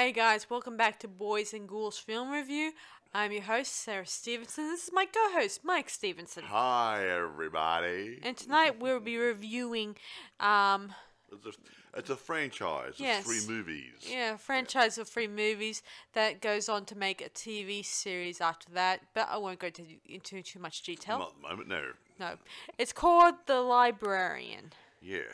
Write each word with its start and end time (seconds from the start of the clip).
Hey 0.00 0.12
guys, 0.12 0.48
welcome 0.48 0.76
back 0.76 1.00
to 1.00 1.08
Boys 1.08 1.52
and 1.52 1.66
Ghouls 1.68 1.98
Film 1.98 2.30
Review. 2.30 2.70
I'm 3.12 3.32
your 3.32 3.42
host, 3.42 3.74
Sarah 3.74 4.06
Stevenson. 4.06 4.68
This 4.68 4.84
is 4.84 4.92
my 4.92 5.06
co 5.06 5.32
host, 5.32 5.64
Mike 5.64 5.90
Stevenson. 5.90 6.44
Hi, 6.46 7.04
everybody. 7.04 8.20
And 8.22 8.36
tonight 8.36 8.78
we'll 8.78 9.00
be 9.00 9.16
reviewing, 9.16 9.96
um, 10.38 10.94
It's 11.32 11.46
a, 11.46 11.98
it's 11.98 12.10
a 12.10 12.16
franchise. 12.16 12.94
Yes. 12.98 13.24
three 13.24 13.44
movies. 13.52 14.06
yeah, 14.08 14.34
a 14.34 14.38
franchise 14.38 14.98
of 14.98 15.08
three 15.08 15.26
movies 15.26 15.82
that 16.12 16.40
goes 16.40 16.68
on 16.68 16.84
to 16.84 16.96
make 16.96 17.20
a 17.20 17.28
TV 17.28 17.84
series 17.84 18.40
after 18.40 18.70
that, 18.74 19.00
but 19.14 19.28
I 19.28 19.36
won't 19.36 19.58
go 19.58 19.68
to, 19.68 19.82
into 20.06 20.42
too 20.42 20.60
much 20.60 20.82
detail. 20.82 21.18
Not 21.18 21.30
at 21.30 21.42
the 21.42 21.48
moment, 21.48 21.68
no. 21.68 21.82
No. 22.20 22.34
It's 22.78 22.92
called 22.92 23.34
The 23.46 23.60
Librarian. 23.62 24.74
Yeah. 25.02 25.32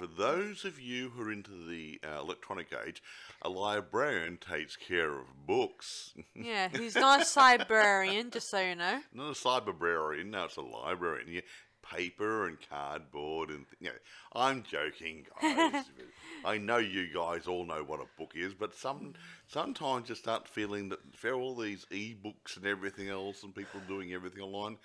For 0.00 0.06
those 0.06 0.64
of 0.64 0.80
you 0.80 1.10
who 1.10 1.24
are 1.24 1.30
into 1.30 1.50
the 1.68 2.00
uh, 2.02 2.20
electronic 2.20 2.68
age, 2.86 3.02
a 3.42 3.50
librarian 3.50 4.38
takes 4.38 4.74
care 4.74 5.12
of 5.18 5.46
books. 5.46 6.14
Yeah, 6.34 6.70
he's 6.70 6.94
not 6.94 7.20
a 7.20 7.38
librarian, 7.38 8.30
just 8.30 8.48
so 8.48 8.60
you 8.60 8.76
know. 8.76 9.00
Not 9.12 9.32
a 9.32 9.34
cyberbrarian, 9.34 10.30
no, 10.30 10.44
it's 10.44 10.56
a 10.56 10.62
librarian. 10.62 11.28
Yeah, 11.28 11.40
paper 11.82 12.46
and 12.46 12.56
cardboard 12.70 13.50
and 13.50 13.66
you 13.78 13.88
know, 13.88 13.94
I'm 14.32 14.62
joking, 14.62 15.26
guys. 15.42 15.84
I 16.46 16.56
know 16.56 16.78
you 16.78 17.12
guys 17.12 17.46
all 17.46 17.66
know 17.66 17.84
what 17.86 18.00
a 18.00 18.06
book 18.18 18.32
is, 18.34 18.54
but 18.54 18.74
some 18.74 19.12
sometimes 19.48 20.08
you 20.08 20.14
start 20.14 20.48
feeling 20.48 20.88
that 20.88 21.00
for 21.14 21.32
all 21.32 21.54
these 21.54 21.84
e-books 21.90 22.56
and 22.56 22.64
everything 22.64 23.10
else, 23.10 23.42
and 23.42 23.54
people 23.54 23.80
doing 23.86 24.14
everything 24.14 24.42
online, 24.42 24.78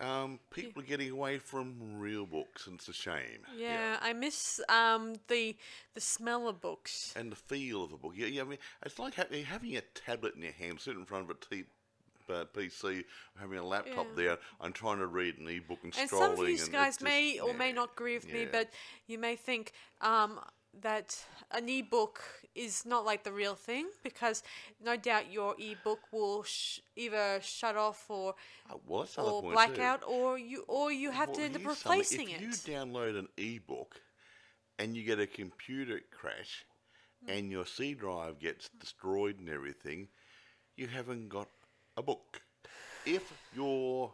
um, 0.00 0.40
people 0.50 0.82
are 0.82 0.86
getting 0.86 1.10
away 1.10 1.38
from 1.38 1.98
real 1.98 2.26
books, 2.26 2.66
and 2.66 2.76
it's 2.76 2.88
a 2.88 2.92
shame. 2.92 3.40
Yeah, 3.56 3.98
I 4.02 4.12
miss 4.12 4.60
um 4.68 5.14
the 5.28 5.56
the 5.94 6.00
smell 6.00 6.48
of 6.48 6.60
books. 6.60 7.12
And 7.16 7.30
the 7.30 7.36
feel 7.36 7.84
of 7.84 7.92
a 7.92 7.96
book. 7.96 8.14
Yeah, 8.16 8.26
yeah. 8.26 8.42
I 8.42 8.44
mean, 8.44 8.58
it's 8.84 8.98
like 8.98 9.14
ha- 9.14 9.24
having 9.46 9.76
a 9.76 9.82
tablet 9.82 10.34
in 10.34 10.42
your 10.42 10.52
hand, 10.52 10.80
sitting 10.80 11.00
in 11.00 11.06
front 11.06 11.30
of 11.30 11.36
a 11.36 11.54
t- 11.54 11.64
uh, 12.28 12.44
PC, 12.54 13.04
having 13.38 13.58
a 13.58 13.64
laptop 13.66 14.06
Yeah. 14.10 14.14
there, 14.16 14.38
and 14.60 14.74
trying 14.74 14.98
to 14.98 15.06
read 15.06 15.38
an 15.38 15.48
e-book 15.48 15.78
and, 15.84 15.94
And 15.98 16.10
scrolling. 16.10 16.18
some 16.18 16.32
of 16.44 16.48
you 16.48 16.56
guys 16.68 16.94
just- 16.94 17.02
may 17.02 17.38
or 17.38 17.52
may 17.54 17.70
not 17.72 17.92
agree 17.92 18.14
with 18.14 18.32
me, 18.32 18.46
but 18.50 18.70
you 19.06 19.18
may 19.18 19.36
think 19.36 19.72
um, 20.00 20.40
that 20.82 21.24
an 21.50 21.68
ebook 21.68 22.22
is 22.54 22.84
not 22.86 23.04
like 23.04 23.24
the 23.24 23.32
real 23.32 23.54
thing 23.54 23.88
because 24.02 24.42
no 24.84 24.96
doubt 24.96 25.32
your 25.32 25.54
ebook 25.58 26.00
will 26.12 26.42
sh- 26.44 26.80
either 26.96 27.40
shut 27.42 27.76
off 27.76 28.04
or 28.10 28.34
another 29.18 29.30
or 29.30 29.42
point 29.42 29.54
black 29.54 29.74
too. 29.74 29.80
or 30.02 30.38
you 30.38 30.64
or 30.68 30.92
you 30.92 31.10
have 31.10 31.32
to 31.32 31.40
Well, 31.40 31.46
end 31.46 31.56
up 31.56 31.66
replacing 31.66 32.30
if 32.30 32.36
it. 32.40 32.42
If 32.42 32.68
you 32.68 32.74
download 32.74 33.18
an 33.18 33.28
e-book 33.36 34.00
and 34.78 34.96
you 34.96 35.04
get 35.04 35.20
a 35.20 35.26
computer 35.26 36.00
crash 36.10 36.64
Hmm. 37.24 37.30
and 37.30 37.50
your 37.50 37.66
C 37.66 37.94
drive 37.94 38.38
gets 38.38 38.68
destroyed 38.80 39.38
and 39.38 39.48
everything, 39.48 40.08
you 40.76 40.86
haven't 40.88 41.28
got 41.28 41.48
a 41.96 42.02
book. 42.02 42.42
If 43.06 43.32
your 43.54 44.12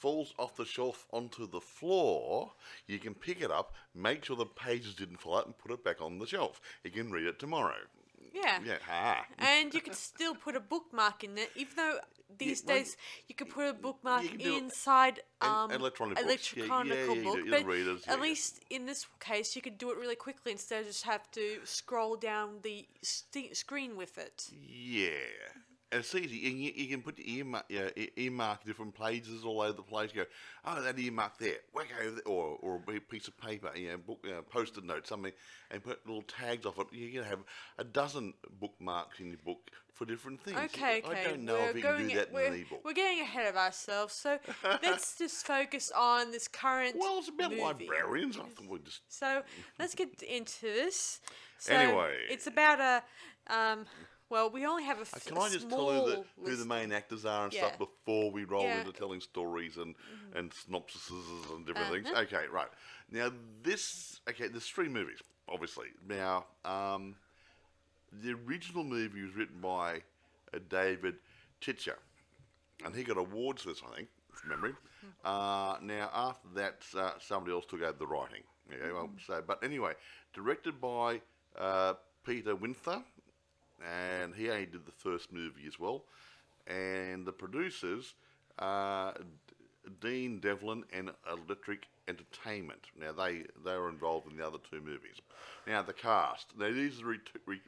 falls 0.00 0.32
off 0.38 0.56
the 0.56 0.64
shelf 0.64 1.06
onto 1.12 1.46
the 1.46 1.60
floor, 1.60 2.52
you 2.86 2.98
can 2.98 3.14
pick 3.14 3.40
it 3.42 3.50
up, 3.50 3.74
make 3.94 4.24
sure 4.24 4.36
the 4.36 4.46
pages 4.46 4.94
didn't 4.94 5.20
fall 5.20 5.36
out, 5.38 5.46
and 5.46 5.56
put 5.58 5.70
it 5.70 5.84
back 5.84 6.00
on 6.00 6.18
the 6.18 6.26
shelf. 6.26 6.60
You 6.84 6.90
can 6.90 7.10
read 7.10 7.26
it 7.26 7.38
tomorrow. 7.38 7.80
yeah. 8.32 8.58
Yeah, 8.64 8.78
ha. 8.86 9.26
And 9.38 9.74
you 9.74 9.80
could 9.80 9.94
still 9.94 10.34
put 10.34 10.54
a 10.56 10.60
bookmark 10.60 11.24
in 11.24 11.36
it, 11.36 11.50
even 11.56 11.74
though 11.76 11.98
these 12.38 12.62
well, 12.64 12.76
days 12.76 12.96
you 13.28 13.34
can 13.34 13.48
put 13.48 13.66
a 13.68 13.72
bookmark 13.74 14.24
can 14.24 14.38
do 14.38 14.54
it- 14.54 14.62
inside 14.62 15.20
um, 15.40 15.70
electronic 15.70 16.16
books. 16.16 16.54
Yeah, 16.56 16.64
yeah, 16.64 16.94
yeah, 16.94 17.24
book. 17.24 17.36
do- 17.36 17.44
the 17.44 17.50
but 17.50 17.66
readers, 17.66 18.02
at 18.06 18.20
least 18.20 18.60
in 18.70 18.86
this 18.86 19.06
case, 19.18 19.54
you 19.56 19.62
could 19.62 19.78
do 19.78 19.90
it 19.90 19.98
really 19.98 20.16
quickly 20.16 20.52
instead 20.52 20.80
of 20.82 20.86
just 20.86 21.04
have 21.04 21.30
to 21.32 21.58
scroll 21.64 22.16
down 22.16 22.60
the 22.62 22.86
st- 23.02 23.56
screen 23.56 23.96
with 23.96 24.16
it. 24.16 24.48
Yeah. 24.52 25.08
It's 25.92 26.14
easy. 26.14 26.46
And 26.48 26.62
you, 26.62 26.72
you 26.74 26.86
can 26.86 27.02
put 27.02 27.16
the 27.16 27.38
earmark, 27.38 27.64
yeah, 27.68 27.88
e- 27.96 28.10
earmark 28.16 28.64
different 28.64 28.94
pages 28.94 29.44
all 29.44 29.60
over 29.60 29.72
the 29.72 29.82
place. 29.82 30.10
You 30.14 30.22
go, 30.22 30.28
oh, 30.64 30.82
that 30.82 30.98
earmark 30.98 31.38
there, 31.38 31.56
whack 31.74 31.88
over 32.00 32.10
there, 32.12 32.22
or, 32.26 32.58
or 32.60 32.80
a 32.94 33.00
piece 33.00 33.26
of 33.26 33.36
paper, 33.38 33.70
you 33.74 33.88
know, 33.88 33.96
book, 33.98 34.24
uh, 34.24 34.42
post-it 34.42 34.84
note, 34.84 35.06
something, 35.08 35.32
and 35.70 35.82
put 35.82 36.06
little 36.06 36.22
tags 36.22 36.64
off 36.64 36.78
it. 36.78 36.86
You 36.92 37.10
can 37.10 37.24
have 37.24 37.40
a 37.78 37.84
dozen 37.84 38.34
bookmarks 38.60 39.18
in 39.18 39.26
your 39.28 39.38
book 39.44 39.70
for 39.92 40.04
different 40.04 40.40
things. 40.42 40.56
Okay, 40.56 41.02
okay. 41.04 41.20
I 41.20 41.24
don't 41.24 41.44
know 41.44 41.54
we're 41.54 41.70
if 41.70 41.76
you 41.76 41.82
can 41.82 42.08
do 42.08 42.14
that 42.14 42.28
in 42.28 42.34
we're, 42.34 42.46
an 42.46 42.54
ebook. 42.54 42.84
we're 42.84 42.92
getting 42.92 43.20
ahead 43.20 43.48
of 43.48 43.56
ourselves, 43.56 44.14
so 44.14 44.38
let's 44.82 45.18
just 45.18 45.44
focus 45.44 45.90
on 45.96 46.30
this 46.30 46.46
current. 46.46 46.96
Well, 46.96 47.18
it's 47.18 47.28
about 47.28 47.50
movie. 47.50 47.62
librarians. 47.62 48.38
I 48.38 48.42
thought 48.42 48.68
we'd 48.68 48.84
just. 48.84 49.00
So 49.08 49.42
let's 49.78 49.94
get 49.94 50.22
into 50.22 50.62
this. 50.62 51.20
So 51.58 51.74
Anyway. 51.74 52.14
it's 52.30 52.46
about 52.46 52.80
a. 52.80 53.02
Um, 53.52 53.86
well, 54.30 54.48
we 54.48 54.64
only 54.64 54.84
have 54.84 54.98
a, 54.98 55.02
Uh, 55.02 55.16
f- 55.16 55.24
Can 55.26 55.36
I 55.38 55.48
just 55.50 55.68
tell 55.68 55.92
you 55.92 56.06
the, 56.06 56.24
who 56.50 56.56
the 56.56 56.64
main 56.64 56.92
actors 56.92 57.24
are 57.24 57.44
and 57.44 57.52
Yeah. 57.52 57.66
stuff 57.66 57.78
before 57.78 58.30
we 58.30 58.44
roll 58.44 58.64
Yeah. 58.64 58.78
into 58.80 58.92
telling 58.92 59.20
stories 59.20 59.76
and, 59.76 59.94
and 60.34 60.50
synopsises 60.52 61.50
and 61.54 61.66
different 61.66 61.90
things? 61.92 62.06
Uh-huh. 62.08 62.22
Okay, 62.22 62.46
right. 62.48 62.68
Now, 63.10 63.32
this, 63.62 64.20
okay, 64.28 64.48
there's 64.48 64.68
three 64.68 64.88
movies, 64.88 65.18
obviously. 65.48 65.88
Now, 66.06 66.46
um, 66.64 67.16
the 68.12 68.32
original 68.46 68.84
movie 68.84 69.22
was 69.22 69.34
written 69.34 69.60
by 69.60 70.02
uh, 70.54 70.58
David 70.68 71.16
Titcher, 71.60 71.98
and 72.84 72.94
he 72.94 73.02
got 73.02 73.16
awards 73.18 73.62
for 73.62 73.68
this, 73.70 73.82
I 73.92 73.96
think, 73.96 74.08
from 74.32 74.50
memory. 74.50 74.74
Uh, 75.24 75.76
now, 75.82 76.10
after 76.14 76.48
that, 76.54 76.84
uh, 76.96 77.12
somebody 77.18 77.52
else 77.52 77.66
took 77.66 77.82
over 77.82 77.92
the 77.98 78.06
writing. 78.06 78.42
Yeah, 78.70 78.92
well, 78.92 79.10
so, 79.26 79.42
but 79.44 79.62
anyway, 79.64 79.94
directed 80.32 80.80
by 80.80 81.20
uh, 81.58 81.94
Peter 82.24 82.54
Winther, 82.54 83.02
and 83.80 84.34
he 84.34 84.48
only 84.50 84.66
did 84.66 84.86
the 84.86 84.92
first 84.92 85.32
movie 85.32 85.66
as 85.66 85.78
well. 85.78 86.04
And 86.66 87.26
the 87.26 87.32
producers, 87.32 88.14
D- 88.58 89.24
Dean 90.00 90.38
Devlin 90.40 90.84
and 90.92 91.10
Electric 91.30 91.86
Entertainment. 92.08 92.80
Now 92.98 93.12
they 93.12 93.44
they 93.64 93.76
were 93.76 93.88
involved 93.88 94.30
in 94.30 94.36
the 94.36 94.46
other 94.46 94.58
two 94.70 94.80
movies. 94.80 95.16
Now 95.66 95.82
the 95.82 95.92
cast. 95.92 96.46
Now 96.58 96.70
these 96.72 97.00
are 97.00 97.06
re- 97.06 97.18
re- 97.46 97.60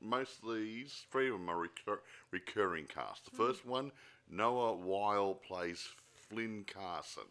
most 0.00 0.42
of 0.42 0.54
these 0.54 1.04
three 1.10 1.28
of 1.28 1.34
them 1.34 1.48
are 1.50 1.58
recur- 1.58 2.00
recurring 2.30 2.86
cast. 2.86 3.24
The 3.26 3.36
first 3.36 3.66
one, 3.66 3.92
Noah 4.30 4.74
Wyle 4.74 5.34
plays 5.34 5.86
Flynn 6.28 6.64
Carson. 6.66 7.24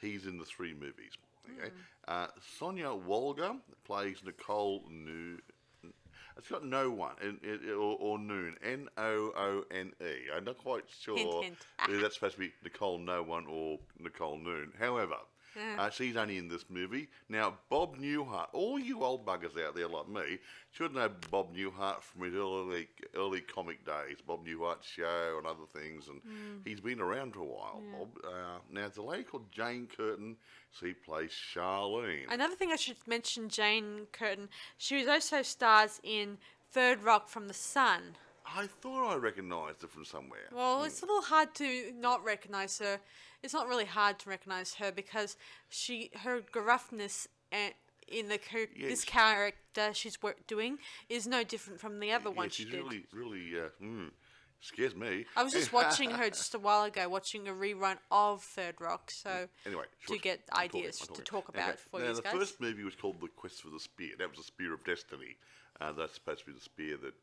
He's 0.00 0.26
in 0.26 0.38
the 0.38 0.44
three 0.44 0.74
movies. 0.74 1.12
Okay. 1.58 1.70
Uh, 2.08 2.26
Sonya 2.58 2.86
Walger 2.88 3.56
plays 3.84 4.18
Nicole 4.24 4.82
New. 4.90 5.38
It's 6.36 6.48
got 6.48 6.64
no 6.64 6.90
one 6.90 7.14
in, 7.22 7.38
in, 7.42 7.70
or, 7.70 7.96
or 8.00 8.18
Noon. 8.18 8.56
N 8.62 8.88
O 8.96 9.32
O 9.36 9.64
N 9.70 9.92
E. 10.00 10.14
I'm 10.36 10.44
not 10.44 10.58
quite 10.58 10.84
sure 11.00 11.16
hint. 11.16 11.56
whether 11.86 12.00
that's 12.00 12.14
supposed 12.14 12.34
to 12.34 12.40
be 12.40 12.52
Nicole 12.62 12.98
No 12.98 13.22
One 13.22 13.46
or 13.46 13.78
Nicole 14.00 14.38
Noon. 14.38 14.72
However, 14.78 15.16
uh, 15.78 15.90
she's 15.90 16.16
only 16.16 16.38
in 16.38 16.48
this 16.48 16.64
movie. 16.68 17.08
Now, 17.28 17.54
Bob 17.70 17.96
Newhart, 17.96 18.48
all 18.52 18.78
you 18.78 19.02
old 19.02 19.26
buggers 19.26 19.60
out 19.62 19.74
there 19.74 19.88
like 19.88 20.08
me, 20.08 20.38
should 20.72 20.94
know 20.94 21.10
Bob 21.30 21.54
Newhart 21.54 22.02
from 22.02 22.24
his 22.24 22.34
early, 22.34 22.88
early 23.16 23.40
comic 23.40 23.84
days, 23.84 24.18
Bob 24.26 24.46
Newhart's 24.46 24.86
show 24.86 25.36
and 25.38 25.46
other 25.46 25.66
things, 25.72 26.08
and 26.08 26.20
he's 26.64 26.80
been 26.80 27.00
around 27.00 27.34
for 27.34 27.40
a 27.40 27.44
while. 27.44 27.82
Bob. 27.98 28.08
Uh, 28.24 28.58
now, 28.70 28.86
it's 28.86 28.98
a 28.98 29.02
lady 29.02 29.24
called 29.24 29.50
Jane 29.52 29.86
Curtin, 29.96 30.36
so 30.72 30.86
he 30.86 30.94
plays 30.94 31.30
Charlene. 31.30 32.30
Another 32.30 32.54
thing 32.54 32.72
I 32.72 32.76
should 32.76 32.96
mention, 33.06 33.48
Jane 33.48 34.06
Curtin. 34.12 34.48
She 34.78 34.96
was 34.96 35.08
also 35.08 35.42
stars 35.42 36.00
in 36.02 36.38
Third 36.72 37.02
Rock 37.02 37.28
from 37.28 37.46
the 37.48 37.54
Sun. 37.54 38.16
I 38.46 38.66
thought 38.66 39.12
I 39.12 39.16
recognised 39.16 39.82
her 39.82 39.88
from 39.88 40.04
somewhere. 40.04 40.48
Well, 40.52 40.84
it's 40.84 41.02
a 41.02 41.06
little 41.06 41.22
hard 41.22 41.54
to 41.56 41.92
not 41.98 42.22
recognize 42.24 42.78
her. 42.78 43.00
It's 43.42 43.54
not 43.54 43.68
really 43.68 43.84
hard 43.86 44.18
to 44.20 44.28
recognize 44.28 44.74
her 44.74 44.92
because 44.92 45.36
she 45.68 46.10
her 46.22 46.40
gruffness 46.40 47.26
and 47.52 47.72
in 48.08 48.28
the 48.28 48.38
char- 48.38 48.66
Yeah, 48.76 48.88
this 48.88 49.02
she- 49.02 49.10
character 49.10 49.94
she's 49.94 50.20
wor- 50.22 50.36
doing 50.46 50.78
is 51.08 51.26
no 51.26 51.42
different 51.42 51.80
from 51.80 52.00
the 52.00 52.12
other 52.12 52.30
yeah, 52.30 52.36
one 52.36 52.50
she 52.50 52.64
she's 52.64 52.72
did. 52.72 52.82
really, 52.82 53.06
really, 53.12 53.58
uh, 53.58 53.68
mm, 53.82 54.10
scares 54.60 54.94
me. 54.94 55.24
I 55.36 55.42
was 55.42 55.52
just 55.54 55.72
watching 55.72 56.10
her 56.10 56.28
just 56.40 56.54
a 56.54 56.58
while 56.58 56.84
ago, 56.84 57.08
watching 57.08 57.48
a 57.48 57.52
rerun 57.52 57.96
of 58.10 58.42
Third 58.42 58.74
Rock, 58.78 59.10
so 59.10 59.48
Anyway, 59.64 59.84
to 60.08 60.18
get 60.18 60.40
I'm 60.52 60.64
ideas 60.64 61.00
I'm 61.08 61.14
to 61.16 61.22
talk 61.22 61.48
about 61.48 61.70
Okay, 61.70 61.78
for 61.90 62.00
now, 62.00 62.08
you 62.08 62.14
the 62.16 62.22
guys. 62.22 62.32
first 62.32 62.60
movie 62.60 62.84
was 62.84 62.94
called 62.94 63.20
The 63.22 63.28
Quest 63.28 63.62
for 63.62 63.70
the 63.70 63.80
Spear. 63.80 64.10
That 64.18 64.28
was 64.28 64.38
the 64.38 64.44
Spear 64.44 64.74
of 64.74 64.84
Destiny. 64.84 65.36
Uh, 65.80 65.92
that's 65.92 66.14
supposed 66.14 66.40
to 66.40 66.46
be 66.46 66.52
the 66.52 66.60
spear 66.60 66.96
that 66.98 67.14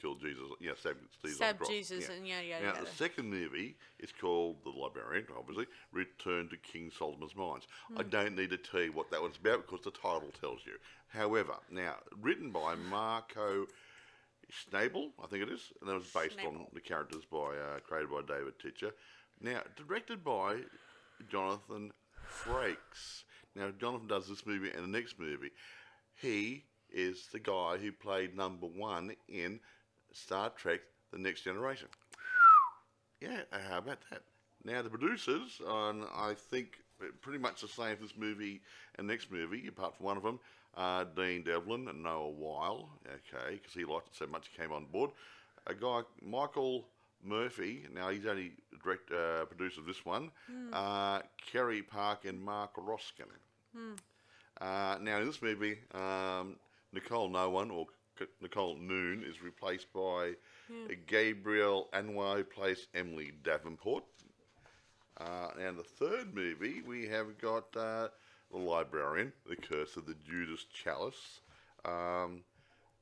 killed 0.00 0.20
Jesus. 0.20 0.42
Yeah, 0.60 0.72
stabbed 0.78 1.00
Jesus. 1.00 1.16
on 1.24 1.28
the 1.30 1.34
Stab 1.34 1.58
cross. 1.58 1.68
Jesus 1.70 2.08
and 2.08 2.26
yada 2.26 2.44
yada 2.44 2.64
Now, 2.66 2.72
yada. 2.74 2.84
the 2.84 2.90
second 2.92 3.28
movie 3.30 3.76
is 3.98 4.12
called 4.12 4.56
The 4.64 4.70
Librarian, 4.70 5.26
obviously, 5.36 5.66
Return 5.92 6.48
to 6.50 6.56
King 6.58 6.90
Solomon's 6.96 7.34
Mines. 7.36 7.66
I 7.96 8.02
Hmm. 8.02 8.08
don't 8.08 8.36
need 8.36 8.50
to 8.50 8.58
tell 8.58 8.82
you 8.82 8.92
what 8.92 9.10
that 9.10 9.20
one's 9.22 9.36
about 9.36 9.66
because 9.66 9.82
the 9.84 9.90
title 9.90 10.32
tells 10.40 10.64
you. 10.66 10.76
However, 11.08 11.54
now, 11.70 11.96
written 12.20 12.50
by 12.50 12.74
Marco 12.74 13.66
Schnabel, 14.50 15.10
I 15.22 15.26
think 15.26 15.42
it 15.42 15.50
is, 15.50 15.72
and 15.80 15.90
that 15.90 15.94
was 15.94 16.04
based 16.10 16.38
on 16.40 16.54
Schnabel. 16.54 16.72
the 16.74 16.80
characters 16.80 17.24
by 17.30 17.56
uh, 17.56 17.80
created 17.80 18.10
by 18.10 18.22
David 18.22 18.54
Titcher. 18.60 18.92
Now, 19.40 19.62
directed 19.76 20.24
by 20.24 20.62
Jonathan 21.30 21.92
Frakes. 22.26 23.24
Now, 23.54 23.70
Jonathan 23.70 24.06
does 24.08 24.28
this 24.28 24.46
movie 24.46 24.70
and 24.70 24.82
the 24.84 24.98
next 24.98 25.18
movie. 25.18 25.50
He 26.14 26.64
is 26.90 27.28
the 27.32 27.38
guy 27.38 27.76
who 27.76 27.92
played 27.92 28.34
number 28.36 28.66
one 28.66 29.14
in 29.28 29.60
Star 30.12 30.50
Trek: 30.50 30.80
The 31.12 31.18
Next 31.18 31.42
Generation. 31.42 31.88
Yeah, 33.20 33.40
uh, 33.52 33.58
how 33.68 33.78
about 33.78 33.98
that? 34.10 34.22
Now 34.64 34.80
the 34.80 34.90
producers, 34.90 35.60
and 35.66 36.04
I 36.14 36.34
think 36.34 36.78
pretty 37.20 37.38
much 37.38 37.62
the 37.62 37.66
same 37.66 37.96
for 37.96 38.02
this 38.02 38.16
movie 38.16 38.60
and 38.96 39.08
next 39.08 39.32
movie, 39.32 39.66
apart 39.66 39.96
from 39.96 40.06
one 40.06 40.16
of 40.16 40.22
them, 40.22 40.38
uh, 40.76 41.04
Dean 41.16 41.42
Devlin 41.42 41.88
and 41.88 42.02
Noah 42.04 42.28
Wyle. 42.30 42.90
Okay, 43.06 43.54
because 43.54 43.72
he 43.72 43.84
liked 43.84 44.06
it 44.06 44.14
so 44.14 44.26
much, 44.28 44.48
he 44.52 44.62
came 44.62 44.72
on 44.72 44.84
board. 44.86 45.10
A 45.66 45.74
guy, 45.74 46.02
Michael 46.22 46.86
Murphy. 47.24 47.86
Now 47.92 48.10
he's 48.10 48.24
only 48.26 48.52
direct 48.84 49.10
uh, 49.10 49.44
producer 49.46 49.80
of 49.80 49.86
this 49.86 50.04
one. 50.04 50.30
Uh, 50.72 51.20
Kerry 51.50 51.82
Park 51.82 52.24
and 52.24 52.40
Mark 52.40 52.70
Roskin. 52.76 53.26
Uh, 54.60 54.98
now 55.00 55.18
in 55.18 55.26
this 55.26 55.42
movie, 55.42 55.78
um, 55.92 56.56
Nicole 56.92 57.28
No 57.28 57.50
One 57.50 57.70
or 57.70 57.86
Nicole 58.40 58.76
Noon 58.76 59.24
is 59.24 59.42
replaced 59.42 59.92
by 59.92 60.32
Gabrielle 61.06 61.88
Anwar, 61.92 62.36
who 62.36 62.44
plays 62.44 62.86
Emily 62.94 63.32
Davenport. 63.42 64.04
Uh, 65.20 65.48
and 65.60 65.76
the 65.78 65.82
third 65.82 66.34
movie, 66.34 66.82
we 66.86 67.06
have 67.06 67.38
got 67.38 67.64
uh, 67.76 68.08
The 68.52 68.58
Librarian, 68.58 69.32
The 69.48 69.56
Curse 69.56 69.96
of 69.96 70.06
the 70.06 70.14
Judas 70.28 70.64
Chalice. 70.72 71.40
Um, 71.84 72.42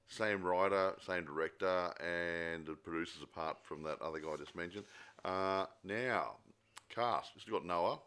same 0.09 0.43
writer, 0.43 0.95
same 1.05 1.25
director, 1.25 1.93
and 2.01 2.65
the 2.65 2.75
producers 2.75 3.23
apart 3.23 3.59
from 3.63 3.83
that 3.83 4.01
other 4.01 4.21
guy 4.21 4.31
I 4.31 4.37
just 4.37 4.55
mentioned. 4.55 4.85
Uh, 5.25 5.67
now, 5.85 6.37
cast. 6.89 7.33
We've 7.35 7.53
got 7.53 7.67
Noah 7.67 7.99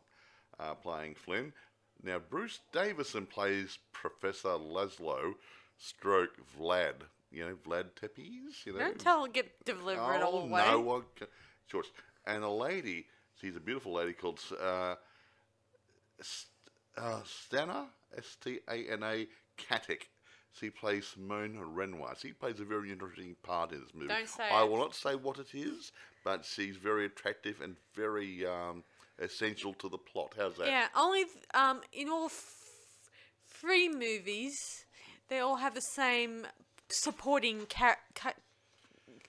uh, 0.59 0.73
playing 0.75 1.15
Flynn. 1.15 1.53
Now, 2.01 2.19
Bruce 2.19 2.59
Davison 2.71 3.25
plays 3.25 3.77
Professor 3.91 4.49
Laszlo, 4.49 5.33
stroke 5.79 6.29
Vlad. 6.59 6.93
You 7.31 7.45
know, 7.47 7.55
Vlad 7.67 7.85
Tepes, 7.99 8.65
you 8.65 8.73
know. 8.73 8.79
Don't 8.79 8.99
tell 8.99 9.25
get 9.27 9.63
deliver 9.65 10.13
it 10.13 10.21
all 10.21 10.35
Oh, 10.35 10.39
away. 10.47 10.65
no 10.67 10.79
one 10.81 11.03
can. 11.15 11.27
Sure. 11.67 11.83
And 12.27 12.43
a 12.43 12.49
lady, 12.49 13.05
she's 13.39 13.55
a 13.55 13.59
beautiful 13.59 13.93
lady 13.93 14.13
called 14.13 14.39
uh, 14.59 14.95
uh, 16.97 17.19
Stana, 17.23 17.85
S 18.17 18.35
T 18.43 18.59
A 18.67 18.91
N 18.91 19.03
A 19.03 19.27
Katic. 19.57 20.03
She 20.59 20.69
plays 20.71 21.07
Simone 21.07 21.59
Renoir. 21.75 22.15
She 22.19 22.33
plays 22.33 22.59
a 22.59 22.65
very 22.65 22.91
interesting 22.91 23.35
part 23.43 23.71
in 23.71 23.81
this 23.81 23.93
movie. 23.93 24.07
Don't 24.07 24.27
say 24.27 24.49
I 24.51 24.63
it. 24.63 24.69
will 24.69 24.79
not 24.79 24.95
say 24.95 25.13
what 25.15 25.37
it 25.37 25.53
is, 25.53 25.91
but 26.25 26.43
she's 26.43 26.75
very 26.77 27.05
attractive 27.05 27.61
and 27.61 27.75
very 27.93 28.45
um, 28.45 28.83
essential 29.19 29.73
to 29.75 29.87
the 29.87 29.97
plot. 29.99 30.33
How's 30.35 30.57
that? 30.57 30.67
Yeah, 30.67 30.87
only 30.97 31.25
th- 31.25 31.35
um 31.53 31.81
in 31.93 32.09
all 32.09 32.25
f- 32.25 32.55
three 33.47 33.87
movies, 33.89 34.85
they 35.29 35.39
all 35.39 35.57
have 35.57 35.73
the 35.75 35.81
same 35.81 36.45
supporting 36.89 37.65
ca- 37.67 37.97
ca- 38.15 38.33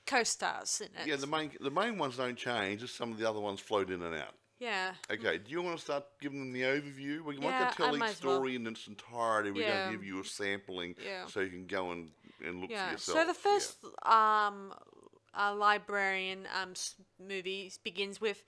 co-stars 0.06 0.80
in 0.80 0.88
it. 1.00 1.06
Yeah, 1.06 1.16
the 1.16 1.26
main 1.26 1.50
the 1.60 1.70
main 1.70 1.98
ones 1.98 2.16
don't 2.16 2.36
change. 2.36 2.80
Just 2.80 2.96
some 2.96 3.12
of 3.12 3.18
the 3.18 3.28
other 3.28 3.40
ones 3.40 3.60
float 3.60 3.90
in 3.90 4.02
and 4.02 4.14
out. 4.14 4.34
yeah. 4.58 4.92
Okay, 5.10 5.38
do 5.38 5.50
you 5.50 5.62
want 5.62 5.76
to 5.78 5.82
start 5.82 6.04
giving 6.20 6.38
them 6.40 6.52
the 6.52 6.62
overview? 6.62 7.20
We're 7.22 7.34
not 7.34 7.42
Yeah, 7.42 7.58
going 7.58 7.70
to 7.70 7.76
tell 7.76 7.96
each 7.96 8.02
as 8.02 8.22
well. 8.24 8.36
story 8.36 8.54
in 8.56 8.66
its 8.66 8.86
entirety. 8.86 9.50
We're 9.50 9.62
Yeah. 9.66 9.78
going 9.78 9.92
to 9.92 9.92
give 9.98 10.04
you 10.06 10.20
a 10.20 10.24
sampling 10.24 10.94
Yeah. 11.04 11.26
so 11.26 11.40
you 11.40 11.50
can 11.50 11.66
go 11.66 11.92
and, 11.92 12.10
and 12.44 12.60
look 12.60 12.70
for 12.70 12.74
Yeah. 12.76 12.92
yourself. 12.92 13.18
So 13.18 13.26
the 13.26 13.34
first 13.34 13.76
um 14.04 14.74
uh, 15.32 15.54
librarian 15.54 16.46
um 16.60 16.72
movie 17.18 17.72
begins 17.84 18.20
with 18.20 18.42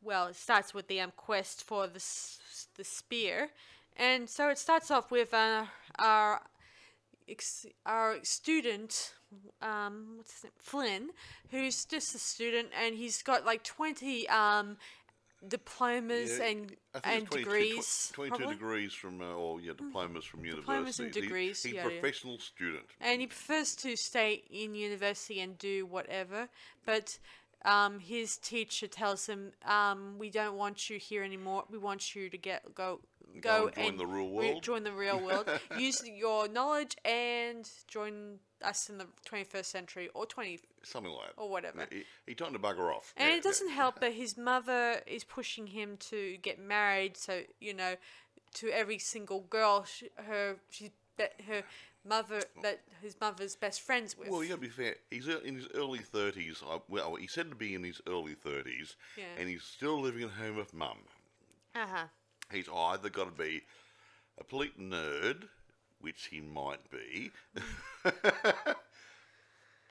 well, 0.00 0.28
it 0.28 0.36
starts 0.36 0.72
with 0.74 0.86
the 0.88 1.00
um 1.00 1.12
quest 1.16 1.64
for 1.64 1.86
the 1.86 1.96
s- 1.96 2.68
the 2.76 2.84
spear, 2.84 3.50
and 3.96 4.28
so 4.30 4.48
it 4.48 4.58
starts 4.58 4.90
off 4.90 5.10
with 5.10 5.34
uh, 5.34 5.66
our 5.98 6.40
ex- 7.28 7.66
our 7.86 8.16
student 8.22 9.14
um 9.60 10.14
what's 10.16 10.32
his 10.34 10.44
name 10.44 10.52
Flynn, 10.58 11.10
who's 11.50 11.84
just 11.84 12.14
a 12.14 12.18
student, 12.18 12.68
and 12.78 12.94
he's 12.96 13.22
got 13.22 13.44
like 13.44 13.62
twenty 13.64 14.28
um 14.28 14.76
diplomas 15.48 16.38
Yeah, 16.38 16.44
and 16.46 16.76
I 16.94 17.00
think 17.00 17.14
and 17.14 17.22
it's 17.24 17.30
22, 17.30 17.44
degrees. 17.44 18.08
tw- 18.10 18.14
22 18.14 18.36
probably. 18.36 18.54
degrees 18.54 18.92
from, 18.92 19.20
uh, 19.20 19.24
or 19.34 19.60
yeah, 19.60 19.72
diplomas 19.76 20.24
from 20.24 20.44
university. 20.44 20.62
Diplomas 20.72 21.00
and 21.00 21.12
degrees, 21.12 21.62
He's 21.64 21.72
yeah, 21.74 21.80
a 21.86 21.90
yeah. 21.90 21.98
professional 22.00 22.38
student. 22.38 22.84
and 23.00 23.20
he 23.20 23.26
prefers 23.26 23.74
to 23.76 23.96
stay 23.96 24.44
in 24.50 24.74
university 24.76 25.40
and 25.40 25.58
do 25.58 25.84
whatever. 25.86 26.48
But 26.86 27.18
um, 27.64 27.98
his 28.00 28.36
teacher 28.36 28.86
tells 28.86 29.26
him, 29.26 29.52
um, 29.64 30.16
"We 30.18 30.30
don't 30.30 30.56
want 30.56 30.90
you 30.90 30.98
here 30.98 31.22
anymore. 31.22 31.64
We 31.70 31.78
want 31.78 32.14
you 32.14 32.28
to 32.30 32.38
get 32.38 32.74
go." 32.74 33.00
Go 33.40 33.70
and 33.76 33.86
join 33.86 33.96
the 33.96 34.06
real 34.06 34.26
re- 34.28 34.50
world." 34.50 34.62
join 34.62 34.84
the 34.84 34.92
real 34.92 35.18
world. 35.18 35.48
Use 35.78 36.02
your 36.06 36.48
knowledge 36.48 36.96
and 37.04 37.66
join 37.88 38.40
us 38.62 38.90
in 38.90 38.98
the 38.98 39.06
21st 39.26 39.64
century 39.64 40.10
or 40.14 40.26
20 40.26 40.60
Something 40.82 41.12
like 41.12 41.28
that. 41.34 41.40
or 41.40 41.48
whatever. 41.48 41.86
He, 41.90 42.04
he 42.26 42.34
told 42.34 42.54
him 42.54 42.60
to 42.60 42.62
bugger 42.68 42.94
off. 42.94 43.14
And 43.16 43.30
Yeah, 43.30 43.36
it 43.36 43.42
doesn't 43.42 43.68
yeah. 43.70 43.74
help 43.74 44.00
that 44.00 44.12
his 44.12 44.36
mother 44.36 45.00
is 45.06 45.24
pushing 45.24 45.68
him 45.68 45.96
to 46.10 46.36
get 46.42 46.58
married. 46.60 47.16
So 47.16 47.42
you 47.58 47.72
know, 47.72 47.94
to 48.54 48.68
every 48.68 48.98
single 48.98 49.40
girl, 49.40 49.84
sh 49.84 50.04
her 50.16 50.56
she 50.68 50.90
that 51.16 51.32
her 51.46 51.62
mother 52.08 52.42
that 52.62 52.80
his 53.00 53.16
mother's 53.20 53.56
best 53.56 53.80
friends 53.80 54.16
with. 54.18 54.28
Well, 54.28 54.42
you 54.42 54.48
got 54.50 54.56
to 54.56 54.60
be 54.60 54.68
fair. 54.68 54.96
He's 55.10 55.28
in 55.28 55.54
his 55.56 55.68
early 55.74 55.98
thirties. 56.00 56.62
Well, 56.88 57.14
he 57.16 57.26
said 57.26 57.50
to 57.50 57.56
be 57.56 57.74
in 57.74 57.84
his 57.84 58.00
early 58.08 58.34
thirties, 58.34 58.96
Yeah. 59.16 59.24
and 59.38 59.48
he's 59.48 59.62
still 59.62 60.00
living 60.00 60.24
at 60.24 60.30
home 60.30 60.56
with 60.56 60.72
mum. 60.74 60.98
uh 61.74 61.86
huh. 61.86 62.04
He's 62.50 62.68
either 62.74 63.08
got 63.08 63.34
to 63.36 63.42
be 63.42 63.62
a 64.38 64.44
complete 64.44 64.78
nerd, 64.78 65.44
which 66.00 66.26
he 66.30 66.40
might 66.40 66.80
be, 66.90 67.30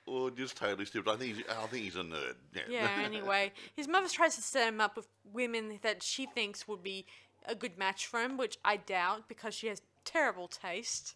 or 0.05 0.31
just 0.31 0.57
totally 0.57 0.85
stupid. 0.85 1.09
I 1.11 1.15
think 1.15 1.35
he's, 1.37 1.45
I 1.49 1.65
think 1.67 1.83
he's 1.85 1.95
a 1.95 1.99
nerd. 2.03 2.35
Yeah. 2.53 2.61
Yeah. 2.69 3.01
Anyway, 3.05 3.51
his 3.75 3.87
mother 3.87 4.07
tries 4.07 4.35
to 4.35 4.41
set 4.41 4.67
him 4.67 4.79
up 4.81 4.95
with 4.95 5.07
women 5.33 5.79
that 5.81 6.03
she 6.03 6.25
thinks 6.25 6.67
would 6.67 6.83
be 6.83 7.05
a 7.45 7.55
good 7.55 7.77
match 7.77 8.05
for 8.05 8.19
him, 8.21 8.37
which 8.37 8.57
I 8.63 8.77
doubt 8.77 9.27
because 9.27 9.53
she 9.55 9.67
has 9.67 9.81
terrible 10.05 10.47
taste. 10.47 11.15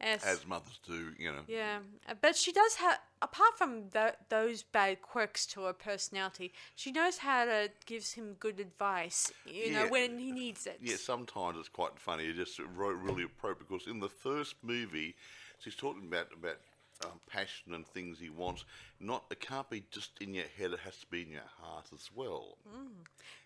As- 0.00 0.24
As 0.24 0.46
mothers 0.46 0.78
do, 0.86 1.12
you 1.18 1.32
know. 1.32 1.42
Yeah, 1.46 1.78
uh, 2.08 2.14
but 2.20 2.36
she 2.36 2.52
does 2.52 2.74
have, 2.76 2.98
apart 3.22 3.56
from 3.56 3.88
tho- 3.90 4.16
those 4.28 4.62
bad 4.62 5.02
quirks 5.02 5.46
to 5.46 5.62
her 5.62 5.72
personality, 5.72 6.52
she 6.74 6.92
knows 6.92 7.18
how 7.18 7.44
to 7.44 7.70
gives 7.86 8.12
him 8.12 8.36
good 8.38 8.60
advice. 8.60 9.32
You 9.46 9.72
know 9.72 9.88
when 9.88 10.18
he 10.18 10.32
needs 10.32 10.66
it. 10.66 10.78
Yeah, 10.82 10.96
sometimes 10.96 11.58
it's 11.58 11.68
quite 11.68 11.98
funny. 11.98 12.24
It 12.24 12.36
just 12.36 12.58
wrote 12.58 12.96
really 12.96 13.24
appropriate 13.24 13.68
because 13.68 13.86
in 13.86 14.00
the 14.00 14.08
first 14.08 14.56
movie, 14.62 15.14
she's 15.58 15.76
talking 15.76 16.06
about 16.06 16.32
about 16.32 16.58
um, 17.04 17.20
passion 17.26 17.74
and 17.74 17.86
things 17.86 18.18
he 18.18 18.30
wants. 18.30 18.64
Not 19.00 19.24
it 19.30 19.40
can't 19.40 19.68
be 19.68 19.84
just 19.90 20.12
in 20.20 20.34
your 20.34 20.46
head; 20.56 20.72
it 20.72 20.80
has 20.80 20.96
to 20.98 21.06
be 21.06 21.22
in 21.22 21.30
your 21.30 21.42
heart 21.60 21.86
as 21.92 22.10
well. 22.14 22.58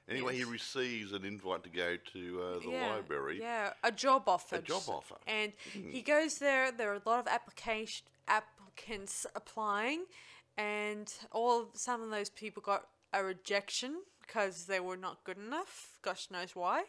Anyway, 0.09 0.37
yes. 0.37 0.47
he 0.47 0.51
receives 0.51 1.13
an 1.13 1.25
invite 1.25 1.63
to 1.65 1.71
go 1.71 1.97
to 2.13 2.43
uh, 2.43 2.59
the 2.61 2.71
yeah, 2.71 2.93
library. 2.93 3.39
Yeah, 3.41 3.73
a 3.83 3.93
job 3.93 4.25
offer. 4.27 4.57
A 4.57 4.63
job 4.63 4.83
offer. 4.89 5.17
And 5.27 5.53
he 5.73 6.03
goes 6.03 6.39
there. 6.39 6.73
There 6.73 6.91
are 6.91 7.01
a 7.05 7.09
lot 7.09 7.21
of 7.21 7.27
application 7.27 8.07
applicants 8.27 9.27
applying, 9.35 10.05
and 10.57 11.13
all 11.33 11.71
some 11.75 12.03
of 12.03 12.11
those 12.11 12.31
people 12.31 12.63
got 12.63 12.87
a 13.13 13.25
rejection 13.25 13.97
because 14.27 14.67
they 14.67 14.81
were 14.81 14.97
not 14.97 15.25
good 15.25 15.39
enough. 15.39 15.99
Gosh 16.03 16.29
knows 16.31 16.55
why, 16.55 16.85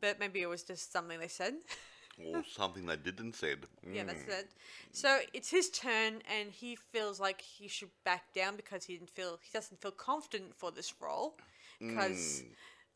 but 0.00 0.18
maybe 0.18 0.42
it 0.42 0.48
was 0.48 0.62
just 0.62 0.92
something 0.92 1.18
they 1.20 1.28
said. 1.28 1.54
Or 2.26 2.44
something 2.44 2.86
they 2.86 2.96
didn't 2.96 3.34
said. 3.34 3.58
Yeah, 3.90 4.04
that's 4.04 4.22
mm. 4.22 4.40
it. 4.40 4.50
So 4.92 5.18
it's 5.32 5.50
his 5.50 5.70
turn, 5.70 6.22
and 6.38 6.50
he 6.50 6.76
feels 6.76 7.20
like 7.20 7.40
he 7.40 7.68
should 7.68 7.90
back 8.04 8.32
down 8.34 8.56
because 8.56 8.84
he 8.84 8.94
didn't 8.94 9.10
feel 9.10 9.38
he 9.42 9.50
doesn't 9.52 9.80
feel 9.80 9.92
confident 9.92 10.54
for 10.54 10.70
this 10.70 10.92
role 11.00 11.36
because 11.80 12.42
mm. 12.42 12.48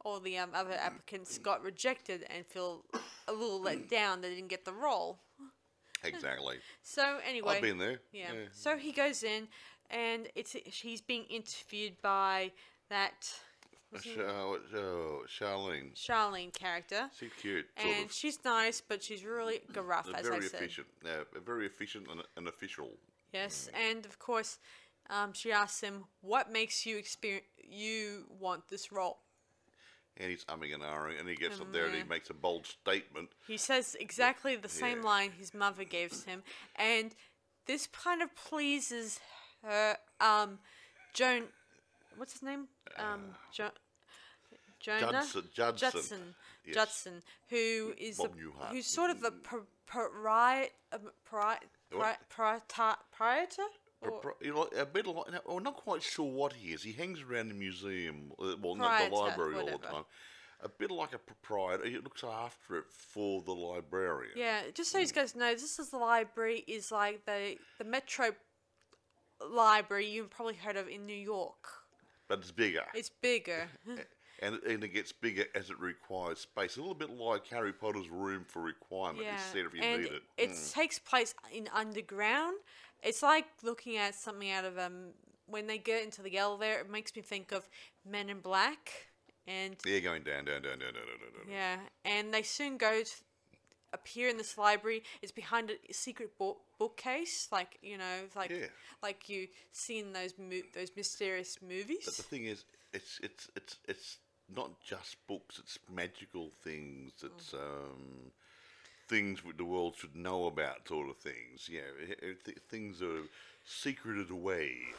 all 0.04 0.20
the 0.20 0.38
um, 0.38 0.50
other 0.54 0.72
mm. 0.72 0.86
applicants 0.86 1.38
got 1.38 1.62
rejected 1.62 2.26
and 2.34 2.44
feel 2.46 2.84
a 3.28 3.32
little 3.32 3.60
let 3.60 3.88
down 3.88 4.20
they 4.20 4.30
didn't 4.30 4.48
get 4.48 4.64
the 4.64 4.72
role. 4.72 5.18
Exactly. 6.02 6.56
So 6.82 7.18
anyway, 7.26 7.56
I've 7.56 7.62
been 7.62 7.78
there. 7.78 8.00
yeah. 8.12 8.26
So 8.52 8.76
he 8.76 8.92
goes 8.92 9.22
in, 9.22 9.48
and 9.90 10.28
it's 10.34 10.54
he's 10.64 11.00
being 11.00 11.24
interviewed 11.24 11.94
by 12.02 12.52
that 12.90 13.32
Char- 14.02 14.24
oh, 14.26 15.22
Charlene. 15.28 15.94
Charlene 15.94 16.52
character, 16.52 17.10
She's 17.18 17.30
cute. 17.40 17.66
Sort 17.78 17.94
and 17.96 18.04
of. 18.06 18.12
she's 18.12 18.38
nice, 18.44 18.80
but 18.80 19.02
she's 19.02 19.24
really 19.24 19.60
gruff, 19.72 20.06
They're 20.06 20.16
as 20.16 20.26
very 20.26 20.36
I 20.38 20.40
said. 20.48 20.60
efficient. 20.62 20.86
Uh, 21.04 21.24
very 21.44 21.66
efficient 21.66 22.06
and, 22.10 22.22
and 22.36 22.48
official. 22.48 22.90
Yes, 23.32 23.68
and 23.88 24.04
of 24.06 24.18
course, 24.18 24.58
um, 25.10 25.32
she 25.32 25.50
asks 25.52 25.80
him, 25.80 26.04
"What 26.20 26.50
makes 26.52 26.86
you 26.86 26.96
experience 26.96 27.46
you 27.62 28.26
want 28.40 28.68
this 28.68 28.90
role?" 28.92 29.18
And 30.16 30.30
he's 30.30 30.44
umming 30.44 30.72
and 30.72 30.82
ahhing, 30.82 31.18
and 31.18 31.28
he 31.28 31.34
gets 31.34 31.60
up 31.60 31.72
there 31.72 31.86
and 31.86 31.94
he 31.96 32.04
makes 32.04 32.30
a 32.30 32.34
bold 32.34 32.66
statement. 32.66 33.30
He 33.48 33.56
says 33.56 33.96
exactly 33.98 34.54
the 34.54 34.68
same 34.68 34.98
Yeah. 34.98 35.04
line 35.04 35.32
his 35.32 35.52
mother 35.52 35.82
gives 35.84 36.24
him, 36.24 36.42
and 36.76 37.14
this 37.66 37.86
kind 37.88 38.22
of 38.22 38.34
pleases 38.36 39.18
her. 39.62 39.98
Um, 40.20 40.60
Joan, 41.12 41.48
what's 42.16 42.32
his 42.34 42.42
name? 42.42 42.68
Um, 42.96 43.34
jo- 43.52 43.72
Jonah 44.84 45.12
Judson- 45.12 45.48
Judson. 45.54 45.78
Judson, 45.92 46.34
Yes. 46.66 46.74
Judson, 46.74 47.22
who 47.48 47.94
is 47.96 48.18
Bob 48.18 48.36
a, 48.60 48.66
who's 48.66 48.86
sort 48.86 49.10
of 49.10 49.22
a 49.24 49.30
pri- 49.30 49.60
pariah, 49.86 50.68
um, 50.92 51.10
pari- 51.24 51.58
pri- 51.90 51.98
What? 51.98 52.28
priorita- 52.30 52.98
prioriter. 53.18 53.66
Pro- 54.02 54.36
you 54.42 54.52
know, 54.52 54.64
a 54.64 54.84
bit 54.84 55.06
like, 55.06 55.34
I'm 55.48 55.62
not 55.62 55.76
quite 55.76 56.02
sure 56.02 56.30
what 56.30 56.52
he 56.52 56.72
is. 56.74 56.82
He 56.82 56.92
hangs 56.92 57.22
around 57.22 57.48
the 57.48 57.54
museum, 57.54 58.32
uh, 58.38 58.56
well, 58.60 58.74
not 58.74 58.98
the 59.04 59.08
Proprietor, 59.08 59.14
library 59.16 59.54
all 59.56 59.78
the 59.78 59.86
time. 59.86 60.04
A 60.60 60.68
bit 60.68 60.90
like 60.90 61.14
a 61.14 61.18
proprietor. 61.18 61.86
He 61.86 61.98
looks 61.98 62.22
after 62.22 62.76
it 62.78 62.84
for 62.90 63.42
the 63.42 63.52
librarian. 63.52 64.32
Yeah, 64.36 64.70
just 64.72 64.90
so 64.90 64.98
you 64.98 65.06
guys 65.08 65.34
know, 65.34 65.52
this 65.54 65.78
is 65.78 65.88
the 65.90 65.96
library 65.98 66.64
is 66.66 66.92
like 66.92 67.24
the 67.24 67.58
the 67.78 67.84
Metro 67.84 68.34
Library 69.40 70.06
you've 70.08 70.30
probably 70.30 70.54
heard 70.54 70.76
of 70.76 70.88
in 70.88 71.06
New 71.06 71.16
York. 71.16 71.66
But 72.28 72.38
it's 72.40 72.50
bigger. 72.52 72.86
It's 72.94 73.10
bigger. 73.10 73.68
and, 74.44 74.62
and 74.62 74.84
it 74.84 74.88
gets 74.88 75.12
bigger 75.12 75.44
as 75.54 75.70
it 75.70 75.78
requires 75.80 76.40
space. 76.40 76.76
A 76.76 76.80
little 76.80 76.94
bit 76.94 77.10
like 77.10 77.46
Harry 77.48 77.72
Potter's 77.72 78.08
room 78.08 78.44
for 78.46 78.60
requirement. 78.62 79.24
yeah, 79.24 79.34
It's 79.34 79.50
there 79.52 79.66
if 79.66 79.74
you 79.74 79.82
and 79.82 80.02
need 80.02 80.12
it. 80.12 80.22
it 80.36 80.50
Mm. 80.50 80.72
takes 80.72 80.98
place 80.98 81.34
in 81.52 81.68
underground. 81.72 82.56
It's 83.02 83.22
like 83.22 83.46
looking 83.62 83.96
at 83.96 84.14
something 84.14 84.50
out 84.50 84.64
of 84.64 84.78
um 84.78 85.12
when 85.46 85.66
they 85.66 85.78
get 85.78 86.02
into 86.02 86.22
the 86.22 86.36
elevator. 86.38 86.80
It 86.80 86.90
makes 86.90 87.14
me 87.16 87.22
think 87.22 87.52
of 87.52 87.68
Men 88.04 88.30
in 88.30 88.40
Black, 88.40 89.08
and 89.46 89.76
Yeah, 89.84 89.98
going 90.00 90.22
down, 90.22 90.44
down, 90.46 90.62
down, 90.62 90.78
down, 90.78 90.94
down, 90.94 91.06
down, 91.06 91.32
down. 91.44 91.50
yeah, 91.50 91.78
and 92.04 92.32
they 92.32 92.42
soon 92.42 92.76
go 92.78 93.02
to 93.02 93.10
appear 93.92 94.28
in 94.28 94.36
this 94.38 94.56
library. 94.58 95.02
It's 95.22 95.32
behind 95.32 95.70
a 95.70 95.92
secret 95.92 96.36
book 96.38 96.60
bookcase, 96.78 97.48
like 97.52 97.78
you 97.82 97.96
know, 97.98 98.20
like 98.34 98.50
Yeah. 98.50 98.66
like 99.02 99.28
you 99.28 99.48
see 99.72 99.98
in 99.98 100.12
those 100.12 100.34
mo- 100.38 100.62
those 100.72 100.90
mysterious 100.96 101.60
movies. 101.62 102.04
But 102.06 102.14
the 102.16 102.22
thing 102.22 102.44
is, 102.46 102.64
it's 102.92 103.20
it's 103.22 103.48
it's 103.54 103.76
it's 103.86 104.18
not 104.54 104.80
just 104.80 105.16
books. 105.26 105.58
It's 105.58 105.78
magical 105.92 106.50
things. 106.62 107.12
It's 107.22 107.54
um, 107.54 108.30
things 109.08 109.40
the 109.56 109.64
world 109.64 109.94
should 109.96 110.16
know 110.16 110.46
about, 110.46 110.88
sort 110.88 111.08
of 111.10 111.16
things. 111.16 111.68
Yeah, 111.70 111.80
it- 112.00 112.22
it- 112.22 112.44
th- 112.44 112.58
things 112.68 113.02
are 113.02 113.22
secreted 113.64 114.30
away. 114.30 114.76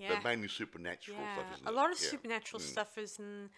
Yeah. 0.00 0.10
They're 0.10 0.20
mainly 0.22 0.46
supernatural 0.46 1.18
Yeah, 1.18 1.34
stuff, 1.34 1.60
a 1.66 1.70
it? 1.70 1.74
lot 1.74 1.90
of 1.90 2.00
Yeah. 2.00 2.10
supernatural 2.10 2.60
Mm. 2.62 2.66
stuff 2.66 2.96
is 2.98 3.18
in 3.18 3.50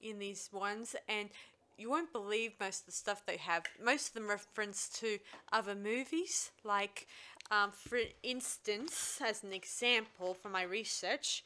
in 0.00 0.18
these 0.18 0.50
ones, 0.52 0.96
and 1.06 1.28
you 1.76 1.90
won't 1.90 2.10
believe 2.12 2.58
most 2.58 2.80
of 2.80 2.86
the 2.86 2.92
stuff 2.92 3.24
they 3.26 3.36
have. 3.36 3.64
Most 3.78 4.08
of 4.08 4.14
them 4.14 4.26
reference 4.26 4.88
to 5.00 5.18
other 5.52 5.74
movies, 5.74 6.50
like, 6.64 7.06
um, 7.50 7.72
for 7.72 7.98
instance, 8.22 9.20
as 9.20 9.44
an 9.44 9.52
example 9.52 10.32
from 10.34 10.52
my 10.52 10.62
research, 10.62 11.44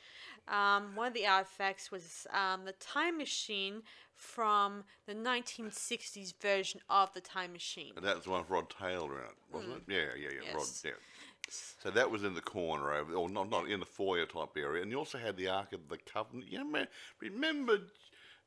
um, 0.48 0.94
one 0.94 1.08
of 1.08 1.14
the 1.14 1.26
artifacts 1.26 1.90
was 1.90 2.26
um, 2.32 2.64
the 2.64 2.72
time 2.72 3.18
machine 3.18 3.82
from 4.14 4.84
the 5.06 5.14
1960s 5.14 6.34
version 6.40 6.80
of 6.88 7.12
the 7.12 7.20
time 7.20 7.52
machine. 7.52 7.92
And 7.96 8.04
that 8.04 8.16
was 8.16 8.24
the 8.24 8.30
one 8.30 8.40
with 8.40 8.50
Rod 8.50 8.70
Taylor 8.70 9.18
in 9.18 9.24
it, 9.24 9.36
wasn't 9.52 9.72
it? 9.74 9.82
Yeah, 9.88 10.06
yeah, 10.18 10.28
yeah. 10.42 10.54
Rod, 10.54 10.62
Mm. 10.62 10.84
Yeah. 10.84 10.90
So 11.48 11.90
that 11.90 12.10
was 12.10 12.24
in 12.24 12.34
the 12.34 12.40
corner 12.40 12.92
over, 12.92 13.14
or 13.14 13.28
not, 13.28 13.48
not 13.50 13.70
in 13.70 13.78
the 13.78 13.86
foyer 13.86 14.26
type 14.26 14.56
area, 14.56 14.82
and 14.82 14.90
you 14.90 14.98
also 14.98 15.16
had 15.16 15.36
the 15.36 15.46
Ark 15.46 15.72
of 15.72 15.88
the 15.88 15.96
Covenant. 15.98 16.50
You 16.50 16.58
remember, 16.58 16.88
remember 17.20 17.78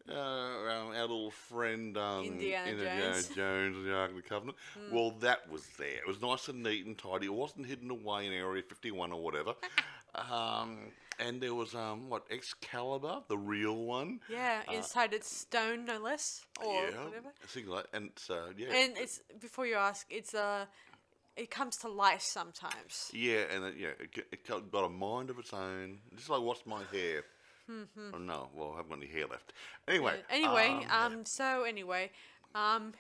uh, 0.10 0.14
our, 0.14 1.02
little 1.02 1.32
friend 1.32 1.98
um, 1.98 2.26
Indiana 2.26 2.84
Jones. 2.84 3.28
Hmm. 3.28 3.34
Jones 3.36 3.78
and 3.78 3.86
the 3.86 3.96
Ark 3.96 4.10
of 4.10 4.16
the 4.18 4.22
Covenant? 4.22 4.58
Well, 4.92 5.12
that 5.20 5.50
was 5.50 5.66
there. 5.78 5.98
It 5.98 6.08
was 6.08 6.22
nice 6.22 6.48
and 6.48 6.64
neat 6.64 6.86
and 6.86 6.98
tidy. 6.98 7.28
It 7.28 7.34
wasn't 7.34 7.68
hidden 7.68 7.90
away 7.90 8.26
in 8.26 8.34
Area 8.34 8.64
51 8.64 9.12
or 9.12 9.22
whatever. 9.22 9.54
um, 10.16 10.92
and 11.20 11.42
there 11.42 11.54
was 11.54 11.76
um, 11.76 12.10
what 12.10 12.24
Excalibur, 12.32 13.22
the 13.28 13.38
real 13.38 13.76
one. 13.86 14.20
Yeah, 14.30 14.62
inside 14.72 15.14
it's 15.14 15.30
stone, 15.36 15.86
no 15.86 16.00
less, 16.00 16.46
or 16.64 16.84
Uh, 16.84 16.90
yeah, 16.92 17.06
whatever. 17.06 17.30
things 17.48 17.68
like, 17.68 17.86
and 17.94 18.12
uh, 18.30 18.50
yeah, 18.58 18.68
And 18.74 18.98
it's 18.98 19.22
before 19.40 19.66
you 19.66 19.76
ask, 19.76 20.08
it's 20.10 20.34
uh, 20.34 20.66
it 21.36 21.50
comes 21.50 21.78
to 21.78 21.88
life 21.90 22.22
sometimes. 22.22 23.10
Yeah, 23.14 23.44
and 23.54 23.66
it, 23.66 23.76
yeah, 23.78 23.90
it, 24.00 24.28
it 24.32 24.72
got 24.72 24.86
a 24.86 24.90
mind 24.90 25.30
of 25.30 25.40
its 25.40 25.54
own. 25.54 26.00
Just 26.16 26.30
like 26.30 26.42
what's 26.42 26.66
my 26.66 26.82
hair? 26.92 27.24
Oh 28.14 28.18
no, 28.18 28.50
well 28.56 28.72
I 28.74 28.78
haven't 28.78 28.90
got 28.90 28.98
any 28.98 29.08
hair 29.12 29.28
left. 29.28 29.54
Anyway, 29.88 30.14
Uh, 30.14 30.34
Anyway, 30.34 30.86
um, 30.92 31.14
um, 31.14 31.26
so 31.26 31.64
anyway, 31.64 32.10
um, 32.56 32.94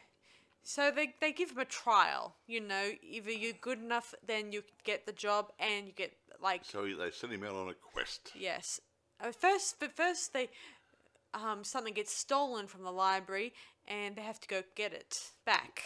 so 0.70 0.92
they 0.92 1.14
they 1.20 1.32
give 1.32 1.52
him 1.52 1.58
a 1.60 1.66
trial. 1.66 2.36
You 2.48 2.62
know, 2.62 2.92
either 3.02 3.32
you're 3.32 3.54
good 3.60 3.80
enough, 3.80 4.14
then 4.26 4.52
you 4.52 4.62
get 4.84 5.06
the 5.06 5.12
job, 5.28 5.52
and 5.60 5.88
you 5.88 5.94
get 5.94 6.14
like 6.42 6.62
so 6.64 6.84
they 6.86 7.12
send 7.12 7.34
him 7.34 7.44
out 7.44 7.56
on 7.56 7.70
a 7.70 7.74
quest. 7.74 8.32
yes. 8.36 8.80
At 9.20 9.36
first, 9.36 9.76
but 9.80 9.96
first 9.96 10.34
they 10.34 10.50
um 11.34 11.64
something 11.64 11.94
gets 11.94 12.14
stolen 12.14 12.68
from 12.68 12.84
the 12.84 12.92
library, 12.92 13.54
and 13.88 14.16
they 14.16 14.22
have 14.22 14.40
to 14.42 14.48
go 14.48 14.62
get 14.76 14.94
it 14.94 15.32
back. 15.46 15.82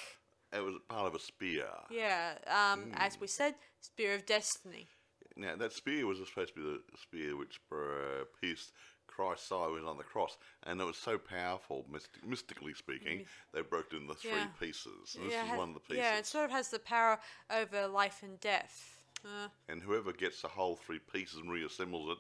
It 0.52 0.64
was 0.64 0.76
part 0.88 1.08
of 1.08 1.16
a 1.16 1.20
spear. 1.20 1.66
Yeah. 1.90 2.34
Um, 2.48 2.82
Hmm. 2.82 2.94
as 2.96 3.20
we 3.20 3.28
said, 3.28 3.56
Spear 3.82 4.16
of 4.16 4.26
Destiny. 4.26 4.88
Now 5.36 5.56
that 5.56 5.74
spear 5.74 6.06
was 6.06 6.20
supposed 6.20 6.54
to 6.54 6.60
be 6.60 6.62
the 6.62 6.98
spear 7.02 7.36
which 7.36 7.60
uh, 7.72 8.26
pierced 8.40 8.72
Christ's 9.16 9.48
side 9.48 9.72
when 9.72 9.84
was 9.84 9.90
on 9.90 9.98
the 9.98 10.04
cross, 10.04 10.38
and 10.64 10.82
it 10.82 10.86
was 10.86 10.98
so 10.98 11.18
powerful, 11.18 11.86
mystic, 11.92 12.26
mystically 12.28 12.74
speaking, 12.74 13.26
they 13.54 13.62
broke 13.62 13.94
it 13.94 13.98
into 13.98 14.14
three 14.16 14.32
Yeah. 14.32 14.46
pieces. 14.60 15.16
And 15.16 15.28
this 15.28 15.34
yeah, 15.34 15.52
is 15.52 15.58
one 15.58 15.70
of 15.70 15.76
the 15.76 15.82
pieces. 15.82 15.98
yeah, 15.98 16.18
it 16.18 16.26
sort 16.26 16.46
of 16.46 16.52
has 16.52 16.70
the 16.70 16.80
power 16.80 17.20
over 17.50 17.88
life 17.88 18.22
and 18.24 18.40
death. 18.40 18.98
Uh, 19.24 19.48
and 19.70 19.82
whoever 19.82 20.12
gets 20.12 20.42
the 20.42 20.48
whole 20.48 20.76
three 20.76 21.00
pieces 21.00 21.40
and 21.40 21.50
reassembles 21.50 22.12
it 22.12 22.18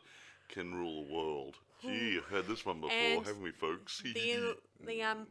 can 0.50 0.73
rule 0.73 1.03
the 1.05 1.13
world. 1.13 1.55
Gee, 1.81 2.13
you've 2.13 2.25
heard 2.25 2.47
this 2.47 2.65
one 2.65 2.79
before, 2.79 2.93
And 3.00 3.25
haven't 3.25 3.43
we, 3.43 3.51
folks? 3.51 4.01
the 4.13 4.55
the 4.85 5.01
um 5.03 5.27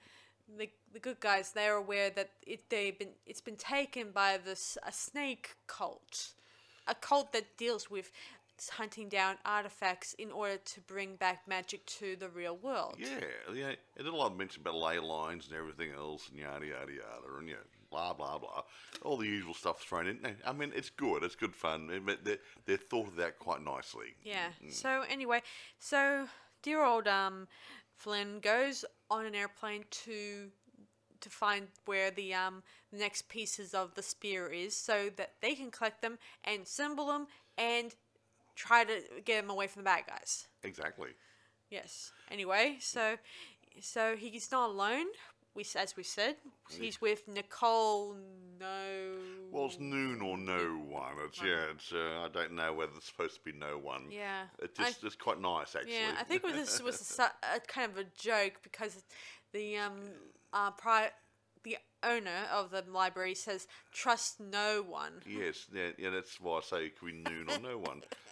the, 0.58 0.68
the 0.92 0.98
good 0.98 1.20
guys 1.20 1.52
they're 1.52 1.76
aware 1.76 2.10
that 2.10 2.30
it 2.46 2.68
they've 2.68 2.98
been 2.98 3.14
it's 3.26 3.40
been 3.40 3.56
taken 3.56 4.10
by 4.10 4.38
this 4.44 4.76
a 4.86 4.92
snake 4.92 5.56
cult, 5.66 6.32
a 6.86 6.94
cult 6.94 7.32
that 7.32 7.56
deals 7.56 7.90
with 7.90 8.10
hunting 8.68 9.08
down 9.08 9.36
artifacts 9.44 10.14
in 10.14 10.30
order 10.30 10.56
to 10.56 10.80
bring 10.82 11.16
back 11.16 11.42
magic 11.46 11.84
to 11.86 12.16
the 12.16 12.28
real 12.28 12.56
world. 12.56 12.96
Yeah, 12.98 13.08
yeah. 13.54 13.72
Then 13.96 14.06
a 14.06 14.16
lot 14.16 14.32
of 14.32 14.38
mention 14.38 14.62
about 14.62 14.76
ley 14.76 14.98
lines 14.98 15.48
and 15.48 15.56
everything 15.56 15.90
else 15.92 16.28
and 16.28 16.38
yada 16.38 16.66
yada 16.66 16.92
yada 16.92 17.38
and 17.38 17.48
yeah, 17.48 17.54
blah 17.90 18.12
blah 18.12 18.38
blah. 18.38 18.62
All 19.04 19.16
the 19.16 19.26
usual 19.26 19.54
stuff 19.54 19.80
thrown 19.82 20.06
in. 20.06 20.18
I 20.46 20.52
mean, 20.52 20.72
it's 20.74 20.90
good. 20.90 21.22
It's 21.22 21.36
good 21.36 21.54
fun. 21.54 21.86
Mean, 21.88 22.18
They 22.22 22.38
they 22.66 22.76
thought 22.76 23.08
of 23.08 23.16
that 23.16 23.38
quite 23.38 23.62
nicely. 23.62 24.14
Yeah. 24.24 24.48
So 24.68 25.04
anyway, 25.08 25.42
so 25.78 26.28
dear 26.62 26.84
old 26.84 27.08
um 27.08 27.48
Flynn 27.96 28.40
goes 28.40 28.84
on 29.10 29.26
an 29.26 29.34
airplane 29.34 29.84
to 29.90 30.50
to 31.20 31.30
find 31.30 31.68
where 31.86 32.10
the 32.10 32.34
um 32.34 32.62
the 32.92 32.98
next 32.98 33.28
pieces 33.28 33.74
of 33.74 33.94
the 33.94 34.02
spear 34.02 34.48
is 34.48 34.76
so 34.76 35.08
that 35.16 35.34
they 35.40 35.54
can 35.54 35.70
collect 35.70 36.02
them 36.02 36.18
and 36.44 36.62
assemble 36.62 37.06
them 37.06 37.26
and 37.56 37.94
try 38.54 38.84
to 38.84 39.00
get 39.24 39.42
him 39.44 39.50
away 39.50 39.66
from 39.66 39.80
the 39.80 39.84
bad 39.84 40.04
guys. 40.06 40.46
Exactly. 40.62 41.10
Yes. 41.70 42.12
Anyway, 42.30 42.76
so 42.80 43.16
so 43.80 44.14
he's 44.16 44.50
not 44.52 44.70
alone. 44.70 45.06
We 45.54 45.64
as 45.76 45.96
we 45.96 46.02
said, 46.02 46.36
he's 46.70 47.00
with 47.00 47.28
Nicole. 47.28 48.16
No. 48.58 49.18
Well, 49.50 49.66
it's 49.66 49.78
noon 49.78 50.22
or 50.22 50.38
no 50.38 50.80
one. 50.88 51.14
It's 51.26 51.42
yeah. 51.42 51.64
It's 51.74 51.92
uh, 51.92 52.24
I 52.24 52.28
don't 52.32 52.52
know 52.52 52.72
whether 52.72 52.92
it's 52.96 53.06
supposed 53.08 53.34
to 53.34 53.40
be 53.42 53.52
no 53.58 53.76
one. 53.76 54.04
Yeah. 54.10 54.44
It 54.62 54.70
I- 54.78 54.94
it's 55.02 55.16
quite 55.16 55.40
nice 55.40 55.74
actually. 55.74 55.94
Yeah, 55.94 56.14
I 56.18 56.24
think 56.24 56.42
this 56.42 56.80
was 56.82 57.18
a, 57.18 57.24
a 57.56 57.60
kind 57.60 57.90
of 57.92 57.98
a 57.98 58.04
joke 58.18 58.60
because 58.62 59.02
the 59.52 59.76
um 59.76 60.00
uh 60.54 60.70
pri- 60.70 61.10
the 61.64 61.76
owner 62.02 62.46
of 62.52 62.70
the 62.70 62.82
library 62.90 63.34
says 63.34 63.66
trust 63.92 64.40
no 64.40 64.82
one. 64.88 65.20
yes. 65.26 65.66
Yeah. 65.74 65.90
Yeah. 65.98 66.10
That's 66.10 66.40
why 66.40 66.58
I 66.58 66.60
say 66.62 66.86
it 66.86 66.98
could 66.98 67.06
be 67.06 67.30
noon 67.30 67.50
or 67.50 67.58
no 67.58 67.76
one. 67.78 68.02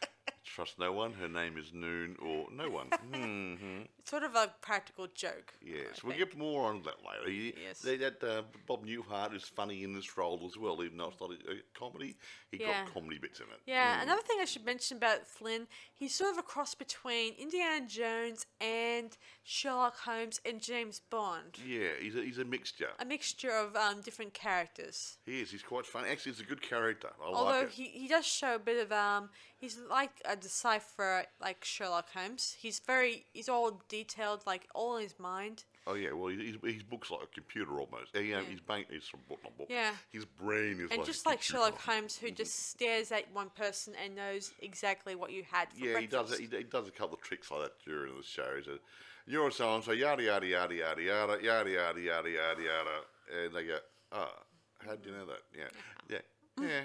Trust 0.55 0.79
no 0.81 0.91
one. 0.93 1.13
Her 1.13 1.29
name 1.29 1.57
is 1.57 1.73
Noon 1.73 2.17
or 2.21 2.47
no 2.51 2.69
one. 2.69 2.89
hmm 3.13 3.83
It's 4.01 4.11
sort 4.11 4.25
of 4.25 4.35
a 4.35 4.53
practical 4.61 5.07
joke. 5.15 5.55
Yes, 5.65 6.03
we'll 6.03 6.17
get 6.17 6.37
more 6.37 6.65
on 6.67 6.83
that 6.83 6.97
later. 7.07 7.31
He, 7.31 7.55
Yes. 7.63 7.79
they, 7.81 7.97
that 7.99 8.23
uh, 8.25 8.43
Bob 8.67 8.85
Newhart 8.85 9.35
is 9.35 9.45
funny 9.45 9.85
in 9.85 9.95
this 9.95 10.17
role 10.17 10.41
as 10.47 10.57
well, 10.59 10.83
even 10.83 10.99
though 10.99 11.09
it's 11.09 11.21
not 11.21 11.31
a, 11.31 11.35
a 11.53 11.57
comedy. 11.79 12.17
He 12.51 12.59
Yeah. 12.59 12.85
got 12.85 12.95
comedy 12.95 13.19
bits 13.19 13.39
in 13.39 13.47
it. 13.47 13.61
Yeah, 13.67 14.03
another 14.03 14.23
thing 14.23 14.39
I 14.41 14.45
should 14.45 14.65
mention 14.65 14.97
about 14.97 15.25
Flynn, 15.27 15.69
he's 15.95 16.15
sort 16.15 16.33
of 16.33 16.39
a 16.39 16.43
cross 16.43 16.75
between 16.75 17.35
Indiana 17.35 17.87
Jones 17.87 18.47
and 18.61 19.17
Sherlock 19.45 19.99
Holmes 20.01 20.41
and 20.45 20.61
James 20.61 21.01
Bond. 21.11 21.59
Yeah, 21.65 21.91
he's 22.01 22.17
a, 22.17 22.23
he's 22.23 22.39
a 22.39 22.45
mixture. 22.45 22.91
A 22.99 23.05
mixture 23.05 23.53
of 23.53 23.77
um, 23.77 24.01
different 24.01 24.35
characters. 24.35 25.19
He 25.25 25.41
is. 25.41 25.51
He's 25.53 25.63
quite 25.63 25.87
funny. 25.87 26.09
Actually, 26.09 26.33
he's 26.33 26.41
a 26.41 26.45
good 26.45 26.63
character. 26.63 27.11
I 27.23 27.27
Although 27.33 27.51
like 27.61 27.63
it. 27.67 27.71
he, 27.71 27.85
he 27.85 28.09
does 28.09 28.27
show 28.27 28.57
a 28.57 28.59
bit 28.59 28.83
of 28.83 28.91
um 28.91 29.31
he's 29.61 29.79
like 29.89 30.11
a 30.25 30.35
decipher 30.37 31.25
like 31.41 31.65
Sherlock 31.65 32.09
Holmes. 32.15 32.57
He's 32.59 32.81
very 32.81 33.27
he's 33.33 33.49
all 33.49 33.83
detailed 33.89 34.43
like 34.47 34.67
all 34.75 34.97
in 34.97 35.05
his 35.05 35.19
mind. 35.19 35.65
Oh 35.87 35.95
yeah, 35.95 36.13
well, 36.13 36.29
his, 36.29 36.57
his 36.63 36.83
book's 36.83 37.11
like 37.11 37.23
a 37.23 37.27
computer 37.27 37.73
almost. 37.73 38.17
Um, 38.17 38.25
yeah, 38.25 38.41
yeah. 38.41 38.45
his 38.45 38.61
brain 38.61 38.85
is 38.91 39.07
from 39.07 39.21
book, 39.29 39.39
not 39.43 39.57
book. 39.57 39.67
Yeah. 39.71 39.93
His 40.11 40.25
brain 40.25 40.81
is 40.81 40.91
And 40.91 40.99
like 40.99 41.07
just 41.07 41.27
like. 41.27 41.43
Sherlock 41.43 41.81
Holmes 41.81 42.17
who 42.17 42.31
just 42.31 42.71
stares 42.71 43.13
at 43.13 43.25
one 43.33 43.51
person 43.51 43.95
and 44.03 44.15
knows 44.15 44.53
exactly 44.61 45.15
what 45.15 45.33
you 45.33 45.43
had 45.51 45.73
for 45.73 45.85
Yeah, 45.85 46.01
he 46.01 46.07
does. 46.07 46.37
He, 46.37 46.47
he 46.47 46.65
does 46.65 46.89
a 46.89 46.91
couple 46.91 47.15
of 47.15 47.23
tricks 47.23 47.51
like 47.51 47.63
that 47.63 47.73
during 47.85 48.17
the 48.17 48.23
show. 48.23 48.61
So, 48.65 48.79
you're 49.27 49.51
so 49.51 49.75
and 49.75 49.85
so, 49.85 49.93
yada 49.93 50.23
yada 50.23 50.47
yada 50.47 50.75
yada 50.75 51.03
yada 51.03 51.43
yada 51.43 51.71
yada 51.71 52.01
yada 52.01 52.31
yada 52.31 52.63
yada, 52.63 53.45
and 53.45 53.55
they 53.55 53.65
go, 53.65 53.79
oh, 54.13 54.29
how 54.79 54.97
do 54.97 55.09
you 55.09 55.17
know 55.17 55.27
that? 55.27 55.43
Yeah, 55.57 55.65
yeah, 56.09 56.67
yeah. 56.67 56.81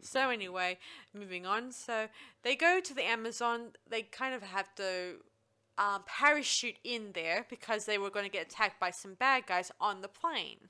So 0.00 0.30
anyway, 0.30 0.78
moving 1.14 1.46
on. 1.46 1.72
So 1.72 2.08
they 2.42 2.56
go 2.56 2.80
to 2.80 2.94
the 2.94 3.04
Amazon. 3.04 3.72
They 3.88 4.02
kind 4.02 4.34
of 4.34 4.42
have 4.42 4.74
to 4.76 5.16
um, 5.78 6.02
parachute 6.06 6.76
in 6.84 7.12
there 7.14 7.46
because 7.48 7.84
they 7.86 7.98
were 7.98 8.10
going 8.10 8.24
to 8.24 8.30
get 8.30 8.46
attacked 8.46 8.80
by 8.80 8.90
some 8.90 9.14
bad 9.14 9.46
guys 9.46 9.70
on 9.80 10.00
the 10.02 10.08
plane. 10.08 10.68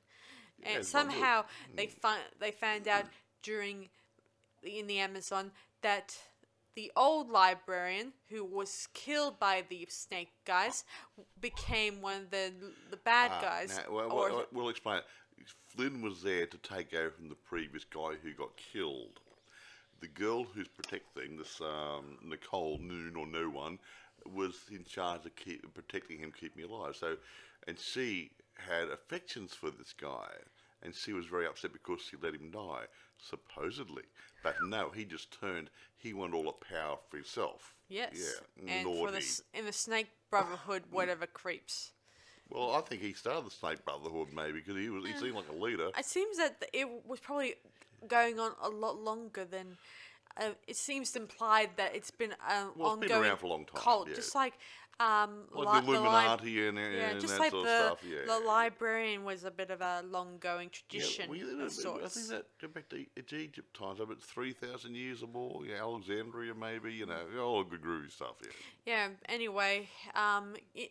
And 0.62 0.78
would. 0.78 0.86
somehow 0.86 1.44
they 1.74 1.86
find 1.86 2.20
they 2.38 2.50
found 2.50 2.86
out 2.86 3.04
during 3.42 3.88
in 4.62 4.86
the 4.86 4.98
Amazon 4.98 5.52
that 5.82 6.16
the 6.76 6.92
old 6.96 7.30
librarian 7.30 8.12
who 8.28 8.44
was 8.44 8.88
killed 8.94 9.38
by 9.40 9.64
the 9.68 9.86
snake 9.88 10.32
guys 10.44 10.84
became 11.40 12.00
one 12.00 12.22
of 12.22 12.30
the 12.30 12.52
the 12.90 12.96
bad 12.98 13.30
Ah, 13.34 13.40
guys. 13.40 13.80
now, 13.86 13.94
well, 13.94 14.08
well, 14.14 14.46
we'll 14.52 14.68
explain 14.68 14.98
it. 14.98 15.04
Flynn 15.80 16.02
was 16.02 16.22
there 16.22 16.44
to 16.44 16.58
take 16.58 16.92
over 16.92 17.10
from 17.10 17.30
the 17.30 17.34
previous 17.34 17.84
guy 17.84 18.10
who 18.22 18.34
got 18.34 18.54
killed. 18.58 19.18
The 20.02 20.08
girl 20.08 20.44
who's 20.44 20.68
protecting 20.68 21.38
this 21.38 21.58
um, 21.62 22.18
Nicole 22.22 22.76
Noon 22.78 23.16
or 23.16 23.26
no 23.26 23.48
one 23.48 23.78
was 24.26 24.56
in 24.70 24.84
charge 24.84 25.24
of 25.24 25.34
keep, 25.36 25.72
protecting 25.72 26.18
him, 26.18 26.34
keeping 26.38 26.64
him 26.64 26.70
alive. 26.70 26.96
So, 26.96 27.16
and 27.66 27.78
she 27.78 28.30
had 28.58 28.90
affections 28.90 29.54
for 29.54 29.70
this 29.70 29.94
guy, 29.98 30.28
and 30.82 30.94
she 30.94 31.14
was 31.14 31.24
very 31.24 31.46
upset 31.46 31.72
because 31.72 32.02
she 32.02 32.18
let 32.22 32.34
him 32.34 32.50
die, 32.50 32.84
supposedly. 33.16 34.04
But 34.42 34.56
no, 34.62 34.90
he 34.94 35.06
just 35.06 35.40
turned. 35.40 35.70
He 35.96 36.12
wanted 36.12 36.34
all 36.36 36.44
the 36.44 36.52
power 36.52 36.98
for 37.08 37.16
himself. 37.16 37.74
yes, 37.88 38.12
Yeah. 38.62 38.80
and 38.80 38.84
for 38.84 39.10
the 39.10 39.24
in 39.54 39.64
the 39.64 39.72
Snake 39.72 40.10
Brotherhood, 40.30 40.82
whatever 40.90 41.26
creeps. 41.26 41.92
Well, 42.50 42.72
I 42.74 42.80
think 42.80 43.02
he 43.02 43.12
started 43.12 43.46
the 43.46 43.50
Snake 43.50 43.84
Brotherhood 43.84 44.28
maybe 44.34 44.60
because 44.60 44.76
he 44.76 44.88
was 44.90 45.06
he 45.06 45.12
seemed 45.16 45.34
like 45.34 45.48
a 45.48 45.54
leader. 45.54 45.90
It 45.96 46.04
seems 46.04 46.36
that 46.38 46.64
it 46.72 46.86
was 47.06 47.20
probably 47.20 47.54
going 48.08 48.38
on 48.38 48.52
a 48.62 48.68
lot 48.68 48.98
longer 48.98 49.44
than. 49.44 49.76
Uh, 50.36 50.50
it 50.68 50.76
seems 50.76 51.16
implied 51.16 51.70
that 51.76 51.94
it's 51.94 52.12
been 52.12 52.32
an 52.48 52.68
Well, 52.76 52.94
it's 52.94 53.08
been 53.08 53.20
around 53.20 53.38
for 53.38 53.46
a 53.46 53.48
long 53.48 53.64
time, 53.66 53.82
cult, 53.82 54.08
yeah. 54.08 54.14
just 54.14 54.34
like 54.34 54.54
um, 55.00 55.44
Like 55.52 55.82
li- 55.82 55.86
the 55.86 55.90
li- 55.92 55.96
Illuminati 55.96 56.68
and, 56.68 56.78
and, 56.78 56.94
yeah, 56.94 57.10
and 57.10 57.20
just 57.20 57.32
that 57.34 57.40
like 57.40 57.50
sort 57.50 57.66
the 57.66 57.72
of 57.72 57.98
stuff. 57.98 58.04
Yeah. 58.08 58.18
the 58.26 58.46
librarian 58.46 59.24
was 59.24 59.44
a 59.44 59.50
bit 59.50 59.70
of 59.70 59.80
a 59.80 60.02
long-going 60.08 60.68
Yeah, 60.68 60.98
tradition 60.98 61.30
well, 61.30 61.38
yeah, 61.38 61.64
I 62.04 62.08
think 62.08 62.28
that 62.28 62.44
go 62.60 62.68
back 62.68 62.88
to 62.90 63.06
it's 63.16 63.32
Egypt 63.32 63.76
times, 63.76 63.98
about 63.98 64.22
three 64.22 64.52
thousand 64.52 64.94
years 64.94 65.22
or 65.22 65.28
more. 65.28 65.62
Yeah, 65.66 65.80
Alexandria 65.80 66.54
maybe. 66.54 66.92
You 66.92 67.06
know, 67.06 67.22
all 67.40 67.64
the 67.64 67.76
groovy 67.76 68.12
stuff. 68.12 68.36
Yeah. 68.42 68.50
Yeah. 68.86 69.08
Anyway, 69.28 69.88
um, 70.14 70.54
i 70.76 70.88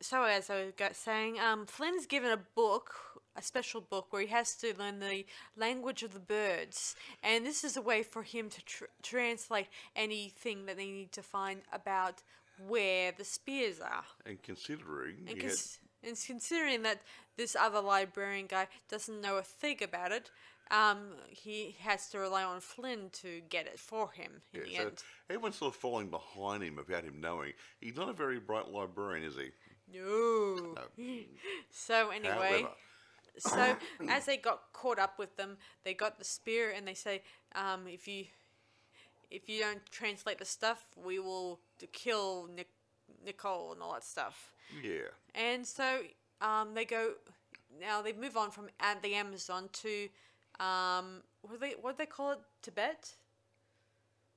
so 0.00 0.22
as 0.24 0.50
I 0.50 0.72
was 0.78 0.96
saying, 0.96 1.38
um, 1.40 1.66
Flynn's 1.66 2.06
given 2.06 2.30
a 2.30 2.36
book, 2.36 2.94
a 3.36 3.42
special 3.42 3.80
book 3.80 4.12
where 4.12 4.22
he 4.22 4.28
has 4.28 4.54
to 4.56 4.74
learn 4.78 5.00
the 5.00 5.24
language 5.56 6.02
of 6.02 6.12
the 6.14 6.20
birds, 6.20 6.94
and 7.22 7.44
this 7.44 7.64
is 7.64 7.76
a 7.76 7.82
way 7.82 8.02
for 8.02 8.22
him 8.22 8.48
to 8.50 8.64
tr- 8.64 8.84
translate 9.02 9.68
anything 9.96 10.66
that 10.66 10.76
they 10.76 10.90
need 10.90 11.12
to 11.12 11.22
find 11.22 11.62
about 11.72 12.22
where 12.68 13.12
the 13.12 13.24
spears 13.24 13.80
are. 13.80 14.04
And 14.24 14.42
considering 14.42 15.16
And, 15.28 15.40
he 15.40 15.46
had- 15.46 15.50
and 16.02 16.16
considering 16.24 16.82
that 16.82 17.02
this 17.36 17.56
other 17.56 17.80
librarian 17.80 18.46
guy 18.46 18.68
doesn't 18.88 19.20
know 19.20 19.36
a 19.38 19.42
thing 19.42 19.82
about 19.82 20.12
it, 20.12 20.30
um, 20.70 21.08
he 21.28 21.76
has 21.80 22.08
to 22.10 22.18
rely 22.18 22.42
on 22.44 22.60
Flynn 22.60 23.10
to 23.22 23.40
get 23.48 23.66
it 23.66 23.78
for 23.78 24.10
him 24.10 24.42
in 24.52 24.60
the 24.60 24.74
so 24.74 24.82
end. 24.82 25.02
everyone's 25.30 25.56
sort 25.56 25.74
of 25.74 25.80
falling 25.80 26.08
behind 26.08 26.62
him 26.62 26.76
without 26.76 27.04
him 27.04 27.20
knowing. 27.20 27.52
He's 27.80 27.96
not 27.96 28.08
a 28.08 28.12
very 28.12 28.40
bright 28.40 28.68
librarian, 28.70 29.24
is 29.26 29.36
he? 29.36 29.50
No. 29.92 30.74
so 31.70 32.10
anyway, 32.10 32.62
However, 32.62 32.68
so 33.38 33.76
as 34.08 34.26
they 34.26 34.36
got 34.36 34.72
caught 34.72 34.98
up 34.98 35.18
with 35.18 35.36
them, 35.36 35.56
they 35.84 35.94
got 35.94 36.18
the 36.18 36.24
spear 36.24 36.72
and 36.74 36.86
they 36.86 36.94
say, 36.94 37.22
um, 37.54 37.86
if 37.86 38.08
you 38.08 38.26
if 39.30 39.48
you 39.48 39.60
don't 39.60 39.84
translate 39.90 40.38
the 40.38 40.44
stuff, 40.44 40.84
we 41.04 41.18
will 41.18 41.58
kill 41.92 42.48
Nic- 42.54 42.68
Nicole 43.24 43.72
and 43.72 43.82
all 43.82 43.94
that 43.94 44.04
stuff. 44.04 44.52
yeah, 44.82 45.08
And 45.34 45.66
so 45.66 46.00
um, 46.40 46.74
they 46.74 46.84
go. 46.84 47.12
Now 47.80 48.02
they 48.02 48.12
move 48.12 48.36
on 48.36 48.52
from 48.52 48.68
the 49.02 49.14
Amazon 49.14 49.68
to 49.72 50.08
um, 50.60 51.22
what 51.42 51.52
do 51.52 51.58
they 51.58 51.74
what 51.80 51.98
they 51.98 52.06
call 52.06 52.32
it? 52.32 52.38
Tibet. 52.62 53.14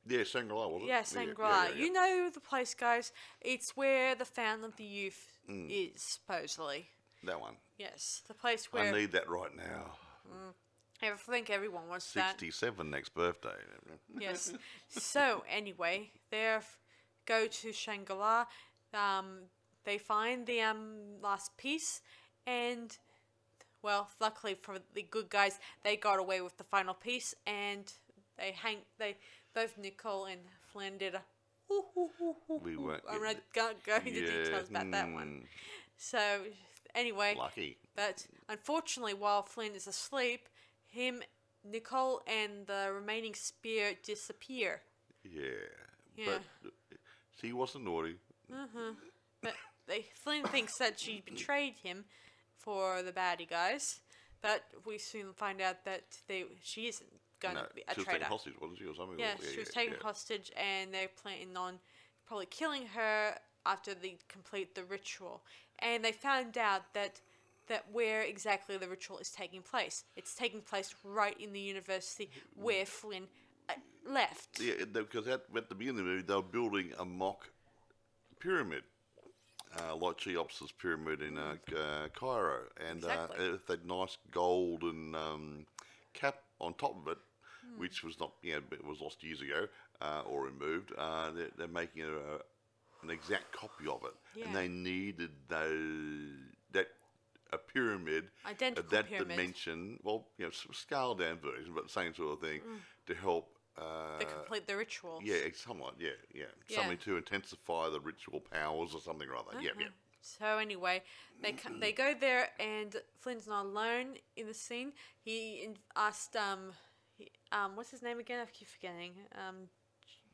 yeah, 0.08 0.24
Shangri-La 0.24 0.68
was 0.68 0.84
it? 0.84 0.88
Yeah, 0.88 1.04
Shangri-La. 1.04 1.50
yeah, 1.50 1.70
yeah. 1.70 1.76
You 1.76 1.92
know 1.94 2.30
the 2.34 2.40
place, 2.40 2.74
guys. 2.74 3.12
It's 3.42 3.76
where 3.76 4.16
the 4.16 4.26
Fountain 4.26 4.66
of 4.66 4.76
the 4.78 4.84
Youth 4.84 5.34
Mm. 5.50 5.70
is 5.96 6.02
supposedly. 6.02 6.90
that 7.24 7.40
one. 7.40 7.56
Yes, 7.78 8.22
the 8.28 8.34
place 8.34 8.72
where... 8.74 8.84
I 8.84 8.92
need 8.92 9.12
that 9.14 9.30
right 9.30 9.56
now. 9.56 9.96
I 11.02 11.12
think 11.12 11.50
everyone 11.50 11.88
wants 11.88 12.12
that. 12.14 12.32
Sixty-seven 12.32 12.90
next 12.90 13.14
birthday. 13.14 13.56
Yes. 14.20 14.52
so 14.90 15.44
anyway, 15.50 16.12
they 16.32 16.58
go 17.26 17.48
to 17.48 17.72
Shangri-La. 17.72 18.46
Um, 18.94 19.44
they 19.86 19.98
find 19.98 20.46
the 20.46 20.62
um 20.62 21.22
last 21.22 21.56
piece, 21.58 22.02
and 22.46 22.98
well, 23.84 24.10
luckily 24.20 24.56
for 24.62 24.78
the 24.94 25.04
good 25.04 25.30
guys, 25.30 25.60
they 25.84 25.96
got 25.96 26.20
away 26.20 26.42
with 26.42 26.58
the 26.58 26.64
final 26.64 26.94
piece, 26.94 27.34
and 27.46 27.92
they 28.38 28.52
hang. 28.52 28.78
They 29.00 29.18
both 29.54 29.78
Nicole 29.78 30.26
and 30.26 30.42
Flynn 30.72 30.98
did 30.98 31.16
a. 31.16 31.22
We 32.64 32.78
weren't 32.78 33.04
I'm 33.10 33.22
not 33.22 33.36
getting 33.54 33.78
go- 33.86 33.94
going 34.00 34.08
into 34.08 34.22
details 34.44 34.70
about 34.70 34.90
that 34.92 35.12
one. 35.12 35.28
mm, 35.28 35.46
So 35.98 36.20
anyway, 36.96 37.36
Lucky. 37.38 37.78
but 37.96 38.26
unfortunately, 38.48 39.14
while 39.14 39.44
Flynn 39.44 39.76
is 39.76 39.86
asleep, 39.88 40.48
him, 40.86 41.22
Nicole, 41.70 42.22
and 42.26 42.66
the 42.68 42.92
remaining 42.96 43.34
spear 43.34 43.92
disappear. 44.04 44.82
Yeah. 45.24 45.42
Yeah. 46.16 46.26
But 46.26 46.70
uh, 46.70 46.96
she 47.42 47.52
wasn't 47.52 47.84
naughty. 47.86 48.16
Mhm. 48.52 48.96
But 49.42 49.54
they, 49.88 50.06
Flynn 50.16 50.46
thinks 50.46 50.78
that 50.78 51.00
she 51.00 51.22
betrayed 51.26 51.76
him 51.84 52.06
for 52.68 53.02
the 53.02 53.14
baddie 53.14 53.50
guys, 53.50 54.02
but 54.42 54.62
we 54.86 54.98
soon 54.98 55.32
find 55.34 55.62
out 55.62 55.86
that 55.86 56.04
they 56.28 56.44
she 56.62 56.88
isn't 56.90 57.10
going 57.40 57.56
No, 57.56 57.64
to 57.64 57.74
be 57.74 57.84
a 57.88 57.94
she 57.94 58.02
was 58.02 58.06
traitor. 58.06 58.20
taken 58.20 58.32
hostage, 58.32 58.54
wasn't 58.60 58.80
she, 58.80 58.86
or 58.86 58.96
something? 58.96 59.18
Yeah, 59.18 59.36
Or- 59.36 59.46
she 59.54 59.60
was 59.60 59.70
yeah, 59.70 59.82
taken 59.82 59.94
yeah. 59.94 60.04
hostage, 60.04 60.52
and 60.58 60.94
they're 60.94 61.08
planning 61.22 61.56
on 61.56 61.80
probably 62.26 62.48
killing 62.48 62.88
her 62.88 63.38
after 63.66 63.94
they 63.94 64.18
complete 64.28 64.76
the 64.76 64.84
ritual. 64.84 65.44
And 65.80 66.04
they 66.04 66.12
found 66.12 66.58
out 66.58 66.94
that 66.94 67.22
that 67.68 67.86
where 67.92 68.22
exactly 68.22 68.76
the 68.78 68.88
ritual 68.90 69.18
is 69.20 69.30
taking 69.30 69.62
place. 69.62 70.04
It's 70.18 70.34
taking 70.36 70.62
place 70.62 70.94
right 71.06 71.40
in 71.40 71.54
the 71.54 71.60
university 71.60 72.30
where 72.56 72.86
Flynn 72.86 73.28
uh, 73.70 73.74
left. 74.06 74.60
Yeah, 74.62 74.74
because 74.94 75.28
at, 75.28 75.42
at 75.56 75.70
the 75.70 75.76
beginning 75.76 76.00
of 76.02 76.06
the 76.06 76.12
movie, 76.12 76.24
they 76.24 76.36
were 76.36 76.42
building 76.42 76.92
a 77.00 77.06
mock 77.06 77.50
pyramid, 78.40 78.84
uh, 79.80 79.96
like 79.96 80.18
Cheops's 80.18 80.72
pyramid 80.72 81.22
in 81.22 81.38
uh, 81.38 81.56
uh, 81.76 82.08
Cairo, 82.18 82.62
and 82.90 82.98
Exactly. 83.00 83.46
uh, 83.50 83.54
it 83.54 83.62
had 83.68 83.86
nice 83.86 84.18
golden 84.32 85.16
um, 85.16 85.66
cap 86.14 86.36
on 86.60 86.74
top 86.76 86.96
of 87.02 87.08
it, 87.12 87.18
Hmm. 87.66 87.80
which 87.82 88.04
was 88.04 88.20
not, 88.20 88.32
you 88.44 88.54
know, 88.54 88.62
it 88.72 88.86
was 88.86 89.02
lost 89.02 89.24
years 89.24 89.42
ago 89.42 89.68
uh, 90.00 90.22
or 90.28 90.44
removed. 90.44 90.92
Uh, 90.98 91.32
they're, 91.32 91.50
they're 91.58 91.68
making 91.68 92.04
a, 92.04 92.36
an 93.04 93.10
exact 93.10 93.52
copy 93.52 93.88
of 93.88 94.04
it, 94.06 94.14
Yeah. 94.36 94.46
and 94.46 94.56
they 94.56 94.68
needed 94.68 95.32
those 95.48 96.36
that 96.72 96.88
a 97.52 97.58
pyramid 97.58 98.26
Identical 98.46 98.84
of 98.84 98.90
that 98.92 99.08
pyramid. 99.08 99.30
dimension. 99.30 100.00
Well, 100.04 100.28
you 100.38 100.46
know, 100.46 100.50
s- 100.52 100.68
scaled 100.74 101.20
down 101.20 101.40
version, 101.40 101.74
but 101.74 101.84
the 101.86 101.90
same 101.90 102.14
sort 102.14 102.34
of 102.34 102.42
thing 102.42 102.62
to 103.08 103.16
help. 103.16 103.57
Uh, 103.78 104.18
They 104.18 104.26
complete 104.26 104.66
the 104.68 104.76
ritual. 104.76 105.20
yeah, 105.24 105.36
it's 105.36 105.62
somewhat. 105.62 105.96
Yeah, 106.00 106.10
yeah, 106.34 106.46
Yeah. 106.68 106.78
Something 106.78 106.98
to 107.00 107.18
intensify 107.18 107.90
the 107.90 108.00
ritual 108.00 108.40
powers 108.40 108.96
or 108.96 109.02
something 109.02 109.30
or 109.30 109.36
other. 109.38 109.62
Yeah, 109.62 109.72
yeah. 109.80 109.88
So 110.22 110.58
anyway, 110.58 111.04
they 111.42 111.52
co- 111.54 111.78
they 111.80 111.92
go 111.92 112.14
there 112.20 112.50
and 112.60 112.96
Flynn's 113.20 113.48
not 113.48 113.66
alone 113.66 114.16
in 114.36 114.48
the 114.48 114.54
scene. 114.54 114.94
He 115.24 115.62
in- 115.64 115.78
asked 115.96 116.36
um, 116.36 116.74
he, 117.18 117.30
um, 117.52 117.76
what's 117.76 117.92
his 117.92 118.02
name 118.02 118.20
again? 118.20 118.40
I 118.42 118.46
keep 118.52 118.68
forgetting. 118.68 119.14
Um, 119.36 119.70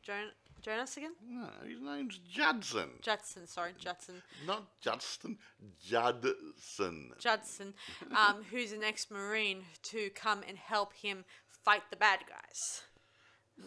Jon- 0.02 0.32
Jonas 0.62 0.96
again? 0.98 1.14
No, 1.26 1.50
his 1.68 1.82
name's 1.82 2.18
Judson. 2.20 2.90
Judson, 3.02 3.46
sorry, 3.48 3.74
Judson. 3.78 4.22
Not 4.48 4.80
Justin, 4.82 5.38
Judson. 5.82 7.14
Judson, 7.20 7.74
um, 8.16 8.44
who's 8.52 8.72
an 8.72 8.84
ex-marine, 8.84 9.64
to 9.84 10.10
come 10.12 10.42
and 10.48 10.58
help 10.58 10.94
him 10.94 11.26
fight 11.64 11.84
the 11.90 11.96
bad 11.98 12.20
guys. 12.28 12.84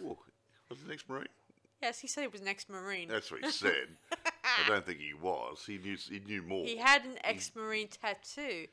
Ooh, 0.03 0.17
was 0.69 0.81
the 0.81 0.89
next 0.89 1.09
Marine? 1.09 1.29
Yes, 1.83 1.99
he 1.99 2.09
said 2.09 2.23
he 2.23 2.29
was 2.29 2.41
an 2.41 2.49
ex-marine. 2.49 3.09
That's 3.09 3.31
what 3.31 3.45
he 3.45 3.51
said. 3.51 3.89
I 4.11 4.67
don't 4.69 4.87
think 4.87 4.99
he 4.99 5.13
was. 5.13 5.63
He 5.67 5.77
knew. 5.77 5.97
He 5.97 6.21
knew 6.21 6.43
more. 6.43 6.65
He 6.65 6.79
had 6.79 7.05
an 7.05 7.19
ex-marine 7.23 7.89
tattoo, 7.89 8.67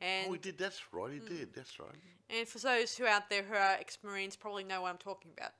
and 0.00 0.26
oh, 0.28 0.32
he 0.32 0.38
did. 0.38 0.58
That's 0.58 0.80
right. 0.92 1.12
He 1.12 1.18
did. 1.18 1.54
That's 1.54 1.80
right. 1.80 1.88
and 2.28 2.46
for 2.46 2.58
those 2.58 2.94
who 2.96 3.06
out 3.06 3.30
there 3.30 3.42
who 3.42 3.54
are 3.54 3.76
ex-marines, 3.80 4.36
probably 4.36 4.64
know 4.64 4.82
what 4.82 4.90
I'm 4.90 4.98
talking 4.98 5.30
about. 5.36 5.52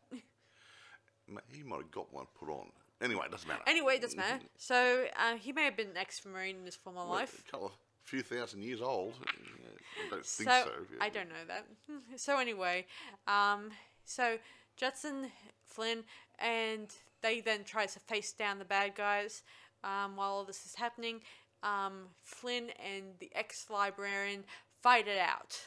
He 1.50 1.62
might 1.62 1.78
have 1.78 1.90
got 1.90 2.12
one 2.12 2.26
put 2.38 2.50
on 2.50 2.66
Anyway, 3.02 3.26
it 3.26 3.32
doesn't 3.32 3.48
matter. 3.48 3.62
Anyway, 3.66 3.96
it 3.96 4.02
doesn't 4.02 4.16
matter. 4.16 4.38
So 4.56 5.06
uh, 5.18 5.34
he 5.36 5.52
may 5.52 5.64
have 5.64 5.76
been 5.76 5.88
an 5.88 5.96
ex-marine 5.96 6.56
in 6.60 6.64
his 6.64 6.76
former 6.76 7.04
life. 7.04 7.42
A 7.48 7.50
couple 7.50 7.66
of 7.66 7.72
few 8.04 8.22
thousand 8.22 8.62
years 8.62 8.80
old. 8.80 9.14
I 9.26 10.10
don't 10.10 10.24
think 10.24 10.48
so 10.48 10.64
so. 10.64 10.70
I 11.00 11.08
don't 11.08 11.28
know 11.28 11.44
that. 11.48 11.66
So 12.16 12.38
anyway, 12.38 12.86
um, 13.26 13.70
so 14.04 14.38
Judson, 14.76 15.30
Flynn, 15.64 16.04
and 16.38 16.88
they 17.22 17.40
then 17.40 17.64
try 17.64 17.86
to 17.86 18.00
face 18.00 18.32
down 18.32 18.58
the 18.58 18.64
bad 18.64 18.94
guys. 18.94 19.42
Um, 19.84 20.16
while 20.16 20.30
all 20.30 20.44
this 20.44 20.64
is 20.64 20.74
happening, 20.76 21.20
um, 21.62 22.08
Flynn 22.22 22.70
and 22.84 23.04
the 23.18 23.30
ex-librarian 23.34 24.44
fight 24.80 25.08
it 25.08 25.18
out. 25.18 25.60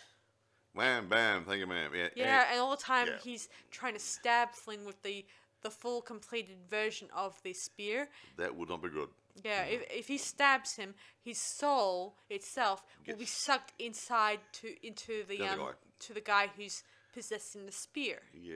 Wham, 0.74 1.08
bam, 1.08 1.46
thank 1.46 1.60
you, 1.60 1.68
ma'am. 1.68 1.92
Yeah, 1.94 2.10
Yeah, 2.16 2.42
and- 2.44 2.52
and 2.52 2.60
all 2.60 2.72
the 2.72 2.82
time 2.84 3.08
yeah. 3.08 3.18
he's 3.24 3.50
trying 3.72 3.94
to 3.94 4.00
stab 4.00 4.52
Flynn 4.54 4.86
with 4.86 5.02
the 5.04 5.26
the 5.62 5.72
full 5.72 6.00
completed 6.00 6.58
version 6.70 7.10
of 7.12 7.42
the 7.42 7.52
spear. 7.52 8.08
that 8.38 8.56
would 8.56 8.70
not 8.70 8.84
be 8.84 8.90
good. 8.90 9.10
Yeah, 9.44 9.64
if, 9.64 9.82
if 9.90 10.08
he 10.08 10.20
stabs 10.20 10.76
him, 10.76 10.94
his 11.24 11.40
soul 11.40 12.18
itself 12.30 12.84
will 13.08 13.16
be 13.16 13.26
sucked 13.26 13.74
inside 13.80 14.42
to 14.54 14.76
into 14.86 15.24
the 15.26 15.38
The 15.38 15.48
um 15.48 15.58
guy. 15.60 15.72
to 16.02 16.14
the 16.14 16.22
guy 16.22 16.52
who's 16.56 16.84
possessing 17.16 17.66
the 17.66 17.72
spear. 17.72 18.20
Yeah. 18.34 18.56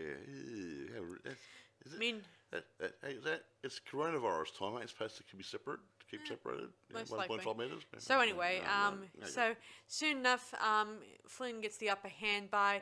that's- 1.23 1.37
is 1.85 1.93
I 1.95 1.97
mean, 1.97 2.21
that, 2.51 2.65
that, 2.79 2.91
hey, 3.01 3.15
that 3.23 3.43
it's 3.63 3.79
coronavirus 3.79 4.57
time. 4.57 4.73
Ain't 4.75 4.83
it 4.83 4.89
supposed 4.89 5.17
to 5.17 5.35
be 5.35 5.43
separate, 5.43 5.79
keep 6.11 6.27
separated. 6.27 6.69
Yeah, 6.89 6.97
most 6.99 7.11
likely. 7.11 7.37
1.5 7.37 7.57
meters. 7.57 7.83
So 7.99 8.19
anyway, 8.19 8.59
yeah, 8.61 8.87
um, 8.87 9.03
yeah, 9.17 9.21
yeah. 9.21 9.27
so 9.27 9.55
soon 9.87 10.17
enough, 10.17 10.53
um, 10.61 10.97
Flynn 11.25 11.61
gets 11.61 11.77
the 11.77 11.89
upper 11.89 12.09
hand 12.09 12.51
by 12.51 12.81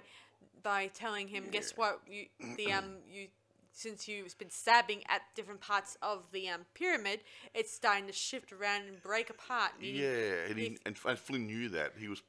by 0.63 0.88
telling 0.88 1.28
him, 1.28 1.46
guess 1.52 1.78
what, 1.78 2.02
you 2.10 2.26
the 2.56 2.72
um 2.72 2.96
you 3.08 3.28
since 3.72 4.08
you've 4.08 4.36
been 4.40 4.50
stabbing 4.50 5.04
at 5.08 5.22
different 5.36 5.62
parts 5.62 5.98
of 6.02 6.24
the 6.32 6.50
um, 6.50 6.62
pyramid, 6.74 7.20
it's 7.54 7.72
starting 7.72 8.08
to 8.08 8.13
shift 8.13 8.52
around 8.52 8.88
and 8.88 9.00
break 9.04 9.30
apart. 9.30 9.72
Yeah, 9.80 10.48
and, 10.50 10.58
he, 10.58 10.78
and, 10.84 10.98
and 11.06 11.20
Flynn 11.20 11.46
knew 11.46 11.70
that 11.70 11.92
he 12.00 12.08
was 12.08 12.24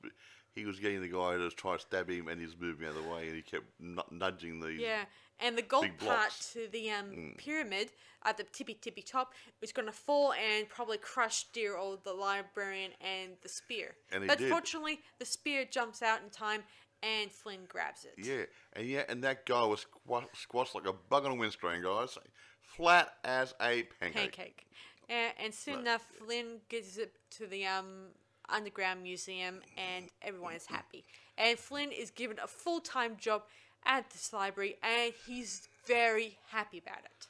he 0.55 0.65
was 0.65 0.79
getting 0.81 1.01
the 1.01 1.09
guy 1.09 1.37
to 1.37 1.51
try 1.51 1.75
to 1.75 1.81
stab 1.81 2.11
him, 2.11 2.29
and 2.29 2.41
he 2.41 2.47
was 2.47 2.57
moving 2.59 2.87
out 2.87 2.97
of 2.97 3.05
the 3.05 3.11
way, 3.11 3.27
and 3.27 3.37
he 3.37 3.43
kept 3.43 3.65
nu- 3.79 4.03
nudging 4.11 4.61
the 4.61 4.73
Yeah, 4.73 5.05
and 5.41 5.57
the 5.57 5.63
gold 5.63 5.97
part 5.99 6.33
to 6.53 6.69
the 6.73 6.91
um, 6.91 7.35
pyramid 7.37 7.93
at 8.25 8.37
the 8.37 8.45
tippy 8.45 8.75
tippy 8.75 9.03
top 9.03 9.35
was 9.61 9.73
going 9.73 9.87
to 9.87 9.93
fall 9.93 10.33
and 10.33 10.69
probably 10.69 10.99
crush 10.99 11.45
dear 11.53 11.77
old 11.77 12.05
the 12.05 12.13
librarian 12.13 12.93
and 13.01 13.33
the 13.43 13.49
spear. 13.49 13.95
And 14.13 14.27
but 14.27 14.39
did. 14.39 14.49
fortunately, 14.49 15.01
the 15.19 15.25
spear 15.25 15.65
jumps 15.65 16.03
out 16.03 16.21
in 16.23 16.31
time, 16.31 16.65
and 17.03 17.31
Flynn 17.31 17.61
grabs 17.69 18.05
it. 18.05 18.15
Yeah, 18.19 18.45
and 18.73 18.87
yeah, 18.87 19.05
and 19.09 19.23
that 19.25 19.47
guy 19.47 19.65
was 19.65 19.81
squash, 19.81 20.25
squashed 20.35 20.75
like 20.75 20.87
a 20.87 20.93
bug 20.93 21.25
on 21.25 21.33
a 21.33 21.35
windscreen, 21.37 21.83
guys, 21.83 22.19
flat 22.61 23.13
as 23.25 23.55
a 23.61 23.85
pancake. 24.01 24.37
Pancake. 24.37 24.67
And, 25.09 25.33
and 25.43 25.55
soon 25.55 25.75
Right. 25.75 25.83
enough, 25.83 26.07
Flynn 26.19 26.61
gets 26.69 26.99
it 26.99 27.13
to 27.31 27.47
the 27.47 27.67
um, 27.67 28.09
underground 28.49 29.03
museum, 29.03 29.61
and 29.77 30.07
everyone 30.23 30.55
is 30.55 30.67
happy. 30.67 31.05
And 31.37 31.59
Flynn 31.59 31.93
is 31.93 32.11
given 32.11 32.39
a 32.43 32.47
full 32.47 32.81
time 32.81 33.17
job 33.19 33.43
at 33.85 34.11
this 34.11 34.33
library, 34.33 34.77
and 34.83 35.13
he's 35.27 35.69
very 35.87 36.39
happy 36.51 36.79
about 36.79 37.05
it. 37.05 37.27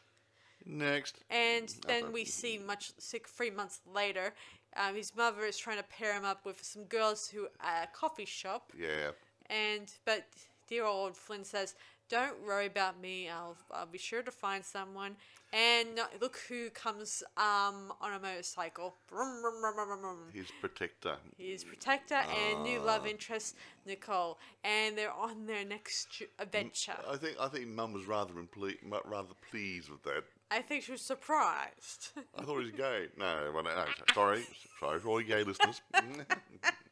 Next, 0.66 1.16
And 1.30 1.74
then 1.86 2.12
we 2.12 2.24
see 2.24 2.58
much 2.58 2.92
six, 2.98 3.30
three 3.30 3.50
months 3.50 3.80
later, 3.90 4.34
um, 4.76 4.94
his 4.94 5.16
mother 5.16 5.44
is 5.46 5.56
trying 5.56 5.78
to 5.78 5.82
pair 5.84 6.12
him 6.14 6.24
up 6.24 6.44
with 6.44 6.62
some 6.62 6.84
girls 6.84 7.28
who 7.28 7.48
at 7.60 7.84
a 7.84 7.96
coffee 7.96 8.26
shop. 8.26 8.70
yeah, 8.78 9.10
And 9.48 9.90
but 10.04 10.26
dear 10.68 10.84
old 10.84 11.16
Flynn 11.16 11.44
says, 11.44 11.74
"Don't 12.08 12.44
worry 12.46 12.66
about 12.66 13.00
me. 13.00 13.28
I'll 13.28 13.56
I'll 13.72 13.86
be 13.86 13.98
sure 13.98 14.22
to 14.22 14.30
find 14.30 14.64
someone." 14.64 15.16
And 15.50 15.98
look 16.20 16.40
who 16.50 16.68
comes 16.68 17.22
um, 17.38 17.90
on 18.02 18.12
a 18.12 18.18
motorcycle. 18.20 18.94
Brum, 19.08 19.40
brum, 19.40 19.74
brum, 19.74 20.18
his 20.34 20.48
protector. 20.60 21.16
His 21.38 21.64
protector 21.64 22.16
and 22.16 22.62
new 22.62 22.80
love 22.80 23.02
Ah. 23.06 23.08
interest 23.08 23.56
Nicole, 23.86 24.38
and 24.62 24.96
they're 24.98 25.10
on 25.10 25.46
their 25.46 25.64
next 25.64 26.22
adventure. 26.38 26.98
I 27.08 27.16
think 27.16 27.40
I 27.40 27.48
think 27.48 27.66
Mum 27.68 27.94
was 27.94 28.04
rather 28.06 28.34
imple- 28.34 28.76
rather 29.06 29.32
pleased 29.50 29.88
with 29.88 30.02
that. 30.02 30.24
I 30.50 30.60
think 30.60 30.84
she 30.84 30.92
was 30.92 31.00
surprised. 31.02 32.10
I 32.36 32.42
thought 32.42 32.58
he 32.58 32.64
was 32.64 32.70
gay. 32.72 33.08
No, 33.16 33.50
well, 33.54 33.62
no, 33.62 33.74
no, 33.74 33.84
sorry, 34.14 34.46
sorry 34.80 34.98
for 34.98 35.08
all 35.08 35.20
you 35.20 35.26
gay 35.26 35.44
listeners. 35.44 35.80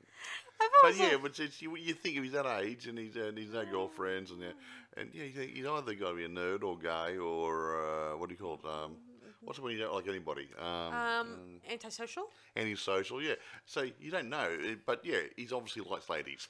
But 0.82 0.96
yeah, 0.96 1.16
but 1.20 1.38
it's, 1.38 1.60
you, 1.60 1.76
you 1.76 1.94
think 1.94 2.16
of 2.18 2.24
he's 2.24 2.32
that 2.32 2.46
age 2.60 2.86
and 2.86 2.98
he's 2.98 3.16
and 3.16 3.36
he's 3.36 3.52
no 3.52 3.64
girlfriends 3.64 4.30
and 4.30 4.40
yeah, 4.40 4.48
and 4.96 5.10
yeah, 5.12 5.24
you 5.24 5.32
think 5.32 5.52
he's 5.52 5.66
either 5.66 5.94
got 5.94 6.10
to 6.10 6.16
be 6.16 6.24
a 6.24 6.28
nerd 6.28 6.62
or 6.62 6.78
gay 6.78 7.18
or 7.18 7.80
uh, 7.80 8.16
what 8.16 8.28
do 8.28 8.34
you 8.34 8.38
call 8.38 8.54
it? 8.54 8.68
Um, 8.68 8.96
what's 9.42 9.58
it 9.58 9.62
when 9.62 9.72
you 9.72 9.78
don't 9.78 9.94
like 9.94 10.06
anybody? 10.08 10.48
Um, 10.58 10.94
um, 10.94 11.60
antisocial. 11.70 12.24
antisocial. 12.56 13.22
Yeah. 13.22 13.34
So 13.64 13.86
you 14.00 14.10
don't 14.10 14.28
know, 14.28 14.48
eh, 14.64 14.74
but 14.84 15.04
yeah, 15.04 15.18
he's 15.36 15.52
obviously 15.52 15.82
likes 15.90 16.08
ladies. 16.08 16.48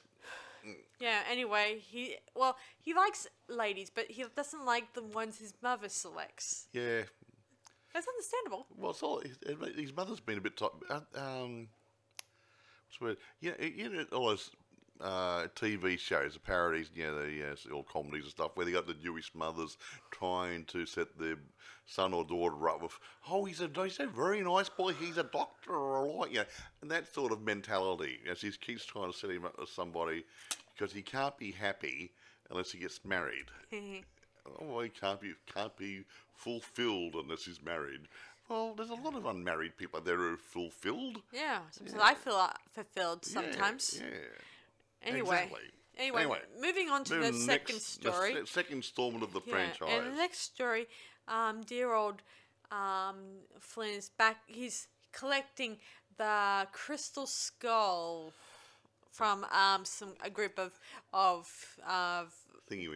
Yeah. 1.01 1.21
Anyway, 1.31 1.79
he 1.81 2.17
well 2.35 2.57
he 2.81 2.95
likes 2.95 3.27
ladies, 3.49 3.91
but 3.91 4.07
he 4.11 4.25
doesn't 4.35 4.65
like 4.65 4.95
the 4.95 5.03
ones 5.03 5.39
his 5.39 5.55
mother 5.63 5.89
selects. 5.89 6.67
Yeah. 6.73 7.03
That's 7.95 8.09
understandable. 8.09 8.67
Well, 8.77 8.91
it's 8.91 9.03
all 9.03 9.21
his, 9.21 9.39
his 9.75 9.97
mother's 9.97 10.21
been 10.21 10.37
a 10.37 10.41
bit 10.43 10.57
top. 10.57 10.83
Uh, 10.91 11.01
um, 11.15 11.69
word? 13.01 13.17
You 13.41 13.51
know, 13.51 13.65
you 13.65 13.89
know 13.89 14.05
all 14.13 14.29
those 14.29 14.51
uh, 15.01 15.47
TV 15.55 15.99
shows, 15.99 16.35
the 16.35 16.41
parodies, 16.41 16.91
you 16.95 17.05
know, 17.05 17.23
the 17.23 17.53
uh, 17.53 17.75
all 17.75 17.83
comedies 17.83 18.25
and 18.25 18.31
stuff, 18.31 18.53
where 18.55 18.67
they 18.67 18.73
got 18.73 18.87
the 18.87 18.95
Jewish 18.95 19.35
mothers 19.35 19.77
trying 20.11 20.65
to 20.67 20.87
set 20.87 21.19
their 21.19 21.37
son 21.87 22.13
or 22.13 22.25
daughter 22.25 22.69
up 22.69 22.83
with, 22.83 22.99
oh, 23.31 23.45
he's 23.45 23.61
a 23.61 23.71
he's 23.83 24.01
a 24.01 24.07
very 24.07 24.41
nice 24.41 24.69
boy, 24.69 24.93
he's 24.93 25.19
a 25.19 25.25
doctor 25.25 25.73
or 25.73 26.05
a 26.05 26.09
lawyer, 26.09 26.29
you 26.29 26.39
know, 26.39 26.45
and 26.83 26.91
that 26.91 27.13
sort 27.13 27.33
of 27.33 27.43
mentality. 27.43 28.19
As 28.31 28.41
he 28.41 28.51
keeps 28.53 28.85
trying 28.85 29.13
to 29.13 29.17
set 29.17 29.31
him 29.31 29.45
up 29.45 29.59
with 29.59 29.69
somebody, 29.69 30.25
because 30.77 30.93
he 30.93 31.03
can't 31.03 31.37
be 31.39 31.53
happy 31.53 32.13
unless 32.51 32.73
he 32.73 32.79
gets 32.79 33.01
married. 33.05 33.47
oh, 34.61 34.81
he 34.81 34.89
can't 34.89 35.21
be 35.21 35.33
can't 35.53 35.77
be 35.77 36.05
fulfilled 36.35 37.15
unless 37.15 37.45
he's 37.45 37.63
married. 37.63 38.01
Well, 38.49 38.75
there's 38.77 38.91
a 38.91 38.95
lot 38.95 39.15
of 39.15 39.27
unmarried 39.27 39.77
people 39.77 39.99
out 39.99 40.05
there 40.07 40.17
who 40.17 40.35
are 40.35 40.37
fulfilled. 40.37 41.21
Yeah, 41.33 41.61
sometimes 41.71 42.01
I 42.03 42.15
feel 42.15 42.35
uh, 42.37 42.53
fulfilled 42.73 43.25
sometimes. 43.25 44.01
Yeah. 44.01 44.07
Anyway, 45.03 45.21
exactly. 45.37 45.61
anyway, 45.99 46.21
Anyway, 46.23 46.39
moving 46.61 46.89
on 46.91 47.05
to 47.05 47.15
the 47.17 47.33
second 47.33 47.75
next- 47.75 48.03
the 48.03 48.13
story. 48.13 48.33
se- 48.35 48.45
second 48.47 48.77
installment 48.77 49.23
of 49.25 49.33
the 49.33 49.41
Yeah, 49.47 49.53
franchise. 49.53 49.89
and 49.91 50.13
the 50.13 50.17
next 50.17 50.39
story, 50.41 50.87
um, 51.29 51.63
dear 51.63 51.93
old 51.93 52.23
um, 52.71 53.17
Flynn 53.61 53.95
is 53.95 54.09
back. 54.11 54.39
He's 54.47 54.89
collecting 55.13 55.79
the 56.17 56.67
crystal 56.73 57.27
skull 57.27 58.33
from 59.11 59.45
um, 59.53 59.85
some 59.85 60.15
a 60.23 60.31
group 60.31 60.59
of 60.59 60.73
of 61.13 61.49
of 61.89 62.35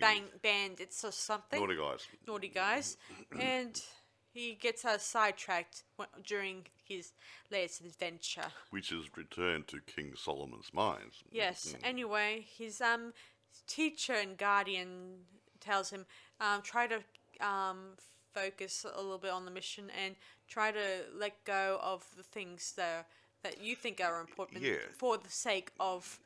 bang 0.01 0.25
bandits 0.43 1.05
or 1.05 1.13
something 1.13 1.61
Naughty 1.61 1.77
guys. 1.77 2.07
naughty 2.27 2.49
guys, 2.49 2.97
and 3.39 3.81
he 4.33 4.55
gets 4.55 4.85
uh, 4.85 4.99
sidetracked 4.99 5.85
during 6.27 6.66
his 6.87 7.12
latest 7.51 7.81
adventure. 7.83 8.47
Which 8.71 8.90
has 8.90 9.16
returned 9.16 9.69
to 9.69 9.81
King 9.81 10.12
Solomon's 10.16 10.71
mines. 10.73 11.23
Yes. 11.31 11.75
Anyway, 11.83 12.47
his 12.59 12.81
um 12.81 13.12
teacher 13.66 14.14
and 14.14 14.37
guardian 14.37 15.25
tells 15.61 15.90
him 15.90 16.07
um 16.40 16.62
try 16.62 16.87
to 16.87 17.01
um 17.47 17.97
focus 18.33 18.87
a 18.95 19.01
little 19.01 19.19
bit 19.19 19.33
on 19.33 19.45
the 19.45 19.51
mission 19.51 19.90
and 20.05 20.14
try 20.49 20.71
to 20.71 21.05
let 21.16 21.45
go 21.45 21.79
of 21.83 22.05
the 22.16 22.23
things 22.23 22.73
that 22.77 23.07
that 23.43 23.61
you 23.61 23.75
think 23.75 24.01
are 24.01 24.21
important 24.21 24.62
Yeah. 24.62 24.77
for 24.99 25.16
the 25.16 25.31
sake 25.31 25.71
of 25.81 26.21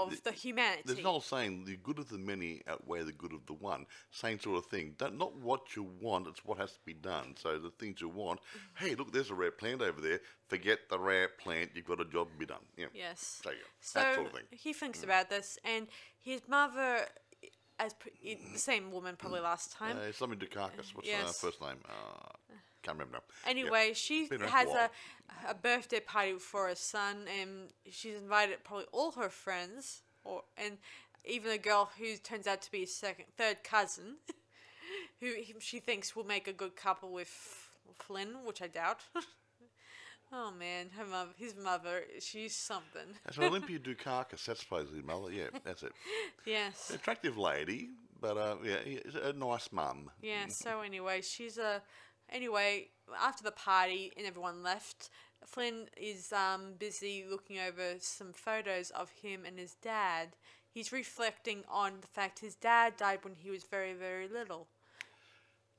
of 0.00 0.10
the- 0.10 0.22
the 0.30 0.32
humanity. 0.32 0.82
There's 0.86 0.98
an 0.98 1.06
old 1.06 1.24
saying, 1.24 1.64
the 1.64 1.76
good 1.76 1.98
of 1.98 2.08
the 2.08 2.18
many 2.18 2.62
outweigh 2.66 3.02
the 3.02 3.12
good 3.12 3.32
of 3.32 3.46
the 3.46 3.52
one. 3.52 3.86
Same 4.10 4.38
sort 4.40 4.58
of 4.58 4.66
thing. 4.66 4.94
Don't, 4.98 5.18
not 5.18 5.34
what 5.36 5.76
you 5.76 5.82
want, 5.82 6.26
it's 6.26 6.44
what 6.44 6.58
has 6.58 6.72
to 6.72 6.80
be 6.84 6.94
done. 6.94 7.36
So 7.36 7.58
the 7.58 7.70
things 7.70 8.00
you 8.00 8.08
want, 8.08 8.40
hey, 8.76 8.94
look, 8.94 9.12
there's 9.12 9.30
a 9.30 9.34
rare 9.34 9.50
plant 9.52 9.82
over 9.82 10.00
there. 10.00 10.20
Forget 10.48 10.88
the 10.88 10.98
rare 10.98 11.28
plant, 11.28 11.70
you've 11.74 11.86
got 11.86 12.00
a 12.00 12.04
job 12.04 12.30
to 12.32 12.36
be 12.38 12.46
done. 12.46 12.64
Yeah. 12.76 12.86
Yes. 12.94 13.40
There 13.44 13.52
you 13.54 13.60
go. 13.60 13.66
So 13.80 13.98
that 14.00 14.14
sort 14.14 14.26
of 14.28 14.32
thing. 14.32 14.44
he 14.50 14.72
thinks 14.72 15.02
about 15.02 15.30
this, 15.30 15.58
and 15.64 15.88
his 16.18 16.42
mother, 16.48 17.06
as 17.78 17.94
pr- 17.94 18.08
the 18.22 18.58
same 18.58 18.92
woman 18.92 19.16
probably 19.16 19.40
last 19.40 19.72
time. 19.72 19.96
Uh, 19.96 20.12
something 20.12 20.38
Dukakis. 20.38 20.94
What's 20.94 21.08
her 21.08 21.14
Yes. 21.24 21.40
first 21.40 21.60
name? 21.60 21.80
Uh, 21.88 22.28
can't 22.82 22.98
remember 22.98 23.18
now. 23.18 23.22
Yeah. 23.44 23.50
Anyway, 23.50 23.92
she 23.94 24.28
has 24.48 24.68
a 24.68 24.90
a, 25.46 25.50
a 25.50 25.54
birthday 25.54 26.00
party 26.00 26.34
for 26.38 26.68
her 26.68 26.74
son, 26.74 27.26
and 27.40 27.72
she's 27.90 28.16
invited 28.16 28.64
probably 28.64 28.86
all 28.92 29.12
her 29.12 29.28
friends, 29.28 30.02
or 30.24 30.42
and 30.56 30.78
even 31.24 31.52
a 31.52 31.58
girl 31.58 31.90
who 31.98 32.16
turns 32.16 32.46
out 32.46 32.62
to 32.62 32.70
be 32.70 32.82
a 32.82 32.86
second, 32.86 33.26
third 33.36 33.62
cousin, 33.64 34.16
who 35.20 35.32
she 35.60 35.78
thinks 35.78 36.16
will 36.16 36.24
make 36.24 36.48
a 36.48 36.52
good 36.52 36.76
couple 36.76 37.12
with 37.12 37.28
Flynn, 37.98 38.44
which 38.44 38.62
I 38.62 38.66
doubt. 38.66 39.00
oh 40.32 40.50
man, 40.50 40.90
her 40.96 41.04
mother, 41.04 41.30
his 41.36 41.54
mother, 41.56 42.02
she's 42.20 42.56
something. 42.56 43.14
That's 43.24 43.38
Olympia 43.38 43.78
Dukakis. 43.80 44.44
That's 44.44 44.60
supposedly 44.60 44.98
his 44.98 45.06
mother. 45.06 45.30
Yeah, 45.30 45.48
that's 45.64 45.82
it. 45.82 45.92
Yes. 46.44 46.90
Attractive 46.94 47.38
lady, 47.38 47.90
but 48.20 48.36
uh, 48.36 48.56
yeah, 48.64 48.78
a 49.24 49.32
nice 49.32 49.70
mum. 49.72 50.10
Yeah, 50.20 50.46
so 50.48 50.80
anyway, 50.80 51.22
she's 51.22 51.58
a 51.58 51.82
anyway, 52.32 52.88
after 53.20 53.44
the 53.44 53.52
party 53.52 54.12
and 54.16 54.26
everyone 54.26 54.62
left, 54.62 55.10
Flynn 55.44 55.86
is 55.96 56.32
um, 56.32 56.74
busy 56.78 57.24
looking 57.28 57.58
over 57.58 57.94
some 57.98 58.32
photos 58.32 58.90
of 58.90 59.10
him 59.22 59.44
and 59.46 59.58
his 59.58 59.74
dad. 59.82 60.36
He's 60.68 60.92
reflecting 60.92 61.64
on 61.68 62.00
the 62.00 62.06
fact 62.06 62.38
his 62.38 62.54
dad 62.54 62.96
died 62.96 63.20
when 63.22 63.34
he 63.34 63.50
was 63.50 63.64
very, 63.64 63.92
very 63.92 64.28
little. 64.28 64.68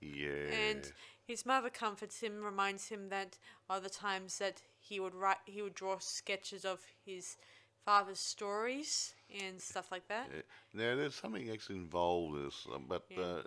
Yeah. 0.01 0.51
And 0.69 0.91
his 1.25 1.45
mother 1.45 1.69
comforts 1.69 2.19
him, 2.19 2.43
reminds 2.43 2.89
him 2.89 3.09
that 3.09 3.37
other 3.69 3.89
times 3.89 4.37
that 4.39 4.61
he 4.79 4.99
would 4.99 5.15
write, 5.15 5.37
he 5.45 5.61
would 5.61 5.73
draw 5.73 5.97
sketches 5.99 6.65
of 6.65 6.81
his 7.05 7.37
father's 7.85 8.19
stories 8.19 9.13
and 9.41 9.59
stuff 9.61 9.91
like 9.91 10.07
that. 10.09 10.29
Yeah. 10.33 10.41
Now, 10.73 10.95
there's 10.95 11.15
something 11.15 11.49
actually 11.49 11.77
involved 11.77 12.35
in 12.35 12.45
this, 12.45 12.67
but 12.87 13.05
Yeah. 13.09 13.23
uh, 13.23 13.43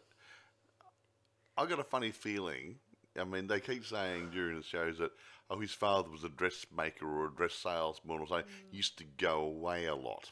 I 1.58 1.66
got 1.66 1.78
a 1.78 1.84
funny 1.84 2.10
feeling. 2.10 2.78
I 3.18 3.24
mean, 3.24 3.46
they 3.46 3.60
keep 3.60 3.84
saying 3.84 4.30
during 4.32 4.56
the 4.56 4.62
shows 4.62 4.98
that, 4.98 5.12
oh, 5.50 5.58
his 5.60 5.72
father 5.72 6.10
was 6.10 6.24
a 6.24 6.28
dressmaker 6.28 7.06
or 7.06 7.26
a 7.28 7.30
dress 7.34 7.54
salesman 7.54 8.20
or 8.20 8.26
something, 8.26 8.46
Mm. 8.46 8.74
used 8.74 8.98
to 8.98 9.04
go 9.04 9.40
away 9.40 9.86
a 9.86 9.94
lot. 9.94 10.30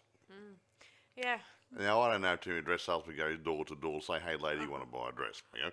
Yeah, 1.17 1.39
Now, 1.77 2.01
I 2.03 2.11
don't 2.13 2.23
know 2.23 2.33
if 2.35 2.41
too 2.41 2.51
many 2.51 2.63
dress 2.63 2.83
salesmen 2.83 3.17
go 3.17 3.37
door 3.37 3.65
to 3.67 3.75
door, 3.77 4.01
say, 4.03 4.19
hey, 4.19 4.37
lady, 4.37 4.63
you 4.63 4.71
want 4.71 4.83
to 4.83 4.89
buy 4.89 5.09
a 5.09 5.13
dress? 5.13 5.43
You 5.55 5.63
know? 5.63 5.71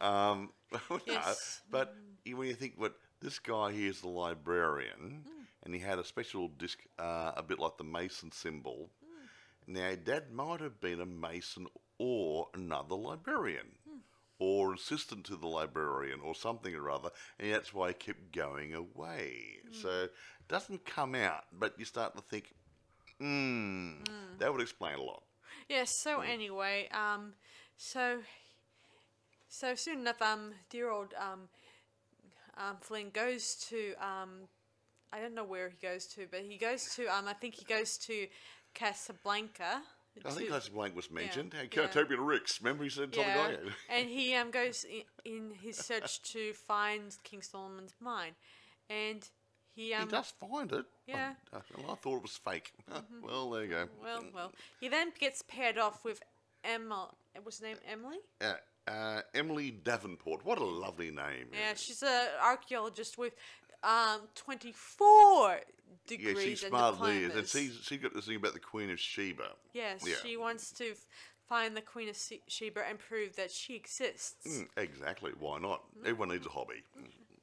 Now, 0.00 0.06
um, 0.06 0.50
no, 0.72 0.78
Uh-huh. 0.78 0.98
Yes. 1.06 1.60
but 1.70 1.94
you- 2.24 2.36
when 2.36 2.48
you 2.48 2.54
think, 2.54 2.74
what 2.78 2.94
this 3.20 3.38
guy 3.38 3.72
here 3.72 3.90
is 3.90 4.00
the 4.00 4.08
librarian, 4.08 5.24
Mm. 5.28 5.46
and 5.64 5.74
he 5.74 5.80
had 5.80 5.98
a 5.98 6.04
special 6.04 6.48
disc, 6.48 6.78
uh, 6.98 7.32
a 7.36 7.42
bit 7.42 7.58
like 7.58 7.76
the 7.76 7.84
Mason 7.84 8.32
symbol. 8.32 8.90
Mm. 9.04 9.28
Now, 9.74 9.94
Dad 9.96 10.30
might 10.32 10.60
have 10.60 10.80
been 10.80 11.00
a 11.00 11.06
Mason 11.06 11.66
or 11.98 12.48
another 12.54 12.94
librarian. 12.94 13.78
Hmm. 14.40 14.44
Or 14.44 14.74
assistant 14.74 15.26
to 15.26 15.36
the 15.36 15.46
librarian, 15.46 16.20
or 16.24 16.34
something 16.34 16.74
or 16.74 16.90
other, 16.90 17.10
and 17.38 17.52
that's 17.52 17.74
why 17.74 17.88
he 17.88 17.94
kept 17.94 18.32
going 18.32 18.74
away. 18.74 19.60
Hmm. 19.68 19.74
So 19.74 19.88
it 20.04 20.12
doesn't 20.48 20.84
come 20.86 21.14
out, 21.14 21.44
but 21.52 21.74
you 21.78 21.84
start 21.84 22.16
to 22.16 22.22
think, 22.22 22.54
hmm, 23.18 24.02
that 24.38 24.50
would 24.50 24.62
explain 24.62 24.94
a 24.98 25.02
lot. 25.02 25.22
Yes. 25.68 25.90
So 25.90 26.20
anyway, 26.20 26.88
um, 26.92 27.34
so 27.76 28.20
so 29.48 29.74
soon 29.74 30.00
enough, 30.00 30.22
um, 30.22 30.52
dear 30.70 30.90
old 30.90 31.14
um, 31.18 31.48
um, 32.56 32.76
Flynn 32.80 33.10
goes 33.10 33.54
to 33.68 33.94
um, 34.00 34.48
I 35.12 35.20
don't 35.20 35.34
know 35.34 35.44
where 35.44 35.68
he 35.68 35.76
goes 35.86 36.06
to, 36.14 36.26
but 36.30 36.40
he 36.40 36.56
goes 36.56 36.94
to 36.96 37.06
um, 37.06 37.28
I 37.28 37.34
think 37.34 37.54
he 37.54 37.64
goes 37.64 37.98
to 37.98 38.26
Casablanca. 38.74 39.82
I 40.24 40.30
think 40.30 40.50
that's 40.50 40.68
blank 40.68 40.96
was 40.96 41.10
mentioned. 41.10 41.54
Yeah. 41.54 41.66
can 41.66 41.84
I 41.84 41.86
take 41.86 42.10
me 42.10 42.16
to 42.16 42.22
Rick's? 42.22 42.60
Remember 42.60 42.84
he 42.84 42.90
said 42.90 43.14
something 43.14 43.32
yeah, 43.32 43.42
like 43.42 43.64
that? 43.64 43.72
and 43.88 44.08
he 44.08 44.34
um 44.34 44.50
goes 44.50 44.84
in, 44.84 45.02
in 45.24 45.50
his 45.62 45.76
search 45.76 46.20
to 46.32 46.52
find 46.52 47.16
King 47.24 47.42
Solomon's 47.42 47.94
mine, 48.00 48.32
and 48.88 49.28
he 49.74 49.94
um 49.94 50.02
he 50.02 50.08
does 50.08 50.32
find 50.38 50.72
it. 50.72 50.84
Yeah. 51.06 51.34
I, 51.52 51.58
I 51.58 51.94
thought 51.94 52.16
it 52.16 52.22
was 52.22 52.38
fake. 52.44 52.72
well, 53.22 53.50
there 53.50 53.64
you 53.64 53.70
go. 53.70 53.88
well 54.02 54.24
well 54.34 54.52
he 54.80 54.88
then 54.88 55.12
gets 55.18 55.42
paired 55.42 55.78
off 55.78 56.04
with 56.04 56.22
Emma. 56.64 57.08
What's 57.42 57.60
her 57.60 57.66
name? 57.66 57.78
Emily. 57.90 58.18
Uh, 58.40 58.54
uh, 58.90 59.20
Emily 59.34 59.70
Davenport. 59.70 60.44
What 60.44 60.58
a 60.58 60.64
lovely 60.64 61.10
name. 61.10 61.48
Yeah, 61.52 61.74
she's 61.76 62.02
an 62.02 62.28
archaeologist 62.42 63.16
with 63.16 63.34
um, 63.82 64.20
24 64.34 65.60
degrees. 66.06 66.36
Yeah, 66.36 66.42
she's 66.42 66.60
smart 66.66 67.00
there. 67.02 67.30
And 67.30 67.46
she's, 67.46 67.78
she 67.82 67.96
got 67.96 68.14
this 68.14 68.26
thing 68.26 68.36
about 68.36 68.54
the 68.54 68.60
Queen 68.60 68.90
of 68.90 69.00
Sheba. 69.00 69.50
yes, 69.72 70.04
yeah. 70.06 70.14
she 70.22 70.36
wants 70.36 70.72
to 70.72 70.94
find 71.48 71.76
the 71.76 71.80
Queen 71.80 72.08
of 72.08 72.16
Sheba 72.46 72.82
and 72.88 72.98
prove 72.98 73.36
that 73.36 73.50
she 73.50 73.74
exists. 73.74 74.46
Mm, 74.46 74.68
exactly. 74.76 75.32
Why 75.38 75.58
not? 75.58 75.82
Mm-hmm. 75.82 76.06
Everyone 76.06 76.28
needs 76.30 76.46
a 76.46 76.50
hobby. 76.50 76.82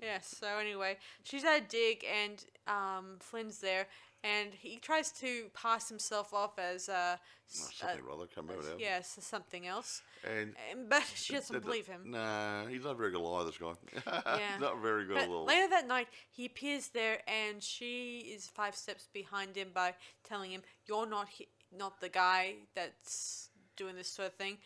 Yes, 0.02 0.36
so 0.40 0.48
anyway, 0.60 0.98
she's 1.24 1.44
at 1.44 1.58
a 1.58 1.62
dig 1.62 2.06
and 2.06 2.46
um, 2.68 3.18
Flynn's 3.20 3.60
there 3.60 3.88
and 4.32 4.48
he 4.54 4.74
tries 4.90 5.10
to 5.24 5.30
pass 5.64 5.84
himself 5.90 6.34
off 6.34 6.60
as 6.60 6.90
uh, 6.90 7.16
something 7.48 8.04
uh, 8.04 8.08
or 8.08 8.12
other. 8.16 8.28
Can't 8.34 8.46
yes, 8.80 9.18
something 9.22 9.66
else. 9.68 10.02
And 10.24 10.50
Um, 10.72 10.88
But 10.90 11.04
she 11.24 11.34
doesn't 11.34 11.54
Th- 11.54 11.64
th- 11.64 11.70
believe 11.70 11.88
him. 11.88 12.02
Nah, 12.12 12.66
he's 12.72 12.84
not 12.84 12.98
very 12.98 13.12
good 13.12 13.22
liar, 13.22 13.46
this 13.46 13.58
guy. 13.58 13.74
Yeah. 14.44 14.58
not 14.60 14.76
very 14.82 15.06
good 15.06 15.16
But 15.16 15.24
at 15.24 15.30
all. 15.30 15.46
later 15.46 15.70
that 15.76 15.88
night, 15.88 16.08
he 16.38 16.44
appears 16.52 16.86
there, 17.00 17.18
and 17.44 17.56
she 17.64 18.20
is 18.36 18.42
five 18.48 18.76
steps 18.76 19.08
behind 19.22 19.56
him 19.56 19.70
by 19.74 19.90
telling 20.30 20.52
him, 20.52 20.62
"You're 20.88 21.08
not 21.18 21.28
he- 21.30 21.50
not 21.84 21.94
the 22.02 22.10
guy 22.10 22.42
that's 22.76 23.50
doing 23.76 23.96
this 23.96 24.10
sort 24.18 24.28
of 24.32 24.36
thing, 24.44 24.58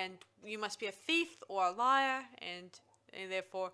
and 0.00 0.14
you 0.52 0.58
must 0.58 0.78
be 0.80 0.86
a 0.86 0.92
thief 1.08 1.30
or 1.48 1.60
a 1.66 1.72
liar, 1.86 2.20
and 2.52 2.70
and 3.18 3.30
therefore, 3.30 3.72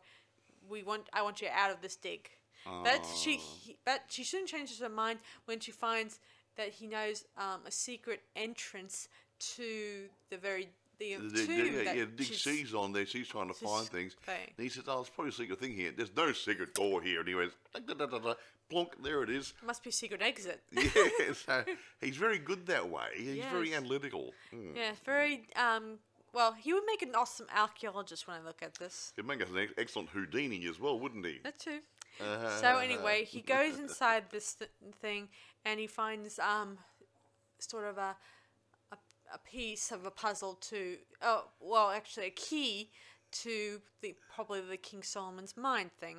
we 0.73 0.83
want 0.83 1.03
I 1.12 1.21
want 1.23 1.41
you 1.43 1.49
out 1.62 1.71
of 1.75 1.81
this 1.81 1.97
dig." 1.97 2.31
But 2.64 3.05
she 3.16 3.37
he, 3.37 3.77
but 3.85 4.05
she 4.09 4.25
soon 4.25 4.47
changes 4.47 4.79
her 4.81 4.88
mind 4.88 5.18
when 5.47 5.61
she 5.61 5.71
finds 5.73 6.21
that 6.57 6.68
he 6.71 6.87
knows 6.87 7.25
um, 7.37 7.61
a 7.66 7.71
secret 7.71 8.21
entrance 8.37 9.09
to 9.38 10.09
the 10.31 10.37
very 10.37 10.68
the 10.99 11.14
The- 11.14 11.29
the- 11.29 11.47
tomb 11.47 11.75
yeah, 11.75 11.85
that 11.85 11.97
yeah, 11.97 12.05
Dick 12.16 12.27
she's- 12.27 12.40
sees 12.42 12.75
on 12.75 12.92
there. 12.92 13.07
She's 13.07 13.29
trying 13.29 13.49
to 13.49 13.55
find 13.55 13.87
things. 13.87 14.14
thing. 14.27 14.49
And 14.57 14.64
he 14.64 14.68
says, 14.68 14.85
"Oh, 14.88 15.01
it's 15.01 15.11
probably 15.11 15.31
a 15.31 15.33
secret 15.33 15.61
thing 15.61 15.73
here. 15.75 15.92
There's 15.92 16.14
no 16.16 16.33
secret 16.33 16.75
door 16.75 17.01
here." 17.01 17.21
And 17.21 17.29
he 17.29 17.35
goes, 17.35 17.53
da, 17.87 17.94
da, 17.94 18.07
da, 18.07 18.35
plonk. 18.68 19.01
There 19.03 19.23
it 19.23 19.31
is. 19.31 19.55
must 19.64 19.83
be 19.85 19.90
a 19.90 19.92
secret 19.92 20.21
exit. 20.21 20.61
yeah, 20.73 21.33
so 21.35 21.64
he's 22.01 22.16
very 22.16 22.38
good 22.38 22.66
that 22.66 22.88
way. 22.88 23.11
He's 23.16 23.44
very 23.44 23.73
analytical. 23.75 24.35
Mm. 24.53 24.75
Yeah, 24.77 24.92
very. 25.05 25.47
Um, 25.55 26.01
well, 26.35 26.53
he 26.53 26.73
would 26.75 26.85
make 26.85 27.01
an 27.03 27.14
awesome 27.14 27.47
archaeologist 27.57 28.27
when 28.27 28.37
I 28.37 28.44
look 28.44 28.61
at 28.62 28.75
this. 28.75 29.12
He'd 29.16 29.25
make 29.25 29.40
us 29.40 29.49
an 29.51 29.59
ex- 29.59 29.73
excellent 29.79 30.11
Houdini 30.11 30.66
as 30.66 30.79
well, 30.81 30.99
wouldn't 30.99 31.25
he? 31.25 31.38
That 31.44 31.59
too. 31.61 31.79
Uh, 32.20 32.61
So 32.61 32.78
anyway, 32.78 33.24
he 33.24 33.40
goes 33.40 33.78
inside 33.78 34.24
this 34.31 34.54
th- 34.54 34.70
thing 35.00 35.28
and 35.64 35.78
he 35.81 35.87
finds 35.87 36.38
um, 36.38 36.78
sort 37.59 37.85
of 37.85 37.98
a, 37.98 38.16
a 38.92 38.96
a 39.35 39.38
piece 39.38 39.90
of 39.92 40.04
a 40.04 40.11
puzzle 40.11 40.54
to. 40.54 40.96
Oh, 41.22 41.44
well, 41.61 41.90
actually, 41.90 42.26
a 42.26 42.31
key 42.31 42.90
to 43.31 43.81
the 44.00 44.14
probably 44.35 44.61
the 44.61 44.76
King 44.76 45.02
Solomon's 45.02 45.57
mine 45.57 45.90
thing. 46.00 46.16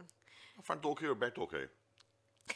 front 0.63 0.81
door 0.81 0.95
key 0.95 1.07
or 1.07 1.15
back 1.15 1.35
door 1.35 1.47
key? 1.47 1.65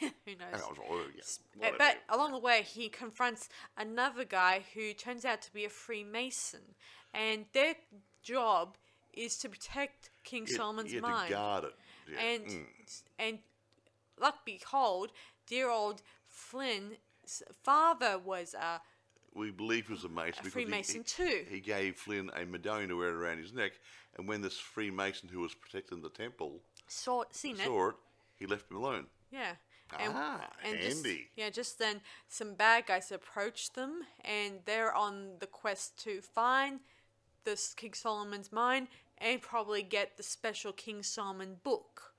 Who 0.00 0.32
knows? 0.36 0.62
On, 0.62 0.76
oh, 0.90 1.06
yeah, 1.14 1.68
Uh. 1.68 1.72
But 1.78 1.98
along 2.08 2.32
the 2.32 2.38
way, 2.38 2.62
he 2.62 2.88
confronts 2.88 3.48
another 3.76 4.24
guy 4.24 4.64
who 4.74 4.92
turns 4.92 5.24
out 5.24 5.40
to 5.42 5.52
be 5.52 5.64
a 5.64 5.68
Freemason, 5.68 6.74
and 7.12 7.46
their 7.52 7.74
job 8.22 8.76
is 9.16 9.36
to 9.38 9.48
protect 9.48 10.10
King 10.24 10.46
Yeah, 10.48 10.56
Solomon's 10.56 10.92
yeah, 10.92 11.00
mine. 11.00 11.26
to 11.28 11.32
guard 11.32 11.64
it. 11.64 11.74
Yeah. 12.12 12.20
And 12.20 12.46
mm. 12.46 13.02
and 13.18 13.38
luck 14.20 14.44
behold, 14.44 15.12
dear 15.46 15.70
old 15.70 16.02
Flynn's 16.26 17.42
father 17.62 18.18
was 18.18 18.54
a 18.54 18.80
we 19.34 19.50
believe 19.50 19.88
he 19.88 19.92
was 19.92 20.04
a 20.04 20.08
mason 20.08 20.32
because 20.44 20.44
he- 20.44 20.50
Freemason 20.50 20.96
he, 21.00 21.02
too. 21.02 21.44
He 21.48 21.60
gave 21.60 21.96
Flynn 21.96 22.30
a 22.36 22.44
medallion 22.44 22.88
to 22.90 22.96
wear 22.96 23.14
around 23.14 23.38
his 23.38 23.52
neck, 23.52 23.72
and 24.16 24.28
when 24.28 24.42
this 24.42 24.58
Freemason 24.58 25.28
who 25.28 25.40
was 25.40 25.54
protecting 25.54 26.02
the 26.02 26.10
temple 26.10 26.60
saw 26.86 27.24
seen 27.30 27.56
it. 27.56 27.64
saw 27.64 27.90
it, 27.90 27.96
he 28.36 28.46
left 28.46 28.70
him 28.70 28.76
alone. 28.76 29.06
Yeah. 29.30 29.54
Ah, 29.92 30.50
just, 30.62 31.04
handy. 31.04 31.28
yeah, 31.36 31.50
just 31.50 31.78
then 31.78 32.00
some 32.28 32.54
bad 32.54 32.86
guys 32.86 33.12
approach 33.12 33.72
them 33.74 34.00
and 34.24 34.54
they're 34.64 34.94
on 34.94 35.34
the 35.40 35.46
quest 35.46 35.96
to 36.04 36.20
find 36.20 36.80
this 37.44 37.74
King 37.74 37.92
Solomon's 37.92 38.50
mine 38.50 38.88
and 39.24 39.40
probably 39.40 39.82
get 39.82 40.16
the 40.16 40.22
special 40.22 40.72
King 40.72 41.02
Solomon 41.02 41.56
book. 41.64 42.12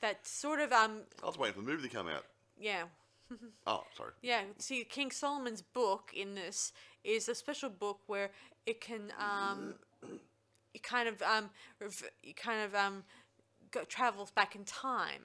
That 0.00 0.26
sort 0.26 0.58
of 0.58 0.72
um 0.72 1.02
I 1.22 1.26
was 1.26 1.38
waiting 1.38 1.54
for 1.54 1.60
the 1.60 1.70
movie 1.70 1.88
to 1.88 1.94
come 1.94 2.08
out. 2.08 2.24
yeah. 2.58 2.84
Oh, 3.66 3.84
sorry. 3.96 4.10
Yeah, 4.20 4.42
see 4.58 4.84
King 4.84 5.10
Solomon's 5.10 5.62
book 5.62 6.10
in 6.14 6.34
this 6.34 6.72
is 7.04 7.28
a 7.28 7.34
special 7.34 7.70
book 7.70 8.00
where 8.06 8.30
it 8.66 8.80
can 8.80 9.12
um 9.18 9.74
you 10.74 10.80
kind 10.80 11.08
of 11.08 11.22
um 11.22 11.50
you 12.22 12.34
kind 12.34 12.62
of 12.62 12.74
um 12.74 13.04
go, 13.70 13.84
travels 13.84 14.30
back 14.30 14.54
in 14.56 14.64
time 14.64 15.22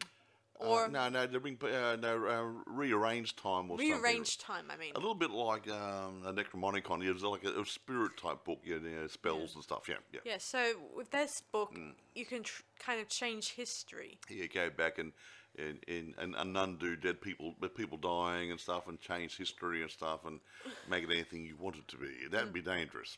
or 0.60 0.86
uh, 0.86 0.88
no, 0.88 1.10
no, 1.10 1.28
they 1.28 1.38
bring 1.38 1.58
uh, 1.64 1.96
no 2.02 2.26
uh, 2.26 2.72
rearrange 2.72 3.36
time 3.36 3.70
or 3.72 3.78
rearrange 3.78 4.38
time, 4.38 4.66
I 4.72 4.78
mean. 4.78 4.92
A 4.96 5.00
little 5.00 5.16
bit 5.16 5.32
like 5.32 5.70
um, 5.70 6.24
a 6.26 6.34
Necromonicon. 6.34 7.04
It 7.06 7.14
was 7.14 7.24
like 7.24 7.44
a, 7.44 7.62
a 7.62 7.66
spirit 7.66 8.18
type 8.18 8.44
book, 8.44 8.60
yeah, 8.64 8.76
you 8.76 8.90
know, 8.90 9.08
spells 9.08 9.56
and 9.56 9.64
stuff. 9.64 9.88
Yeah, 9.88 9.96
yeah. 10.12 10.20
Yeah, 10.26 10.38
so 10.40 10.74
with 10.96 11.12
this 11.12 11.42
book, 11.52 11.74
Mm. 11.76 11.94
you 12.16 12.26
can 12.26 12.44
tr- 12.44 12.64
kind 12.80 13.00
of 13.02 13.08
change 13.10 13.52
history. 13.54 14.20
You 14.30 14.48
go 14.48 14.70
back 14.70 14.98
and 15.00 15.12
and, 15.58 15.80
and, 15.88 16.14
and, 16.20 16.36
and 16.36 16.56
undo 16.56 16.96
dead 16.96 17.20
people, 17.20 17.56
people 17.76 17.98
dying 17.98 18.52
and 18.52 18.60
stuff, 18.60 18.88
and 18.88 19.00
change 19.02 19.38
history 19.38 19.82
and 19.82 19.90
stuff, 19.90 20.24
and 20.26 20.40
make 20.88 21.04
it 21.04 21.10
anything 21.12 21.46
you 21.46 21.56
want 21.60 21.76
it 21.78 21.88
to 21.88 21.98
be. 21.98 22.28
That'd 22.30 22.54
be 22.54 22.62
dangerous. 22.62 23.18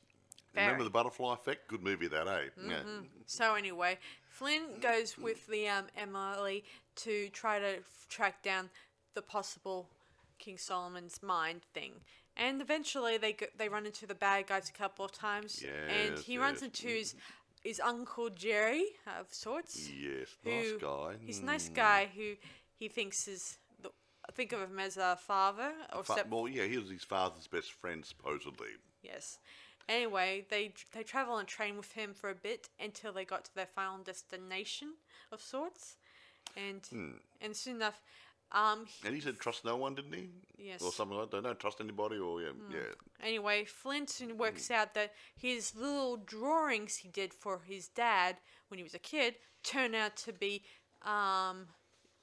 Remember 0.56 0.72
Very. 0.72 0.76
Mm-hmm. 0.78 0.84
the 0.86 0.90
butterfly 0.90 1.34
effect? 1.34 1.68
Good 1.68 1.84
movie 1.84 2.08
that, 2.08 2.28
eh? 2.28 2.46
Yeah. 2.66 2.80
So 3.26 3.56
anyway, 3.56 4.00
Flynn 4.30 4.80
goes 4.82 5.18
with 5.18 5.46
the 5.48 5.68
um, 5.68 5.86
Emily 5.98 6.64
to 7.04 7.30
try 7.30 7.60
to 7.60 7.78
f- 7.78 8.06
track 8.10 8.42
down 8.44 8.70
the 9.14 9.22
possible 9.22 9.90
King 10.38 10.58
Solomon's 10.58 11.22
mind 11.22 11.62
thing. 11.74 11.92
And 12.38 12.62
eventually 12.62 13.18
they 13.18 13.34
go, 13.34 13.48
they 13.58 13.68
run 13.68 13.86
into 13.86 14.06
the 14.08 14.16
bad 14.16 14.48
guys 14.48 14.70
a 14.70 14.78
couple 14.78 15.04
of 15.04 15.12
times, 15.12 15.62
and 15.90 16.16
Yes, 16.16 16.26
he 16.26 16.38
runs 16.38 16.62
into 16.62 16.88
his 16.88 17.16
his 17.64 17.82
uncle 17.82 18.30
Jerry 18.30 18.86
of 19.20 19.34
sorts. 19.34 19.90
Yes, 19.90 20.30
nice 20.46 20.72
guy. 20.80 21.16
He's 21.26 21.40
a 21.40 21.46
nice 21.46 21.68
guy 21.68 22.08
who 22.16 22.36
he 22.78 22.88
thinks 22.88 23.28
is 23.28 23.58
the, 23.82 23.90
think 24.34 24.54
of 24.54 24.62
him 24.62 24.80
as 24.80 24.96
a 24.96 25.18
father 25.18 25.74
or 25.94 26.04
Fa- 26.04 26.14
step. 26.14 26.30
well, 26.30 26.48
yeah, 26.48 26.64
he 26.64 26.78
was 26.78 26.90
his 26.90 27.04
father's 27.04 27.48
best 27.48 27.74
friend, 27.74 28.06
supposedly. 28.06 28.70
Yes. 29.04 29.40
Anyway, 29.90 30.46
they 30.50 30.72
they 30.94 31.04
travel 31.04 31.38
and 31.38 31.48
train 31.48 31.76
with 31.76 31.92
him 31.94 32.14
for 32.14 32.30
a 32.30 32.36
bit 32.36 32.70
until 32.80 33.12
they 33.12 33.26
got 33.26 33.44
to 33.46 33.56
their 33.56 33.66
final 33.66 33.98
destination 33.98 34.94
of 35.32 35.42
sorts, 35.42 35.98
and 36.56 36.86
Hmm. 36.88 37.12
and 37.42 37.56
soon 37.56 37.76
enough, 37.78 38.02
um, 38.52 38.86
he- 38.86 39.08
And 39.08 39.16
he 39.16 39.22
said, 39.22 39.40
trust 39.40 39.64
no 39.64 39.76
one, 39.78 39.96
didn't 39.96 40.14
he? 40.14 40.30
Yes. 40.58 40.82
Or 40.82 40.92
something 40.92 41.18
like 41.18 41.30
that. 41.32 41.44
Don't 41.44 41.60
trust 41.60 41.80
anybody, 41.82 42.18
or, 42.18 42.42
yeah. 42.42 42.52
yeah. 42.72 42.94
Anyway, 43.22 43.64
Flynn 43.66 44.08
soon 44.08 44.38
works 44.38 44.72
out 44.72 44.94
that 44.96 45.14
his 45.36 45.76
little 45.76 46.18
drawings 46.18 46.98
he 46.98 47.10
did 47.10 47.34
for 47.34 47.60
his 47.60 47.88
dad 47.88 48.38
when 48.70 48.78
he 48.78 48.84
was 48.84 48.94
a 48.96 49.00
kid 49.00 49.36
turn 49.64 49.94
out 49.94 50.16
to 50.18 50.34
be, 50.34 50.64
um, 51.04 51.68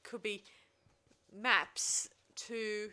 could 0.03 0.23
be 0.23 0.45
maps 1.33 2.09
to 2.35 2.91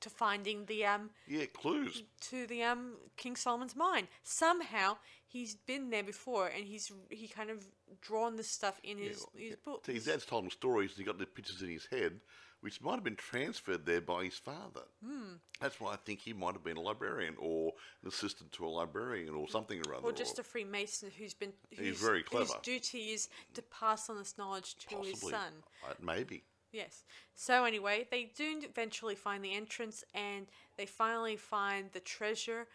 to 0.00 0.08
finding 0.10 0.64
the 0.64 0.84
um 0.86 1.10
Yeah, 1.26 1.44
clues. 1.46 2.02
to 2.30 2.46
the 2.46 2.62
um 2.62 2.96
King 3.16 3.36
Solomon's 3.36 3.76
mine. 3.76 4.08
Somehow 4.22 4.96
he's 5.30 5.54
been 5.54 5.90
there 5.90 6.02
before, 6.02 6.48
and 6.48 6.64
he's 6.64 6.92
he 7.08 7.28
kind 7.28 7.50
of 7.50 7.64
drawn 8.00 8.36
this 8.36 8.48
stuff 8.48 8.80
in 8.82 8.98
his 8.98 9.24
his 9.36 9.56
book. 9.56 9.86
See, 9.86 9.94
his 9.94 10.04
dad's 10.04 10.26
told 10.26 10.44
him 10.44 10.50
stories, 10.50 10.90
and 10.90 10.98
he 10.98 11.04
got 11.04 11.18
the 11.18 11.26
pictures 11.26 11.62
in 11.62 11.68
his 11.68 11.86
head, 11.86 12.20
which 12.60 12.80
might 12.82 12.96
have 12.96 13.04
been 13.04 13.16
transferred 13.16 13.86
there 13.86 14.00
by 14.00 14.24
his 14.24 14.34
father. 14.34 14.82
Hmm. 15.04 15.34
That's 15.60 15.80
why 15.80 15.92
I 15.92 15.96
think 15.96 16.20
he 16.20 16.32
might 16.32 16.54
have 16.54 16.64
been 16.64 16.76
a 16.76 16.82
librarian, 16.82 17.36
or 17.38 17.72
an 18.02 18.08
assistant 18.08 18.52
to 18.52 18.66
a 18.66 18.68
librarian, 18.68 19.34
or 19.34 19.48
something 19.48 19.80
or 19.86 19.94
other. 19.94 20.08
Or 20.08 20.12
just 20.12 20.38
a 20.38 20.42
Freemason 20.42 21.10
who's 21.16 21.34
been 21.34 21.52
whose, 21.76 22.00
very 22.00 22.20
whose 22.20 22.28
clever. 22.28 22.60
duty 22.62 23.10
is 23.10 23.28
to 23.54 23.62
pass 23.62 24.10
on 24.10 24.18
this 24.18 24.36
knowledge 24.36 24.76
to 24.88 24.96
his 24.98 25.20
son. 25.20 25.52
Uh, 25.88 25.94
maybe. 26.02 26.44
Yes. 26.72 27.04
So 27.34 27.64
anyway, 27.64 28.06
they 28.10 28.30
do 28.36 28.60
eventually 28.62 29.16
find 29.16 29.44
the 29.44 29.54
entrance, 29.54 30.04
and 30.14 30.46
they 30.76 30.86
finally 30.86 31.36
find 31.36 31.90
the 31.92 32.00
treasure. 32.00 32.66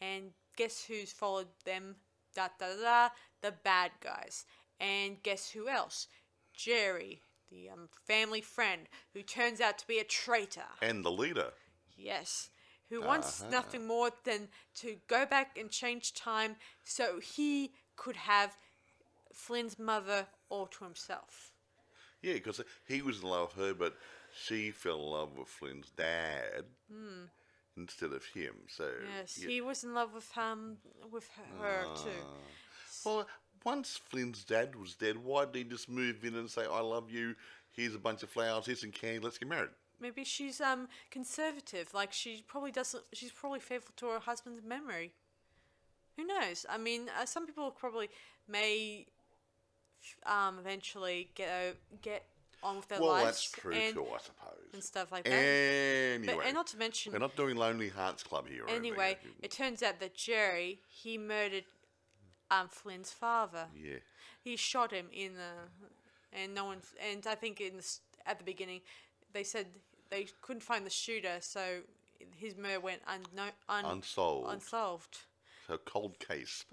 And 0.00 0.32
guess 0.56 0.84
who's 0.84 1.12
followed 1.12 1.48
them? 1.64 1.96
Da 2.34 2.48
da 2.58 2.66
da. 2.82 3.08
the 3.42 3.52
bad 3.52 3.90
guys. 4.00 4.44
And 4.80 5.22
guess 5.22 5.50
who 5.50 5.68
else? 5.68 6.08
Jerry, 6.54 7.22
the 7.50 7.68
um, 7.70 7.88
family 8.06 8.40
friend, 8.40 8.88
who 9.12 9.22
turns 9.22 9.60
out 9.60 9.78
to 9.78 9.86
be 9.86 9.98
a 9.98 10.04
traitor. 10.04 10.62
And 10.80 11.04
the 11.04 11.10
leader. 11.10 11.52
Yes. 11.96 12.50
Who 12.88 13.00
wants 13.02 13.40
Uh-huh. 13.42 13.50
nothing 13.50 13.86
more 13.86 14.10
than 14.24 14.48
to 14.76 14.96
go 15.08 15.24
back 15.26 15.56
and 15.58 15.70
change 15.70 16.14
time 16.14 16.56
so 16.84 17.20
he 17.20 17.72
could 17.96 18.16
have 18.16 18.56
Flynn's 19.32 19.78
mother 19.78 20.26
all 20.48 20.66
to 20.66 20.84
himself. 20.84 21.52
Yeah, 22.20 22.34
because 22.34 22.60
he 22.86 23.02
was 23.02 23.22
in 23.22 23.28
love 23.28 23.56
with 23.56 23.66
her, 23.66 23.74
but 23.74 23.96
she 24.34 24.70
fell 24.70 24.96
in 25.00 25.06
love 25.10 25.36
with 25.38 25.48
Flynn's 25.48 25.90
dad 25.90 26.64
instead 27.76 28.12
of 28.12 28.24
him. 28.26 28.54
So. 28.68 28.90
Yes, 29.16 29.38
yeah. 29.40 29.48
he 29.48 29.60
was 29.60 29.84
in 29.84 29.94
love 29.94 30.14
with 30.14 30.30
um 30.36 30.76
with 31.10 31.28
her 31.58 31.86
too. 31.96 32.24
Well, 33.04 33.26
once 33.64 34.00
Flynn's 34.10 34.44
dad 34.44 34.76
was 34.76 34.94
dead, 34.94 35.16
why 35.24 35.44
did 35.44 35.56
he 35.56 35.64
just 35.64 35.88
move 35.88 36.24
in 36.24 36.34
and 36.34 36.50
say, 36.50 36.62
"I 36.62 36.80
love 36.80 37.10
you"? 37.10 37.34
Here's 37.70 37.94
a 37.94 37.98
bunch 37.98 38.22
of 38.22 38.30
flowers. 38.30 38.66
Here's 38.66 38.80
some 38.80 38.90
candy. 38.90 39.18
Let's 39.20 39.38
get 39.38 39.48
married. 39.48 39.70
Maybe 40.00 40.24
she's 40.24 40.60
um 40.60 40.88
conservative. 41.10 41.94
Like 41.94 42.12
she 42.12 42.44
probably 42.46 42.72
doesn't. 42.72 43.04
She's 43.12 43.32
probably 43.32 43.60
faithful 43.60 43.94
to 43.96 44.06
her 44.08 44.20
husband's 44.20 44.62
memory. 44.62 45.12
Who 46.16 46.26
knows? 46.26 46.66
I 46.68 46.76
mean, 46.76 47.08
uh, 47.18 47.24
some 47.24 47.46
people 47.46 47.70
probably 47.70 48.10
may 48.48 49.06
um 50.26 50.58
eventually 50.58 51.30
get 51.34 51.48
o- 51.48 51.96
get 52.02 52.24
on 52.62 52.76
with 52.76 52.88
their 52.88 53.00
well, 53.00 53.10
lives 53.10 53.26
that's 53.26 53.50
true 53.50 53.72
and, 53.72 53.94
too, 53.94 54.06
I 54.06 54.18
suppose. 54.18 54.58
and 54.72 54.82
stuff 54.82 55.12
like 55.12 55.24
that. 55.24 55.32
Anyway, 55.32 56.34
But, 56.36 56.46
and 56.46 56.54
not 56.54 56.66
to 56.68 56.76
mention, 56.76 57.12
we're 57.12 57.18
not 57.18 57.36
doing 57.36 57.56
Lonely 57.56 57.88
Hearts 57.88 58.22
Club 58.22 58.48
here. 58.48 58.64
anything. 58.68 58.92
anyway, 58.92 59.18
it 59.42 59.50
turns 59.50 59.82
out 59.82 60.00
that 60.00 60.14
Jerry 60.14 60.80
he 60.88 61.18
murdered 61.18 61.64
um 62.50 62.68
Flynn's 62.68 63.10
father. 63.10 63.66
yeah, 63.74 63.96
he 64.42 64.56
shot 64.56 64.92
him 64.92 65.06
in 65.12 65.34
the 65.34 66.38
and 66.38 66.54
no 66.54 66.64
one 66.66 66.78
and 67.10 67.26
I 67.26 67.34
think 67.34 67.60
in 67.60 67.76
the, 67.78 67.98
at 68.26 68.38
the 68.38 68.44
beginning 68.44 68.80
they 69.32 69.44
said 69.44 69.66
they 70.10 70.26
couldn't 70.40 70.62
find 70.62 70.84
the 70.86 70.90
shooter 70.90 71.36
so 71.40 71.80
his 72.36 72.56
murder 72.56 72.80
went 72.80 73.02
unknown 73.08 73.52
un, 73.68 73.84
unsolved. 73.84 74.52
unsolved. 74.52 75.18
so 75.66 75.78
cold 75.84 76.18
case. 76.18 76.64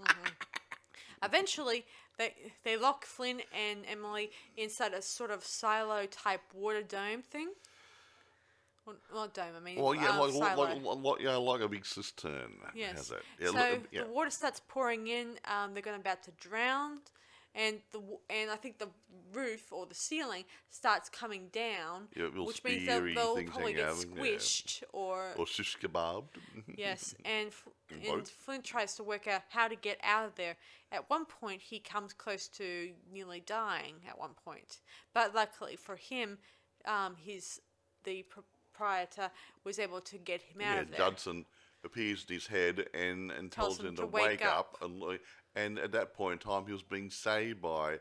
Eventually 1.23 1.85
they 2.17 2.33
they 2.63 2.77
lock 2.77 3.05
Flynn 3.05 3.41
and 3.53 3.81
Emily 3.89 4.31
inside 4.57 4.93
a 4.93 5.01
sort 5.01 5.31
of 5.31 5.43
silo 5.43 6.05
type 6.05 6.41
water 6.53 6.83
dome 6.83 7.21
thing. 7.21 7.49
Well, 8.85 8.95
not 9.13 9.33
dome, 9.33 9.53
I 9.55 9.59
mean 9.59 9.81
Well, 9.81 9.93
yeah, 9.93 10.09
um, 10.09 10.19
like, 10.19 10.31
silo. 10.31 10.63
like, 10.63 10.83
like, 10.83 10.97
like, 11.03 11.21
yeah, 11.21 11.35
like 11.35 11.61
a 11.61 11.67
big 11.67 11.85
cistern. 11.85 12.53
Yes. 12.75 13.11
Yeah, 13.39 13.47
so 13.47 13.53
look, 13.53 13.87
yeah. 13.91 14.03
the 14.03 14.09
water 14.09 14.29
starts 14.29 14.61
pouring 14.67 15.07
in. 15.07 15.37
Um, 15.45 15.73
they're 15.73 15.83
going 15.83 15.99
about 15.99 16.23
to 16.23 16.31
drown, 16.39 16.99
and 17.53 17.77
the 17.91 18.01
and 18.29 18.49
I 18.49 18.55
think 18.55 18.79
the 18.79 18.89
roof 19.33 19.71
or 19.71 19.85
the 19.85 19.95
ceiling 19.95 20.45
starts 20.69 21.09
coming 21.09 21.49
down, 21.51 22.07
Yeah, 22.15 22.25
which 22.25 22.63
means 22.63 22.85
they'll, 22.87 23.03
they'll 23.03 23.43
probably 23.43 23.73
get 23.73 23.89
out 23.89 23.95
squished 23.95 24.83
or 24.91 25.33
or 25.37 25.45
shish 25.45 25.77
kebab. 25.77 26.23
yes. 26.75 27.15
And 27.25 27.51
and 27.91 28.03
both. 28.03 28.29
Flynn 28.29 28.61
tries 28.61 28.95
to 28.95 29.03
work 29.03 29.27
out 29.27 29.41
how 29.49 29.67
to 29.67 29.75
get 29.75 29.99
out 30.03 30.25
of 30.25 30.35
there. 30.35 30.55
At 30.91 31.09
one 31.09 31.25
point, 31.25 31.61
he 31.61 31.79
comes 31.79 32.13
close 32.13 32.47
to 32.49 32.91
nearly 33.11 33.41
dying. 33.45 33.95
At 34.07 34.17
one 34.19 34.33
point, 34.45 34.79
but 35.13 35.33
luckily 35.35 35.75
for 35.75 35.95
him, 35.95 36.37
um, 36.85 37.15
his 37.17 37.59
the 38.03 38.23
proprietor 38.23 39.29
was 39.63 39.79
able 39.79 40.01
to 40.01 40.17
get 40.17 40.41
him 40.41 40.61
out 40.61 40.75
yeah, 40.75 40.81
of 40.81 40.89
there. 40.89 40.97
Judson 40.97 41.45
appears 41.83 42.25
in 42.27 42.35
his 42.35 42.47
head 42.47 42.85
and, 42.93 43.31
and 43.31 43.51
Tells 43.51 43.77
tells 43.77 43.79
him 43.79 43.87
him 43.87 43.95
to 43.97 44.05
wake 44.05 44.25
wake 44.25 44.45
up. 44.45 44.77
up. 44.81 44.83
and, 44.83 45.19
and 45.55 45.79
at 45.79 45.91
that 45.93 46.13
point 46.13 46.33
in 46.43 46.49
time, 46.49 46.65
he 46.65 46.73
was 46.73 46.83
being 46.83 47.09
saved 47.09 47.61
by 47.61 47.99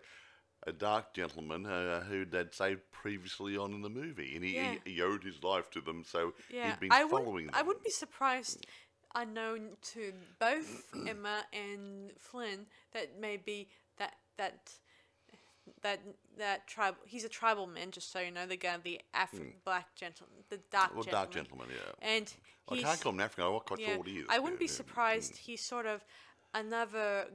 a 0.66 0.72
dark 0.72 1.14
gentleman 1.14 1.64
uh, 1.66 2.00
who 2.02 2.24
they'd 2.24 2.52
saved 2.52 2.80
previously 2.90 3.56
on 3.56 3.72
in 3.72 3.82
the 3.82 3.88
movie, 3.88 4.34
and 4.34 4.44
he, 4.44 4.56
Yeah. 4.56 4.74
he, 4.84 4.94
he 4.94 5.02
owed 5.02 5.22
his 5.22 5.42
life 5.44 5.70
to 5.70 5.80
them, 5.80 6.02
so 6.04 6.32
Yeah, 6.50 6.70
he'd 6.70 6.80
been 6.80 6.92
I 6.92 7.02
following 7.08 7.24
wouldn't, 7.34 7.52
them. 7.52 7.54
I 7.54 7.62
wouldn't 7.62 7.84
be 7.84 7.90
surprised, 7.90 8.66
unknown 9.14 9.70
to 9.94 10.12
both 10.38 10.84
Emma 11.06 11.44
and 11.52 12.12
Flynn, 12.18 12.66
that 12.92 13.18
maybe 13.20 13.68
that 13.98 14.14
that 14.36 14.70
that 15.82 16.00
that 16.38 16.66
tribal. 16.66 16.98
He's 17.06 17.24
a 17.24 17.28
tribal 17.28 17.66
man, 17.66 17.90
just 17.90 18.10
so 18.12 18.20
you 18.20 18.30
know. 18.30 18.46
The 18.46 18.56
guy, 18.56 18.76
the 18.82 19.00
Afri- 19.14 19.54
black 19.64 19.94
gentleman, 19.94 20.36
the 20.48 20.60
dark 20.70 20.90
Hmm. 20.90 20.96
well, 20.96 21.04
gentleman. 21.04 21.10
dark 21.12 21.30
gentleman, 21.30 21.68
yeah. 21.70 21.92
And 22.02 22.34
I 22.70 22.76
can't 22.82 23.00
call 23.00 23.12
him 23.12 23.20
African. 23.20 23.52
Not 23.52 23.66
quite 23.66 23.80
yeah. 23.80 23.86
sure 23.88 23.98
what 23.98 24.06
he 24.06 24.18
is. 24.18 24.26
I 24.28 24.38
wouldn't 24.38 24.60
yeah, 24.60 24.66
be 24.66 24.70
yeah. 24.72 24.76
surprised. 24.76 25.36
He's 25.36 25.62
sort 25.64 25.86
of 25.86 26.04
another 26.54 27.26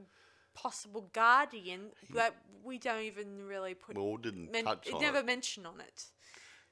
possible 0.54 1.10
guardian 1.12 1.90
that 2.14 2.34
we 2.62 2.78
don't 2.78 3.02
even 3.02 3.44
really 3.46 3.74
put. 3.74 3.96
Well, 3.96 4.16
didn't 4.16 4.50
men- 4.52 4.64
touch 4.64 4.86
it 4.86 4.94
on 4.94 5.00
never 5.00 5.18
it. 5.18 5.26
mention 5.26 5.66
on 5.66 5.80
it. 5.80 6.06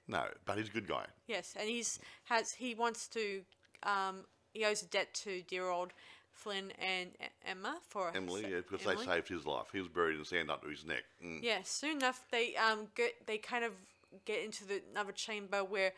No, 0.08 0.24
but 0.44 0.58
he's 0.58 0.68
a 0.68 0.72
good 0.72 0.88
guy. 0.88 1.06
Yes, 1.26 1.54
and 1.58 1.68
he's 1.68 1.98
has 2.24 2.52
he 2.54 2.74
wants 2.74 3.08
to 3.08 3.42
um 3.84 4.24
he 4.52 4.64
owes 4.64 4.82
a 4.82 4.86
debt 4.86 5.12
to 5.14 5.42
dear 5.42 5.68
old 5.68 5.92
Flynn 6.32 6.72
and 6.78 7.10
Emma 7.46 7.78
for 7.88 8.12
Emily, 8.14 8.42
sa- 8.42 8.48
yeah, 8.48 8.56
because 8.56 8.86
Emily. 8.86 9.06
they 9.06 9.12
saved 9.12 9.28
his 9.28 9.46
life. 9.46 9.66
He 9.72 9.79
was 9.79 9.88
buried 9.88 10.18
in 10.18 10.24
sand 10.24 10.50
up 10.50 10.62
to 10.62 10.68
his 10.68 10.85
neck. 10.85 11.04
Mm. 11.24 11.40
Yeah, 11.42 11.58
soon 11.64 11.98
enough 11.98 12.27
they 12.31 12.56
um 12.56 12.88
get 12.94 13.27
they 13.27 13.38
kind 13.38 13.64
of 13.64 13.72
get 14.24 14.42
into 14.42 14.66
the 14.66 14.83
another 14.90 15.12
chamber 15.12 15.62
where 15.62 15.92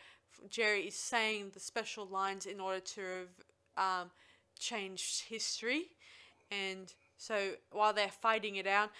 Jerry 0.50 0.82
is 0.88 0.96
saying 0.96 1.50
the 1.54 1.60
special 1.60 2.06
lines 2.06 2.46
in 2.46 2.60
order 2.60 2.80
to 2.80 3.02
um 3.76 4.10
change 4.58 5.24
history, 5.28 5.84
and 6.50 6.92
so 7.16 7.52
while 7.70 7.92
they're 7.92 8.08
fighting 8.08 8.56
it 8.56 8.66
out, 8.66 8.90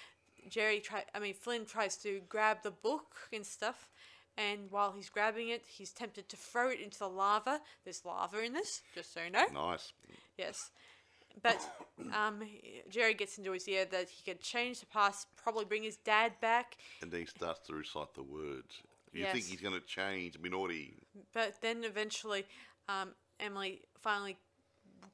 Jerry 0.49 0.81
try 0.81 1.05
I 1.15 1.19
mean 1.19 1.35
Flynn 1.35 1.67
tries 1.67 1.97
to 1.99 2.23
grab 2.29 2.59
the 2.63 2.71
book 2.71 3.17
and 3.33 3.45
stuff. 3.45 3.91
And 4.37 4.71
while 4.71 4.93
he's 4.93 5.09
grabbing 5.09 5.49
it, 5.51 5.63
he's 5.67 5.93
tempted 5.93 6.29
to 6.29 6.37
throw 6.37 6.69
it 6.71 6.81
into 6.81 6.99
the 6.99 7.09
lava. 7.09 7.61
There's 7.85 8.05
lava 8.05 8.43
in 8.43 8.53
this, 8.53 8.83
just 8.95 9.13
so 9.15 9.21
you 9.23 9.31
know. 9.31 9.47
Nice. 9.53 9.93
Yes. 10.37 10.71
But 11.43 11.61
um, 12.15 12.43
Jerry 12.89 13.15
gets 13.15 13.39
into 13.39 13.53
his 13.53 13.69
ear 13.69 13.85
that 13.87 14.09
he 14.09 14.23
can 14.25 14.41
change 14.41 14.81
the 14.81 14.87
past, 14.87 15.29
probably 15.37 15.65
bring 15.65 15.83
his 15.85 15.97
dad 15.99 16.33
back. 16.41 16.77
And 17.03 17.11
then 17.11 17.21
he 17.21 17.27
starts 17.27 17.61
to 17.69 17.75
recite 17.75 18.15
the 18.15 18.23
words. 18.23 18.83
You 19.13 19.23
Yes. 19.23 19.33
think 19.33 19.45
he's 19.47 19.61
going 19.61 19.81
to 19.81 19.87
change, 19.87 20.37
naughty. 20.43 20.95
But 21.33 21.61
then 21.61 21.85
eventually, 21.85 22.45
um, 22.89 23.15
Emily 23.39 23.83
finally 24.01 24.37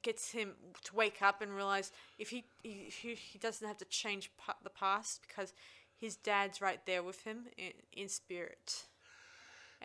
gets 0.03 0.31
him 0.31 0.55
to 0.85 0.95
wake 0.95 1.21
up 1.21 1.43
and 1.43 1.55
realize 1.55 1.93
if 2.19 2.31
he 2.31 2.45
he, 2.63 2.91
he, 3.03 3.15
he 3.15 3.39
doesn't 3.39 3.67
have 3.67 3.77
to 3.79 3.85
change 3.85 4.31
the 4.63 4.71
past 4.71 5.21
because 5.29 5.53
his 6.01 6.17
dad's 6.17 6.63
right 6.63 6.81
there 6.87 7.03
with 7.03 7.25
him 7.25 7.47
in, 7.59 7.73
in 7.93 8.09
spirit. 8.09 8.85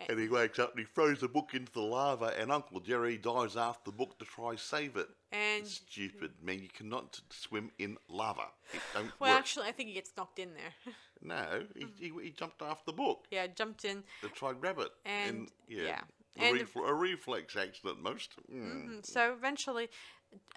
And 0.08 0.18
he 0.20 0.28
wakes 0.28 0.58
up 0.58 0.70
and 0.72 0.80
he 0.80 0.84
throws 0.94 1.20
the 1.20 1.28
book 1.28 1.50
into 1.54 1.72
the 1.72 1.80
lava, 1.80 2.34
and 2.38 2.52
Uncle 2.52 2.80
Jerry 2.80 3.16
dives 3.16 3.56
after 3.56 3.90
the 3.90 3.96
book 3.96 4.18
to 4.18 4.24
try 4.24 4.54
save 4.56 4.96
it. 4.96 5.08
And 5.32 5.66
Stupid 5.66 6.32
man, 6.42 6.60
you 6.62 6.68
cannot 6.68 7.20
swim 7.30 7.70
in 7.78 7.96
lava. 8.08 8.46
It 8.74 8.80
don't 8.92 9.10
well, 9.18 9.30
work. 9.30 9.38
actually, 9.38 9.66
I 9.68 9.72
think 9.72 9.88
he 9.88 9.94
gets 9.94 10.12
knocked 10.16 10.38
in 10.38 10.50
there. 10.54 10.94
no, 11.22 11.62
he, 11.74 11.86
he, 11.98 12.12
he 12.24 12.30
jumped 12.30 12.60
after 12.62 12.84
the 12.86 12.92
book 12.92 13.26
yeah, 13.30 13.46
jumped 13.46 13.84
in. 13.84 14.02
to 14.20 14.28
try 14.28 14.50
and 14.50 14.60
grab 14.60 14.78
it. 14.78 14.90
And- 15.04 15.48
yeah, 15.68 15.82
yeah. 15.82 16.00
A, 16.38 16.50
And- 16.50 16.68
a 16.86 16.92
reflex 16.94 17.56
accident, 17.56 18.02
most. 18.02 18.34
Mm. 18.52 18.86
Mm, 18.88 19.06
So 19.06 19.32
eventually, 19.32 19.88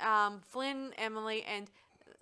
um, 0.05 0.41
Flynn, 0.45 0.93
Emily, 0.97 1.43
and 1.43 1.69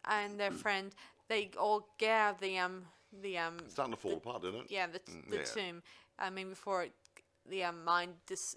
and 0.05 0.39
their 0.39 0.51
friend 0.51 0.93
they 1.28 1.49
all 1.59 1.89
get 1.97 2.11
out 2.11 2.36
of 2.36 2.39
the 2.41 2.57
um 2.59 2.84
the 3.22 3.38
um 3.38 3.57
It's 3.63 3.74
starting 3.74 3.93
to 3.95 3.99
fall 3.99 4.13
apart, 4.18 4.43
isn't 4.43 4.55
it? 4.61 4.65
yeah 4.70 4.86
the, 4.88 4.99
Mm, 4.99 5.30
the 5.32 5.38
yeah. 5.38 5.43
tomb. 5.43 5.84
I 6.20 6.30
mean 6.30 6.49
before 6.49 6.84
it, 6.84 6.93
the 7.50 7.64
um, 7.64 7.84
mine 7.84 8.14
dis 8.26 8.56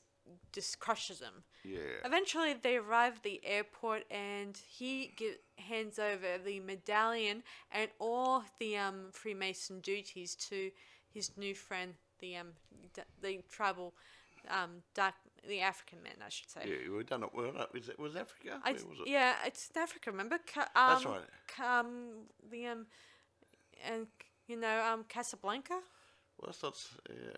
just 0.53 0.79
crushes 0.79 1.19
them. 1.19 1.43
Yeah. 1.65 1.79
Eventually, 2.05 2.55
they 2.55 2.77
arrive 2.77 3.17
at 3.17 3.23
the 3.23 3.41
airport, 3.45 4.05
and 4.11 4.57
he 4.57 5.13
gi- 5.17 5.37
hands 5.57 5.99
over 5.99 6.39
the 6.45 6.61
medallion 6.61 7.43
and 7.73 7.91
all 7.99 8.45
the 8.59 8.77
um, 8.77 9.07
Freemason 9.13 9.81
duties 9.81 10.35
to 10.37 10.71
his 11.13 11.37
new 11.37 11.55
friend, 11.55 11.95
the 12.21 12.37
um, 12.37 12.49
d- 12.95 13.03
the 13.21 13.41
tribal, 13.51 13.93
um, 14.49 14.83
dark, 14.95 15.15
the 15.49 15.61
African 15.61 16.03
man, 16.03 16.15
I 16.25 16.29
should 16.29 16.49
say. 16.51 16.61
Yeah, 16.67 16.97
we 16.97 17.03
done 17.03 17.25
it. 17.25 17.31
Well, 17.35 17.53
was 17.75 17.89
it 17.89 17.99
was 17.99 18.15
Africa? 18.15 18.61
I, 18.63 18.73
Where 18.73 18.85
was 18.87 18.99
it? 19.01 19.09
yeah, 19.09 19.35
it's 19.45 19.69
Africa. 19.77 20.11
Remember? 20.13 20.39
Ca- 20.47 20.69
um, 20.77 20.91
That's 20.95 21.05
right. 21.07 21.21
ca- 21.57 21.81
Um, 21.81 21.89
the 22.51 22.67
um, 22.67 22.87
and 23.85 24.07
you 24.47 24.57
know, 24.57 24.81
um, 24.85 25.05
Casablanca. 25.09 25.81
Well, 26.41 26.53
that's 26.53 26.63
not. 26.63 26.75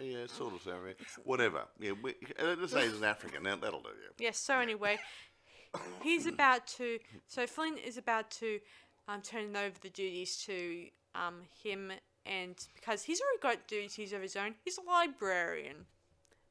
Yeah, 0.01 0.19
yeah 0.21 0.27
sort 0.27 0.55
of. 0.55 0.63
Sorry. 0.63 0.95
Whatever. 1.25 1.65
Yeah, 1.81 1.93
we, 2.01 2.15
let's 2.43 2.73
say 2.73 2.85
he's 2.85 2.99
an 2.99 3.05
African. 3.05 3.43
Now 3.43 3.57
that'll 3.57 3.81
do. 3.81 3.89
Yeah. 3.89 4.27
Yes. 4.27 4.39
So 4.39 4.59
anyway, 4.59 4.99
he's 6.03 6.27
about 6.27 6.67
to. 6.79 6.99
So 7.27 7.47
Flynn 7.47 7.79
is 7.79 7.97
about 7.97 8.31
to 8.33 8.61
um, 9.09 9.23
turn 9.23 9.57
over 9.57 9.75
the 9.81 9.91
duties 9.91 10.37
to 10.47 10.87
um, 11.15 11.41
him, 11.63 11.93
and 12.27 12.55
because 12.75 13.03
he's 13.03 13.21
already 13.21 13.57
got 13.57 13.67
duties 13.67 14.13
of 14.13 14.23
his 14.23 14.37
own, 14.37 14.55
he's 14.65 14.79
a 14.79 14.89
librarian. 14.89 15.87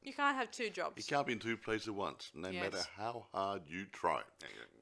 You 0.02 0.12
can't 0.12 0.36
have 0.36 0.50
two 0.50 0.68
jobs. 0.68 0.94
You 0.96 1.04
can't 1.04 1.26
be 1.26 1.34
in 1.34 1.38
two 1.38 1.56
places 1.56 1.88
at 1.88 1.94
once, 1.94 2.32
no 2.34 2.50
matter 2.50 2.78
how 2.96 3.26
hard 3.32 3.62
you 3.68 3.86
try. 3.92 4.20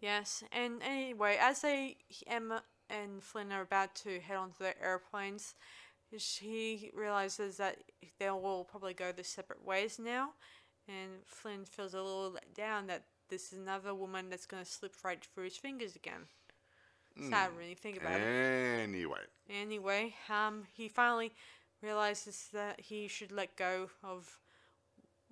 Yes, 0.00 0.42
and 0.50 0.82
anyway, 0.82 1.36
as 1.38 1.60
they 1.60 1.98
Emma 2.26 2.62
and 2.88 3.22
Flynn 3.22 3.52
are 3.52 3.60
about 3.60 3.94
to 3.96 4.18
head 4.20 4.36
onto 4.36 4.58
their 4.58 4.82
airplanes, 4.82 5.54
she 6.18 6.90
realizes 6.94 7.56
that 7.58 7.78
they 8.18 8.30
will 8.30 8.64
probably 8.64 8.94
go 8.94 9.12
their 9.12 9.24
separate 9.24 9.64
ways 9.64 9.98
now, 9.98 10.30
and 10.88 11.24
Flynn 11.26 11.64
feels 11.64 11.94
a 11.94 12.02
little 12.02 12.30
let 12.30 12.54
down 12.54 12.86
that 12.88 13.04
this 13.28 13.52
is 13.52 13.58
another 13.58 13.94
woman 13.94 14.28
that's 14.30 14.46
going 14.46 14.64
to 14.64 14.70
slip 14.70 14.94
right 15.04 15.24
through 15.34 15.44
his 15.44 15.56
fingers 15.56 15.94
again. 15.96 16.26
Sad 17.20 17.50
when 17.56 17.68
you 17.68 17.74
think 17.74 17.98
about 17.98 18.20
it. 18.20 18.26
Anyway, 18.82 19.18
Anyway, 19.48 20.14
um, 20.28 20.64
he 20.74 20.88
finally 20.88 21.32
realizes 21.82 22.48
that 22.52 22.80
he 22.80 23.08
should 23.08 23.32
let 23.32 23.56
go 23.56 23.90
of 24.02 24.38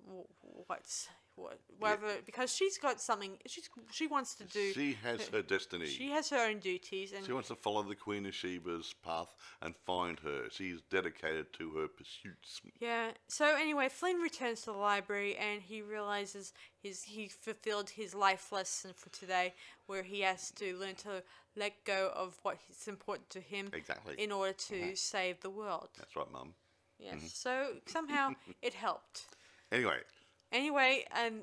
w- 0.05 0.25
what's 0.67 1.07
what, 1.39 1.59
whatever 1.79 2.07
because 2.25 2.53
she's 2.53 2.77
got 2.77 3.01
something. 3.01 3.37
She's 3.45 3.69
she 3.91 4.07
wants 4.07 4.35
to 4.35 4.43
do. 4.43 4.73
she 4.73 4.97
has 5.03 5.27
her 5.29 5.41
destiny. 5.41 5.87
She 5.87 6.09
has 6.11 6.29
her 6.29 6.37
own 6.49 6.59
duties, 6.59 7.13
and 7.13 7.25
She 7.25 7.31
wants 7.31 7.47
to 7.49 7.55
follow 7.55 7.83
the 7.83 7.95
Queen 7.95 8.25
of 8.25 8.33
Sheba's 8.33 8.93
path 9.03 9.33
and 9.61 9.75
find 9.85 10.19
her. 10.19 10.43
She's 10.51 10.81
dedicated 10.89 11.53
to 11.53 11.71
her 11.71 11.87
pursuits. 11.87 12.61
yeah. 12.79 13.11
So 13.27 13.55
anyway, 13.55 13.89
Flynn 13.89 14.17
returns 14.17 14.61
to 14.61 14.71
the 14.71 14.77
library, 14.77 15.35
and 15.37 15.61
he 15.61 15.81
realizes 15.81 16.53
his 16.81 17.03
he 17.03 17.27
fulfilled 17.27 17.91
his 17.91 18.13
life 18.13 18.51
lesson 18.51 18.91
for 18.95 19.09
today, 19.09 19.53
where 19.87 20.03
he 20.03 20.21
has 20.21 20.51
to 20.51 20.75
learn 20.77 20.95
to 20.95 21.23
let 21.55 21.83
go 21.83 22.11
of 22.15 22.37
what 22.43 22.57
is 22.69 22.87
important 22.87 23.29
to 23.31 23.39
him 23.39 23.69
Exactly. 23.73 24.15
in 24.17 24.31
order 24.31 24.53
to 24.53 24.75
mm-hmm. 24.75 24.93
save 24.95 25.41
the 25.41 25.49
world. 25.49 25.89
That's 25.97 26.15
right, 26.15 26.31
Mum. 26.31 26.53
Yes. 26.99 27.15
Mm-hmm. 27.15 27.27
So 27.27 27.67
somehow 27.85 28.31
it 28.61 28.73
helped. 28.73 29.25
Anyway, 29.71 29.97
Anyway, 30.51 31.05
um, 31.15 31.41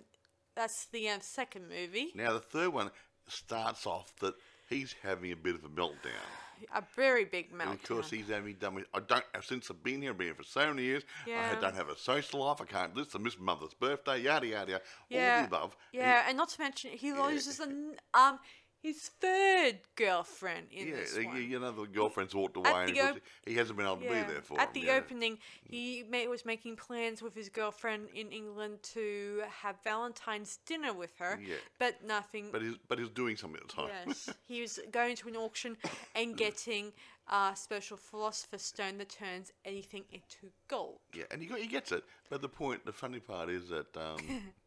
that's 0.54 0.86
the 0.86 1.08
uh, 1.08 1.18
second 1.20 1.68
movie. 1.68 2.12
now 2.14 2.32
the 2.32 2.40
third 2.40 2.70
one 2.72 2.90
starts 3.28 3.86
off 3.86 4.12
that 4.20 4.34
he's 4.68 4.94
having 5.02 5.32
a 5.32 5.36
bit 5.36 5.54
of 5.54 5.64
a 5.64 5.68
meltdown. 5.68 6.26
A 6.74 6.82
very 6.96 7.26
big 7.26 7.50
And 7.52 7.60
meltdown. 7.60 7.72
of 7.74 7.82
course, 7.82 8.10
he's 8.10 8.28
having 8.28 8.54
done 8.54 8.74
with. 8.76 8.86
I 8.94 9.00
don't. 9.00 9.22
Since 9.42 9.70
I've 9.70 9.82
been 9.84 10.00
here, 10.00 10.12
I've 10.12 10.16
been 10.18 10.28
here 10.28 10.34
for 10.34 10.42
so 10.42 10.66
many 10.68 10.84
years. 10.84 11.02
Yeah. 11.26 11.54
I 11.54 11.60
don't 11.60 11.74
have 11.74 11.90
a 11.90 11.98
social 11.98 12.40
life. 12.40 12.62
I 12.62 12.64
can't 12.64 12.94
do 12.94 13.04
this. 13.04 13.14
I 13.14 13.18
miss 13.18 13.38
mother's 13.38 13.74
birthday. 13.74 14.22
Yada 14.22 14.46
yada 14.46 14.70
yada. 14.72 14.82
yeah, 15.10 15.34
All 15.34 15.40
the 15.42 15.46
above. 15.56 15.76
He- 15.92 15.98
yeah, 15.98 16.24
and 16.26 16.36
not 16.38 16.48
to 16.48 16.60
mention 16.62 16.92
he 16.92 17.12
loses 17.12 17.60
an, 17.60 17.96
um 18.14 18.38
his 18.86 19.08
third 19.20 19.78
girlfriend 19.96 20.66
in 20.70 20.88
yeah, 20.88 20.96
this 20.96 21.16
one. 21.16 21.36
you 21.50 21.58
know 21.58 21.72
the 21.72 21.86
girlfriend's 21.86 22.34
walked 22.34 22.56
away, 22.56 22.70
and 22.72 22.88
the 22.94 23.00
of 23.00 23.06
course 23.06 23.16
op- 23.16 23.22
he 23.46 23.54
hasn't 23.54 23.76
been 23.76 23.86
able 23.86 23.96
to 23.96 24.04
Yeah. 24.04 24.22
be 24.24 24.32
there 24.32 24.42
for 24.42 24.54
her. 24.54 24.60
At 24.60 24.76
him, 24.76 24.82
the 24.82 24.90
opening, 24.92 25.38
he 25.64 26.04
ma- 26.10 26.24
was 26.30 26.44
making 26.44 26.76
plans 26.76 27.20
with 27.20 27.34
his 27.34 27.48
girlfriend 27.48 28.08
in 28.14 28.30
England 28.30 28.82
to 28.94 29.42
have 29.62 29.76
Valentine's 29.82 30.58
dinner 30.66 30.92
with 30.92 31.16
her, 31.18 31.38
Yeah. 31.42 31.56
but 31.78 32.02
nothing. 32.04 32.50
But 32.52 32.62
he's 32.62 32.76
but 32.88 32.98
he's 32.98 33.10
doing 33.10 33.36
something 33.36 33.60
at 33.60 33.68
the 33.68 33.74
time. 33.74 33.90
yes, 34.06 34.30
he 34.46 34.60
was 34.60 34.78
going 34.90 35.16
to 35.16 35.28
an 35.28 35.36
auction 35.36 35.76
and 36.14 36.36
getting 36.44 36.92
a 37.28 37.52
special 37.56 37.96
philosopher's 37.96 38.62
stone 38.62 38.98
that 38.98 39.08
turns 39.08 39.52
anything 39.64 40.04
into 40.12 40.52
gold. 40.68 41.00
Yeah, 41.12 41.24
and 41.32 41.42
he, 41.42 41.48
got, 41.48 41.58
he 41.58 41.66
gets 41.66 41.90
it. 41.90 42.04
But 42.30 42.40
the 42.40 42.48
point, 42.48 42.84
the 42.86 42.92
funny 42.92 43.18
part 43.18 43.48
is 43.50 43.68
that 43.70 43.96
um, 43.96 44.18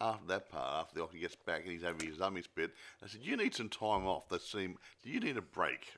after 0.00 0.26
that 0.28 0.50
part, 0.50 0.82
after 0.82 0.94
the 0.94 1.00
doctor 1.00 1.18
gets 1.18 1.36
back 1.36 1.62
and 1.62 1.72
he's 1.72 1.82
having 1.82 2.06
his 2.06 2.18
dummy 2.18 2.42
spit, 2.42 2.72
I 3.02 3.06
said, 3.06 3.20
"You 3.22 3.36
need 3.36 3.54
some 3.54 3.68
time 3.68 4.06
off. 4.06 4.28
That 4.28 4.42
seem. 4.42 4.78
Do 5.02 5.10
you 5.10 5.20
need 5.20 5.36
a 5.36 5.42
break?" 5.42 5.92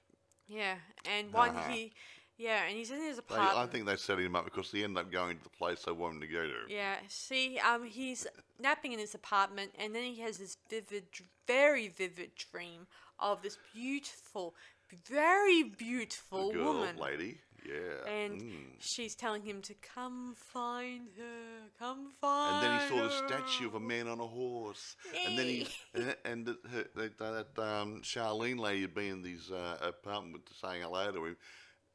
Yeah, 0.48 0.76
and 1.04 1.32
one 1.32 1.50
Uh-huh. 1.56 1.70
he, 1.70 1.92
yeah, 2.36 2.64
and 2.64 2.76
he's 2.76 2.90
in 2.90 3.00
his 3.00 3.16
They, 3.16 3.20
apartment. 3.20 3.56
I 3.56 3.66
think 3.66 3.86
they 3.86 3.96
set 3.96 4.18
him 4.18 4.34
up 4.36 4.44
because 4.44 4.70
he 4.70 4.84
ended 4.84 5.06
up 5.06 5.12
going 5.12 5.38
to 5.38 5.42
the 5.44 5.50
place 5.50 5.84
they 5.84 5.92
want 5.92 6.16
him 6.16 6.20
to 6.20 6.26
go 6.26 6.46
to. 6.46 6.58
Yeah, 6.68 6.96
see, 7.08 7.58
um, 7.58 7.84
he's 7.84 8.26
napping 8.58 8.92
in 8.92 8.98
his 8.98 9.14
apartment, 9.14 9.72
and 9.78 9.94
then 9.94 10.02
he 10.02 10.20
has 10.20 10.38
this 10.38 10.56
vivid, 10.68 11.04
very 11.46 11.88
vivid 11.88 12.32
dream 12.34 12.86
of 13.18 13.42
this 13.42 13.56
beautiful, 13.72 14.54
very 14.90 15.62
beautiful 15.62 16.52
Girl, 16.52 16.64
woman, 16.74 16.96
lady, 16.96 17.38
yeah. 17.66 18.10
and 18.10 18.40
Mm. 18.40 18.64
she's 18.80 19.14
telling 19.14 19.42
him 19.42 19.62
to 19.62 19.74
come 19.74 20.34
find 20.36 21.08
her, 21.16 21.68
come 21.78 22.12
find. 22.20 22.64
Her. 22.64 22.70
And 22.70 22.80
then 22.80 22.80
he 22.80 22.98
saw 22.98 23.08
the 23.08 23.28
statue 23.28 23.66
of 23.66 23.74
a 23.74 23.80
man 23.80 24.08
on 24.08 24.20
a 24.20 24.26
horse. 24.26 24.96
And 25.26 25.38
then 25.38 25.46
he 25.46 25.66
and, 25.94 26.16
and 26.24 26.46
her, 26.70 26.84
that, 26.96 27.18
that 27.18 27.62
um, 27.62 28.02
Charlene 28.02 28.58
lady 28.58 28.82
had 28.82 28.94
been 28.94 29.24
in 29.24 29.24
his 29.24 29.50
uh, 29.50 29.78
apartment 29.80 30.48
saying 30.60 30.82
hello 30.82 31.12
to 31.12 31.24
him 31.26 31.36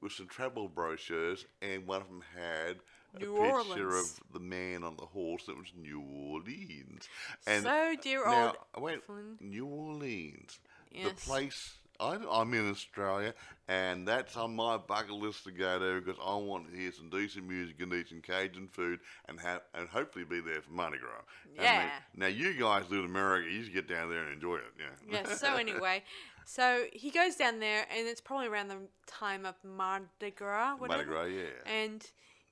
with 0.02 0.12
some 0.12 0.28
travel 0.28 0.68
brochures, 0.68 1.46
and 1.62 1.88
one 1.88 2.02
of 2.02 2.08
them 2.08 2.24
had 2.36 2.78
New 3.20 3.36
a 3.38 3.64
picture 3.64 3.90
of 3.90 4.20
the 4.32 4.40
man 4.40 4.84
on 4.84 4.96
the 4.96 5.06
horse 5.06 5.46
that 5.48 5.58
was 5.58 5.72
New 5.76 6.02
Orleans. 6.02 7.08
And 7.48 7.64
so 7.64 7.96
dear 8.02 8.24
now, 8.26 8.54
old 8.76 8.84
wait. 8.84 9.00
New 9.40 9.66
Orleans, 9.66 10.60
the 10.92 11.10
place. 11.12 11.76
I, 12.00 12.18
I'm 12.32 12.54
in 12.54 12.70
Australia, 12.70 13.34
and 13.68 14.08
that's 14.08 14.38
on 14.38 14.56
my 14.56 14.78
bucket 14.78 15.12
list 15.14 15.44
to 15.46 15.52
go 15.52 15.80
to 15.80 16.02
because 16.02 16.20
I 16.24 16.36
want 16.36 16.72
to 16.72 16.78
hear 16.78 16.92
some 16.92 17.10
decent 17.10 17.48
music 17.48 17.76
and 17.82 17.94
eat 17.94 18.10
some 18.10 18.22
Cajun 18.22 18.68
food, 18.68 19.00
and 19.28 19.40
have 19.40 19.62
and 19.74 19.88
hopefully 19.90 20.26
be 20.26 20.40
there 20.40 20.62
for 20.62 20.72
Mardi 20.72 20.98
Gras. 21.00 21.10
I 21.46 21.48
mean, 21.48 21.64
Yeah. 21.64 21.90
now 22.16 22.28
you 22.28 22.54
guys 22.54 22.84
live 22.90 23.00
in 23.00 23.06
America, 23.06 23.50
you 23.50 23.64
should 23.64 23.74
get 23.74 23.88
down 23.88 24.10
there 24.10 24.24
and 24.24 24.34
enjoy 24.34 24.58
it. 24.58 24.64
Yeah. 24.80 24.86
Yes. 25.26 25.40
So 25.48 25.56
anyway, 25.56 26.04
so 26.46 26.86
he 26.94 27.10
goes 27.12 27.36
down 27.36 27.60
there, 27.60 27.86
and 27.96 28.08
it's 28.08 28.22
probably 28.22 28.48
around 28.48 28.68
the 28.70 28.78
time 29.06 29.46
of 29.46 29.56
Mardi 29.64 30.32
Gras, 30.36 30.76
whatever. 30.78 31.06
Mardi 31.06 31.32
Gras, 31.34 31.42
yeah. 31.42 31.72
and 31.72 32.06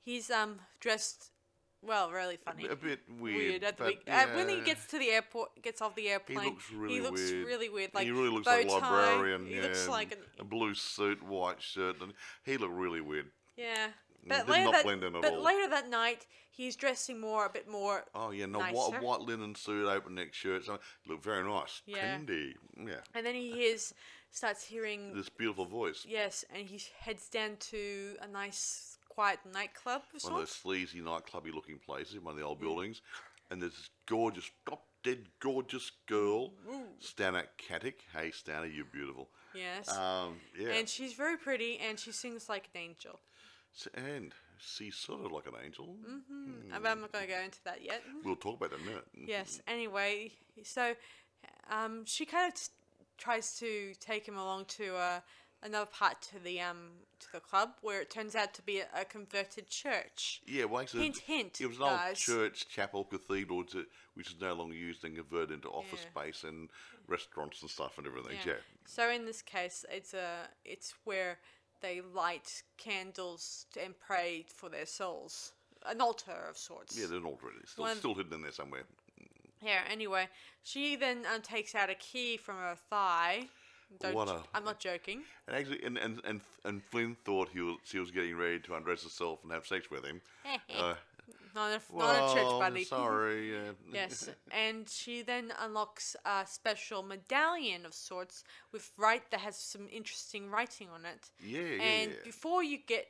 he's 0.03 0.29
um 0.31 0.59
dressed 0.79 1.31
well, 1.85 2.11
really 2.11 2.37
funny. 2.37 2.67
A 2.67 2.75
bit 2.75 2.99
weird. 3.19 3.63
at 3.63 3.77
the 3.77 3.83
but 3.83 4.05
big, 4.05 4.13
uh, 4.13 4.25
when 4.35 4.49
he 4.49 4.61
gets 4.61 4.87
to 4.87 4.99
the 4.99 5.09
airport, 5.09 5.61
gets 5.61 5.81
off 5.81 5.95
the 5.95 6.09
airplane. 6.09 6.39
He 6.39 6.49
looks 6.49 6.71
really 6.71 6.99
looks 7.01 7.31
weird. 7.31 7.45
really 7.45 7.69
weird. 7.69 7.91
Like 7.93 8.05
he 8.05 8.11
really 8.11 8.29
looks 8.29 8.47
like 8.47 8.67
a 8.67 8.71
librarian. 8.71 9.45
He 9.47 9.55
yeah, 9.55 9.63
looks 9.63 9.87
like 9.87 10.11
an, 10.11 10.19
a 10.39 10.43
blue 10.43 10.73
suit, 10.73 11.23
white 11.23 11.61
shirt, 11.61 12.01
and 12.01 12.13
he 12.43 12.57
looked 12.57 12.73
really 12.73 13.01
weird. 13.01 13.27
yeah. 13.57 13.87
But 14.27 14.49
later 14.49 14.71
that, 14.71 14.83
blend 14.83 15.03
in 15.03 15.15
at 15.15 15.21
but 15.21 15.39
later 15.39 15.69
that 15.69 15.87
night, 15.87 16.25
he's 16.49 16.75
dressing 16.75 17.19
more, 17.19 17.45
a 17.45 17.49
bit 17.49 17.69
more. 17.69 18.05
Oh 18.15 18.31
yeah, 18.31 18.47
no 18.47 18.59
white, 18.59 19.01
white 19.01 19.21
linen 19.21 19.53
suit, 19.53 19.87
open 19.87 20.15
neck 20.15 20.33
shirt. 20.33 20.65
So 20.65 20.79
look 21.07 21.23
very 21.23 21.43
nice. 21.47 21.81
Yeah. 21.85 22.17
Trendy. 22.17 22.53
Yeah. 22.75 23.01
And 23.13 23.23
then 23.25 23.35
he 23.35 23.51
hears, 23.51 23.93
starts 24.31 24.65
hearing 24.65 25.13
This 25.13 25.29
beautiful 25.29 25.65
voice. 25.65 26.05
yes, 26.07 26.43
and 26.53 26.67
he 26.67 26.81
heads 26.99 27.29
down 27.29 27.57
to 27.71 28.15
a 28.21 28.27
nice, 28.27 28.94
quiet 29.15 29.39
nightclub 29.53 30.01
of 30.13 30.23
One 30.23 30.33
of 30.33 30.39
those 30.39 30.49
sorts. 30.49 30.61
sleazy 30.61 30.99
nightclubby 30.99 31.53
looking 31.53 31.79
places, 31.79 32.19
one 32.19 32.33
of 32.33 32.39
the 32.39 32.45
old 32.45 32.59
buildings, 32.59 33.01
and 33.49 33.61
there's 33.61 33.71
this 33.73 33.89
gorgeous, 34.07 34.49
top 34.67 34.83
dead 35.03 35.19
gorgeous 35.39 35.91
girl, 36.07 36.51
Stana 37.01 37.43
Katic. 37.57 37.95
Hey 38.13 38.29
Stana, 38.31 38.73
you're 38.73 38.85
beautiful. 38.85 39.29
Yes. 39.53 39.89
Um, 39.95 40.37
yeah. 40.59 40.69
And 40.73 40.89
she's 40.89 41.13
very 41.13 41.37
pretty, 41.37 41.77
and 41.79 41.97
she 41.99 42.11
sings 42.11 42.49
like 42.49 42.69
an 42.73 42.81
angel. 42.81 43.19
S- 43.75 43.87
and 43.93 44.33
she's 44.57 44.95
sort 44.95 45.23
of 45.25 45.31
like 45.31 45.45
an 45.47 45.53
angel. 45.63 45.95
Mm, 46.05 46.81
but 46.81 46.89
I'm 46.89 47.01
not 47.01 47.11
going 47.11 47.25
to 47.25 47.31
go 47.31 47.39
into 47.39 47.59
that 47.65 47.83
yet. 47.83 48.01
We'll 48.23 48.35
talk 48.35 48.57
about 48.57 48.71
that 48.71 48.79
in 48.79 48.83
a 48.83 48.85
minute. 48.89 49.05
Yes. 49.13 49.61
Anyway, 49.67 50.31
so 50.63 50.93
um, 51.69 52.03
she 52.05 52.25
kind 52.25 52.51
of 52.51 52.59
t- 52.59 52.67
tries 53.17 53.57
to 53.59 53.93
take 53.99 54.25
him 54.27 54.37
along 54.37 54.65
to 54.65 54.95
uh, 54.95 55.19
another 55.65 55.85
part 55.87 56.21
to 56.21 56.39
the 56.39 56.61
um 56.61 56.91
to 57.19 57.27
the 57.33 57.39
club 57.39 57.69
where 57.81 58.01
it 58.01 58.09
turns 58.09 58.35
out 58.35 58.53
to 58.53 58.61
be 58.61 58.79
a, 58.79 58.85
a 59.01 59.05
converted 59.05 59.67
church. 59.69 60.41
Yeah, 60.45 60.65
well, 60.65 60.81
actually, 60.81 61.03
Hint, 61.03 61.17
hint, 61.19 61.61
It 61.61 61.67
was 61.67 61.77
an 61.77 61.83
old 61.83 61.91
guys. 61.93 62.19
church, 62.19 62.67
chapel, 62.69 63.05
cathedral, 63.05 63.63
to, 63.65 63.85
which 64.15 64.27
is 64.31 64.35
no 64.39 64.53
longer 64.53 64.75
used 64.75 65.03
and 65.05 65.15
converted 65.15 65.51
into 65.51 65.69
office 65.69 66.01
Yeah. 66.03 66.21
space 66.21 66.43
and 66.43 66.69
restaurants 67.07 67.61
and 67.61 67.71
stuff 67.71 67.97
and 67.97 68.05
everything. 68.05 68.37
Yeah. 68.45 68.53
Yeah. 68.53 68.59
So 68.85 69.09
in 69.09 69.25
this 69.25 69.41
case, 69.41 69.85
it's 69.89 70.13
a 70.13 70.47
it's 70.65 70.93
where 71.05 71.39
they 71.81 72.01
light 72.01 72.63
candles 72.77 73.65
and 73.81 73.93
pray 73.99 74.45
for 74.53 74.69
their 74.69 74.85
souls, 74.85 75.53
an 75.85 76.01
altar 76.01 76.47
of 76.49 76.57
sorts. 76.57 76.95
Yeah, 76.97 77.07
there's 77.07 77.21
an 77.21 77.25
altar. 77.25 77.47
It's 77.61 77.71
still, 77.71 77.85
One- 77.85 77.97
still 77.97 78.13
hidden 78.15 78.33
in 78.33 78.41
there 78.41 78.51
somewhere. 78.51 78.83
Yeah. 79.61 79.81
Anyway, 79.89 80.27
she 80.63 80.95
then 80.95 81.25
um, 81.33 81.41
takes 81.41 81.73
out 81.75 81.89
a 81.89 81.95
key 81.95 82.37
from 82.37 82.57
her 82.57 82.75
thigh. 82.89 83.47
Don't, 83.99 84.13
What 84.15 84.29
a- 84.29 84.41
I'm 84.53 84.63
not 84.65 84.79
joking. 84.79 85.23
And 85.47 85.55
actually, 85.55 85.83
and 85.83 85.97
and 85.97 86.21
and, 86.25 86.41
and 86.63 86.83
Flynn 86.83 87.15
thought 87.25 87.49
he 87.53 87.61
was, 87.61 87.77
she 87.83 87.99
was 87.99 88.11
getting 88.11 88.35
ready 88.35 88.59
to 88.59 88.75
undress 88.75 89.03
herself 89.03 89.39
and 89.43 89.51
have 89.51 89.65
sex 89.65 89.89
with 89.91 90.03
him. 90.05 90.21
uh, 90.79 90.95
Not 91.55 91.71
a, 91.71 91.81
well, 91.91 92.07
not 92.07 92.31
a 92.31 92.33
church 92.35 92.59
buddy. 92.59 92.83
sorry. 92.83 93.55
Uh, 93.57 93.73
Yes, 93.93 94.29
and 94.51 94.89
she 94.89 95.21
then 95.23 95.53
unlocks 95.61 96.15
a 96.25 96.45
special 96.45 97.01
medallion 97.03 97.85
of 97.85 97.93
sorts 97.93 98.43
with 98.71 98.91
right 98.97 99.23
that 99.31 99.39
has 99.39 99.55
some 99.57 99.87
interesting 99.91 100.49
writing 100.51 100.89
on 100.93 101.05
it. 101.05 101.29
Yeah, 101.39 101.61
yeah, 101.61 101.81
And 101.83 102.11
yeah. 102.11 102.17
before 102.23 102.63
you 102.63 102.77
get 102.85 103.07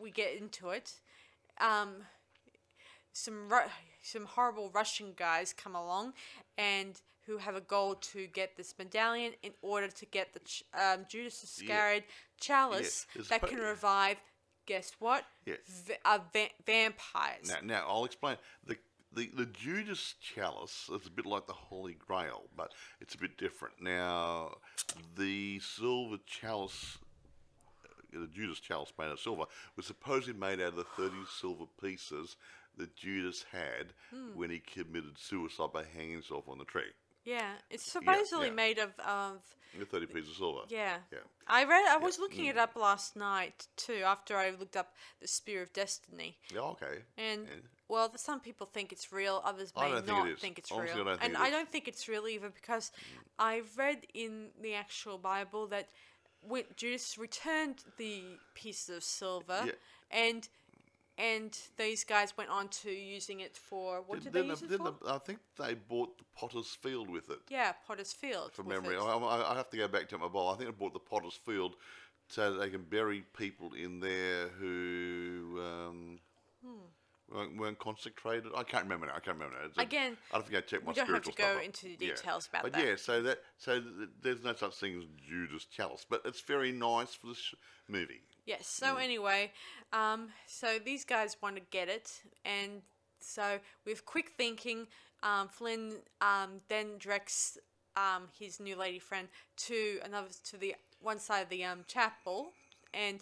we 0.00 0.10
get 0.10 0.36
into 0.36 0.70
it, 0.70 0.92
um, 1.60 2.04
some 3.12 3.48
Ru- 3.48 3.70
some 4.02 4.24
horrible 4.26 4.70
Russian 4.74 5.12
guys 5.16 5.52
come 5.52 5.74
along, 5.76 6.14
and 6.58 7.00
who 7.26 7.38
have 7.38 7.54
a 7.56 7.60
goal 7.60 7.94
to 7.96 8.26
get 8.26 8.56
this 8.56 8.74
medallion 8.78 9.32
in 9.42 9.52
order 9.62 9.88
to 9.88 10.06
get 10.06 10.32
the 10.32 10.40
ch- 10.40 10.64
um, 10.74 11.06
Judas 11.08 11.42
Iscariot 11.44 12.04
chalice 12.40 13.06
there's 13.14 13.28
that 13.28 13.40
po- 13.40 13.46
can 13.48 13.58
revive. 13.58 14.16
Guess 14.66 14.92
what? 15.00 15.24
Yeah. 15.44 15.54
Va- 15.86 15.94
uh, 16.04 16.18
va- 16.32 16.50
vampires. 16.64 17.48
Now, 17.48 17.56
now 17.62 17.84
I'll 17.88 18.04
explain. 18.04 18.36
The, 18.64 18.76
the 19.12 19.28
the 19.34 19.46
Judas 19.46 20.14
chalice 20.20 20.88
is 20.92 21.06
a 21.06 21.10
bit 21.10 21.26
like 21.26 21.46
the 21.46 21.52
Holy 21.52 21.94
Grail, 21.94 22.44
but 22.56 22.72
it's 23.00 23.14
a 23.14 23.18
bit 23.18 23.36
different. 23.36 23.74
Now, 23.80 24.54
the 25.16 25.58
silver 25.60 26.16
chalice, 26.26 26.98
uh, 27.84 28.20
the 28.20 28.26
Judas 28.28 28.60
chalice 28.60 28.92
made 28.98 29.10
of 29.10 29.18
silver, 29.20 29.44
was 29.76 29.86
supposedly 29.86 30.38
made 30.38 30.60
out 30.60 30.68
of 30.68 30.76
the 30.76 30.84
thirty 30.84 31.16
silver 31.40 31.64
pieces 31.82 32.36
that 32.78 32.96
Judas 32.96 33.44
had 33.52 33.92
Hmm. 34.10 34.34
when 34.34 34.48
he 34.50 34.58
committed 34.60 35.18
suicide 35.18 35.72
by 35.74 35.84
hanging 35.84 36.12
himself 36.14 36.48
on 36.48 36.58
the 36.58 36.64
tree. 36.64 36.90
Yeah, 37.24 37.52
it's 37.70 37.84
supposedly 37.84 38.48
yeah. 38.48 38.54
made 38.54 38.78
of 38.78 38.90
of 39.00 39.40
thirty 39.90 40.06
pieces 40.06 40.30
of 40.30 40.36
silver. 40.36 40.60
yeah. 40.68 40.96
Yeah. 41.12 41.18
I 41.46 41.64
read. 41.64 41.84
I 41.88 41.96
was 41.98 42.18
looking 42.18 42.46
it 42.46 42.56
mm. 42.56 42.60
up 42.60 42.76
last 42.76 43.16
night 43.16 43.66
too. 43.76 44.02
After 44.04 44.36
I 44.36 44.50
looked 44.50 44.76
up 44.76 44.94
the 45.20 45.28
Spear 45.28 45.62
of 45.62 45.72
Destiny, 45.72 46.36
Yeah. 46.52 46.60
Okay. 46.60 47.02
and 47.16 47.48
And- 47.48 47.62
well, 47.88 48.10
some 48.16 48.40
people 48.40 48.66
think 48.66 48.90
it's 48.90 49.12
real. 49.12 49.42
Others 49.44 49.72
may 49.76 49.90
don't 49.90 50.06
think 50.06 50.06
not 50.06 50.28
it 50.28 50.38
think 50.38 50.58
it's 50.58 50.72
Honestly, 50.72 50.98
real, 51.00 51.08
I 51.08 51.12
think 51.12 51.24
and 51.24 51.34
it 51.34 51.40
I 51.40 51.50
don't 51.50 51.68
think 51.68 51.88
it's 51.88 52.08
real 52.08 52.26
either 52.26 52.48
because 52.48 52.90
mm. 52.90 53.18
I've 53.38 53.76
read 53.76 54.06
in 54.14 54.48
the 54.62 54.74
actual 54.74 55.18
Bible 55.18 55.66
that 55.68 55.88
when 56.40 56.64
Judas 56.76 57.18
returned 57.18 57.84
the 57.98 58.22
pieces 58.54 58.96
of 58.96 59.04
silver, 59.04 59.62
Yeah. 59.66 59.72
and 60.10 60.48
and 61.22 61.56
these 61.76 62.02
guys 62.04 62.36
went 62.36 62.50
on 62.50 62.66
to 62.68 62.90
using 62.90 63.38
it 63.40 63.56
for 63.56 64.02
what 64.06 64.22
did 64.22 64.32
Then 64.32 64.48
they 64.48 64.54
the- 64.54 64.60
use 64.60 64.72
it 64.72 64.78
for? 64.78 64.94
I 65.08 65.18
think 65.18 65.38
they 65.56 65.74
bought 65.74 66.18
the 66.18 66.24
Potter's 66.36 66.76
Field 66.82 67.08
with 67.08 67.30
it. 67.30 67.38
yeah, 67.48 67.72
Potter's 67.86 68.12
Field. 68.12 68.52
from 68.52 68.68
memory. 68.68 68.96
I, 68.96 69.00
I, 69.02 69.52
I 69.52 69.56
have 69.56 69.70
to 69.70 69.76
go 69.76 69.88
back 69.88 70.08
to 70.08 70.18
my 70.18 70.28
bowl. 70.28 70.48
I 70.50 70.56
think 70.56 70.68
I 70.68 70.72
bought 70.72 70.92
the 70.92 70.98
Potter's 70.98 71.38
Field 71.46 71.76
so 72.28 72.52
that 72.52 72.58
they 72.60 72.70
can 72.70 72.82
bury 72.82 73.24
people 73.36 73.72
in 73.74 74.00
there 74.00 74.48
who 74.58 75.60
um, 75.60 76.18
weren't, 77.30 77.56
weren't 77.58 77.78
consecrated. 77.78 78.50
I 78.56 78.62
can't 78.64 78.84
remember 78.84 79.06
now. 79.06 79.12
I 79.16 79.20
can't 79.20 79.36
remember 79.38 79.56
now. 79.60 79.66
It's 79.66 79.78
Again, 79.78 80.16
I 80.32 80.36
have 80.36 80.46
to 80.46 80.52
go 80.52 80.60
check 80.60 80.82
my 80.84 80.90
we 80.90 80.94
don't 80.94 81.08
have 81.10 81.22
to 81.22 81.32
go 81.32 81.44
up. 81.58 81.62
into 81.62 81.96
the 81.98 82.06
Yeah. 82.06 82.14
details 82.14 82.48
about 82.48 82.62
but 82.64 82.72
that. 82.72 82.84
yeah, 82.86 82.96
so 82.96 83.22
that 83.22 83.38
so 83.58 83.80
th- 83.80 84.08
there's 84.22 84.42
no 84.42 84.54
such 84.54 84.74
thing 84.76 84.98
as 84.98 85.04
Judas 85.28 85.64
chalice, 85.66 86.04
but 86.08 86.22
it's 86.24 86.40
very 86.40 86.72
nice 86.72 87.14
for 87.14 87.28
the 87.28 87.34
sh- 87.34 87.54
movie. 87.88 88.22
Yes. 88.46 88.66
So 88.66 88.96
anyway, 88.96 89.52
um, 89.92 90.28
so 90.46 90.78
these 90.84 91.04
guys 91.04 91.36
want 91.42 91.56
to 91.56 91.62
get 91.70 91.88
it, 91.88 92.22
and 92.44 92.82
so 93.20 93.58
with 93.86 94.04
quick 94.04 94.32
thinking, 94.36 94.86
um, 95.22 95.48
Flynn 95.48 95.92
um, 96.20 96.60
then 96.68 96.98
directs 96.98 97.56
um, 97.96 98.24
his 98.38 98.58
new 98.58 98.74
lady 98.76 98.98
friend 98.98 99.28
to 99.58 100.00
another 100.04 100.28
to 100.50 100.56
the 100.56 100.74
one 101.00 101.18
side 101.20 101.42
of 101.42 101.48
the 101.50 101.62
um, 101.64 101.84
chapel, 101.86 102.48
and 102.92 103.20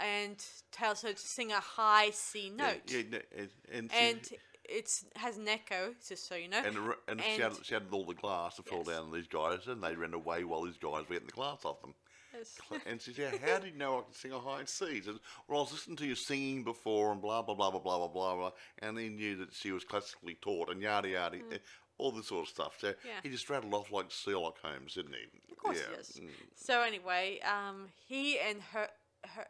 and 0.00 0.44
tells 0.72 1.02
her 1.02 1.12
to 1.12 1.18
sing 1.18 1.52
a 1.52 1.60
high 1.60 2.10
C 2.10 2.50
note, 2.50 2.82
yeah, 2.88 3.02
no, 3.10 3.18
and 3.36 3.48
and, 3.72 3.90
she- 3.90 3.96
and 3.98 4.30
it's 4.68 5.04
has 5.16 5.36
an 5.38 5.48
echo, 5.48 5.94
just 6.06 6.28
so 6.28 6.34
you 6.36 6.48
know. 6.48 6.62
and, 6.64 6.76
and, 7.08 7.20
and- 7.20 7.22
shattered, 7.22 7.64
shattered 7.64 7.92
all 7.92 8.04
the 8.04 8.14
glass 8.14 8.56
to 8.56 8.62
Yes. 8.70 8.86
down 8.86 9.04
on 9.04 9.12
these 9.12 9.26
guys, 9.26 9.66
and 9.66 9.82
they 9.82 9.94
ran 9.96 10.12
away 10.14 10.44
while 10.44 10.62
these 10.62 10.76
guys 10.76 11.08
were 11.08 11.14
getting 11.14 11.26
the 11.26 11.32
glass 11.32 11.64
off 11.64 11.80
them. 11.80 11.94
Yes. 12.40 12.80
And 12.86 13.00
she 13.00 13.12
said, 13.12 13.38
How 13.44 13.58
did 13.58 13.72
you 13.72 13.78
know 13.78 13.98
I 13.98 14.02
could 14.02 14.14
sing 14.16 14.32
a 14.32 14.38
high 14.38 14.64
C? 14.64 15.00
Said, 15.02 15.14
Well, 15.48 15.58
I 15.58 15.62
was 15.62 15.72
listening 15.72 15.96
to 15.98 16.06
you 16.06 16.14
singing 16.14 16.64
before 16.64 17.12
and 17.12 17.20
blah, 17.20 17.42
blah, 17.42 17.54
blah, 17.54 17.70
blah, 17.70 17.80
blah, 17.80 17.96
blah, 17.98 18.08
blah, 18.08 18.34
blah. 18.36 18.50
And 18.78 18.98
he 18.98 19.08
knew 19.08 19.36
that 19.36 19.52
she 19.52 19.72
was 19.72 19.84
classically 19.84 20.36
taught 20.40 20.70
and 20.70 20.80
yada, 20.82 21.08
yada, 21.08 21.38
eh, 21.52 21.58
all 21.98 22.12
this 22.12 22.28
sort 22.28 22.44
of 22.44 22.48
stuff. 22.48 22.74
So 22.80 22.88
Mm. 22.88 22.96
Yeah. 23.04 23.20
he 23.22 23.28
just 23.28 23.48
rattled 23.50 23.74
off 23.74 23.92
like 23.92 24.10
Sherlock 24.10 24.58
Holmes, 24.62 24.94
didn't 24.94 25.14
he? 25.14 25.52
Of 25.52 25.58
course 25.58 25.78
yeah. 25.78 25.90
he 25.90 25.96
does. 25.96 26.08
mm. 26.20 26.30
So 26.56 26.80
anyway, 26.82 27.40
um, 27.40 27.88
he 28.08 28.38
and 28.38 28.60
her, 28.72 28.88
her, 29.24 29.46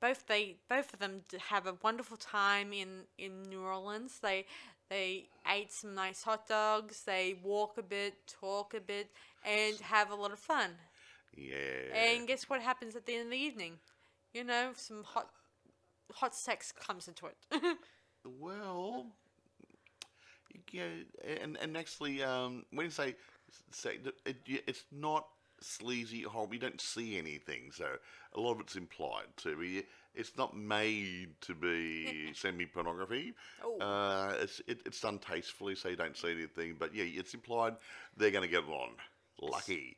both 0.00 0.26
they 0.26 0.56
both 0.68 0.92
of 0.94 0.98
them 1.00 1.22
have 1.48 1.66
a 1.66 1.74
wonderful 1.82 2.16
time 2.16 2.72
in 2.72 3.02
in 3.18 3.42
New 3.42 3.60
Orleans. 3.60 4.18
They 4.20 4.46
they 4.88 5.28
ate 5.46 5.70
some 5.72 5.94
nice 5.94 6.22
hot 6.22 6.48
dogs. 6.48 7.02
They 7.04 7.36
walk 7.42 7.76
a 7.76 7.82
bit, 7.82 8.14
talk 8.26 8.72
a 8.74 8.80
bit, 8.80 9.10
and 9.44 9.78
have 9.80 10.10
a 10.10 10.14
lot 10.14 10.32
of 10.32 10.38
fun. 10.38 10.70
Yeah. 11.36 11.94
And 11.94 12.26
guess 12.26 12.48
what 12.48 12.60
happens 12.60 12.96
at 12.96 13.06
the 13.06 13.14
end 13.14 13.24
of 13.26 13.30
the 13.30 13.36
evening? 13.36 13.78
You 14.34 14.44
know, 14.44 14.70
some 14.76 15.04
hot 15.04 15.30
hot 16.12 16.34
sex 16.34 16.72
comes 16.72 17.08
into 17.08 17.26
it. 17.26 17.36
Well, 18.38 19.06
yeah, 20.72 20.84
and 21.42 21.56
and 21.56 21.76
actually, 21.76 22.22
um, 22.22 22.64
when 22.70 22.84
you 22.84 22.90
say, 22.90 23.14
say 23.72 23.98
it, 24.26 24.36
it's 24.66 24.84
not 24.92 25.26
sleazy, 25.60 26.22
horrible. 26.22 26.54
You 26.54 26.60
don't 26.60 26.80
see 26.80 27.16
anything, 27.16 27.70
so 27.72 27.86
a 28.34 28.40
lot 28.40 28.52
of 28.52 28.60
it's 28.60 28.76
implied 28.76 29.28
to 29.38 29.56
be. 29.56 29.84
It's 30.14 30.36
not 30.36 30.56
made 30.56 31.40
to 31.42 31.54
be 31.54 32.32
semi 32.34 32.66
pornography. 32.66 33.32
Oh. 33.64 33.78
Uh, 33.78 34.34
it's 34.42 34.60
it, 34.66 34.80
it's 34.84 35.00
done 35.00 35.18
tastefully, 35.18 35.74
so 35.74 35.88
you 35.88 35.96
don't 35.96 36.16
see 36.16 36.32
anything. 36.32 36.76
But 36.78 36.94
yeah, 36.94 37.04
it's 37.04 37.32
implied 37.34 37.76
they're 38.16 38.30
going 38.30 38.46
to 38.46 38.50
get 38.50 38.64
it 38.64 38.70
on. 38.70 38.90
Lucky. 39.40 39.96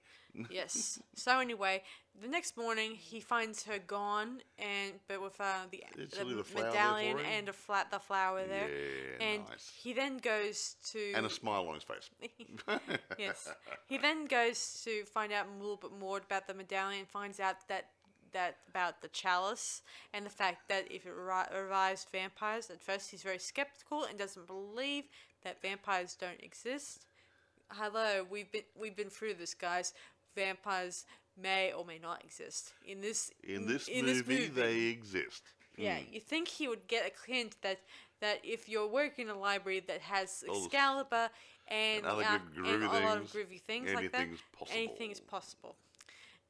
Yes. 0.50 1.00
So 1.14 1.40
anyway, 1.40 1.82
the 2.20 2.28
next 2.28 2.56
morning 2.56 2.92
he 2.92 3.20
finds 3.20 3.64
her 3.64 3.78
gone, 3.78 4.40
and 4.58 4.92
but 5.08 5.22
with 5.22 5.40
uh, 5.40 5.66
the, 5.70 5.84
the 5.96 6.24
leave 6.24 6.38
a 6.38 6.44
flower 6.44 6.64
there 6.64 6.72
medallion 6.72 7.18
and 7.18 7.48
a 7.48 7.52
flat 7.52 7.90
the 7.90 7.98
flower 7.98 8.42
there. 8.46 8.68
Yeah, 8.68 9.26
and 9.26 9.44
nice. 9.48 9.72
he 9.82 9.92
then 9.92 10.18
goes 10.18 10.76
to 10.92 11.12
And 11.14 11.26
a 11.26 11.30
smile 11.30 11.66
on 11.68 11.74
his 11.74 11.84
face. 11.84 12.10
yes. 13.18 13.48
He 13.86 13.98
then 13.98 14.26
goes 14.26 14.82
to 14.84 15.04
find 15.04 15.32
out 15.32 15.46
a 15.46 15.60
little 15.60 15.76
bit 15.76 15.92
more 15.98 16.18
about 16.18 16.46
the 16.46 16.54
medallion. 16.54 17.06
Finds 17.06 17.40
out 17.40 17.56
that 17.68 17.86
that 18.32 18.56
about 18.68 19.02
the 19.02 19.08
chalice 19.08 19.82
and 20.12 20.24
the 20.24 20.30
fact 20.30 20.68
that 20.68 20.90
if 20.90 21.06
it 21.06 21.12
revives 21.12 22.06
vampires, 22.10 22.70
at 22.70 22.80
first 22.80 23.10
he's 23.10 23.22
very 23.22 23.38
skeptical 23.38 24.04
and 24.04 24.18
doesn't 24.18 24.46
believe 24.46 25.04
that 25.44 25.60
vampires 25.60 26.16
don't 26.18 26.42
exist. 26.42 27.06
Hello, 27.70 28.26
we've 28.30 28.50
been 28.52 28.62
we've 28.78 28.96
been 28.96 29.08
through 29.08 29.34
this, 29.34 29.54
guys. 29.54 29.94
Vampires 30.34 31.04
may 31.40 31.72
or 31.72 31.84
may 31.84 31.98
not 31.98 32.22
exist 32.24 32.72
in 32.86 33.00
this 33.00 33.30
In 33.42 33.66
this, 33.66 33.88
in 33.88 34.06
movie, 34.06 34.46
they 34.46 34.80
exist. 34.86 35.42
yeah, 35.76 35.98
you 36.10 36.20
think 36.20 36.48
he 36.48 36.68
would 36.68 36.86
get 36.86 37.10
a 37.10 37.30
hint 37.30 37.56
that 37.62 37.80
that 38.20 38.38
if 38.44 38.68
you're 38.68 38.86
working 38.86 39.28
in 39.28 39.34
a 39.34 39.38
library 39.38 39.80
that 39.88 40.00
has 40.00 40.44
Excalibur 40.48 41.28
and, 41.68 42.04
and 42.04 42.06
uh, 42.06 42.38
and 42.64 42.84
a 42.84 43.00
lot 43.00 43.16
of 43.18 43.32
groovy 43.32 43.60
things 43.60 43.92
like 43.92 44.12
that, 44.12 44.20
anything's 44.20 44.40
possible. 44.56 44.78
anything 44.78 45.10
is 45.10 45.20
possible. 45.20 45.76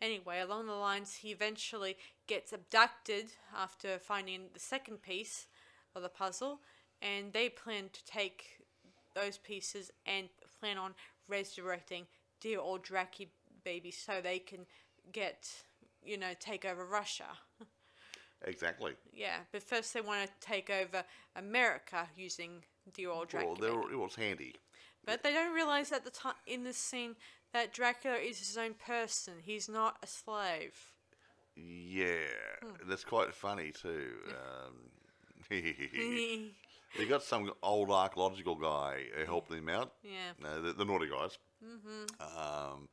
Anyway, 0.03 0.41
along 0.41 0.67
the 0.67 0.73
lines, 0.73 1.15
he 1.15 1.31
eventually 1.31 1.97
gets 2.27 2.53
abducted 2.53 3.33
after 3.57 3.99
finding 3.99 4.47
the 4.53 4.59
second 4.59 5.01
piece 5.01 5.47
of 5.95 6.03
the 6.03 6.09
puzzle, 6.09 6.59
and 7.01 7.33
they 7.33 7.49
plan 7.49 7.85
to 7.93 8.05
take 8.05 8.65
those 9.15 9.39
pieces 9.39 9.93
and 10.05 10.29
plan 10.61 10.77
on 10.77 10.95
resurrecting 11.29 12.07
dear 12.41 12.59
old 12.59 12.85
Draki 12.85 13.29
baby 13.65 13.91
so 13.91 14.21
they 14.23 14.39
can 14.39 14.67
get, 15.13 15.49
you 16.05 16.17
know, 16.19 16.33
take 16.39 16.65
over 16.65 16.85
Russia. 16.85 17.27
Exactly. 18.45 18.95
Yeah, 19.13 19.37
but 19.53 19.63
first 19.63 19.95
they 19.95 20.01
want 20.01 20.27
to 20.27 20.33
take 20.47 20.69
over 20.69 21.05
America 21.37 22.09
using 22.17 22.65
the 22.95 23.07
old 23.07 23.33
Well, 23.33 23.55
Dracula. 23.55 23.61
there, 23.61 23.93
it 23.93 23.97
was 23.97 24.17
handy. 24.17 24.55
But 25.05 25.23
they 25.23 25.33
don't 25.33 25.55
realize 25.55 25.93
at 25.93 26.05
the 26.05 26.11
time 26.11 26.35
in 26.47 26.65
this 26.65 26.77
scene 26.77 27.15
that 27.53 27.73
Dracula 27.73 28.17
is 28.17 28.39
his 28.39 28.57
own 28.57 28.75
person. 28.75 29.35
He's 29.43 29.69
not 29.69 29.97
a 30.03 30.07
slave. 30.07 30.75
Yeah, 31.55 32.17
Hmm. 32.63 32.89
that's 32.89 33.05
quite 33.05 33.35
funny 33.35 33.73
too. 33.73 34.13
Um, 34.31 34.91
they 35.51 37.07
got 37.09 37.23
some 37.23 37.53
old 37.63 37.91
archaeological 37.91 38.55
guy 38.55 39.05
helping 39.27 39.59
him 39.59 39.69
out. 39.69 39.93
Yeah. 40.03 40.33
No, 40.41 40.63
the, 40.63 40.73
the 40.73 40.85
naughty 40.85 41.09
guys. 41.09 41.39
Mm-hmm. 41.65 42.39
Um, 42.73 42.89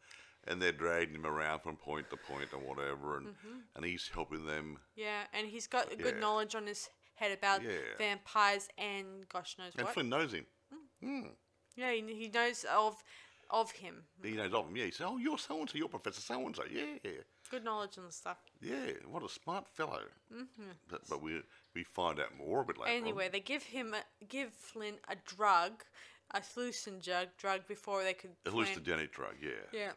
and 0.50 0.62
they're 0.62 0.72
dragging 0.72 1.16
him 1.16 1.26
around 1.26 1.62
from 1.62 1.78
point 1.78 2.10
to 2.10 2.18
point 2.18 2.52
and 2.52 2.64
whatever, 2.64 3.18
and 3.18 3.28
mm-hmm. 3.28 3.58
and 3.76 3.86
he's 3.86 4.10
helping 4.14 4.46
them. 4.46 4.78
Yeah, 4.96 5.24
and 5.34 5.48
he's 5.48 5.68
got 5.68 5.94
a 5.94 5.96
good 5.96 6.16
Yeah. 6.16 6.20
knowledge 6.22 6.56
on 6.56 6.68
his 6.68 6.90
head 7.16 7.32
about 7.32 7.62
Yeah. 7.64 7.80
vampires 7.98 8.68
and 8.78 9.28
gosh 9.30 9.58
knows 9.58 9.74
And 9.76 9.86
what. 9.86 9.94
Flynn 9.94 10.10
knows 10.10 10.34
him. 10.34 10.46
Mm. 10.74 11.24
Hmm. 11.24 11.28
Yeah, 11.76 11.92
he, 11.92 12.02
he 12.14 12.28
knows 12.28 12.66
of 12.66 13.02
of 13.50 13.72
him. 13.72 14.04
He 14.22 14.32
knows 14.32 14.54
of 14.54 14.68
him. 14.68 14.76
Yeah, 14.76 14.86
he 14.86 14.92
said, 14.92 15.08
"Oh, 15.08 15.18
you're 15.18 15.38
so 15.38 15.60
and 15.60 15.70
so. 15.70 15.78
You're 15.78 15.88
Professor 15.90 16.22
so 16.22 16.46
and 16.46 16.56
so." 16.56 16.64
Yeah, 16.70 17.12
Good 17.50 17.64
knowledge 17.64 17.98
and 17.98 18.14
stuff. 18.14 18.38
yeah. 18.62 18.92
What 19.08 19.24
a 19.24 19.30
smart 19.30 19.68
fellow. 19.68 20.04
Mm-hmm. 20.32 20.72
But, 20.88 21.02
but 21.10 21.22
we 21.22 21.42
we 21.74 21.84
find 21.84 22.20
out 22.20 22.36
more 22.38 22.62
a 22.62 22.66
bit 22.66 22.78
later. 22.78 22.92
on. 22.92 22.98
Anyway, 22.98 23.28
they 23.30 23.40
give 23.40 23.64
him 23.64 23.96
a, 23.96 24.26
give 24.26 24.54
Flynn 24.54 24.96
a 25.08 25.16
drug, 25.26 25.84
a 26.32 26.42
hallucinogen 26.42 27.28
drug 27.38 27.66
before 27.68 28.04
they 28.04 28.14
could. 28.14 28.32
a 28.46 28.52
hallucinogenic 28.52 29.12
drug. 29.12 29.36
Yeah. 29.42 29.50
Yeah, 29.74 29.92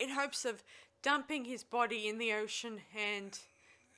in 0.00 0.10
hopes 0.10 0.44
of 0.44 0.62
dumping 1.02 1.44
his 1.44 1.62
body 1.62 2.08
in 2.08 2.18
the 2.18 2.32
ocean 2.32 2.80
and 2.96 3.38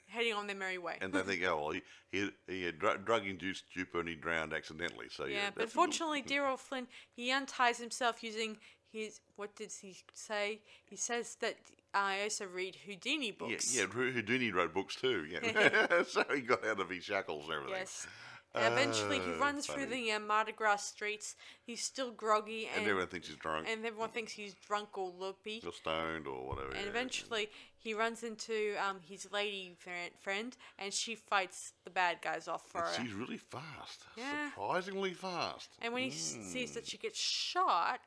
heading 0.09 0.35
on 0.35 0.47
their 0.47 0.57
merry 0.57 0.79
way. 0.79 0.99
And 1.01 1.13
they 1.13 1.23
think, 1.23 1.43
oh, 1.47 1.57
well, 1.57 1.71
he, 1.71 1.83
he, 2.11 2.31
he 2.47 2.65
had 2.65 2.79
dr- 2.79 3.05
drug-induced 3.05 3.65
stupor 3.71 4.01
and 4.01 4.09
he 4.09 4.15
drowned 4.15 4.53
accidentally. 4.53 5.07
So 5.11 5.25
yeah, 5.25 5.37
yeah, 5.37 5.51
but 5.55 5.71
fortunately, 5.71 6.23
dear 6.27 6.47
old 6.47 6.61
Flynn, 6.61 6.87
he 7.15 7.31
unties 7.33 7.79
himself 7.79 8.23
using 8.23 8.59
his. 8.93 9.21
What 9.37 9.57
did 9.57 9.73
he 9.81 9.97
say? 10.13 10.61
He 10.85 10.97
says 10.97 11.37
that 11.41 11.57
uh, 11.95 11.99
I 11.99 12.23
also 12.25 12.47
read 12.47 12.77
Houdini 12.87 13.31
books. 13.31 13.75
yeah, 13.77 13.87
Hu- 13.87 14.13
Houdini 14.13 14.53
wrote 14.53 14.75
books 14.75 14.97
too. 14.97 15.25
Yeah, 15.31 16.03
so 16.09 16.25
he 16.35 16.43
got 16.43 16.65
out 16.67 16.81
of 16.81 16.91
his 16.91 17.05
shackles 17.05 17.45
and 17.45 17.55
everything. 17.55 17.79
Yes. 17.79 18.07
And 18.55 18.75
eventually, 18.75 19.19
he 19.19 19.31
Oh, 19.33 19.39
runs 19.39 19.67
through 19.67 19.87
the 19.87 20.13
uh, 20.13 20.19
Mardi 20.19 20.53
Gras 20.53 20.77
streets. 20.83 21.37
He's 21.65 21.83
still 21.83 22.11
groggy, 22.11 22.67
And 22.67 22.81
and, 22.83 22.87
everyone 22.87 23.09
thinks 23.09 23.29
he's 23.29 23.37
drunk, 23.37 23.67
and 23.69 23.87
everyone 23.87 24.11
thinks 24.11 24.33
he's 24.33 24.53
drunk 24.55 24.99
or 24.99 25.11
loopy. 25.11 25.63
or 25.67 25.73
stoned, 25.73 26.27
or 26.27 26.47
whatever. 26.47 26.73
And 26.73 26.85
yeah. 26.85 26.91
eventually, 26.91 27.49
he 27.79 27.95
runs 27.95 28.23
into 28.23 28.77
um, 28.87 29.01
his 29.09 29.31
lady 29.33 29.75
friend, 30.21 30.55
and 30.79 30.93
she 30.93 31.15
fights 31.15 31.73
the 31.85 31.91
bad 31.91 32.19
guys 32.21 32.47
off 32.47 32.67
for 32.69 32.79
And 32.85 32.87
her. 32.97 33.03
she's 33.05 33.15
really 33.15 33.39
fast, 33.39 34.05
Yeah. 34.17 34.51
surprisingly 34.51 35.15
fast. 35.15 35.71
And 35.81 35.95
when 35.95 36.03
he 36.03 36.09
s 36.11 36.37
sees 36.43 36.73
that 36.73 36.87
she 36.87 36.99
gets 36.99 37.19
shot, 37.19 38.01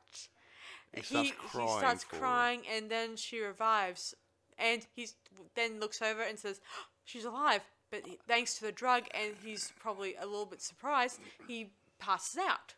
He 0.94 1.02
starts 1.02 1.28
he 1.30 1.34
crying 1.34 1.78
starts 1.78 2.04
for 2.04 2.16
her. 2.16 2.20
crying, 2.22 2.62
and 2.72 2.88
then 2.88 3.16
she 3.16 3.40
revives, 3.40 4.14
and 4.58 4.86
he 4.94 5.08
then 5.56 5.80
looks 5.80 6.00
over 6.00 6.22
and 6.22 6.38
says, 6.38 6.60
"She's 7.04 7.24
alive." 7.24 7.62
But 7.90 8.06
he- 8.06 8.18
thanks 8.26 8.54
to 8.58 8.64
the 8.64 8.72
drug, 8.72 9.04
and 9.14 9.34
he's 9.44 9.72
probably 9.78 10.16
a 10.16 10.26
little 10.26 10.46
bit 10.46 10.60
surprised, 10.60 11.20
he 11.46 11.70
passes 11.98 12.38
out. 12.38 12.74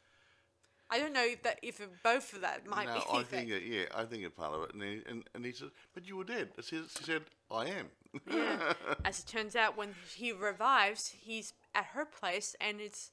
I 0.91 0.99
don't 0.99 1.13
know 1.13 1.25
if 1.25 1.43
that 1.43 1.59
if 1.63 1.81
both 2.03 2.33
of 2.33 2.41
that 2.41 2.67
might 2.67 2.87
no, 2.87 2.95
be. 2.95 3.01
I 3.13 3.23
think 3.23 3.51
yeah, 3.51 3.85
I 3.95 4.05
think 4.05 4.25
it's 4.25 4.35
part 4.35 4.55
of 4.55 4.63
it. 4.65 4.75
And 4.75 4.83
he, 4.83 5.03
and, 5.07 5.25
and 5.35 5.45
he 5.45 5.53
said, 5.53 5.69
"But 5.95 6.07
you 6.07 6.17
were 6.17 6.25
dead." 6.25 6.49
She 6.63 6.77
said, 6.77 6.85
she 6.97 7.05
said 7.05 7.23
"I 7.51 7.67
am." 7.67 7.89
Yeah. 8.31 8.73
As 9.05 9.21
it 9.21 9.27
turns 9.27 9.55
out, 9.55 9.77
when 9.77 9.95
he 10.17 10.33
revives, 10.33 11.09
he's 11.09 11.53
at 11.75 11.87
her 11.87 12.07
place, 12.07 12.57
and 12.59 12.81
it's 12.81 13.11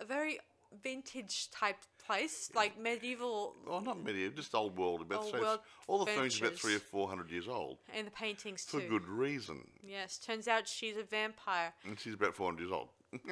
a 0.00 0.04
very 0.04 0.40
vintage 0.82 1.50
type 1.50 1.76
place, 2.04 2.50
like 2.54 2.78
medieval, 2.78 3.56
Well, 3.66 3.80
not 3.80 4.02
medieval, 4.02 4.36
just 4.36 4.54
old 4.54 4.76
world. 4.76 5.00
About 5.02 5.22
Old 5.24 5.30
so 5.32 5.40
world 5.40 5.60
all 5.86 6.04
the 6.04 6.12
furniture's 6.12 6.40
about 6.40 6.58
three 6.58 6.74
or 6.76 6.80
four 6.80 7.08
hundred 7.08 7.30
years 7.30 7.48
old 7.48 7.78
and 7.94 8.06
the 8.06 8.10
paintings 8.10 8.64
for 8.64 8.80
too. 8.80 8.88
good 8.88 9.06
reason. 9.06 9.66
Yes, 9.82 10.18
turns 10.18 10.48
out 10.48 10.68
she's 10.68 10.96
a 10.96 11.02
vampire. 11.02 11.72
And 11.86 11.98
she's 11.98 12.14
about 12.14 12.34
four 12.34 12.46
hundred 12.48 12.64
years 12.68 12.72
old. 12.72 12.88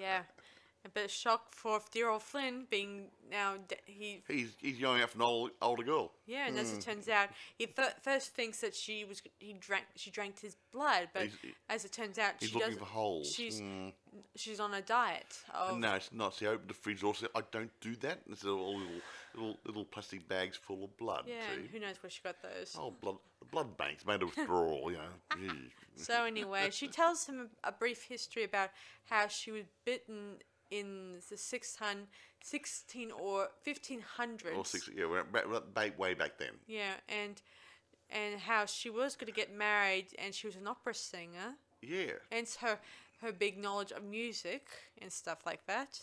Yeah. 0.00 0.22
A 0.86 0.90
bit 0.90 1.06
of 1.06 1.10
shock 1.10 1.54
for 1.54 1.80
dear 1.92 2.10
old 2.10 2.22
Flynn 2.22 2.66
being 2.68 3.06
now 3.30 3.54
de- 3.68 3.76
he 3.86 4.22
He's 4.28 4.50
he's 4.60 4.78
going 4.78 5.00
after 5.00 5.16
an 5.16 5.22
old, 5.22 5.52
older 5.62 5.82
girl. 5.82 6.12
yeah, 6.26 6.46
and 6.46 6.58
as 6.58 6.70
Hmm. 6.72 6.76
it 6.76 6.82
turns 6.82 7.08
out, 7.08 7.30
he 7.56 7.64
th- 7.64 7.88
first 8.02 8.34
thinks 8.34 8.60
that 8.60 8.74
she 8.74 9.02
was 9.06 9.22
he 9.38 9.54
drank 9.54 9.86
she 9.96 10.10
drank 10.10 10.40
his 10.40 10.56
blood, 10.72 11.08
but 11.14 11.22
He's- 11.22 11.54
as 11.70 11.86
it 11.86 11.92
turns 11.92 12.18
out, 12.18 12.34
He's 12.38 12.50
she 12.50 12.54
looking 12.56 12.72
doesn't. 12.72 12.80
for 12.84 12.92
holes. 12.92 13.32
She's 13.32 13.62
Mm. 13.62 13.94
She's 14.36 14.60
on 14.60 14.74
a 14.74 14.80
diet 14.82 15.38
of 15.54 15.78
No, 15.78 15.94
it's 15.94 16.10
not. 16.12 16.34
See, 16.34 16.46
I 16.46 16.50
opened 16.50 16.70
the 16.70 16.74
fridge. 16.74 17.00
Said, 17.16 17.28
I 17.34 17.42
don't 17.50 17.70
do 17.80 17.96
that. 17.96 18.20
It's 18.30 18.44
all 18.44 18.76
little, 18.78 18.92
little, 19.34 19.56
little 19.64 19.84
plastic 19.84 20.28
bags 20.28 20.56
full 20.56 20.84
of 20.84 20.96
blood. 20.96 21.24
yeah, 21.26 21.34
and 21.54 21.68
who 21.68 21.78
knows 21.80 22.02
where 22.02 22.10
she 22.10 22.20
got 22.22 22.36
those. 22.42 22.76
Oh, 22.78 22.90
blood, 23.00 23.16
the 23.40 23.46
blood 23.46 23.76
banks 23.76 24.06
made 24.06 24.22
of 24.22 24.30
straw. 24.32 24.88
You 24.88 24.96
know. 24.96 25.52
So 25.96 26.24
anyway, 26.24 26.70
she 26.72 26.88
tells 26.88 27.26
him 27.26 27.48
a, 27.64 27.68
a 27.68 27.72
brief 27.72 28.02
history 28.02 28.42
about 28.42 28.70
how 29.04 29.28
she 29.28 29.52
was 29.52 29.62
bitten 29.84 30.38
in 30.72 31.18
the 31.30 31.36
600, 31.36 32.06
16 32.42 33.12
or 33.12 33.48
1500s. 33.64 34.56
Or 34.56 34.64
six. 34.64 34.90
Yeah, 34.92 35.06
we're 35.06 35.22
back, 35.22 35.44
back, 35.72 35.96
way 35.98 36.14
back 36.14 36.36
then. 36.38 36.50
Yeah, 36.66 36.94
and 37.08 37.40
and 38.10 38.40
how 38.40 38.66
she 38.66 38.90
was 38.90 39.14
going 39.16 39.26
to 39.26 39.32
get 39.32 39.54
married, 39.54 40.08
and 40.18 40.34
she 40.34 40.46
was 40.46 40.56
an 40.56 40.66
opera 40.66 40.94
singer, 40.94 41.54
Yeah. 41.80 42.12
and 42.30 42.40
it's 42.42 42.56
her 43.20 43.32
big 43.32 43.58
knowledge 43.58 43.92
of 43.92 44.04
music 44.04 44.68
and 45.00 45.12
stuff 45.12 45.38
like 45.46 45.66
that. 45.66 46.00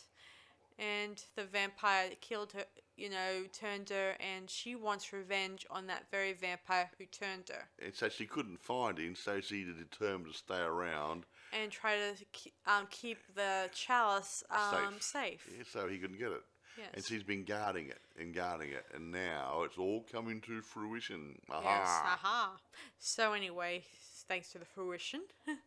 And 0.80 1.24
the 1.36 1.44
vampire 1.44 2.10
that 2.10 2.22
killed 2.22 2.54
her, 2.54 2.64
you 2.98 3.10
know, 3.10 3.44
turned 3.54 3.90
her, 3.90 4.16
and 4.20 4.50
she 4.50 4.76
wants 4.76 5.14
revenge 5.14 5.66
on 5.70 5.86
that 5.88 6.06
very 6.10 6.34
vampire 6.34 6.90
who 6.98 7.06
turned 7.06 7.50
her, 7.50 7.70
And 7.84 7.94
so 7.94 8.10
she 8.10 8.26
couldn't 8.26 8.60
find 8.60 8.98
him, 8.98 9.16
so 9.16 9.42
she 9.42 9.64
determined 9.64 10.32
to 10.32 10.38
stay 10.38 10.60
around 10.60 11.26
and 11.54 11.72
try 11.72 11.98
to 11.98 12.42
um, 12.66 12.88
keep 12.90 13.20
the 13.36 13.70
chalice 13.74 14.44
um, 14.50 14.96
safe. 15.00 15.48
yeah, 15.56 15.64
so 15.70 15.88
he 15.88 16.00
couldn't 16.00 16.18
get 16.18 16.32
it. 16.32 16.42
Yes. 16.78 16.88
And 16.94 17.06
she's 17.06 17.24
been 17.24 17.44
guarding 17.44 17.88
it 17.88 18.00
and 18.20 18.34
guarding 18.34 18.70
it, 18.70 18.86
and 18.96 19.12
now 19.12 19.64
it's 19.66 19.78
all 19.78 20.06
coming 20.12 20.42
to 20.42 20.62
fruition. 20.62 21.38
Aha. 21.50 21.62
Yes, 21.64 21.90
aha. 21.90 22.58
So 22.98 23.34
anyway, 23.34 23.84
thanks 24.28 24.52
to 24.52 24.58
the 24.60 24.66
fruition. 24.66 25.22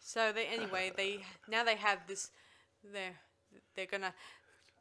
so 0.00 0.32
they 0.32 0.46
anyway 0.46 0.92
they 0.96 1.20
now 1.48 1.64
they 1.64 1.76
have 1.76 1.98
this. 2.06 2.30
They're 2.92 3.14
they're 3.76 3.86
gonna 3.86 4.14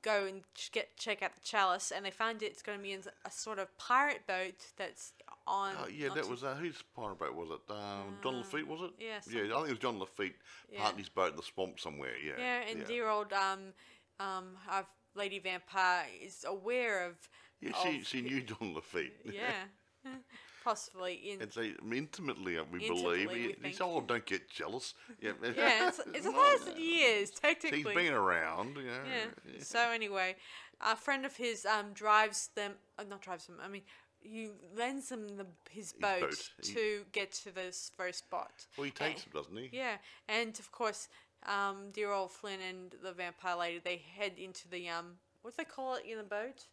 go 0.01 0.25
and 0.25 0.41
get 0.71 0.97
check 0.97 1.21
out 1.23 1.33
the 1.35 1.41
chalice, 1.41 1.91
and 1.95 2.05
they 2.05 2.11
find 2.11 2.41
it's 2.43 2.61
gonna 2.61 2.77
be 2.79 2.91
in 2.91 3.01
a 3.25 3.31
sort 3.31 3.59
of 3.59 3.75
pirate 3.77 4.27
boat 4.27 4.55
that's 4.77 5.13
on. 5.47 5.75
Oh, 5.81 5.87
yeah, 5.87 6.09
that 6.13 6.27
was 6.27 6.43
uh, 6.43 6.55
whose 6.55 6.81
pirate 6.95 7.19
boat 7.19 7.35
was 7.35 7.49
it? 7.49 7.71
Um, 7.71 8.17
John 8.21 8.37
Lafitte 8.37 8.67
was 8.67 8.81
it? 8.81 8.91
yeah, 8.99 9.19
yeah. 9.29 9.53
I 9.53 9.57
think 9.57 9.67
it 9.67 9.71
was 9.71 9.79
John 9.79 9.99
Lafitte 9.99 10.35
Yeah. 10.71 10.81
parked 10.81 10.99
his 10.99 11.09
boat 11.09 11.31
in 11.31 11.37
the 11.37 11.43
swamp 11.43 11.79
somewhere. 11.79 12.13
Yeah, 12.23 12.33
Yeah, 12.37 12.61
and 12.69 12.85
dear 12.85 13.07
old 13.09 13.31
um 13.33 13.73
um 14.19 14.57
our 14.69 14.85
Lady 15.15 15.39
Vampire 15.39 16.05
is 16.21 16.43
aware 16.47 17.05
of. 17.05 17.15
yeah. 17.61 17.71
She 17.83 17.99
of 17.99 18.07
she 18.07 18.21
knew 18.21 18.41
John 18.41 18.73
Lafitte. 18.73 19.13
Yeah, 19.25 19.65
possibly 20.63 21.13
in. 21.31 21.41
and 21.41 21.51
so 21.53 21.61
intimately, 21.91 22.57
uh, 22.57 22.63
we 22.71 22.81
Intimately, 22.81 23.25
believe. 23.25 23.57
we 23.61 23.69
He, 23.69 23.75
he 23.75 23.77
"Oh, 23.81 24.01
don't 24.01 24.25
get 24.25 24.49
jealous." 24.49 24.93
Yeah, 25.21 25.31
yeah, 25.43 25.87
it's, 25.89 25.99
it's 26.13 26.25
a 26.25 26.31
thousand 26.41 26.77
years 26.79 27.29
technically. 27.31 27.83
He's 27.83 27.93
been 27.93 28.13
around. 28.13 28.77
You 28.77 28.83
know. 28.83 28.99
Yeah. 29.45 29.59
So 29.59 29.79
anyway, 29.79 30.35
a 30.81 30.95
friend 30.95 31.25
of 31.25 31.35
his 31.35 31.65
um 31.65 31.93
drives 31.93 32.49
them. 32.55 32.73
Uh, 32.97 33.03
not 33.09 33.21
drives 33.21 33.47
them. 33.47 33.57
I 33.63 33.67
mean, 33.67 33.83
he 34.21 34.49
lends 34.75 35.09
them 35.09 35.27
the, 35.37 35.45
his 35.69 35.93
boat, 35.93 36.21
boat. 36.21 36.49
He- 36.63 36.73
to 36.73 37.01
get 37.11 37.31
to 37.43 37.51
this 37.53 37.91
very 37.97 38.13
spot. 38.13 38.67
Well, 38.77 38.85
he 38.85 38.91
takes 38.91 39.23
And- 39.25 39.33
him, 39.33 39.41
doesn't 39.41 39.57
he? 39.57 39.69
Yeah, 39.73 39.97
and 40.29 40.57
of 40.59 40.71
course, 40.71 41.09
um, 41.45 41.91
dear 41.91 42.11
old 42.11 42.31
Flynn 42.31 42.61
and 42.61 42.95
the 43.03 43.11
vampire 43.11 43.57
lady 43.57 43.81
they 43.83 43.97
head 44.17 44.33
into 44.37 44.67
the 44.69 44.87
um, 44.89 45.15
what 45.41 45.51
do 45.51 45.55
they 45.57 45.65
call 45.65 45.95
it 45.95 46.05
in 46.09 46.17
the 46.17 46.23
boat? 46.23 46.67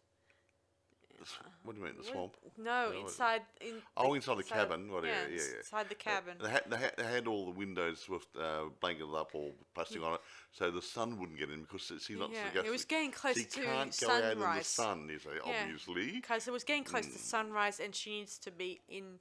The 1.21 1.27
s- 1.27 1.37
What 1.63 1.75
do 1.75 1.79
you 1.81 1.85
mean, 1.85 1.97
the 1.97 2.03
swamp? 2.03 2.35
No, 2.57 2.87
what- 2.87 2.95
inside. 2.97 3.41
In 3.61 3.75
Oh, 3.95 4.15
inside 4.15 4.37
the 4.37 4.43
cabin, 4.43 4.91
what, 4.91 5.03
yeah, 5.03 5.27
yeah, 5.29 5.35
yeah. 5.35 5.57
Inside 5.59 5.87
the 5.89 5.95
cabin. 5.95 6.37
They 6.41 6.49
had, 6.49 6.63
they, 6.67 6.77
had, 6.77 6.93
they 6.97 7.03
had 7.03 7.27
all 7.27 7.45
the 7.45 7.51
windows 7.51 8.09
with 8.09 8.25
uh, 8.39 8.69
blanketed 8.79 9.13
up 9.13 9.29
or 9.35 9.51
plastic 9.75 10.01
on 10.01 10.15
it, 10.15 10.21
so 10.51 10.71
the 10.71 10.81
sun 10.81 11.19
wouldn't 11.19 11.37
get 11.37 11.51
in 11.51 11.61
because 11.61 11.91
she's 12.03 12.17
not. 12.17 12.31
Yeah, 12.31 12.63
it 12.65 12.71
was 12.71 12.85
getting 12.85 13.11
close 13.11 13.35
she 13.37 13.43
to 13.45 13.61
can't 13.61 13.95
go 14.01 14.09
out 14.09 14.23
in 14.23 14.29
the 14.29 14.33
sunrise. 14.35 14.67
sun. 14.67 15.09
You 15.09 15.19
say, 15.19 15.29
Yeah. 15.45 15.61
obviously. 15.61 16.11
Because 16.13 16.47
it 16.47 16.51
was 16.51 16.63
getting 16.63 16.83
close 16.83 17.05
to 17.05 17.19
sunrise, 17.19 17.79
and 17.79 17.93
she 17.93 18.09
needs 18.17 18.39
to 18.39 18.49
be 18.49 18.81
in, 18.89 19.19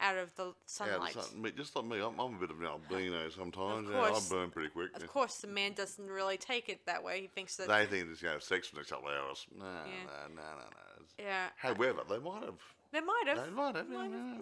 out 0.00 0.16
of 0.16 0.34
the 0.36 0.52
sunlight. 0.66 1.14
the 1.14 1.22
sun, 1.22 1.42
me- 1.42 1.52
just 1.52 1.76
like 1.76 1.84
me, 1.84 1.98
I'm, 2.00 2.18
I'm 2.18 2.34
a 2.34 2.38
bit 2.38 2.50
of 2.50 2.60
an 2.60 2.66
albino 2.66 3.28
sometimes. 3.30 3.88
Of 3.88 3.94
yeah, 3.94 4.02
I 4.02 4.20
burn 4.28 4.50
pretty 4.50 4.70
quick. 4.70 4.94
Of 4.96 5.02
yeah. 5.02 5.08
course, 5.08 5.36
the 5.36 5.46
man 5.46 5.72
doesn't 5.72 6.06
really 6.06 6.36
take 6.36 6.68
it 6.68 6.86
that 6.86 7.02
way. 7.02 7.20
He 7.20 7.26
thinks 7.28 7.56
that. 7.56 7.68
They 7.68 7.86
think 7.86 8.08
it's 8.10 8.22
you 8.22 8.28
know 8.28 8.38
sex 8.38 8.68
for 8.68 8.76
the 8.76 8.80
next 8.80 8.90
couple 8.90 9.08
of 9.08 9.14
hours. 9.14 9.46
No, 9.56 9.64
Yeah. 9.64 10.26
no, 10.28 10.34
no, 10.34 10.42
no, 10.42 10.64
no. 10.64 11.24
yeah. 11.24 11.48
However, 11.56 12.02
they 12.08 12.18
might 12.18 12.44
have. 12.44 12.60
They 12.92 13.00
might 13.00 13.24
have. 13.26 13.44
They 13.44 13.50
might 13.50 13.76
have. 13.76 13.88
Might 13.88 14.10
have. 14.10 14.40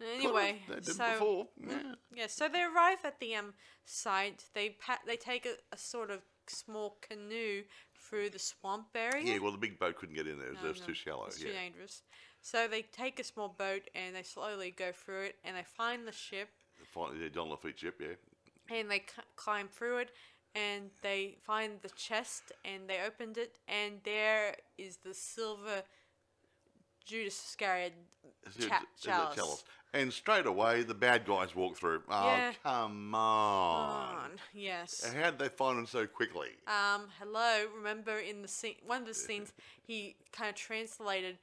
yeah, 0.00 0.06
Anyway, 0.14 0.62
they 0.68 0.74
did 0.74 0.86
so 0.86 1.10
before. 1.12 1.48
Yeah. 1.66 1.94
yeah, 2.14 2.26
so 2.26 2.48
they 2.48 2.62
arrive 2.62 2.98
at 3.04 3.18
the 3.20 3.34
um 3.34 3.54
site. 3.84 4.44
They 4.54 4.70
pa- 4.70 5.00
they 5.06 5.16
take 5.16 5.46
a, 5.46 5.54
a 5.74 5.78
sort 5.78 6.10
of 6.10 6.20
small 6.48 6.98
canoe 7.00 7.62
through 7.94 8.30
the 8.30 8.38
swamp 8.38 8.88
area. 8.94 9.24
Yeah, 9.24 9.38
well, 9.38 9.52
the 9.52 9.58
big 9.58 9.78
boat 9.78 9.96
couldn't 9.96 10.14
get 10.14 10.26
in 10.26 10.38
there. 10.38 10.52
No, 10.52 10.60
it 10.64 10.68
was 10.68 10.80
no, 10.80 10.86
too 10.86 10.94
shallow. 10.94 11.26
It's 11.26 11.40
yeah. 11.40 11.48
too 11.48 11.54
dangerous. 11.54 12.02
So 12.46 12.68
they 12.68 12.82
take 12.82 13.18
a 13.18 13.24
small 13.24 13.48
boat 13.48 13.90
and 13.96 14.14
they 14.14 14.22
slowly 14.22 14.70
go 14.70 14.92
through 14.92 15.22
it, 15.22 15.34
and 15.44 15.56
they 15.56 15.64
find 15.64 16.06
the 16.06 16.12
ship, 16.12 16.48
Finally, 16.94 17.18
yeah, 17.24 17.28
John 17.28 17.48
Lafitte 17.50 17.76
ship, 17.80 18.00
yeah. 18.00 18.14
and 18.78 18.88
they 18.88 18.98
c- 19.00 19.22
climb 19.34 19.66
through 19.66 19.98
it, 19.98 20.10
and 20.54 20.90
they 21.02 21.38
find 21.44 21.80
the 21.82 21.88
chest, 21.88 22.52
and 22.64 22.88
they 22.88 23.00
opened 23.04 23.36
it, 23.36 23.58
and 23.66 23.94
there 24.04 24.54
is 24.78 24.98
the 24.98 25.12
silver 25.12 25.82
Judas 27.04 27.34
Iscariot 27.48 27.94
Is 28.46 28.64
cha- 28.68 28.84
chalice. 29.02 29.34
chalice? 29.34 29.64
And 29.92 30.12
straight 30.12 30.46
away, 30.46 30.84
the 30.84 30.94
bad 30.94 31.26
guys 31.26 31.52
walk 31.56 31.76
through. 31.76 32.02
Oh, 32.08 32.26
Yeah. 32.26 32.52
come 32.62 33.12
on. 33.12 34.16
On, 34.18 34.30
yes. 34.52 35.04
How 35.14 35.30
did 35.30 35.40
they 35.40 35.48
find 35.48 35.78
him 35.80 35.86
so 35.86 36.06
quickly? 36.06 36.50
Um, 36.68 37.08
hello. 37.18 37.66
Remember 37.74 38.18
in 38.18 38.42
the 38.42 38.48
scene, 38.48 38.76
one 38.84 39.00
of 39.02 39.08
the 39.08 39.14
scenes, 39.14 39.52
he 39.82 40.14
kind 40.32 40.50
of 40.50 40.54
translated 40.54 41.38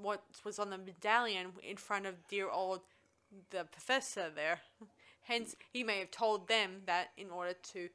what 0.00 0.22
was 0.44 0.58
on 0.58 0.70
the 0.70 0.78
medallion 0.78 1.48
in 1.62 1.76
front 1.76 2.06
of 2.06 2.14
dear 2.28 2.48
old 2.50 2.80
the 3.50 3.64
professor 3.64 4.30
there. 4.34 4.60
Hence, 5.22 5.54
he 5.72 5.84
may 5.84 5.98
have 5.98 6.10
told 6.10 6.48
them 6.48 6.82
that 6.86 7.08
in 7.18 7.30
order 7.30 7.52
to 7.72 7.88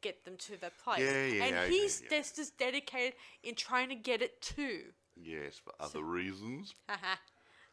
get 0.00 0.24
them 0.24 0.36
to 0.36 0.52
the 0.52 0.70
place. 0.82 1.00
Yeah, 1.00 1.26
yeah, 1.26 1.44
And 1.44 1.56
okay, 1.56 1.68
he's 1.70 2.02
yeah. 2.02 2.18
just 2.18 2.38
as 2.38 2.50
dedicated 2.50 3.14
in 3.42 3.56
trying 3.56 3.88
to 3.88 3.96
get 3.96 4.22
it 4.22 4.40
too. 4.40 4.82
Yes, 5.16 5.56
for 5.62 5.72
other 5.80 6.02
reasons. 6.02 6.74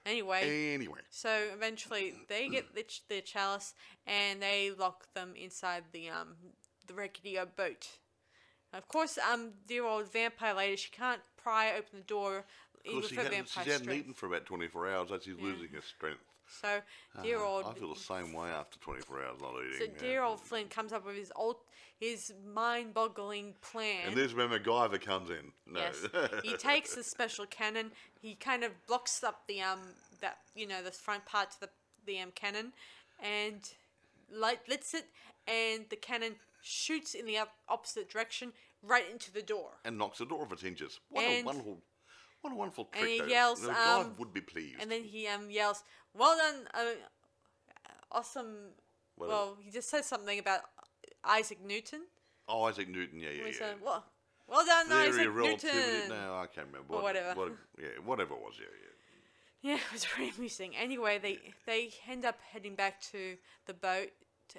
Anyway. 0.05 0.73
Anyway, 0.75 0.99
So 1.09 1.29
eventually, 1.51 2.13
they 2.29 2.47
get 2.47 2.75
the, 2.75 2.83
ch- 2.83 3.01
the 3.09 3.21
chalice 3.21 3.73
and 4.05 4.39
they 4.39 4.69
lock 4.77 5.11
them 5.15 5.33
inside 5.35 5.83
the 5.93 6.09
um 6.09 6.35
the 6.85 6.93
rickety 6.93 7.39
old 7.39 7.55
boat. 7.55 7.87
Of 8.71 8.87
course, 8.87 9.17
um, 9.17 9.53
dear 9.67 9.85
old 9.85 10.11
vampire 10.11 10.53
lady, 10.53 10.75
she 10.75 10.91
can't 10.91 11.21
pry 11.37 11.71
open 11.71 11.99
the 11.99 12.01
door 12.05 12.45
even 12.85 13.01
because 13.01 13.01
with 13.01 13.09
she 13.09 13.15
her 13.17 13.23
hadn't, 13.23 13.49
she 13.49 13.59
hadn't 13.59 13.79
strength. 13.83 13.99
eaten 13.99 14.13
for 14.13 14.27
about 14.27 14.45
24 14.45 14.89
hours, 14.89 15.11
and 15.11 15.21
she's 15.23 15.39
losing 15.39 15.69
her 15.69 15.81
strength. 15.81 16.19
So 16.47 16.81
dear 17.23 17.39
Uh, 17.39 17.43
old, 17.43 17.65
I 17.65 17.73
feel 17.73 17.93
the 17.93 17.99
same 17.99 18.31
way 18.31 18.49
after 18.49 18.77
24 18.79 19.23
hours 19.25 19.41
not 19.41 19.53
eating. 19.65 19.77
so 19.79 19.83
yeah. 19.85 19.99
dear 19.99 20.23
old 20.23 20.39
Flynn 20.41 20.67
comes 20.67 20.93
up 20.93 21.03
with 21.05 21.15
his 21.15 21.31
old, 21.35 21.57
his 21.99 22.31
mind-boggling 22.53 23.55
plan. 23.61 24.09
And 24.09 24.15
there's 24.17 24.33
where 24.35 24.47
MacGyver 24.47 25.01
comes 25.01 25.29
in. 25.29 25.51
No. 25.65 25.79
Yes, 25.79 26.05
he 26.43 26.53
takes 26.57 26.93
the 26.95 27.03
special 27.03 27.45
cannon. 27.47 27.91
He 28.21 28.35
kind 28.35 28.63
of 28.63 28.71
blocks 28.87 29.23
up 29.23 29.47
the 29.47 29.61
um 29.61 29.79
that 30.21 30.37
you 30.55 30.67
know 30.67 30.81
the 30.83 30.91
front 30.91 31.25
part 31.25 31.51
to 31.51 31.59
the 31.61 31.69
the 32.05 32.19
um 32.19 32.31
cannon, 32.35 32.73
and 33.19 33.61
light 34.31 34.59
lets 34.69 34.93
it, 34.93 35.05
and 35.47 35.85
the 35.89 35.95
cannon 35.95 36.35
shoots 36.61 37.13
in 37.15 37.25
the 37.25 37.37
opposite 37.69 38.09
direction 38.09 38.53
right 38.83 39.09
into 39.11 39.31
the 39.31 39.41
door. 39.41 39.71
and 39.83 39.97
knocks 39.97 40.19
the 40.19 40.25
door 40.25 40.43
off 40.43 40.53
its 40.53 40.61
hinges. 40.61 40.99
What 41.09 41.23
a 41.23 41.27
And- 41.37 41.45
wonderful, 41.45 41.81
what 42.45 42.53
a 42.53 42.55
wonderful 42.55 42.85
trick. 42.85 43.01
and 43.01 43.09
he 43.09 43.17
is. 43.17 43.29
yells, 43.29 43.67
um, 43.67 44.15
would 44.19 44.31
be 44.33 44.41
pleased. 44.41 44.77
And 44.79 44.91
then 44.91 45.03
he 45.03 45.27
um 45.27 45.49
yells, 45.49 45.83
"Well 46.13 46.37
done, 46.37 46.67
uh, 46.73 46.93
awesome." 48.11 48.73
What- 49.15 49.29
well, 49.29 49.57
he 49.63 49.71
just 49.71 49.89
says 49.89 50.05
something 50.05 50.37
about 50.37 50.61
Isaac 51.23 51.59
Newton. 51.61 52.01
oh, 52.47 52.63
Isaac 52.63 52.87
Newton, 52.87 53.19
yeah, 53.19 53.29
yeah, 53.31 53.45
yeah. 53.47 53.51
said, 53.57 53.81
"Well, 53.81 54.05
well 54.47 54.63
done, 54.65 54.87
Theory 54.87 55.09
Isaac 55.09 55.27
of 55.27 55.35
relativity. 55.35 55.79
Newton." 55.79 56.09
No, 56.09 56.35
I 56.35 56.47
can't 56.47 56.67
remember. 56.67 56.93
Or 56.93 57.01
whatever. 57.01 57.33
What, 57.39 57.51
yeah, 57.79 57.87
whatever 58.03 58.35
it 58.35 58.41
was. 58.41 58.55
Yeah, 58.59 58.67
yeah. 58.83 59.71
Yeah, 59.71 59.75
it 59.87 59.91
was 59.93 60.05
pretty 60.05 60.31
amusing. 60.37 60.75
Anyway, 60.75 61.17
they 61.17 61.39
they 61.65 61.91
end 62.07 62.25
up 62.25 62.39
heading 62.51 62.75
back 62.75 63.01
to 63.13 63.37
the 63.65 63.73
boat, 63.73 64.11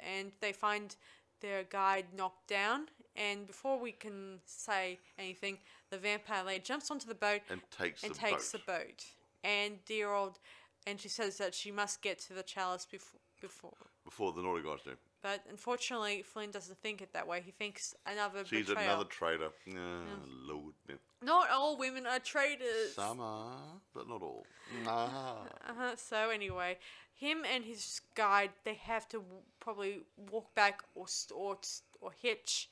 and 0.03 0.33
they 0.41 0.53
find 0.53 0.97
their 1.41 1.63
guide 1.63 2.07
knocked 2.15 2.49
down. 2.49 2.89
And 3.17 3.47
before 3.47 3.79
we 3.79 3.93
can 3.93 4.41
say 4.45 4.99
anything, 5.19 5.59
the 5.91 5.99
vampire 5.99 6.45
lady 6.45 6.63
jumps 6.65 6.91
onto 6.91 7.07
the 7.07 7.15
boat 7.15 7.41
And 7.51 7.61
takes 7.77 8.03
and 8.03 8.15
the 8.15 8.19
takes 8.19 8.53
boat. 8.53 8.61
the 8.67 8.73
boat. 8.73 9.05
And 9.45 9.85
dear 9.85 10.13
old, 10.13 10.39
and 10.87 11.01
she 11.01 11.09
says 11.09 11.39
that 11.39 11.55
she 11.55 11.71
must 11.71 12.03
get 12.03 12.19
to 12.21 12.35
the 12.35 12.43
chalice 12.43 12.87
before 12.87 13.21
before. 13.41 13.75
Before 14.05 14.33
the 14.33 14.41
naughty 14.43 14.63
guys 14.63 14.79
do. 14.85 14.93
But 15.23 15.43
unfortunately, 15.51 16.23
Flynn 16.23 16.51
doesn't 16.51 16.79
think 16.79 17.03
it 17.03 17.13
that 17.13 17.27
way. 17.27 17.43
He 17.45 17.51
thinks 17.51 17.95
another 18.07 18.45
She's 18.47 18.67
betrayal. 18.67 18.89
another 18.91 19.05
traitor. 19.05 19.51
Oh, 19.69 20.03
Lord. 20.49 20.75
Not 21.23 21.51
all 21.51 21.77
women 21.77 22.07
are 22.07 22.19
traitors. 22.19 22.95
Some 22.95 23.21
are, 23.21 23.59
but 23.95 24.09
not 24.09 24.23
all. 24.23 24.47
Nah. 24.85 25.09
Uh-huh. 25.69 25.97
So 25.97 26.31
anyway, 26.31 26.79
him 27.15 27.39
and 27.53 27.65
his 27.65 28.01
guide 28.15 28.51
they 28.65 28.75
have 28.75 29.07
to 29.09 29.19
w- 29.19 29.43
probably 29.61 30.01
walk 30.31 30.55
back 30.55 30.83
or 30.95 31.05
s- 31.05 31.31
or 31.35 31.57
s- 31.63 31.83
or 32.01 32.13
hitch, 32.13 32.71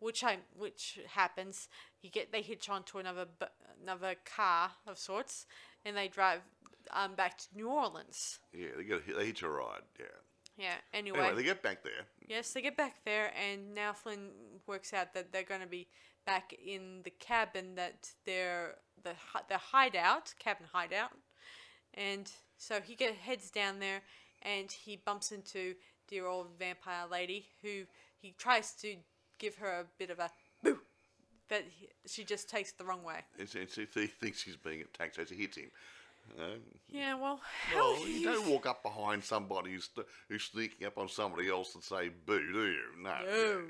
which 0.00 0.22
I 0.24 0.38
which 0.56 0.98
happens. 1.08 1.68
You 2.02 2.10
get 2.10 2.32
they 2.32 2.42
hitch 2.42 2.68
onto 2.68 2.98
another 2.98 3.26
another 3.82 4.14
car 4.24 4.70
of 4.86 4.98
sorts, 4.98 5.46
and 5.84 5.96
they 5.96 6.08
drive 6.08 6.40
um 6.92 7.14
back 7.14 7.38
to 7.38 7.44
New 7.54 7.68
Orleans. 7.68 8.38
Yeah, 8.52 8.68
they 8.76 8.84
get 8.84 9.02
a, 9.08 9.14
they 9.14 9.26
hitch 9.26 9.42
a 9.42 9.48
ride. 9.48 9.82
Yeah. 9.98 10.06
Yeah. 10.56 10.74
Anyway, 10.92 11.18
Anyway, 11.20 11.36
they 11.36 11.42
get 11.44 11.62
back 11.62 11.84
there. 11.84 12.06
yes, 12.28 12.52
they 12.52 12.62
get 12.62 12.76
back 12.76 13.04
there, 13.04 13.32
and 13.36 13.74
now 13.74 13.92
Flynn 13.92 14.30
works 14.66 14.92
out 14.92 15.14
that 15.14 15.32
they're 15.32 15.44
going 15.44 15.60
to 15.60 15.68
be 15.68 15.86
back 16.26 16.52
in 16.52 17.00
the 17.04 17.10
cabin 17.10 17.74
that 17.76 18.10
they're 18.26 18.74
the 19.02 19.14
the 19.48 19.58
hideout 19.58 20.34
cabin 20.38 20.66
hideout, 20.72 21.12
and 21.94 22.30
so 22.56 22.80
he 22.80 22.94
get, 22.96 23.14
heads 23.14 23.50
down 23.50 23.78
there, 23.78 24.02
and 24.42 24.70
he 24.72 24.96
bumps 24.96 25.30
into 25.32 25.74
dear 26.08 26.26
old 26.26 26.48
vampire 26.58 27.06
lady 27.10 27.46
who 27.62 27.82
he 28.20 28.32
tries 28.36 28.72
to 28.72 28.96
give 29.38 29.56
her 29.56 29.68
a 29.80 29.84
bit 29.98 30.10
of 30.10 30.18
a 30.18 30.30
boo, 30.62 30.78
but 31.48 31.64
he, 31.78 31.88
she 32.06 32.24
just 32.24 32.48
takes 32.48 32.70
it 32.70 32.78
the 32.78 32.84
wrong 32.84 33.02
way. 33.02 33.20
And 33.38 33.48
so- 33.48 33.60
so 33.66 33.82
he 34.00 34.06
thinks 34.06 34.42
he's 34.42 34.56
being 34.56 34.80
attacked, 34.82 35.16
so 35.16 35.24
she 35.24 35.34
hits 35.34 35.56
him. 35.56 35.70
Um, 36.38 36.60
Yeah, 36.90 37.14
well, 37.14 37.40
how 37.72 37.94
well, 37.94 38.06
you 38.06 38.22
don't 38.24 38.46
walk 38.48 38.66
up 38.66 38.82
behind 38.82 39.24
somebody 39.24 39.72
who's, 39.72 39.88
who's 40.28 40.42
sneaking 40.44 40.86
up 40.86 40.98
on 40.98 41.08
somebody 41.08 41.48
else 41.48 41.74
and 41.74 41.82
say 41.82 42.10
boo, 42.26 42.52
do 42.52 42.66
you? 42.66 42.82
No. 43.02 43.16
No. 43.24 43.62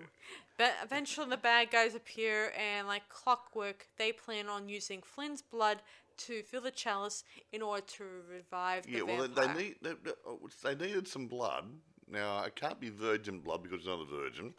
But 0.57 0.73
eventually 0.83 1.29
the 1.31 1.37
bad 1.37 1.71
guys 1.71 1.95
appear, 1.95 2.53
and 2.59 2.89
like 2.89 3.09
clockwork, 3.09 3.87
they 3.97 4.11
plan 4.11 4.49
on 4.49 4.69
using 4.69 5.03
Flynn's 5.03 5.41
blood 5.41 5.79
to 6.27 6.43
fill 6.43 6.63
the 6.63 6.73
chalice 6.73 7.23
in 7.53 7.63
order 7.63 7.83
to 7.87 8.05
revive 8.29 8.83
the 8.87 8.91
Yeah, 8.91 9.03
well, 9.03 9.19
they, 9.19 9.27
vampire. 9.29 9.55
they 9.55 9.63
need 9.63 9.75
they, 9.81 9.93
they- 10.03 10.11
oh, 10.27 10.41
needed 10.81 11.07
some 11.07 11.29
blood. 11.29 11.65
Now 12.11 12.43
it 12.43 12.57
can't 12.57 12.81
be 12.81 12.91
virgin 12.91 13.39
blood 13.39 13.63
because 13.63 13.81
he's 13.83 13.87
not 13.87 14.01
a 14.01 14.05
virgin, 14.05 14.53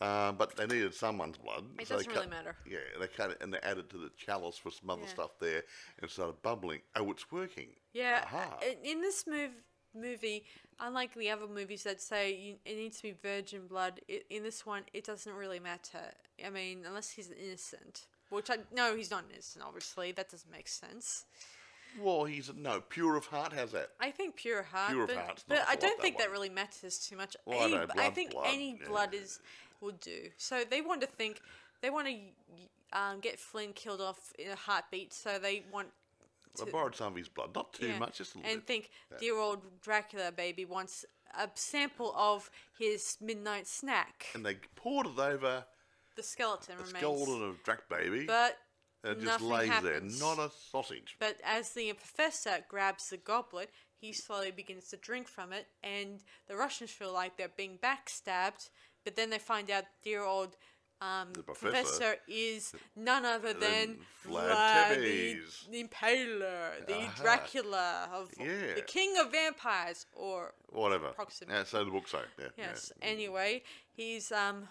uh, 0.00 0.32
but 0.32 0.56
they 0.56 0.66
needed 0.66 0.94
someone's 0.94 1.38
blood. 1.38 1.64
It 1.78 1.88
so 1.88 1.96
doesn't 1.96 2.10
really 2.12 2.22
cut- 2.22 2.30
matter. 2.30 2.56
Yeah, 2.68 2.78
they 3.00 3.06
cut 3.08 3.30
it 3.30 3.38
and 3.40 3.52
they 3.52 3.58
added 3.62 3.90
to 3.90 3.98
the 3.98 4.10
chalice 4.16 4.56
for 4.56 4.70
some 4.70 4.90
other 4.90 5.02
Yeah. 5.02 5.08
stuff 5.08 5.30
there 5.40 5.62
and 6.00 6.10
started 6.10 6.40
bubbling. 6.42 6.80
Oh, 6.96 7.10
it's 7.10 7.30
working. 7.32 7.68
yeah, 7.92 8.20
Aha. 8.24 8.58
in, 8.62 8.90
in 8.96 9.00
this 9.00 9.26
move, 9.26 9.50
movie, 9.94 10.44
unlike 10.78 11.14
the 11.14 11.30
other 11.30 11.46
movies 11.48 11.82
that 11.84 12.00
say 12.00 12.34
you, 12.34 12.56
it 12.64 12.76
needs 12.76 12.98
to 12.98 13.02
be 13.04 13.12
virgin 13.22 13.66
blood, 13.66 14.00
i 14.08 14.20
in 14.30 14.42
this 14.42 14.64
one, 14.66 14.82
it 14.92 15.04
doesn't 15.04 15.32
really 15.34 15.58
matter. 15.60 16.12
I 16.44 16.50
mean, 16.50 16.84
unless 16.86 17.10
he's 17.10 17.30
innocent. 17.30 18.06
Which 18.30 18.50
I 18.50 18.58
no, 18.74 18.94
he's 18.94 19.10
not 19.10 19.24
innocent. 19.32 19.64
Obviously, 19.66 20.12
that 20.12 20.30
doesn't 20.30 20.50
make 20.52 20.68
sense. 20.68 21.24
Well, 21.98 22.26
he's 22.26 22.52
no 22.54 22.82
pure 22.82 23.16
of 23.16 23.24
heart. 23.26 23.54
How's 23.54 23.72
that? 23.72 23.88
I 23.98 24.10
think 24.10 24.36
pure 24.36 24.62
heart, 24.62 24.90
Pure 24.90 25.02
of 25.04 25.08
but, 25.08 25.16
heart's 25.16 25.44
but 25.48 25.64
I 25.66 25.74
don't 25.74 25.96
that 25.96 26.02
think 26.02 26.18
that 26.18 26.26
one. 26.28 26.32
really 26.32 26.50
matters 26.50 26.98
too 26.98 27.16
much. 27.16 27.34
Well, 27.46 27.60
I 27.60 27.64
any, 27.64 27.74
know, 27.74 27.86
I 27.96 28.10
think 28.10 28.32
blood, 28.32 28.44
any 28.46 28.78
yeah. 28.80 28.86
blood 28.88 29.14
is 29.14 29.40
will 29.80 29.92
do. 29.92 30.30
So 30.36 30.62
they 30.68 30.80
want 30.80 31.00
to 31.02 31.06
think 31.06 31.40
they 31.82 31.90
want 31.90 32.08
to 32.08 32.98
um, 32.98 33.20
get 33.20 33.38
Flynn 33.38 33.72
killed 33.72 34.00
off 34.00 34.32
in 34.38 34.50
a 34.50 34.56
heartbeat. 34.56 35.12
So 35.12 35.38
they 35.38 35.64
want 35.72 35.88
I 36.60 36.64
to- 36.64 36.70
borrowed 36.72 36.96
some 36.96 37.08
of 37.12 37.16
his 37.16 37.28
blood, 37.28 37.54
not 37.54 37.72
too 37.72 37.88
yeah, 37.88 37.98
much, 37.98 38.18
just 38.18 38.34
a 38.34 38.38
little 38.38 38.50
and 38.52 38.66
bit. 38.66 38.74
And 38.74 38.84
think 38.84 38.90
dear 39.20 39.36
old 39.36 39.60
Dracula 39.80 40.32
baby 40.32 40.64
wants 40.64 41.04
a 41.38 41.48
sample 41.54 42.12
of 42.16 42.50
his 42.78 43.16
midnight 43.20 43.66
snack. 43.66 44.26
and 44.34 44.44
they 44.44 44.56
poured 44.76 45.06
it 45.06 45.18
over 45.18 45.64
The 46.16 46.22
skeleton 46.22 46.74
a 46.74 46.78
remains, 46.78 46.96
skeleton 46.98 47.42
of 47.44 47.62
Drac 47.62 47.88
baby, 47.88 48.24
but 48.26 48.56
it 49.04 49.20
just 49.20 49.40
lays 49.42 49.68
happens. 49.68 50.18
there, 50.18 50.28
not 50.28 50.38
a 50.38 50.50
sausage. 50.70 51.16
But 51.20 51.36
as 51.44 51.70
the 51.70 51.92
professor 51.92 52.64
grabs 52.68 53.10
the 53.10 53.18
goblet, 53.18 53.70
he 54.00 54.12
slowly 54.12 54.50
begins 54.50 54.88
to 54.88 54.96
drink 54.96 55.28
from 55.28 55.52
it, 55.52 55.66
and 55.82 56.22
the 56.48 56.56
Russians 56.56 56.90
feel 56.90 57.12
like 57.12 57.36
they're 57.36 57.48
being 57.56 57.78
backstabbed. 57.78 58.70
But 59.08 59.16
then 59.16 59.30
they 59.30 59.38
find 59.38 59.70
out 59.70 59.84
dear 60.04 60.22
old 60.22 60.54
um, 61.00 61.32
The 61.32 61.42
professor, 61.42 61.70
professor 61.70 62.16
is 62.28 62.74
none 62.94 63.24
other 63.24 63.54
than 63.54 63.96
Vlad 64.26 65.00
the 65.00 65.82
Impaler, 65.82 66.86
the 66.86 66.94
Aha. 67.04 67.22
Dracula 67.22 68.10
of 68.12 68.30
Yeah. 68.38 68.74
the 68.74 68.82
king 68.82 69.16
of 69.16 69.32
vampires, 69.32 70.04
or 70.12 70.52
Whatever. 70.68 71.12
Yeah, 71.48 71.64
so 71.64 71.84
the 71.86 71.90
book 71.90 72.06
say. 72.06 72.18
Yeah, 72.38 72.44
yeah. 72.58 72.64
Yes. 72.66 72.92
Anyway, 73.00 73.62
he's 73.96 74.30
um 74.30 74.68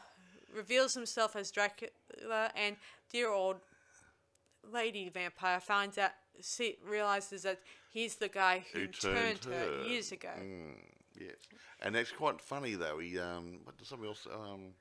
reveals 0.55 0.93
himself 0.93 1.35
as 1.35 1.49
Dracula, 1.49 2.51
and 2.55 2.75
dear 3.11 3.29
old 3.31 3.57
lady 4.71 5.09
vampire 5.09 5.59
finds 5.59 5.97
out, 5.97 6.11
see, 6.41 6.77
realizes 6.85 7.41
that 7.41 7.59
he's 7.89 8.17
the 8.17 8.27
guy 8.29 8.65
who, 8.71 8.81
Who 8.81 8.87
turned, 8.87 9.41
turned 9.41 9.53
her. 9.55 9.77
her. 9.77 9.83
years 9.89 10.11
ago. 10.11 10.29
Yes, 11.19 11.35
and 11.81 11.95
that's 11.95 12.11
quite 12.11 12.41
funny 12.41 12.75
though. 12.75 12.99
He 12.99 13.17
um, 13.19 13.59
what 13.63 13.77
did 13.77 13.87
somebody 13.87 14.09
else 14.09 14.27
um, 14.31 14.73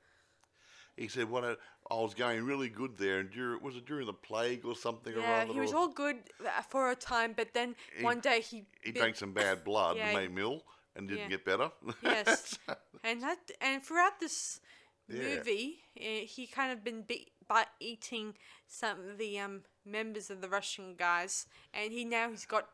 he 0.95 1.07
said, 1.07 1.29
"What 1.29 1.43
a, 1.43 1.57
I 1.91 1.95
was 1.95 2.13
going 2.13 2.43
really 2.43 2.69
good 2.69 2.97
there, 2.97 3.19
and 3.19 3.29
during, 3.29 3.61
was 3.63 3.75
it 3.75 3.85
during 3.85 4.05
the 4.07 4.13
plague 4.13 4.65
or 4.65 4.75
something 4.75 5.13
or 5.15 5.21
Yeah, 5.21 5.43
other? 5.43 5.53
he 5.53 5.59
was 5.59 5.73
or 5.73 5.77
all 5.77 5.87
good 5.89 6.17
uh, 6.45 6.61
for 6.61 6.89
a 6.91 6.95
time, 6.95 7.33
but 7.35 7.53
then 7.53 7.75
one 8.01 8.19
day 8.19 8.41
he 8.41 8.65
he 8.81 8.91
bit- 8.91 8.99
drank 9.01 9.15
some 9.15 9.33
bad 9.33 9.63
blood 9.63 9.95
Yeah, 9.97 10.09
and 10.11 10.21
he- 10.21 10.27
made 10.27 10.41
ill 10.41 10.63
and 10.95 11.07
didn't 11.07 11.21
yeah. 11.23 11.29
get 11.29 11.45
better. 11.45 11.71
Yes, 12.01 12.57
and 13.03 13.21
that 13.21 13.37
and 13.61 13.83
throughout 13.83 14.19
this 14.19 14.59
Yeah. 15.09 15.21
movie, 15.23 15.79
uh, 15.99 16.25
he 16.27 16.47
kind 16.47 16.71
of 16.71 16.83
been 16.83 17.03
be- 17.03 17.31
by 17.47 17.65
eating 17.79 18.35
some 18.67 18.99
of 19.11 19.17
the 19.17 19.39
um 19.39 19.61
members 19.85 20.29
of 20.29 20.41
the 20.41 20.49
Russian 20.49 20.95
guys, 20.97 21.45
and 21.73 21.93
he 21.93 22.03
now 22.05 22.29
he's 22.29 22.45
got 22.45 22.67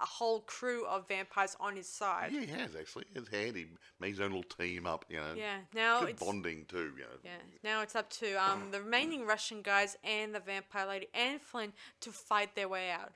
a 0.00 0.06
whole 0.06 0.40
crew 0.40 0.86
of 0.86 1.08
vampires 1.08 1.56
on 1.60 1.76
his 1.76 1.88
side. 1.88 2.30
yeah, 2.32 2.40
he 2.40 2.46
has 2.46 2.74
actually. 2.76 3.04
It's 3.14 3.28
handy. 3.28 3.66
Made 4.00 4.10
his 4.10 4.20
own 4.20 4.28
little 4.32 4.42
team 4.44 4.86
up, 4.86 5.04
you 5.08 5.16
know. 5.16 5.34
Yeah, 5.36 5.58
now 5.74 6.00
Good 6.00 6.10
it's 6.10 6.22
bonding 6.22 6.66
too, 6.66 6.92
you 6.96 7.02
know. 7.02 7.18
yeah 7.24 7.30
now 7.64 7.82
it's 7.82 7.96
up 7.96 8.08
to 8.10 8.34
um 8.42 8.70
the 8.70 8.80
remaining 8.80 9.26
Russian 9.26 9.62
guys 9.62 9.96
and 10.04 10.34
the 10.34 10.40
vampire 10.40 10.86
lady 10.86 11.08
and 11.14 11.40
Flynn 11.40 11.72
to 12.00 12.12
fight 12.12 12.54
their 12.54 12.68
way 12.68 12.90
out, 12.90 13.12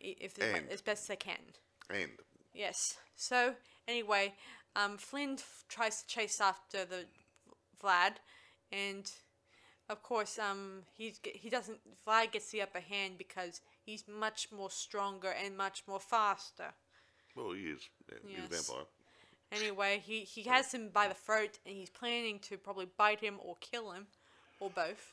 if 0.00 0.34
they, 0.34 0.52
And- 0.52 0.68
as 0.70 0.82
best 0.82 1.06
they 1.08 1.16
can. 1.16 1.38
And 1.90 2.10
Yes. 2.54 2.96
So 3.14 3.54
anyway, 3.86 4.34
um, 4.74 4.96
Flynn 4.98 5.34
f- 5.34 5.64
tries 5.68 6.02
to 6.02 6.06
chase 6.08 6.40
after 6.40 6.84
the 6.84 7.06
Vlad, 7.82 8.16
and 8.72 9.10
of 9.88 10.02
course, 10.02 10.38
um, 10.38 10.82
he's 10.96 11.18
g- 11.18 11.32
he 11.34 11.48
doesn't. 11.50 11.78
Vlad 12.06 12.32
gets 12.32 12.50
the 12.50 12.62
upper 12.62 12.80
hand 12.80 13.18
because 13.18 13.60
he's 13.86 14.04
much 14.06 14.48
more 14.52 14.70
stronger 14.70 15.30
and 15.30 15.56
much 15.56 15.84
more 15.88 16.00
faster. 16.00 16.74
well, 17.34 17.52
he 17.52 17.62
is. 17.62 17.80
Yeah, 18.10 18.18
He's 18.28 18.44
a 18.44 18.48
vampire. 18.48 18.86
Anyway, 19.52 20.02
he 20.04 20.20
he 20.20 20.42
has 20.42 20.72
him 20.74 20.90
by 20.92 21.06
the 21.08 21.14
throat, 21.14 21.58
and 21.64 21.74
he's 21.76 21.88
planning 21.88 22.38
to 22.40 22.58
probably 22.58 22.86
bite 22.98 23.20
him 23.20 23.36
or 23.42 23.56
kill 23.60 23.92
him, 23.92 24.08
or 24.60 24.68
both. 24.68 25.12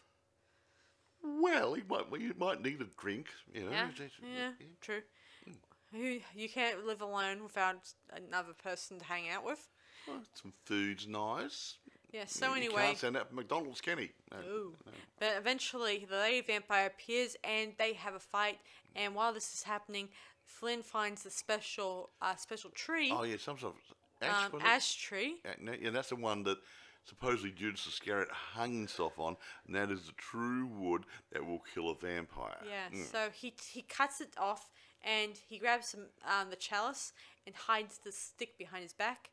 Well, 1.21 1.75
he 1.75 1.83
might. 1.87 2.05
He 2.19 2.31
might 2.37 2.61
need 2.61 2.81
a 2.81 2.85
drink, 2.99 3.27
you 3.53 3.63
know. 3.65 3.71
Yeah. 3.71 3.89
He's- 3.95 4.11
Yeah. 4.21 4.51
True. 4.81 5.01
Hmm. 5.45 5.51
Who 5.95 6.19
you 6.35 6.49
can't 6.49 6.85
live 6.85 7.01
alone 7.01 7.43
without 7.43 7.93
another 8.11 8.53
person 8.53 8.99
to 8.99 9.05
hang 9.05 9.29
out 9.29 9.45
with. 9.45 9.69
Well, 10.07 10.23
some 10.33 10.53
food's 10.65 11.07
nice. 11.07 11.77
Yeah. 12.13 12.25
So 12.27 12.49
You 12.51 12.55
anyway. 12.55 12.83
can't 12.83 12.97
send 12.97 13.15
that 13.15 13.27
from 13.27 13.37
McDonald's, 13.37 13.81
can 13.81 13.97
he? 13.97 14.11
No. 14.31 14.37
Ooh. 14.47 14.75
But 15.19 15.35
eventually, 15.37 16.05
the 16.09 16.15
lady 16.17 16.41
vampire 16.45 16.85
appears 16.87 17.35
and 17.43 17.73
they 17.77 17.93
have 17.93 18.13
a 18.13 18.19
fight. 18.19 18.59
And 18.95 19.15
while 19.15 19.33
this 19.33 19.53
is 19.53 19.63
happening, 19.63 20.09
Flynn 20.45 20.83
finds 20.83 21.23
the 21.23 21.31
special 21.31 22.11
uh, 22.21 22.35
special 22.35 22.69
tree, 22.71 23.11
Oh 23.11 23.23
yeah, 23.23 23.37
some 23.37 23.57
sort 23.57 23.73
of 23.73 24.27
ash. 24.27 24.53
um, 24.53 24.61
ash 24.61 24.95
tree. 24.95 25.37
Yeah, 25.43 25.73
yeah, 25.81 25.89
that's 25.89 26.09
the 26.09 26.15
one 26.15 26.43
that 26.43 26.57
supposedly 27.05 27.51
Judas 27.51 27.87
Iscariot 27.87 28.29
hung 28.31 28.71
himself 28.73 29.17
on, 29.17 29.35
and 29.65 29.75
that 29.75 29.89
is 29.89 30.05
the 30.05 30.13
true 30.13 30.67
wood 30.67 31.05
that 31.31 31.45
will 31.45 31.61
kill 31.73 31.89
a 31.89 31.95
vampire. 31.95 32.57
Yeah. 32.67 32.95
Mm. 32.95 33.05
So 33.11 33.29
he 33.33 33.53
he 33.71 33.81
cuts 33.81 34.21
it 34.21 34.33
off 34.37 34.69
and 35.03 35.31
he 35.49 35.57
grabs 35.57 35.87
some 35.87 36.05
um, 36.25 36.49
the 36.49 36.55
chalice 36.55 37.13
and 37.47 37.55
hides 37.55 37.97
the 37.97 38.11
stick 38.11 38.57
behind 38.57 38.83
his 38.83 38.93
back. 38.93 39.31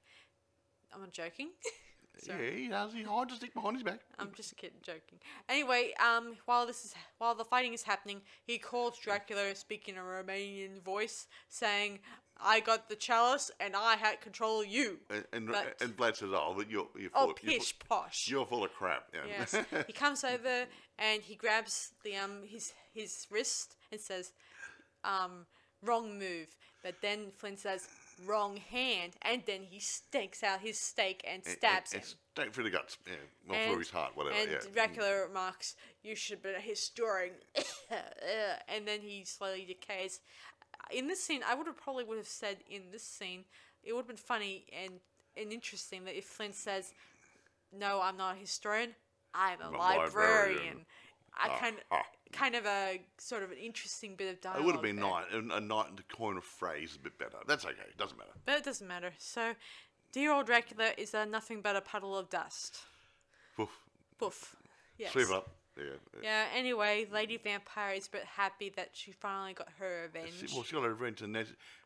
I'm 0.95 1.01
not 1.01 1.13
joking. 1.13 1.51
Sorry. 2.21 2.51
Yeah, 2.51 2.57
he 2.59 2.69
does. 2.69 2.93
He 2.93 3.03
hides 3.03 3.33
a 3.33 3.37
stick 3.37 3.55
behind 3.55 3.77
his 3.77 3.83
back. 3.83 4.01
I'm 4.19 4.33
just 4.35 4.57
kidding, 4.57 4.79
joking. 4.83 5.19
Anyway, 5.49 5.93
um, 6.05 6.37
while 6.47 6.67
this 6.67 6.85
is 6.85 6.95
while 7.19 7.35
the 7.35 7.45
fighting 7.45 7.73
is 7.73 7.83
happening, 7.83 8.21
he 8.47 8.59
calls 8.59 8.99
Dracula, 8.99 9.55
speaking 9.55 9.97
a 9.97 10.01
Romanian 10.01 10.83
voice, 10.83 11.27
saying, 11.49 12.01
"I 12.41 12.61
got 12.61 12.89
the 12.89 12.97
chalice 12.97 13.51
and 13.61 13.75
I 13.75 13.97
had 13.97 14.21
control 14.21 14.61
of 14.61 14.67
you." 14.67 14.99
And 15.11 15.25
and, 15.33 15.47
But- 15.49 15.81
and 15.81 15.97
Vlad 15.97 16.17
says, 16.17 16.31
"Oh, 16.33 16.55
but 16.57 16.69
you're 16.71 16.89
you're 16.99 17.11
Oh, 17.15 17.23
full, 17.27 17.31
of, 17.33 17.43
you're, 17.43 17.53
pish 17.59 17.75
full, 17.79 17.99
posh. 17.99 18.29
you're 18.29 18.47
full 18.47 18.65
of 18.65 18.73
crap." 18.75 19.05
Yeah. 19.15 19.21
Yes. 19.27 19.57
he 19.87 19.93
comes 19.93 20.23
over 20.25 20.67
and 20.99 21.23
he 21.23 21.35
grabs 21.37 21.93
the 22.05 22.17
um 22.17 22.43
his 22.47 22.73
his 22.93 23.27
wrist 23.31 23.77
and 23.93 24.01
says, 24.01 24.33
um, 25.05 25.47
wrong 25.83 26.19
move. 26.19 26.49
But 26.83 26.97
then 27.03 27.31
Flynn 27.37 27.57
says, 27.57 27.89
wrong 28.27 28.57
hand, 28.57 29.15
and 29.23 29.43
then 29.47 29.63
he 29.63 29.79
stakes 29.81 30.43
out 30.43 30.61
his 30.61 30.79
stake 30.79 31.23
and 31.27 31.43
And- 31.47 31.57
stabs 31.57 31.93
and, 31.93 32.03
him. 32.03 32.09
and 32.09 32.17
straight 32.35 32.55
through 32.55 32.65
the 32.65 32.71
guts. 32.71 32.99
Yeah, 33.07 33.15
not 33.47 33.57
And- 33.57 33.71
through 33.71 33.79
his 33.81 33.91
heart, 33.91 34.17
whatever. 34.17 34.37
And 34.37 34.51
yeah. 34.51 34.59
Dracula 34.73 35.23
remarks, 35.23 35.77
"You 36.03 36.15
should 36.15 36.43
be 36.43 36.51
a 36.51 36.61
historian," 36.61 37.35
and 38.69 38.87
then 38.87 39.01
he 39.03 39.25
slowly 39.25 39.65
decays. 39.65 40.21
In 40.91 41.07
this 41.07 41.23
scene, 41.23 41.43
I 41.45 41.55
would 41.55 41.67
have 41.67 41.77
probably 41.77 42.05
would 42.05 42.19
have 42.19 42.29
said 42.29 42.63
in 42.69 42.91
this 42.91 43.05
scene, 43.05 43.45
it 43.83 43.93
would 43.93 44.01
have 44.01 44.09
been 44.09 44.17
funny 44.17 44.67
and 44.73 45.01
and 45.37 45.53
interesting 45.53 46.05
that 46.05 46.17
if 46.19 46.25
Flynn 46.27 46.53
says, 46.53 46.93
"No, 47.73 48.01
I'm 48.01 48.17
not 48.17 48.37
a 48.37 48.39
historian. 48.39 48.95
I'm 49.33 49.61
a 49.61 49.67
I'm 49.67 49.73
librarian." 49.75 50.07
librarian." 50.09 50.87
I 51.37 51.49
Ah, 51.49 51.59
kind 51.59 51.77
of 51.77 51.83
ah. 51.91 52.03
kind 52.33 52.55
of 52.55 52.67
a 52.67 53.01
sort 53.19 53.43
of 53.43 53.51
an 53.51 53.59
interesting 53.59 54.17
bit 54.17 54.33
of 54.33 54.41
dialogue. 54.41 54.63
It 54.63 54.67
would 54.67 54.75
have 54.75 54.83
been 54.83 54.97
there. 54.97 55.05
nice. 55.11 55.25
A, 55.33 55.57
a 55.57 55.61
night 55.61 55.97
to 55.97 56.03
coin 56.17 56.37
a 56.37 56.41
phrase 56.41 56.97
a 56.97 56.99
bit 56.99 57.19
better. 57.19 57.39
That's 57.47 57.65
okay. 57.65 57.77
It 57.89 57.97
Doesn't 57.97 58.19
matter. 58.19 58.31
but 58.45 58.57
it 58.59 58.65
doesn't 58.65 58.87
matter. 58.87 59.13
So, 59.19 59.55
dear 60.13 60.33
old 60.33 60.47
Dracula 60.47 60.93
is 60.99 61.15
uh, 61.15 61.25
nothing 61.25 61.61
but 61.63 61.77
a 61.77 61.81
puddle 61.81 62.17
of 62.17 62.29
dust. 62.31 62.79
Poof. 63.57 63.71
Poof. 64.19 64.57
Yes. 64.99 65.13
Sweep 65.13 65.29
it 65.29 65.35
up. 65.35 65.51
Yeah. 65.77 65.85
yeah. 65.85 66.21
Yeah, 66.23 66.45
anyway, 66.55 67.07
Lady 67.11 67.37
Vampire 67.39 67.95
is 67.95 68.07
a 68.09 68.11
bit 68.11 68.25
happy 68.25 68.71
that 68.77 68.91
she 68.93 69.13
finally 69.13 69.55
got 69.55 69.69
her 69.79 70.11
revenge. 70.13 70.35
She, 70.39 70.55
well, 70.55 70.63
she 70.65 70.75
got 70.75 70.83
her 70.83 70.91
revenge, 70.91 71.23
and 71.23 71.35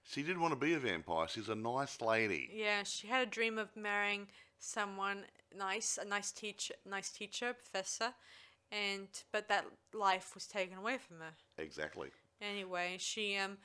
she 0.05 0.23
didn't 0.23 0.41
want 0.41 0.53
to 0.53 0.59
be 0.59 0.75
a 0.75 0.79
vampire. 0.79 1.29
She's 1.29 1.49
a 1.49 1.55
nice 1.55 2.01
lady. 2.01 2.51
yeah, 2.53 2.83
she 2.83 3.07
had 3.07 3.23
a 3.29 3.31
dream 3.31 3.57
of 3.59 3.77
marrying 3.77 4.27
someone 4.59 5.25
nice, 5.57 5.99
a 6.01 6.05
nice 6.05 6.33
teacher, 6.33 6.75
nice 6.89 7.11
teacher, 7.11 7.53
professor, 7.55 8.15
and 8.73 9.09
but 9.33 9.49
that 9.49 9.65
life 9.93 10.33
was 10.35 10.47
taken 10.47 10.79
away 10.79 10.99
from 10.99 11.19
her. 11.21 11.33
Exactly. 11.59 12.09
Anyway, 12.41 12.97
she 12.99 13.37
um 13.37 13.59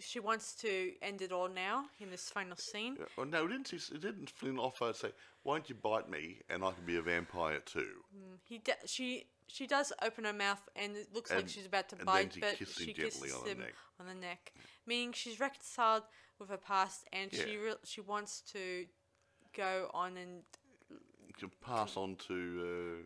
she 0.00 0.20
wants 0.20 0.54
to 0.54 0.92
end 1.02 1.22
it 1.22 1.32
all 1.32 1.48
now 1.48 1.86
in 1.98 2.10
this 2.10 2.28
final 2.30 2.56
scene. 2.56 2.96
Yeah, 2.98 3.06
Well, 3.16 3.26
no, 3.26 3.48
didn't 3.48 3.68
she, 3.68 3.78
didn't 3.98 4.30
Flynn 4.30 4.58
offer 4.58 4.92
say, 4.92 5.12
"Why 5.42 5.56
don't 5.56 5.68
you 5.68 5.74
bite 5.74 6.08
me, 6.08 6.40
and 6.48 6.62
I 6.64 6.72
can 6.72 6.84
be 6.84 6.96
a 6.96 7.02
vampire 7.02 7.60
too?" 7.60 8.02
He 8.44 8.58
d- 8.58 8.72
she 8.86 9.26
she 9.48 9.66
does 9.66 9.92
open 10.02 10.24
her 10.24 10.32
mouth 10.32 10.60
and 10.76 10.94
it 10.96 11.12
looks 11.14 11.30
like 11.32 11.48
she's 11.48 11.66
about 11.66 11.88
to 11.88 11.96
and 11.96 12.04
bite, 12.04 12.34
she 12.34 12.40
but 12.40 12.58
she 12.58 12.92
kisses 12.92 13.32
on 13.32 13.44
the 13.44 13.50
him 13.52 13.58
neck. 13.60 13.74
on 13.98 14.06
the 14.06 14.14
neck, 14.14 14.52
meaning 14.86 15.12
she's 15.12 15.40
reconciled 15.40 16.02
with 16.38 16.50
her 16.50 16.58
past 16.58 17.04
and 17.12 17.32
she 17.32 17.56
re- 17.56 17.74
she 17.84 18.00
wants 18.02 18.42
to 18.52 18.86
go 19.56 19.90
on 19.94 20.16
and 20.18 20.42
can 21.38 21.50
pass 21.64 21.96
on 21.96 22.16
to 22.28 22.34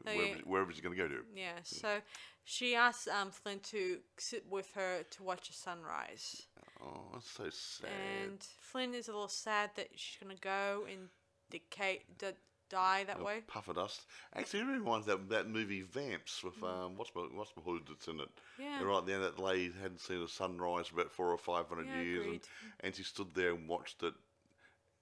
uh, 0.06 0.10
Oh, 0.10 0.12
wherever, 0.16 0.36
yeah. 0.36 0.42
wherever 0.44 0.72
she's 0.72 0.80
going 0.80 0.96
to 0.96 1.02
go 1.02 1.08
to. 1.08 1.20
yeah. 1.34 1.58
So 1.62 1.98
she 2.44 2.74
asks 2.74 3.06
um 3.08 3.30
Flynn 3.30 3.60
to 3.60 3.98
sit 4.18 4.44
with 4.50 4.72
her 4.74 5.02
to 5.10 5.22
watch 5.22 5.50
a 5.50 5.52
sunrise, 5.52 6.46
Oh, 6.82 7.10
that's 7.12 7.30
so 7.30 7.48
sad. 7.50 7.90
and 8.28 8.42
Flynn 8.60 8.94
is 8.94 9.08
a 9.08 9.12
little 9.12 9.28
sad 9.28 9.70
that 9.76 9.88
she's 9.94 10.18
gonna 10.20 10.34
go 10.40 10.84
and 10.90 11.08
decay, 11.50 12.00
d- 12.18 12.26
die 12.68 13.04
that 13.04 13.18
Oh, 13.20 13.24
way. 13.24 13.42
Puff 13.46 13.68
of 13.68 13.76
dust. 13.76 14.00
Actually, 14.34 14.60
it 14.60 14.66
reminds 14.66 15.06
that 15.06 15.28
that 15.28 15.48
movie 15.48 15.82
Vamps 15.82 16.42
with 16.42 16.60
um, 16.62 16.96
what's 16.96 17.14
my 17.14 17.22
what's 17.34 17.52
my 17.56 17.62
hood 17.62 17.82
that's 17.88 18.08
in 18.08 18.20
it. 18.20 18.28
Mm. 18.28 18.64
Yeah. 18.64 18.78
And 18.80 18.88
right 18.88 19.06
there, 19.06 19.20
that 19.20 19.38
lady 19.38 19.72
hadn't 19.80 20.00
seen 20.00 20.22
a 20.22 20.28
sunrise 20.28 20.86
for 20.88 20.94
about 21.00 21.12
four 21.12 21.30
or 21.30 21.38
five 21.38 21.68
hundred 21.68 21.86
Yeah, 21.88 22.02
years, 22.02 22.26
and, 22.26 22.40
and 22.80 22.94
she 22.94 23.02
stood 23.04 23.34
there 23.34 23.50
and 23.54 23.68
watched 23.68 24.02
it, 24.02 24.14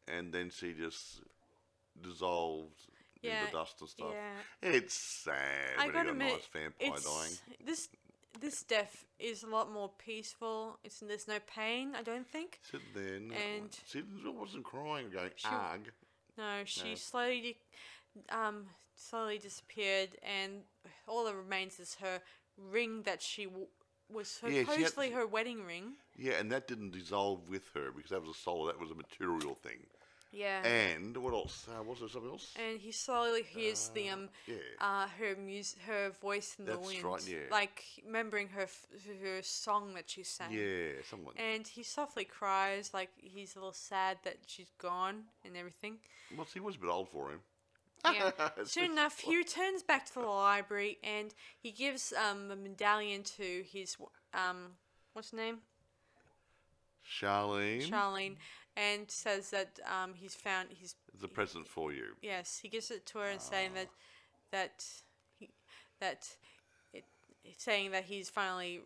and 0.09 0.33
then 0.33 0.51
she 0.51 0.72
just 0.74 1.20
dissolved 2.03 2.81
in 3.23 3.31
Yeah, 3.31 3.47
the 3.47 3.53
dust 3.53 3.81
and 3.81 3.89
stuff. 3.91 4.12
yeah. 4.12 4.71
It's 4.71 4.95
sad 4.95 5.35
I 5.79 5.87
when 5.87 5.87
you 5.89 5.93
got 5.93 6.07
a 6.07 6.11
admit, 6.11 6.33
nice 6.33 6.47
vampire 6.53 7.01
dying. 7.05 7.33
this 7.64 7.89
this 8.41 8.62
death 8.62 9.05
is 9.18 9.43
a 9.43 9.47
lot 9.49 9.71
more 9.73 9.91
peaceful. 9.99 10.79
It's 10.85 11.01
there's 11.01 11.29
no 11.29 11.39
pain. 11.47 11.95
I 11.95 12.03
don't 12.03 12.27
think. 12.27 12.61
Sitting 12.62 12.87
there, 12.95 13.21
no, 13.21 13.35
and- 13.35 13.79
she 13.87 14.03
wasn't 14.25 14.64
crying, 14.64 15.11
going 15.11 15.33
arg. 15.45 15.93
No, 16.39 16.62
she 16.64 16.91
No. 16.91 16.95
slowly, 16.95 17.59
um, 18.31 18.68
slowly 18.95 19.39
disappeared, 19.39 20.11
and 20.23 20.62
all 21.07 21.25
that 21.25 21.35
remains 21.35 21.79
is 21.81 21.97
her 21.97 22.23
ring 22.57 23.03
that 23.03 23.21
she 23.21 23.45
w- 23.45 23.66
was 24.09 24.41
Yeah, 24.45 24.51
she 24.51 24.59
supposedly 24.64 25.11
her 25.11 25.27
wedding 25.27 25.64
ring. 25.64 25.95
Yeah, 26.16 26.35
and 26.35 26.51
that 26.53 26.66
didn't 26.68 26.93
dissolve 26.93 27.49
with 27.49 27.68
her 27.75 27.91
because 27.91 28.11
that 28.11 28.21
was 28.23 28.31
a 28.37 28.41
soul. 28.41 28.64
That 28.66 28.79
was 28.79 28.91
a 28.91 28.95
material 28.95 29.55
thing. 29.55 29.87
Yeah. 30.33 30.64
And 30.64 31.16
what 31.16 31.35
else? 31.35 31.66
Uh, 31.68 31.83
was 31.83 31.99
there 32.01 32.09
something 32.09 32.31
else? 32.31 32.55
And 32.57 32.78
he 32.78 32.93
slowly 32.93 33.43
hears 33.43 33.91
the 33.95 34.11
um, 34.11 34.28
yeah. 34.47 34.55
uh, 34.81 35.07
her 35.18 35.35
mus- 35.37 35.76
her 35.87 36.11
voice 36.20 36.57
in 36.59 36.66
the 36.66 36.72
That's 36.72 36.87
wind, 36.87 37.05
right, 37.05 37.28
yeah. 37.28 37.39
like 37.51 37.83
remembering 38.07 38.49
her 38.49 38.62
f- 38.62 38.87
her 39.22 39.43
song 39.43 39.95
that 39.95 40.09
she 40.09 40.22
sang. 40.22 40.53
Yeah, 40.53 41.03
someone. 41.09 41.35
And 41.37 41.66
he 41.66 41.83
softly 41.83 42.24
cries, 42.24 42.95
like 42.95 43.11
he's 43.16 43.57
a 43.57 43.59
little 43.59 43.72
sad 43.72 44.18
that 44.24 44.39
she's 44.47 44.70
gone 44.78 45.24
and 45.45 45.57
everything. 45.57 45.97
Well, 46.37 46.47
she 46.53 46.61
was 46.61 46.76
a 46.76 46.78
bit 46.78 46.91
old 46.91 47.09
for 47.09 47.31
him. 47.31 47.41
Yeah. 48.05 48.31
Soon 48.64 48.93
enough, 48.93 49.18
he 49.18 49.37
returns 49.37 49.83
back 49.83 50.07
to 50.07 50.14
the 50.14 50.20
library 50.20 50.99
and 51.03 51.35
he 51.59 51.72
gives 51.72 52.12
um, 52.12 52.49
the 52.49 52.57
medallion 52.57 53.22
to 53.37 53.64
his 53.70 53.97
um, 54.33 54.72
what's 55.12 55.33
her 55.33 55.37
name? 55.37 55.59
Charlene, 57.11 57.91
Charlene, 57.91 58.37
and 58.81 59.11
says 59.11 59.51
that 59.51 59.78
um, 59.87 60.14
he's 60.14 60.35
found 60.35 60.68
he's 60.70 60.95
a 61.22 61.28
present 61.28 61.68
for 61.68 61.93
you. 61.93 62.07
yes 62.22 62.59
he 62.62 62.68
gives 62.68 62.91
it 62.91 63.05
to 63.07 63.18
her 63.18 63.28
and 63.28 63.41
saying 63.41 63.70
that 63.74 63.89
that 64.51 64.85
he, 65.39 65.51
that 66.01 66.28
it 66.95 67.05
saying 67.59 67.91
that 67.91 68.05
he's 68.05 68.31
finally 68.31 68.81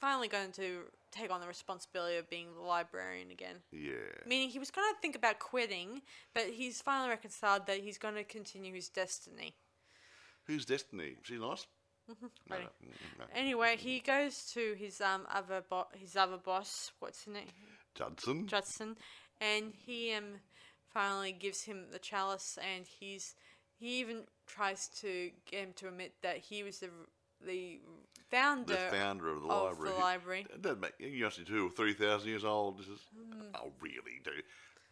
finally 0.00 0.28
going 0.28 0.52
to 0.52 0.82
take 1.10 1.30
on 1.30 1.40
the 1.40 1.48
responsibility 1.48 2.16
of 2.16 2.28
being 2.30 2.48
the 2.54 2.60
librarian 2.60 3.30
again. 3.30 3.56
Yeah. 3.72 3.94
Meaning 4.26 4.50
he 4.50 4.58
was 4.58 4.70
going 4.70 4.86
to 4.94 5.00
think 5.00 5.16
about 5.16 5.38
quitting, 5.38 6.02
but 6.34 6.44
he's 6.44 6.82
finally 6.82 7.08
reconciled 7.08 7.66
that 7.66 7.78
he's 7.80 7.98
going 7.98 8.14
to 8.14 8.24
continue 8.24 8.74
his 8.74 8.88
destiny. 8.88 9.54
Who's 10.44 10.64
Destiny? 10.64 11.16
Is 11.20 11.24
she 11.24 11.36
lost? 11.36 11.66
No, 12.08 12.14
no, 12.50 12.56
mm, 12.56 13.18
no. 13.18 13.24
Anyway, 13.34 13.76
he 13.76 14.00
goes 14.00 14.50
to 14.54 14.74
his 14.78 14.98
um 15.02 15.26
other 15.30 15.62
bo- 15.68 15.88
his 15.94 16.16
other 16.16 16.38
boss. 16.38 16.90
What's 17.00 17.24
his 17.24 17.34
name? 17.34 17.48
Judson. 17.98 18.46
Judson, 18.46 18.96
and 19.40 19.72
he 19.86 20.12
um 20.14 20.40
finally 20.94 21.32
gives 21.32 21.62
him 21.64 21.86
the 21.92 21.98
chalice, 21.98 22.58
and 22.74 22.86
he's 22.86 23.34
he 23.78 24.00
even 24.00 24.22
tries 24.46 24.88
to 25.00 25.30
get 25.50 25.60
him 25.60 25.72
to 25.76 25.88
admit 25.88 26.14
that 26.22 26.38
he 26.38 26.62
was 26.62 26.78
the 26.78 26.90
the 27.44 27.80
founder, 28.30 28.74
the 28.74 28.96
founder 28.96 29.28
of 29.30 29.42
the 29.42 29.48
of 29.48 29.78
library. 29.78 29.92
the 29.94 30.00
library. 30.00 30.46
It 30.52 30.62
doesn't 30.62 30.80
make 30.80 30.92
you're 30.98 31.26
actually 31.26 31.44
two 31.44 31.66
or 31.66 31.70
three 31.70 31.92
thousand 31.94 32.28
years 32.28 32.44
old. 32.44 32.78
This 32.78 32.88
is 32.88 33.00
Hmm. 33.16 33.42
oh 33.54 33.72
really 33.80 34.20
do. 34.24 34.30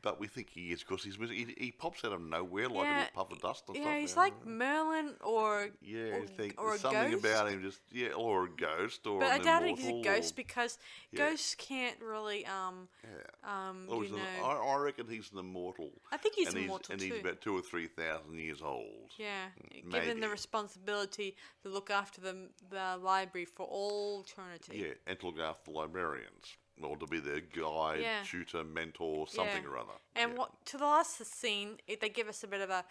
But 0.07 0.21
we 0.21 0.29
think 0.29 0.51
he 0.51 0.71
is 0.71 0.85
because 0.85 1.03
he's 1.03 1.17
he, 1.17 1.53
he 1.59 1.73
pops 1.73 2.05
out 2.05 2.13
of 2.13 2.21
nowhere 2.21 2.69
like 2.69 2.87
a 2.87 2.91
Yeah, 2.91 2.97
little 2.99 3.13
puff 3.13 3.33
of 3.33 3.41
dust 3.41 3.65
or 3.67 3.75
Yeah, 3.75 3.83
something. 3.83 4.01
he's 4.03 4.17
like 4.17 4.47
Merlin 4.47 5.15
or 5.21 5.71
yeah, 5.83 6.15
or, 6.19 6.27
think 6.29 6.55
or 6.59 6.75
a 6.77 6.79
something 6.79 7.11
ghost. 7.11 7.25
about 7.25 7.49
him 7.51 7.61
just 7.61 7.81
yeah, 7.91 8.11
or 8.11 8.45
a 8.45 8.49
ghost 8.49 9.05
or 9.05 9.19
But 9.19 9.33
I 9.33 9.39
doubt 9.39 9.65
he's 9.65 9.89
a 9.89 10.01
ghost 10.03 10.33
or- 10.33 10.37
because 10.37 10.79
Yeah. 11.11 11.19
ghosts 11.31 11.57
can't 11.57 12.01
really 12.01 12.47
um 12.47 12.87
yeah. 13.03 13.69
um 13.69 13.87
Or 13.89 13.97
you 13.97 14.03
he's 14.03 14.13
an- 14.13 14.45
I, 14.45 14.53
I 14.53 14.77
reckon 14.77 15.09
he's 15.09 15.33
an 15.33 15.39
immortal. 15.39 15.91
I 16.13 16.19
think 16.19 16.37
he's 16.37 16.51
and 16.55 16.59
immortal 16.59 16.93
and 16.93 17.01
too. 17.01 17.11
he's 17.15 17.21
about 17.21 17.41
two 17.41 17.57
or 17.59 17.63
three 17.63 17.89
thousand 17.89 18.39
years 18.39 18.63
old. 18.63 19.11
Yeah, 19.19 19.47
given 19.91 20.21
the 20.21 20.29
responsibility 20.29 21.35
to 21.65 21.69
look 21.69 21.91
after 21.91 22.21
the 22.21 22.49
the 22.71 22.97
library 23.03 23.47
for 23.47 23.67
all 23.67 24.21
eternity. 24.23 24.79
Yeah, 24.87 24.95
and 25.09 25.19
to 25.19 25.27
look 25.27 25.41
after 25.41 25.73
the 25.73 25.77
librarians. 25.77 26.59
Or 26.83 26.97
to 26.99 27.07
be 27.07 27.21
their 27.21 27.41
guide, 27.41 28.01
Yeah. 28.01 28.23
tutor, 28.25 28.63
mentor, 28.65 29.27
something 29.27 29.63
Yeah. 29.63 29.69
or 29.71 29.79
other. 29.79 29.93
And 30.15 30.33
yeah. 30.33 30.39
what 30.39 30.67
to 30.67 30.77
the 30.77 30.85
last 30.85 31.25
scene, 31.25 31.79
it, 31.87 32.01
they 32.01 32.11
give 32.11 32.29
us 32.29 32.45
a 32.45 32.47
bit 32.47 32.61
of 32.61 32.71
a 32.71 32.85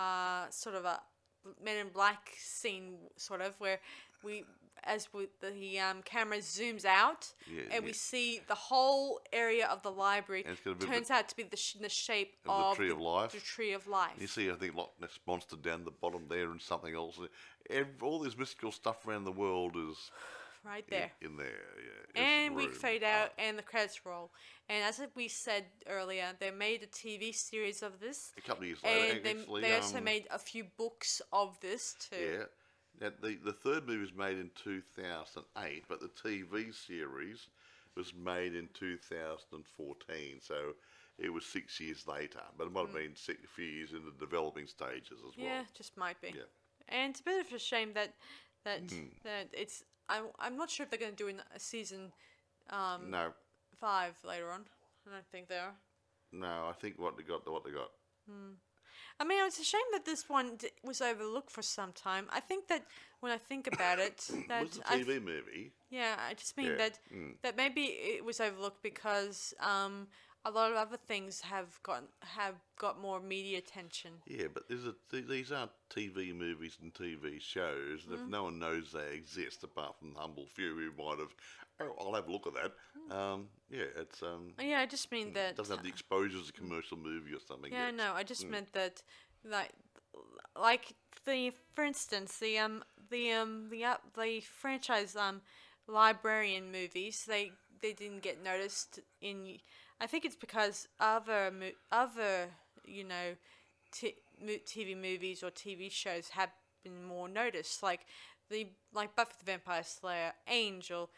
uh, 0.00 0.48
sort 0.50 0.74
of 0.74 0.84
a 0.84 1.00
Men 1.62 1.76
in 1.78 1.88
Black 1.88 2.32
scene, 2.38 2.98
sort 3.16 3.40
of 3.40 3.54
where 3.58 3.80
we, 4.22 4.44
as 4.84 5.08
we, 5.14 5.28
the 5.40 5.78
um, 5.80 6.02
camera 6.02 6.38
zooms 6.38 6.84
out, 6.84 7.32
Yeah, 7.46 7.62
and 7.70 7.84
we 7.84 7.90
yeah. 7.90 7.96
see 7.96 8.40
the 8.46 8.54
whole 8.54 9.20
area 9.32 9.66
of 9.66 9.82
the 9.82 9.90
library 9.90 10.42
And 10.44 10.52
it's 10.52 10.60
got 10.62 10.72
a 10.72 10.74
bit 10.74 10.88
of 10.88 10.94
turns 10.94 11.10
out 11.10 11.28
to 11.28 11.36
be 11.36 11.44
the, 11.44 11.56
sh- 11.56 11.76
the 11.80 11.88
shape 11.88 12.34
Of 12.46 12.76
the 12.76 12.76
Tree 12.76 12.90
of 12.90 13.00
Life. 13.00 13.32
The 13.32 13.40
tree 13.40 13.72
of 13.72 13.86
life. 13.86 14.12
You 14.20 14.26
see, 14.26 14.50
I 14.50 14.54
think 14.54 14.74
Loch 14.74 14.92
Ness 15.00 15.18
monster 15.26 15.56
down 15.56 15.84
the 15.84 15.90
bottom 15.90 16.24
there, 16.28 16.50
and 16.50 16.60
something 16.60 16.94
else. 16.94 17.18
Ev 17.70 17.86
all 18.02 18.18
this 18.18 18.36
mystical 18.36 18.72
stuff 18.72 19.06
around 19.06 19.24
the 19.24 19.32
world 19.32 19.76
is 19.76 20.10
right 20.64 20.84
there. 20.88 21.10
in, 21.20 21.36
there. 21.36 21.46
Yeah, 22.16 22.22
and 22.22 22.54
we 22.54 22.66
room. 22.66 22.74
fade 22.74 23.02
out, 23.02 23.30
and 23.38 23.58
the 23.58 23.62
credits 23.62 24.04
roll. 24.04 24.30
And 24.68 24.84
as 24.84 25.00
we 25.14 25.28
said 25.28 25.66
earlier, 25.88 26.26
they 26.38 26.50
made 26.50 26.82
a 26.82 26.86
TV 26.86 27.34
series 27.34 27.82
of 27.82 28.00
this, 28.00 28.32
a 28.36 28.40
couple 28.40 28.62
of 28.62 28.68
years 28.68 28.82
later, 28.84 29.14
and 29.16 29.24
they, 29.24 29.30
actually, 29.30 29.62
they 29.62 29.74
also 29.76 29.98
um, 29.98 30.04
made 30.04 30.26
a 30.30 30.38
few 30.38 30.64
books 30.76 31.20
of 31.32 31.58
this 31.60 31.94
too. 32.10 32.16
yeah. 32.16 32.44
Now, 33.00 33.10
the 33.22 33.36
the 33.44 33.52
third 33.52 33.86
movie 33.86 34.00
was 34.00 34.14
made 34.14 34.38
in 34.38 34.50
two 34.62 34.80
thousand 34.80 35.44
eight, 35.64 35.84
but 35.88 36.00
the 36.00 36.08
TV 36.08 36.74
series 36.74 37.48
was 37.96 38.12
made 38.14 38.54
in 38.54 38.68
two 38.74 38.96
thousand 38.96 39.48
and 39.52 39.64
fourteen. 39.76 40.40
So 40.40 40.74
it 41.18 41.32
was 41.32 41.44
six 41.44 41.80
years 41.80 42.06
later, 42.06 42.40
but 42.56 42.66
it 42.66 42.72
might 42.72 42.86
have 42.86 42.94
been 42.94 43.14
six, 43.16 43.38
a 43.44 43.48
few 43.48 43.64
years 43.66 43.92
in 43.92 44.04
the 44.04 44.12
developing 44.18 44.66
stages 44.66 45.18
as 45.26 45.36
well. 45.36 45.46
Yeah, 45.46 45.62
just 45.76 45.96
might 45.96 46.20
be. 46.20 46.28
Yeah. 46.28 46.42
And 46.88 47.10
it's 47.10 47.20
a 47.20 47.24
bit 47.24 47.46
of 47.46 47.52
a 47.52 47.58
shame 47.58 47.92
that 47.94 48.14
that 48.64 48.80
Hmm. 48.90 49.08
that 49.24 49.48
it's. 49.52 49.84
I'm 50.08 50.24
I'm 50.38 50.56
not 50.56 50.70
sure 50.70 50.84
if 50.84 50.90
they're 50.90 50.98
going 50.98 51.12
to 51.16 51.24
do 51.24 51.28
in 51.28 51.40
a 51.54 51.58
season 51.60 52.12
um, 52.70 53.10
No, 53.10 53.32
five 53.76 54.14
later 54.24 54.50
on. 54.50 54.64
I 55.06 55.14
don't 55.14 55.26
think 55.30 55.48
they 55.48 55.58
are. 55.58 55.74
no, 56.32 56.68
I 56.68 56.72
think 56.72 56.98
what 56.98 57.16
they 57.16 57.22
got, 57.22 57.50
what 57.50 57.64
they 57.64 57.70
got. 57.70 57.90
I 59.20 59.24
mean, 59.24 59.44
it's 59.46 59.58
a 59.58 59.64
shame 59.64 59.80
that 59.92 60.04
this 60.04 60.28
one 60.28 60.56
d- 60.56 60.68
was 60.84 61.00
overlooked 61.00 61.50
for 61.50 61.62
some 61.62 61.92
time. 61.92 62.26
I 62.30 62.40
think 62.40 62.68
that 62.68 62.84
when 63.20 63.32
I 63.32 63.38
think 63.38 63.66
about 63.66 63.98
it, 63.98 64.28
that 64.48 64.62
was 64.62 64.80
I 64.88 64.98
TV 64.98 65.18
movie? 65.20 65.72
Yeah, 65.90 66.16
I 66.28 66.34
just 66.34 66.56
mean 66.56 66.66
Yeah, 66.70 66.76
that 66.76 66.98
mm. 67.12 67.34
that 67.42 67.56
maybe 67.56 67.82
it 67.82 68.24
was 68.24 68.40
overlooked 68.40 68.82
because 68.82 69.54
um, 69.60 70.08
a 70.48 70.50
lot 70.50 70.70
of 70.70 70.76
other 70.76 70.96
things 70.96 71.42
have 71.42 71.78
got 71.82 72.04
have 72.20 72.54
got 72.78 73.00
more 73.00 73.20
media 73.20 73.58
attention. 73.58 74.12
Yeah, 74.26 74.46
but 74.52 74.68
there's 74.68 74.86
a, 74.86 74.94
th- 75.10 75.26
these 75.28 75.52
aren't 75.52 75.70
TV 75.90 76.32
movies 76.32 76.78
and 76.80 76.92
TV 76.94 77.38
shows, 77.38 78.04
and 78.06 78.14
Mm. 78.18 78.22
if 78.24 78.28
no 78.30 78.44
one 78.44 78.58
knows 78.58 78.92
they 78.92 79.14
exist, 79.14 79.62
apart 79.64 79.96
from 79.98 80.14
the 80.14 80.20
humble 80.20 80.46
few 80.46 80.74
who 80.74 81.02
might 81.02 81.18
have, 81.18 81.34
oh, 81.80 81.94
I'll 82.00 82.14
have 82.14 82.28
a 82.28 82.32
look 82.32 82.46
at 82.46 82.54
that. 82.54 82.72
Um, 83.14 83.48
yeah, 83.70 83.84
it's 83.96 84.22
um, 84.22 84.52
Yeah, 84.60 84.80
I 84.80 84.86
just 84.86 85.10
mean 85.12 85.32
that. 85.34 85.52
Mm. 85.54 85.56
doesn't 85.56 85.76
have 85.76 85.84
the 85.84 85.90
exposure 85.90 86.38
as 86.38 86.48
a 86.48 86.52
commercial 86.52 86.96
movie 86.96 87.32
or 87.34 87.40
something. 87.40 87.72
yeah, 87.72 87.86
yet. 87.86 87.94
no, 87.94 88.12
I 88.14 88.22
just 88.22 88.46
Mm. 88.46 88.50
meant 88.50 88.72
that, 88.72 89.02
like, 89.44 89.72
like 90.56 90.94
the 91.24 91.52
for 91.74 91.84
instance 91.84 92.38
the 92.38 92.58
um 92.58 92.82
the 93.10 93.32
um 93.32 93.68
the 93.70 93.84
uh, 93.84 93.96
the 94.16 94.40
franchise 94.40 95.14
um 95.16 95.40
librarian 95.86 96.70
movies 96.72 97.24
they 97.26 97.52
they 97.80 97.92
didn't 97.92 98.22
get 98.22 98.42
noticed 98.42 99.00
in. 99.20 99.58
I 100.00 100.06
think 100.06 100.24
it's 100.24 100.36
because 100.36 100.88
other 101.00 101.50
mo- 101.50 101.70
other 101.90 102.48
you 102.84 103.04
know 103.04 103.36
t- 103.92 104.16
TV 104.42 104.94
movies 104.96 105.42
or 105.42 105.50
TV 105.50 105.90
shows 105.90 106.30
have 106.30 106.50
been 106.84 107.04
more 107.04 107.28
noticed, 107.28 107.82
like 107.82 108.00
the 108.50 108.68
like 108.94 109.14
Buffy 109.16 109.32
the 109.38 109.44
Vampire 109.44 109.82
Slayer, 109.84 110.32
Angel, 110.48 111.10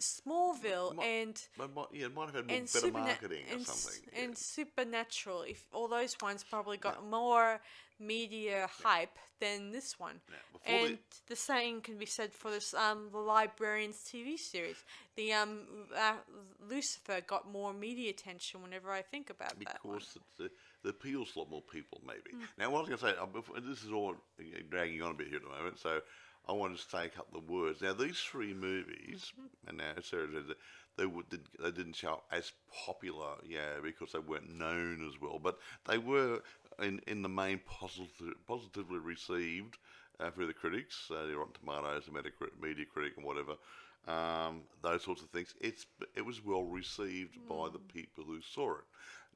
Smallville, 0.00 0.96
Mi- 0.96 1.04
and 1.04 1.42
might, 1.58 1.86
yeah, 1.92 2.06
it 2.06 2.14
might 2.14 2.26
have 2.26 2.34
had 2.34 2.46
more 2.46 2.56
better 2.58 2.66
superna- 2.66 2.92
marketing 2.92 3.44
or 3.50 3.54
and, 3.54 3.66
something. 3.66 4.10
and 4.16 4.36
Supernatural. 4.38 5.42
If 5.42 5.64
all 5.72 5.88
those 5.88 6.16
ones 6.20 6.44
probably 6.44 6.76
got 6.76 7.06
more 7.08 7.60
media 8.00 8.68
hype 8.82 9.16
than 9.40 9.70
this 9.70 9.98
one. 9.98 10.20
Yeah, 10.28 10.36
the- 10.64 10.72
and 10.86 10.98
the 11.28 11.36
same 11.36 11.80
can 11.80 11.96
be 11.98 12.06
said 12.06 12.32
for 12.32 12.50
this 12.50 12.74
um 12.74 13.08
the 13.12 13.18
Librarians 13.18 13.98
TV 14.04 14.36
series. 14.38 14.76
The 15.16 15.32
um 15.34 15.60
uh, 15.96 16.14
Lucifer 16.68 17.20
got 17.26 17.50
more 17.50 17.72
media 17.72 18.10
attention 18.10 18.62
whenever 18.62 18.90
I 18.90 19.02
think 19.02 19.30
about 19.30 19.58
that 19.64 19.78
one. 19.82 19.98
because 19.98 20.16
it's, 20.16 20.40
uh, 20.40 20.44
it 20.84 20.88
appeals 20.88 21.32
to 21.32 21.38
a 21.38 21.40
lot 21.40 21.50
more 21.50 21.62
people, 21.62 22.00
maybe. 22.06 22.30
Hmm. 22.32 22.44
Now, 22.58 22.70
what 22.70 22.78
I 22.78 22.80
was 22.80 22.88
going 22.88 22.98
to 23.14 23.18
say, 23.18 23.22
uh, 23.22 23.26
before, 23.26 23.60
this 23.60 23.82
is 23.84 23.92
all 23.92 24.14
dragging 24.70 25.02
on 25.02 25.10
a 25.12 25.14
bit 25.14 25.28
here 25.28 25.36
at 25.36 25.42
the 25.42 25.48
moment, 25.50 25.78
so 25.78 26.00
I 26.48 26.52
wanted 26.52 26.78
to 26.78 26.88
take 26.90 27.18
up 27.18 27.30
the 27.32 27.40
words. 27.40 27.82
Now, 27.82 27.92
these 27.92 28.18
three 28.18 28.54
movies, 28.54 29.32
Mm-hmm. 29.38 29.68
and 29.68 29.78
now 29.78 29.92
Sarah 30.02 30.28
said 30.32 30.46
that 30.48 30.56
they 30.96 31.06
would, 31.06 31.28
did, 31.28 31.42
they 31.62 31.70
didn't 31.70 31.96
show 31.96 32.12
up 32.14 32.24
as 32.32 32.52
popular, 32.86 33.34
yeah, 33.46 33.78
because 33.82 34.12
they 34.12 34.18
weren't 34.18 34.50
known 34.50 35.06
as 35.06 35.20
well, 35.20 35.38
but 35.38 35.58
they 35.86 35.98
were 35.98 36.40
in 36.80 37.00
in 37.06 37.22
the 37.22 37.28
main 37.28 37.60
positive, 37.66 38.34
positively 38.46 38.98
received 38.98 39.78
uh, 40.20 40.30
through 40.30 40.46
the 40.46 40.54
critics, 40.54 41.10
uh, 41.10 41.26
the 41.26 41.36
Rotten 41.36 41.54
Tomatoes, 41.54 42.06
the 42.06 42.12
Media 42.60 42.84
Critic, 42.92 43.14
and 43.16 43.26
whatever. 43.26 43.54
Um, 44.08 44.62
those 44.82 45.04
sorts 45.04 45.22
of 45.22 45.30
things. 45.30 45.54
It's 45.60 45.86
it 46.16 46.24
was 46.24 46.44
well 46.44 46.64
received 46.64 47.38
by 47.48 47.68
the 47.68 47.78
people 47.78 48.24
who 48.24 48.40
saw 48.40 48.72
it. 48.72 48.84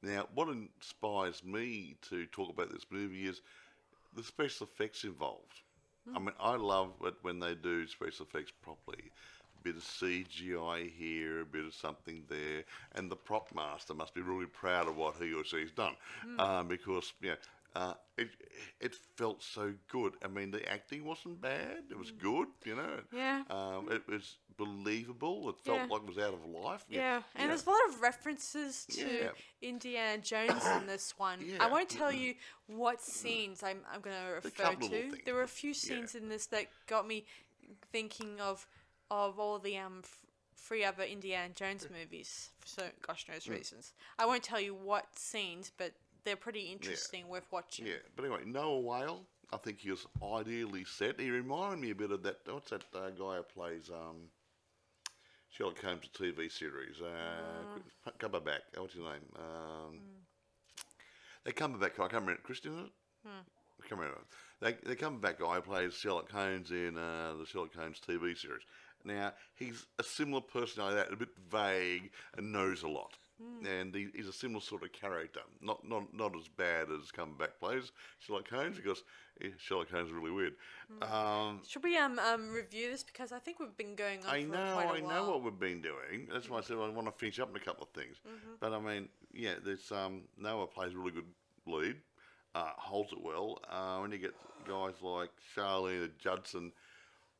Now, 0.01 0.27
what 0.33 0.49
inspires 0.49 1.43
me 1.43 1.95
to 2.09 2.25
talk 2.27 2.49
about 2.49 2.71
this 2.71 2.85
movie 2.91 3.27
is 3.27 3.41
the 4.15 4.23
special 4.23 4.67
effects 4.67 5.03
involved. 5.03 5.61
I 6.15 6.19
mean, 6.19 6.33
I 6.39 6.55
love 6.55 6.93
it 7.05 7.15
when 7.21 7.39
they 7.39 7.55
do 7.55 7.87
special 7.87 8.25
effects 8.25 8.51
properly. 8.61 9.11
A 9.65 9.69
bit 9.69 9.77
of 9.77 9.83
CGI 9.83 10.91
here, 10.91 11.41
a 11.41 11.45
bit 11.45 11.65
of 11.65 11.73
something 11.73 12.23
there, 12.29 12.63
and 12.93 13.09
the 13.09 13.15
prop 13.15 13.49
master 13.55 13.95
must 13.95 14.13
be 14.13 14.21
really 14.21 14.45
proud 14.45 14.87
of 14.87 14.95
what 14.95 15.15
he 15.19 15.33
or 15.33 15.43
she's 15.43 15.71
done, 15.71 15.95
um, 16.37 16.67
because 16.67 17.13
you 17.19 17.29
know, 17.29 17.35
uh, 17.75 17.93
it 18.15 18.29
it 18.79 18.93
felt 19.17 19.41
so 19.41 19.73
good. 19.87 20.13
I 20.23 20.27
mean, 20.27 20.51
the 20.51 20.63
acting 20.71 21.03
wasn't 21.03 21.41
bad; 21.41 21.85
it 21.89 21.97
was 21.97 22.11
good. 22.11 22.47
You 22.63 22.75
know, 22.75 22.99
Yeah. 23.11 23.41
um, 23.49 23.91
it 23.91 24.07
was 24.07 24.37
believable. 24.55 25.49
It 25.49 25.55
felt 25.61 25.79
Yeah. 25.79 25.87
like 25.89 26.03
it 26.03 26.07
was 26.09 26.19
out 26.19 26.35
of 26.35 26.45
life. 26.45 26.85
Yeah, 26.87 27.23
and 27.35 27.49
there's 27.49 27.65
a 27.65 27.69
lot 27.71 27.79
of 27.89 28.01
references 28.01 28.85
to 28.91 29.01
Yeah. 29.23 29.31
Indiana 29.63 30.21
Jones 30.21 30.63
in 30.79 30.85
this 30.85 31.17
one. 31.17 31.39
I 31.59 31.67
won't 31.71 31.89
tell 31.89 32.11
you 32.11 32.35
what 32.67 33.01
scenes 33.01 33.63
I'm, 33.63 33.79
I'm 33.91 34.01
going 34.01 34.15
to 34.15 34.31
refer 34.35 34.75
to. 34.75 34.75
things, 34.77 35.17
There 35.25 35.33
were 35.33 35.41
a 35.41 35.47
few 35.47 35.71
yeah. 35.71 35.73
scenes 35.73 36.13
in 36.13 36.29
this 36.29 36.45
that 36.47 36.67
got 36.85 37.07
me 37.07 37.25
thinking 37.91 38.39
of 38.39 38.67
of 39.11 39.39
all 39.39 39.59
the 39.59 39.77
um 39.77 40.01
f- 40.03 40.19
three 40.55 40.83
other 40.83 41.03
Indiana 41.03 41.53
Jones 41.53 41.87
movies 41.91 42.49
for 42.59 42.67
so 42.67 42.83
gosh 43.05 43.25
knows 43.27 43.45
Mm. 43.45 43.51
reasons. 43.57 43.93
I 44.17 44.25
won't 44.25 44.43
tell 44.43 44.59
you 44.59 44.73
what 44.73 45.05
scenes, 45.17 45.71
but 45.77 45.93
they're 46.23 46.35
pretty 46.35 46.71
interesting, 46.71 47.27
worth 47.27 47.45
watching. 47.51 47.85
Yeah, 47.85 47.93
but 48.15 48.25
anyway, 48.25 48.41
Noah 48.45 48.79
Wyle, 48.79 49.25
I 49.53 49.57
think 49.57 49.79
he 49.79 49.91
was 49.91 50.07
ideally 50.23 50.83
set. 50.85 51.19
He 51.19 51.29
reminded 51.29 51.79
me 51.79 51.91
a 51.91 51.95
bit 51.95 52.11
of 52.11 52.23
that. 52.23 52.37
What's 52.47 52.71
that 52.71 52.83
uh, 52.95 53.09
guy 53.11 53.37
who 53.37 53.43
plays 53.43 53.91
um, 53.91 54.29
Sherlock 55.51 55.79
Holmes 55.83 56.09
TV 56.19 56.51
series? 56.51 56.99
Uh, 56.99 58.09
Cumberbatch. 58.19 58.61
What's 58.75 58.93
his 58.93 59.03
name? 59.03 59.21
Um, 59.35 59.99
They 61.43 61.51
Cumberbatch. 61.51 61.93
I 61.99 62.07
can't 62.07 62.13
remember. 62.13 62.41
Christian, 62.41 62.73
is 62.79 62.85
it? 62.85 62.91
I 63.27 63.87
can't 63.87 63.99
remember. 64.01 64.21
They 64.61 64.73
they 64.83 64.95
come 64.95 65.19
back 65.19 65.39
guy 65.39 65.55
who 65.55 65.61
plays 65.61 65.93
Sherlock 65.93 66.31
Holmes 66.31 66.71
in 66.71 66.97
uh, 66.97 67.33
the 67.37 67.45
Sherlock 67.45 67.75
Holmes 67.75 67.99
TV 67.99 68.35
series. 68.35 68.63
Now 69.05 69.33
he's 69.55 69.85
a 69.99 70.03
similar 70.03 70.41
personality, 70.41 70.95
that 70.97 71.13
a 71.13 71.15
bit 71.15 71.29
vague 71.49 72.11
and 72.37 72.51
knows 72.51 72.83
a 72.83 72.87
lot. 72.87 73.17
And 73.65 73.93
he, 73.93 74.07
he's 74.15 74.29
a 74.29 74.33
similar 74.33 74.61
sort 74.61 74.83
of 74.83 74.93
character, 74.93 75.41
not 75.61 75.85
not 75.85 76.13
not 76.13 76.33
as 76.37 76.47
bad 76.47 76.87
as 76.89 77.11
Cumberbatch 77.11 77.59
plays 77.59 77.91
Sherlock 78.19 78.49
Holmes 78.49 78.77
because 78.77 79.03
eh, 79.41 79.49
Sherlock 79.57 79.91
Holmes 79.91 80.07
is 80.07 80.13
really 80.13 80.31
weird. 80.31 80.53
Um, 81.01 81.59
Should 81.67 81.83
we 81.83 81.97
um 81.97 82.17
um 82.17 82.53
review 82.53 82.89
this 82.89 83.03
because 83.03 83.33
I 83.33 83.39
think 83.39 83.59
we've 83.59 83.75
been 83.75 83.95
going 83.95 84.19
on 84.23 84.29
I 84.33 84.43
for 84.43 84.47
know, 84.47 84.71
quite 84.73 84.85
a 84.85 84.87
I 84.87 85.01
while. 85.01 85.09
know 85.09 85.29
what 85.31 85.43
we've 85.43 85.59
been 85.59 85.81
doing. 85.81 86.29
That's 86.31 86.49
why 86.49 86.59
I 86.59 86.61
said 86.61 86.77
I 86.77 86.87
want 86.89 87.07
to 87.07 87.11
finish 87.11 87.39
up 87.41 87.49
on 87.49 87.57
a 87.57 87.59
couple 87.59 87.83
of 87.83 87.89
things. 87.89 88.15
But 88.61 88.71
I 88.71 88.79
mean, 88.79 89.09
yeah, 89.33 89.55
there's 89.63 89.91
um, 89.91 90.21
Noah 90.37 90.67
plays 90.67 90.93
a 90.93 90.97
really 90.97 91.11
good 91.11 91.27
lead, 91.67 91.97
uh, 92.55 92.69
holds 92.77 93.11
it 93.11 93.21
well. 93.21 93.59
Uh, 93.69 93.97
when 93.99 94.13
you 94.13 94.17
get 94.17 94.33
guys 94.65 94.93
like 95.01 95.31
Charlene 95.53 96.11
Judson, 96.19 96.71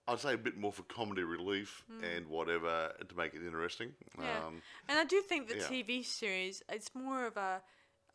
I'd 0.08 0.20
say 0.20 0.34
a 0.34 0.38
bit 0.38 0.58
more 0.58 0.72
for 0.72 0.84
comedy 0.84 1.24
relief 1.24 1.84
and 2.04 2.28
whatever 2.28 2.94
to 3.08 3.16
make 3.16 3.34
it 3.34 3.42
interesting. 3.42 3.92
Yeah. 4.20 4.46
Um, 4.46 4.62
and 4.88 5.00
I 5.00 5.04
do 5.04 5.22
think 5.22 5.48
the 5.48 5.58
yeah. 5.58 5.64
TV 5.64 6.06
series 6.06 6.62
it's 6.70 6.92
more 6.94 7.26
of 7.26 7.38
a 7.38 7.62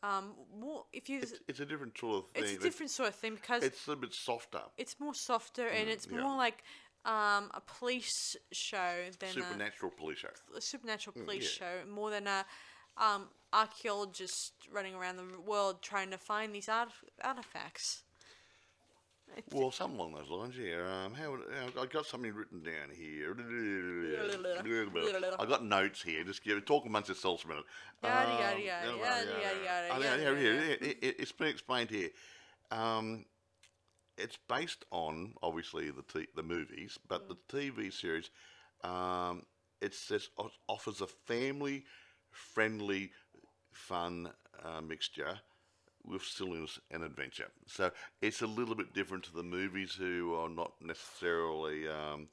um 0.03 0.33
more 0.57 0.85
if 0.93 1.09
you 1.09 1.19
it's, 1.19 1.33
it's 1.47 1.59
a 1.59 1.65
different 1.65 1.97
sort 1.97 2.17
of 2.25 2.31
thing. 2.31 2.43
it's 2.43 2.53
a 2.53 2.59
different 2.59 2.91
sort 2.91 3.09
of 3.09 3.15
thing 3.15 3.35
because 3.35 3.61
It's 3.63 3.87
a 3.87 3.95
bit 3.95 4.13
softer, 4.13 4.61
it's 4.77 4.99
more 4.99 5.13
softer 5.13 5.67
and 5.67 5.89
it's 5.89 6.07
yeah. 6.09 6.21
more 6.21 6.37
like 6.37 6.63
um, 7.03 7.49
a 7.53 7.61
police 7.79 8.35
show 8.51 8.95
than 9.19 9.29
a, 9.29 9.33
supernatural 9.33 9.91
police 9.97 10.19
show. 10.19 10.29
a 10.55 10.61
supernatural 10.61 11.15
police 11.25 11.57
Mm, 11.57 11.61
yeah. 11.61 11.67
show 11.83 11.89
more 11.89 12.09
than 12.11 12.27
a 12.27 12.45
um, 12.97 13.27
archaeologist 13.53 14.53
running 14.71 14.93
around 14.95 15.17
the 15.17 15.39
world 15.41 15.81
trying 15.81 16.11
to 16.11 16.17
find 16.17 16.53
these 16.53 16.69
art- 16.69 16.91
artifacts. 17.23 18.03
Well, 19.53 19.71
something 19.71 19.99
along 19.99 20.13
those 20.13 20.29
lines, 20.29 20.55
yeah. 20.57 21.05
Um, 21.05 21.13
how 21.13 21.33
uh, 21.33 21.81
I 21.81 21.85
got 21.85 22.05
something 22.05 22.33
written 22.33 22.63
down 22.63 22.89
here. 22.93 23.35
I 25.39 25.45
got 25.45 25.63
notes 25.65 26.01
here. 26.01 26.23
Just 26.23 26.43
give, 26.43 26.63
talk 26.65 26.85
amongst 26.85 27.09
yourselves 27.09 27.43
a 27.45 27.47
minute. 27.47 27.63
Yada, 28.03 28.31
Um, 28.31 28.39
yada, 28.39 28.61
yada, 28.61 28.87
yada, 28.87 28.97
yada, 28.97 29.63
yada, 29.63 29.63
yada, 29.63 29.87
yeah, 30.21 30.29
yada. 30.29 30.41
yeah, 30.41 30.75
It, 30.89 30.97
it, 31.01 31.15
it's 31.19 31.31
been 31.31 31.47
explained 31.47 31.89
here. 31.89 32.09
Um, 32.71 33.25
it's 34.17 34.37
based 34.47 34.85
on 34.91 35.33
obviously 35.41 35.89
the 35.91 36.03
t- 36.03 36.27
the 36.35 36.43
movies, 36.43 36.97
but 37.07 37.27
the 37.27 37.37
TV 37.49 37.91
series. 37.91 38.29
Um, 38.83 39.43
it 39.81 39.93
says 39.93 40.29
offers 40.67 41.01
a 41.01 41.07
family 41.07 41.83
friendly, 42.31 43.11
fun 43.71 44.29
uh, 44.63 44.81
mixture 44.81 45.39
with 46.05 46.23
silliness 46.23 46.79
and 46.89 47.03
adventure. 47.03 47.51
So 47.67 47.91
it's 48.21 48.41
a 48.41 48.47
little 48.47 48.75
bit 48.75 48.93
different 48.93 49.23
to 49.25 49.33
the 49.33 49.43
movies, 49.43 49.93
who 49.93 50.33
are 50.35 50.49
not 50.49 50.73
necessarily 50.81 51.87
um, 51.87 52.27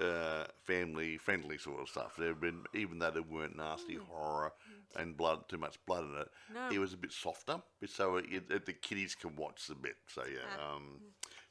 uh, 0.00 0.44
family 0.62 1.18
friendly 1.18 1.58
sort 1.58 1.80
of 1.80 1.88
stuff. 1.88 2.14
They've 2.18 2.38
been 2.38 2.64
even 2.74 2.98
though 2.98 3.10
there 3.10 3.22
weren't 3.22 3.56
nasty 3.56 3.96
horror 3.96 4.52
and 4.96 5.16
blood, 5.16 5.48
too 5.48 5.58
much 5.58 5.78
blood 5.86 6.04
in 6.04 6.20
it. 6.20 6.28
No. 6.54 6.68
It 6.70 6.78
was 6.78 6.92
a 6.92 6.96
bit 6.96 7.12
softer, 7.12 7.62
so 7.86 8.16
it, 8.16 8.44
it, 8.50 8.66
the 8.66 8.72
kiddies 8.72 9.14
can 9.14 9.36
watch 9.36 9.68
a 9.70 9.74
bit. 9.74 9.96
So 10.06 10.22
yeah. 10.24 10.74
Um, 10.74 11.00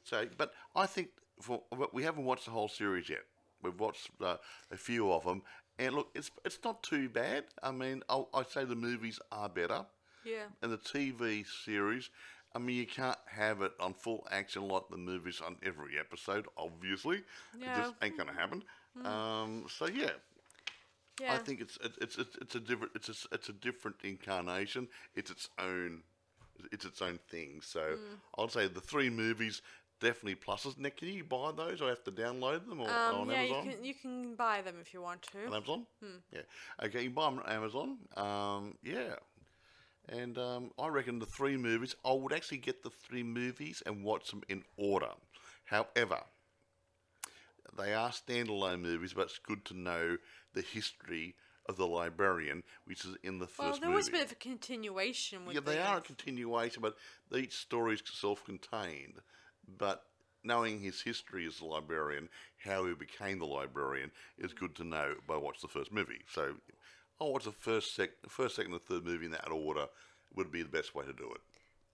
so, 0.04 0.26
but 0.36 0.52
I 0.74 0.86
think 0.86 1.08
for 1.40 1.62
we 1.92 2.02
haven't 2.02 2.24
watched 2.24 2.46
the 2.46 2.50
whole 2.50 2.68
series 2.68 3.08
yet. 3.08 3.22
We've 3.62 3.78
watched 3.78 4.10
uh, 4.20 4.38
a 4.72 4.76
few 4.76 5.12
of 5.12 5.24
them, 5.24 5.42
and 5.78 5.94
look, 5.94 6.08
it's 6.14 6.30
it's 6.44 6.58
not 6.64 6.82
too 6.82 7.08
bad. 7.08 7.44
I 7.62 7.70
mean, 7.70 8.02
I'd 8.08 8.50
say 8.50 8.64
the 8.64 8.74
movies 8.74 9.20
are 9.30 9.48
better, 9.48 9.86
Yeah. 10.24 10.44
and 10.62 10.72
the 10.72 10.78
TV 10.78 11.44
series. 11.64 12.10
I 12.54 12.58
mean, 12.58 12.76
you 12.76 12.86
can't 12.86 13.18
have 13.26 13.62
it 13.62 13.72
on 13.80 13.94
full 13.94 14.26
action 14.30 14.68
like 14.68 14.82
the 14.90 14.98
movies 14.98 15.40
on 15.44 15.56
every 15.64 15.98
episode. 15.98 16.46
Obviously, 16.56 17.18
it 17.58 17.76
just 17.76 17.94
ain't 18.02 18.18
gonna 18.18 18.32
happen. 18.32 18.62
Um, 19.04 19.64
so 19.68 19.86
yeah, 19.86 20.10
Yeah. 21.20 21.34
I 21.34 21.38
think 21.38 21.60
it's 21.60 21.78
it's 21.82 21.96
it's 22.18 22.36
it's, 22.40 22.54
a 22.54 22.60
different 22.60 22.92
it's 22.94 23.08
a, 23.08 23.34
it's 23.34 23.48
a 23.48 23.54
different 23.54 23.96
incarnation. 24.04 24.88
It's 25.14 25.30
its 25.30 25.48
own 25.58 26.02
it's 26.70 26.84
its 26.84 27.00
own 27.00 27.18
thing. 27.30 27.60
So 27.62 27.96
I'd 28.38 28.52
say 28.52 28.68
the 28.68 28.80
three 28.80 29.08
movies 29.08 29.62
definitely 30.00 30.34
pluses. 30.34 30.76
Now, 30.78 30.90
can 30.94 31.08
you 31.08 31.24
buy 31.24 31.52
those 31.56 31.80
or 31.80 31.88
have 31.88 32.04
to 32.04 32.12
download 32.12 32.68
them 32.68 32.80
or 32.80 32.90
um, 32.90 33.20
on 33.22 33.30
yeah, 33.30 33.36
Amazon? 33.36 33.64
you 33.64 33.72
can 33.72 33.84
you 33.84 33.94
can 33.94 34.34
buy 34.34 34.60
them 34.60 34.76
if 34.80 34.92
you 34.92 35.00
want 35.00 35.22
to. 35.22 35.46
On 35.46 35.54
Amazon? 35.54 35.86
Yeah. 36.32 36.40
Okay, 36.84 37.02
you 37.02 37.06
can 37.06 37.14
buy 37.14 37.30
them 37.30 37.38
on 37.38 37.50
Amazon. 37.50 37.96
Um, 38.16 38.74
yeah. 38.82 39.14
And 40.08 40.36
um, 40.36 40.70
I 40.78 40.88
reckon 40.88 41.18
the 41.18 41.26
three 41.26 41.56
movies, 41.56 41.94
I 42.04 42.12
would 42.12 42.32
actually 42.32 42.58
get 42.58 42.82
the 42.82 42.90
three 42.90 43.22
movies 43.22 43.82
and 43.86 44.04
watch 44.04 44.30
them 44.30 44.42
in 44.48 44.64
order. 44.76 45.10
However, 45.64 46.20
they 47.78 47.94
are 47.94 48.10
standalone 48.10 48.80
movies, 48.80 49.14
but 49.14 49.22
it's 49.26 49.38
good 49.38 49.64
to 49.66 49.74
know 49.74 50.16
the 50.54 50.62
history 50.62 51.34
of 51.66 51.76
the 51.76 51.86
librarian, 51.86 52.62
which 52.84 53.04
is 53.04 53.16
in 53.22 53.38
the 53.38 53.46
first 53.46 53.58
well, 53.58 53.78
there 53.80 53.88
movie. 53.90 53.96
was 53.96 54.08
a 54.08 54.12
bit 54.12 54.24
of 54.24 54.32
a 54.32 54.36
continuation 54.36 55.46
with 55.46 55.54
Yeah, 55.54 55.60
they 55.64 55.76
the, 55.76 55.86
are 55.86 55.98
a 55.98 56.02
continuation, 56.02 56.82
but 56.82 56.96
each 57.34 57.54
story 57.54 57.94
is 57.94 58.02
self-contained. 58.04 59.20
But 59.78 60.02
knowing 60.44 60.80
his 60.80 61.00
history 61.00 61.46
as 61.46 61.60
a 61.60 61.64
librarian, 61.64 62.28
how 62.64 62.84
he 62.86 62.94
became 62.94 63.38
the 63.38 63.46
librarian, 63.46 64.10
is 64.38 64.52
good 64.52 64.74
to 64.76 64.84
know 64.84 65.14
by 65.26 65.36
watching 65.36 65.60
the 65.62 65.68
first 65.68 65.92
movie. 65.92 66.22
So, 66.28 66.54
I'll 67.22 67.32
watch 67.32 67.44
the 67.44 67.52
first, 67.52 67.94
sec- 67.94 68.10
first, 68.28 68.56
second, 68.56 68.72
and 68.72 68.82
third 68.82 69.04
movie 69.04 69.26
in 69.26 69.32
that 69.32 69.50
order. 69.50 69.86
Would 70.34 70.50
be 70.50 70.62
the 70.62 70.68
best 70.68 70.94
way 70.94 71.04
to 71.04 71.12
do 71.12 71.30
it. 71.34 71.40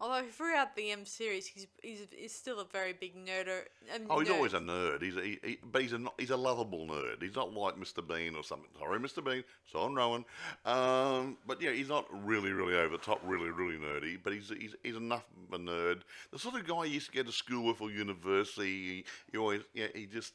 Although 0.00 0.22
throughout 0.30 0.76
the 0.76 0.92
M 0.92 1.04
series, 1.04 1.48
he's 1.48 1.66
he's, 1.82 2.06
he's 2.16 2.32
still 2.32 2.60
a 2.60 2.64
very 2.64 2.92
big 2.92 3.16
nerder. 3.16 3.62
Um, 3.92 4.02
Oh, 4.08 4.20
he's 4.20 4.28
nerd. 4.28 4.34
always 4.34 4.52
a 4.52 4.60
nerd. 4.60 5.02
He's 5.02 5.16
a, 5.16 5.20
he, 5.22 5.38
he, 5.42 5.58
but 5.72 5.82
he's 5.82 5.92
a 5.92 5.98
not- 5.98 6.14
he's 6.20 6.30
a 6.30 6.36
lovable 6.36 6.86
nerd. 6.86 7.20
He's 7.20 7.34
not 7.34 7.52
like 7.52 7.74
Mr. 7.74 8.06
Bean 8.06 8.36
or 8.36 8.44
something. 8.44 8.68
Sorry, 8.78 9.00
Mr. 9.00 9.24
Bean. 9.24 9.42
So 9.72 9.80
I'm 9.80 9.96
Rowan. 9.96 10.24
Um, 10.64 11.36
but 11.48 11.60
yeah, 11.60 11.72
he's 11.72 11.88
not 11.88 12.06
really, 12.24 12.52
really 12.52 12.74
over 12.76 12.96
the 12.96 13.02
top, 13.02 13.20
really, 13.24 13.50
really 13.50 13.76
nerdy. 13.76 14.16
But 14.22 14.34
he's 14.34 14.50
he's, 14.56 14.76
he's 14.84 14.94
enough 14.96 15.24
of 15.52 15.60
a 15.60 15.62
nerd. 15.62 16.02
The 16.30 16.38
sort 16.38 16.54
of 16.54 16.64
guy 16.68 16.84
you 16.84 16.92
used 16.94 17.10
to 17.10 17.16
go 17.16 17.24
to 17.24 17.32
school 17.32 17.64
with 17.66 17.80
or 17.80 17.90
university. 17.90 18.64
He, 18.64 19.04
he 19.32 19.38
always 19.38 19.62
yeah 19.74 19.88
he 19.96 20.06
just 20.06 20.32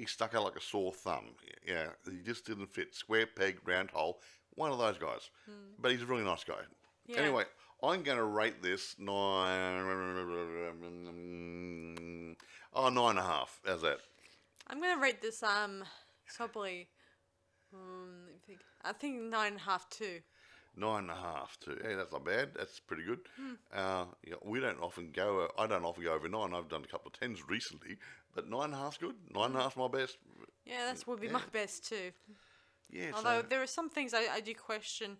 he 0.00 0.06
stuck 0.06 0.34
out 0.34 0.44
like 0.44 0.56
a 0.56 0.60
sore 0.62 0.92
thumb. 0.94 1.26
Yeah, 1.66 1.88
he 2.10 2.22
just 2.24 2.46
didn't 2.46 2.72
fit. 2.72 2.94
Square 2.94 3.26
peg, 3.36 3.58
round 3.66 3.90
hole. 3.90 4.20
One 4.54 4.72
of 4.72 4.78
those 4.78 4.96
guys. 4.96 5.28
But 5.78 5.92
he's 5.92 6.00
a 6.02 6.06
really 6.06 6.24
nice 6.24 6.42
guy. 6.42 6.54
Yeah. 7.06 7.18
Anyway, 7.18 7.44
I'm 7.82 8.02
going 8.02 8.16
to 8.16 8.24
rate 8.24 8.62
this 8.62 8.96
nine. 8.98 9.84
Oh, 12.72 12.88
nine 12.88 13.10
and 13.10 13.18
a 13.18 13.22
half. 13.22 13.60
How's 13.66 13.82
that? 13.82 13.98
I'm 14.68 14.80
gonna 14.80 15.02
rate 15.02 15.20
this 15.20 15.42
um 15.42 15.82
probably 16.36 16.86
um 17.74 18.28
I 18.28 18.46
think 18.46 18.60
I 18.84 18.92
think 18.92 19.20
nine 19.20 19.54
and 19.54 19.60
a 19.60 19.64
half 19.64 19.90
too. 19.90 20.20
Nine 20.76 21.02
and 21.02 21.10
a 21.10 21.14
half 21.14 21.58
too. 21.60 21.76
Hey, 21.82 21.94
that's 21.94 22.12
not 22.12 22.24
bad. 22.24 22.50
That's 22.56 22.78
pretty 22.78 23.02
good. 23.02 23.18
Hmm. 23.36 23.52
Uh, 23.74 24.04
yeah, 24.26 24.34
we 24.44 24.60
don't 24.60 24.80
often 24.80 25.10
go. 25.12 25.48
I 25.58 25.66
don't 25.66 25.84
often 25.84 26.04
go 26.04 26.14
over 26.14 26.28
nine. 26.28 26.54
I've 26.54 26.68
done 26.68 26.84
a 26.84 26.86
couple 26.86 27.10
of 27.12 27.18
tens 27.18 27.40
recently, 27.48 27.96
but 28.34 28.48
nine 28.48 28.66
and 28.66 28.74
a 28.74 28.76
half's 28.76 28.98
good. 28.98 29.16
Nine 29.34 29.46
and 29.46 29.56
a 29.56 29.62
half's 29.62 29.76
my 29.76 29.88
best. 29.88 30.16
Yeah, 30.64 30.86
that's 30.86 31.06
would 31.06 31.20
be 31.20 31.28
my 31.28 31.42
best 31.52 31.88
too. 31.88 32.12
Yeah. 32.88 33.10
Although 33.14 33.42
so, 33.42 33.46
there 33.48 33.62
are 33.62 33.66
some 33.66 33.90
things 33.90 34.14
I, 34.14 34.26
I 34.32 34.40
do 34.40 34.54
question. 34.54 35.16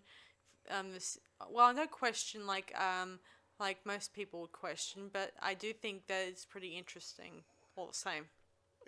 Um, 0.69 0.91
this 0.93 1.17
well, 1.49 1.65
I 1.65 1.73
don't 1.73 1.91
question 1.91 2.47
like 2.47 2.73
um 2.79 3.19
like 3.59 3.85
most 3.85 4.13
people 4.13 4.41
would 4.41 4.53
question, 4.53 5.09
but 5.11 5.33
I 5.41 5.53
do 5.53 5.73
think 5.73 6.07
that 6.07 6.27
it's 6.27 6.45
pretty 6.45 6.77
interesting 6.77 7.43
all 7.75 7.87
the 7.87 7.93
same. 7.93 8.25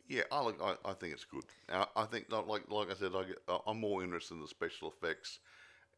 yeah, 0.07 0.23
I 0.31 0.43
look. 0.43 0.59
I, 0.61 0.75
I 0.89 0.93
think 0.93 1.13
it's 1.13 1.25
good. 1.25 1.43
I, 1.69 1.85
I 1.95 2.05
think 2.05 2.25
like 2.29 2.47
like 2.47 2.69
like 2.69 2.89
I 2.89 2.93
said, 2.93 3.11
I 3.15 3.23
get, 3.23 3.37
I'm 3.67 3.79
more 3.79 4.03
interested 4.03 4.35
in 4.35 4.41
the 4.41 4.47
special 4.47 4.91
effects 4.91 5.39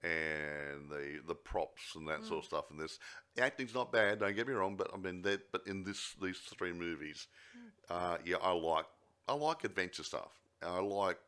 and 0.03 0.89
the 0.89 1.19
the 1.27 1.35
props 1.35 1.95
and 1.95 2.07
that 2.07 2.23
sort 2.23 2.39
Mm. 2.39 2.43
of 2.43 2.45
stuff 2.45 2.71
in 2.71 2.77
this. 2.77 2.99
Acting's 3.37 3.73
not 3.73 3.91
bad. 3.91 4.19
Don't 4.19 4.35
get 4.35 4.47
me 4.47 4.53
wrong, 4.53 4.75
but 4.75 4.91
I 4.93 4.97
mean 4.97 5.21
that. 5.23 5.51
But 5.51 5.65
in 5.67 5.83
this 5.83 6.13
these 6.21 6.39
three 6.39 6.73
movies, 6.73 7.27
Mm. 7.57 7.71
uh, 7.89 8.17
yeah, 8.23 8.37
I 8.37 8.51
like 8.51 8.85
I 9.27 9.33
like 9.33 9.63
adventure 9.63 10.03
stuff. 10.03 10.31
I 10.61 10.79
like 10.79 11.19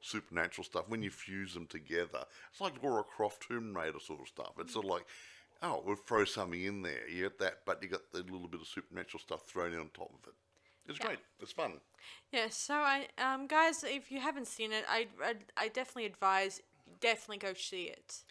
supernatural 0.00 0.64
stuff 0.64 0.88
when 0.88 1.02
you 1.02 1.10
fuse 1.10 1.54
them 1.54 1.66
together. 1.66 2.24
It's 2.50 2.60
like 2.60 2.82
Lara 2.82 3.04
Croft 3.04 3.46
Tomb 3.46 3.76
Raider 3.76 4.00
sort 4.00 4.20
of 4.20 4.28
stuff. 4.28 4.52
It's 4.58 4.72
sort 4.72 4.84
of 4.86 4.90
like, 4.90 5.06
oh, 5.62 5.82
we'll 5.86 5.96
throw 5.96 6.24
something 6.24 6.60
in 6.62 6.82
there. 6.82 7.08
You 7.08 7.22
get 7.24 7.38
that, 7.38 7.58
but 7.64 7.82
you 7.82 7.88
got 7.88 8.10
the 8.12 8.18
little 8.22 8.48
bit 8.48 8.60
of 8.60 8.66
supernatural 8.66 9.20
stuff 9.20 9.46
thrown 9.46 9.72
in 9.72 9.78
on 9.80 9.90
top 9.94 10.10
of 10.12 10.28
it. 10.28 10.34
It's 10.88 10.98
Yeah. 10.98 11.06
great. 11.06 11.20
It's 11.40 11.52
fun. 11.52 11.80
Yeah, 12.32 12.48
so 12.48 12.74
I 12.74 13.08
um 13.18 13.46
guys, 13.46 13.84
if 13.84 14.10
you 14.10 14.20
haven't 14.20 14.48
seen 14.48 14.72
it, 14.72 14.84
I 14.88 15.08
I, 15.22 15.36
I 15.56 15.68
definitely 15.68 16.06
advise 16.06 16.60
definitely 17.00 17.38
go 17.38 17.54
see 17.54 17.84
it. 17.84 18.22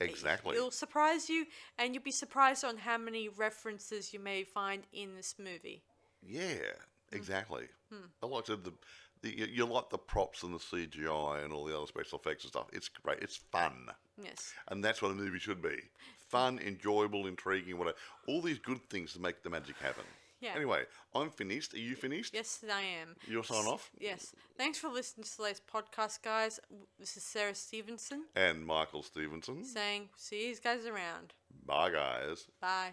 Exactly. 0.00 0.56
It'll 0.56 0.70
surprise 0.70 1.28
you, 1.28 1.46
and 1.78 1.94
you'll 1.94 2.02
be 2.02 2.10
surprised 2.10 2.64
on 2.64 2.78
how 2.78 2.98
many 2.98 3.28
references 3.28 4.12
you 4.12 4.18
may 4.18 4.42
find 4.42 4.82
in 4.92 5.14
this 5.14 5.36
movie. 5.38 5.82
Yeah, 6.22 6.72
Hmm. 7.10 7.16
exactly. 7.16 7.64
I 8.22 8.26
like 8.26 8.46
the, 8.46 8.72
the, 9.22 9.30
you 9.52 9.64
like 9.66 9.90
the 9.90 9.98
props 9.98 10.42
and 10.42 10.52
the 10.52 10.58
CGI 10.58 11.44
and 11.44 11.52
all 11.52 11.64
the 11.64 11.76
other 11.76 11.86
special 11.86 12.18
effects 12.18 12.44
and 12.44 12.50
stuff. 12.52 12.66
It's 12.72 12.88
great. 12.88 13.20
It's 13.20 13.36
fun, 13.36 13.88
Yes. 14.20 14.52
and 14.68 14.82
that's 14.84 15.00
what 15.00 15.12
a 15.12 15.14
movie 15.14 15.38
should 15.38 15.62
be: 15.62 15.76
fun, 16.28 16.58
enjoyable, 16.58 17.26
intriguing, 17.26 17.78
whatever. 17.78 17.96
All 18.26 18.42
these 18.42 18.58
good 18.58 18.82
things 18.90 19.12
to 19.12 19.20
make 19.20 19.42
the 19.42 19.50
magic 19.50 19.76
happen. 19.76 20.04
Yeah. 20.40 20.54
Anyway, 20.56 20.82
I'm 21.14 21.30
finished. 21.30 21.74
Are 21.74 21.78
you 21.78 21.96
finished? 21.96 22.34
Yes, 22.34 22.62
I 22.70 22.82
am. 22.82 23.16
You'll 23.26 23.42
sign 23.44 23.66
off. 23.66 23.90
Yes. 23.98 24.34
Thanks 24.58 24.78
for 24.78 24.88
listening 24.88 25.24
to 25.24 25.36
today's 25.36 25.60
podcast, 25.60 26.22
guys. 26.22 26.60
This 26.98 27.16
is 27.16 27.22
Sarah 27.22 27.54
Stevenson 27.54 28.24
And 28.36 28.64
Michael 28.66 29.02
Stevenson. 29.02 29.64
saying, 29.64 30.08
see 30.16 30.48
you 30.48 30.54
guys 30.62 30.84
around. 30.86 31.32
Bye, 31.64 31.90
guys. 31.90 32.46
Bye. 32.60 32.92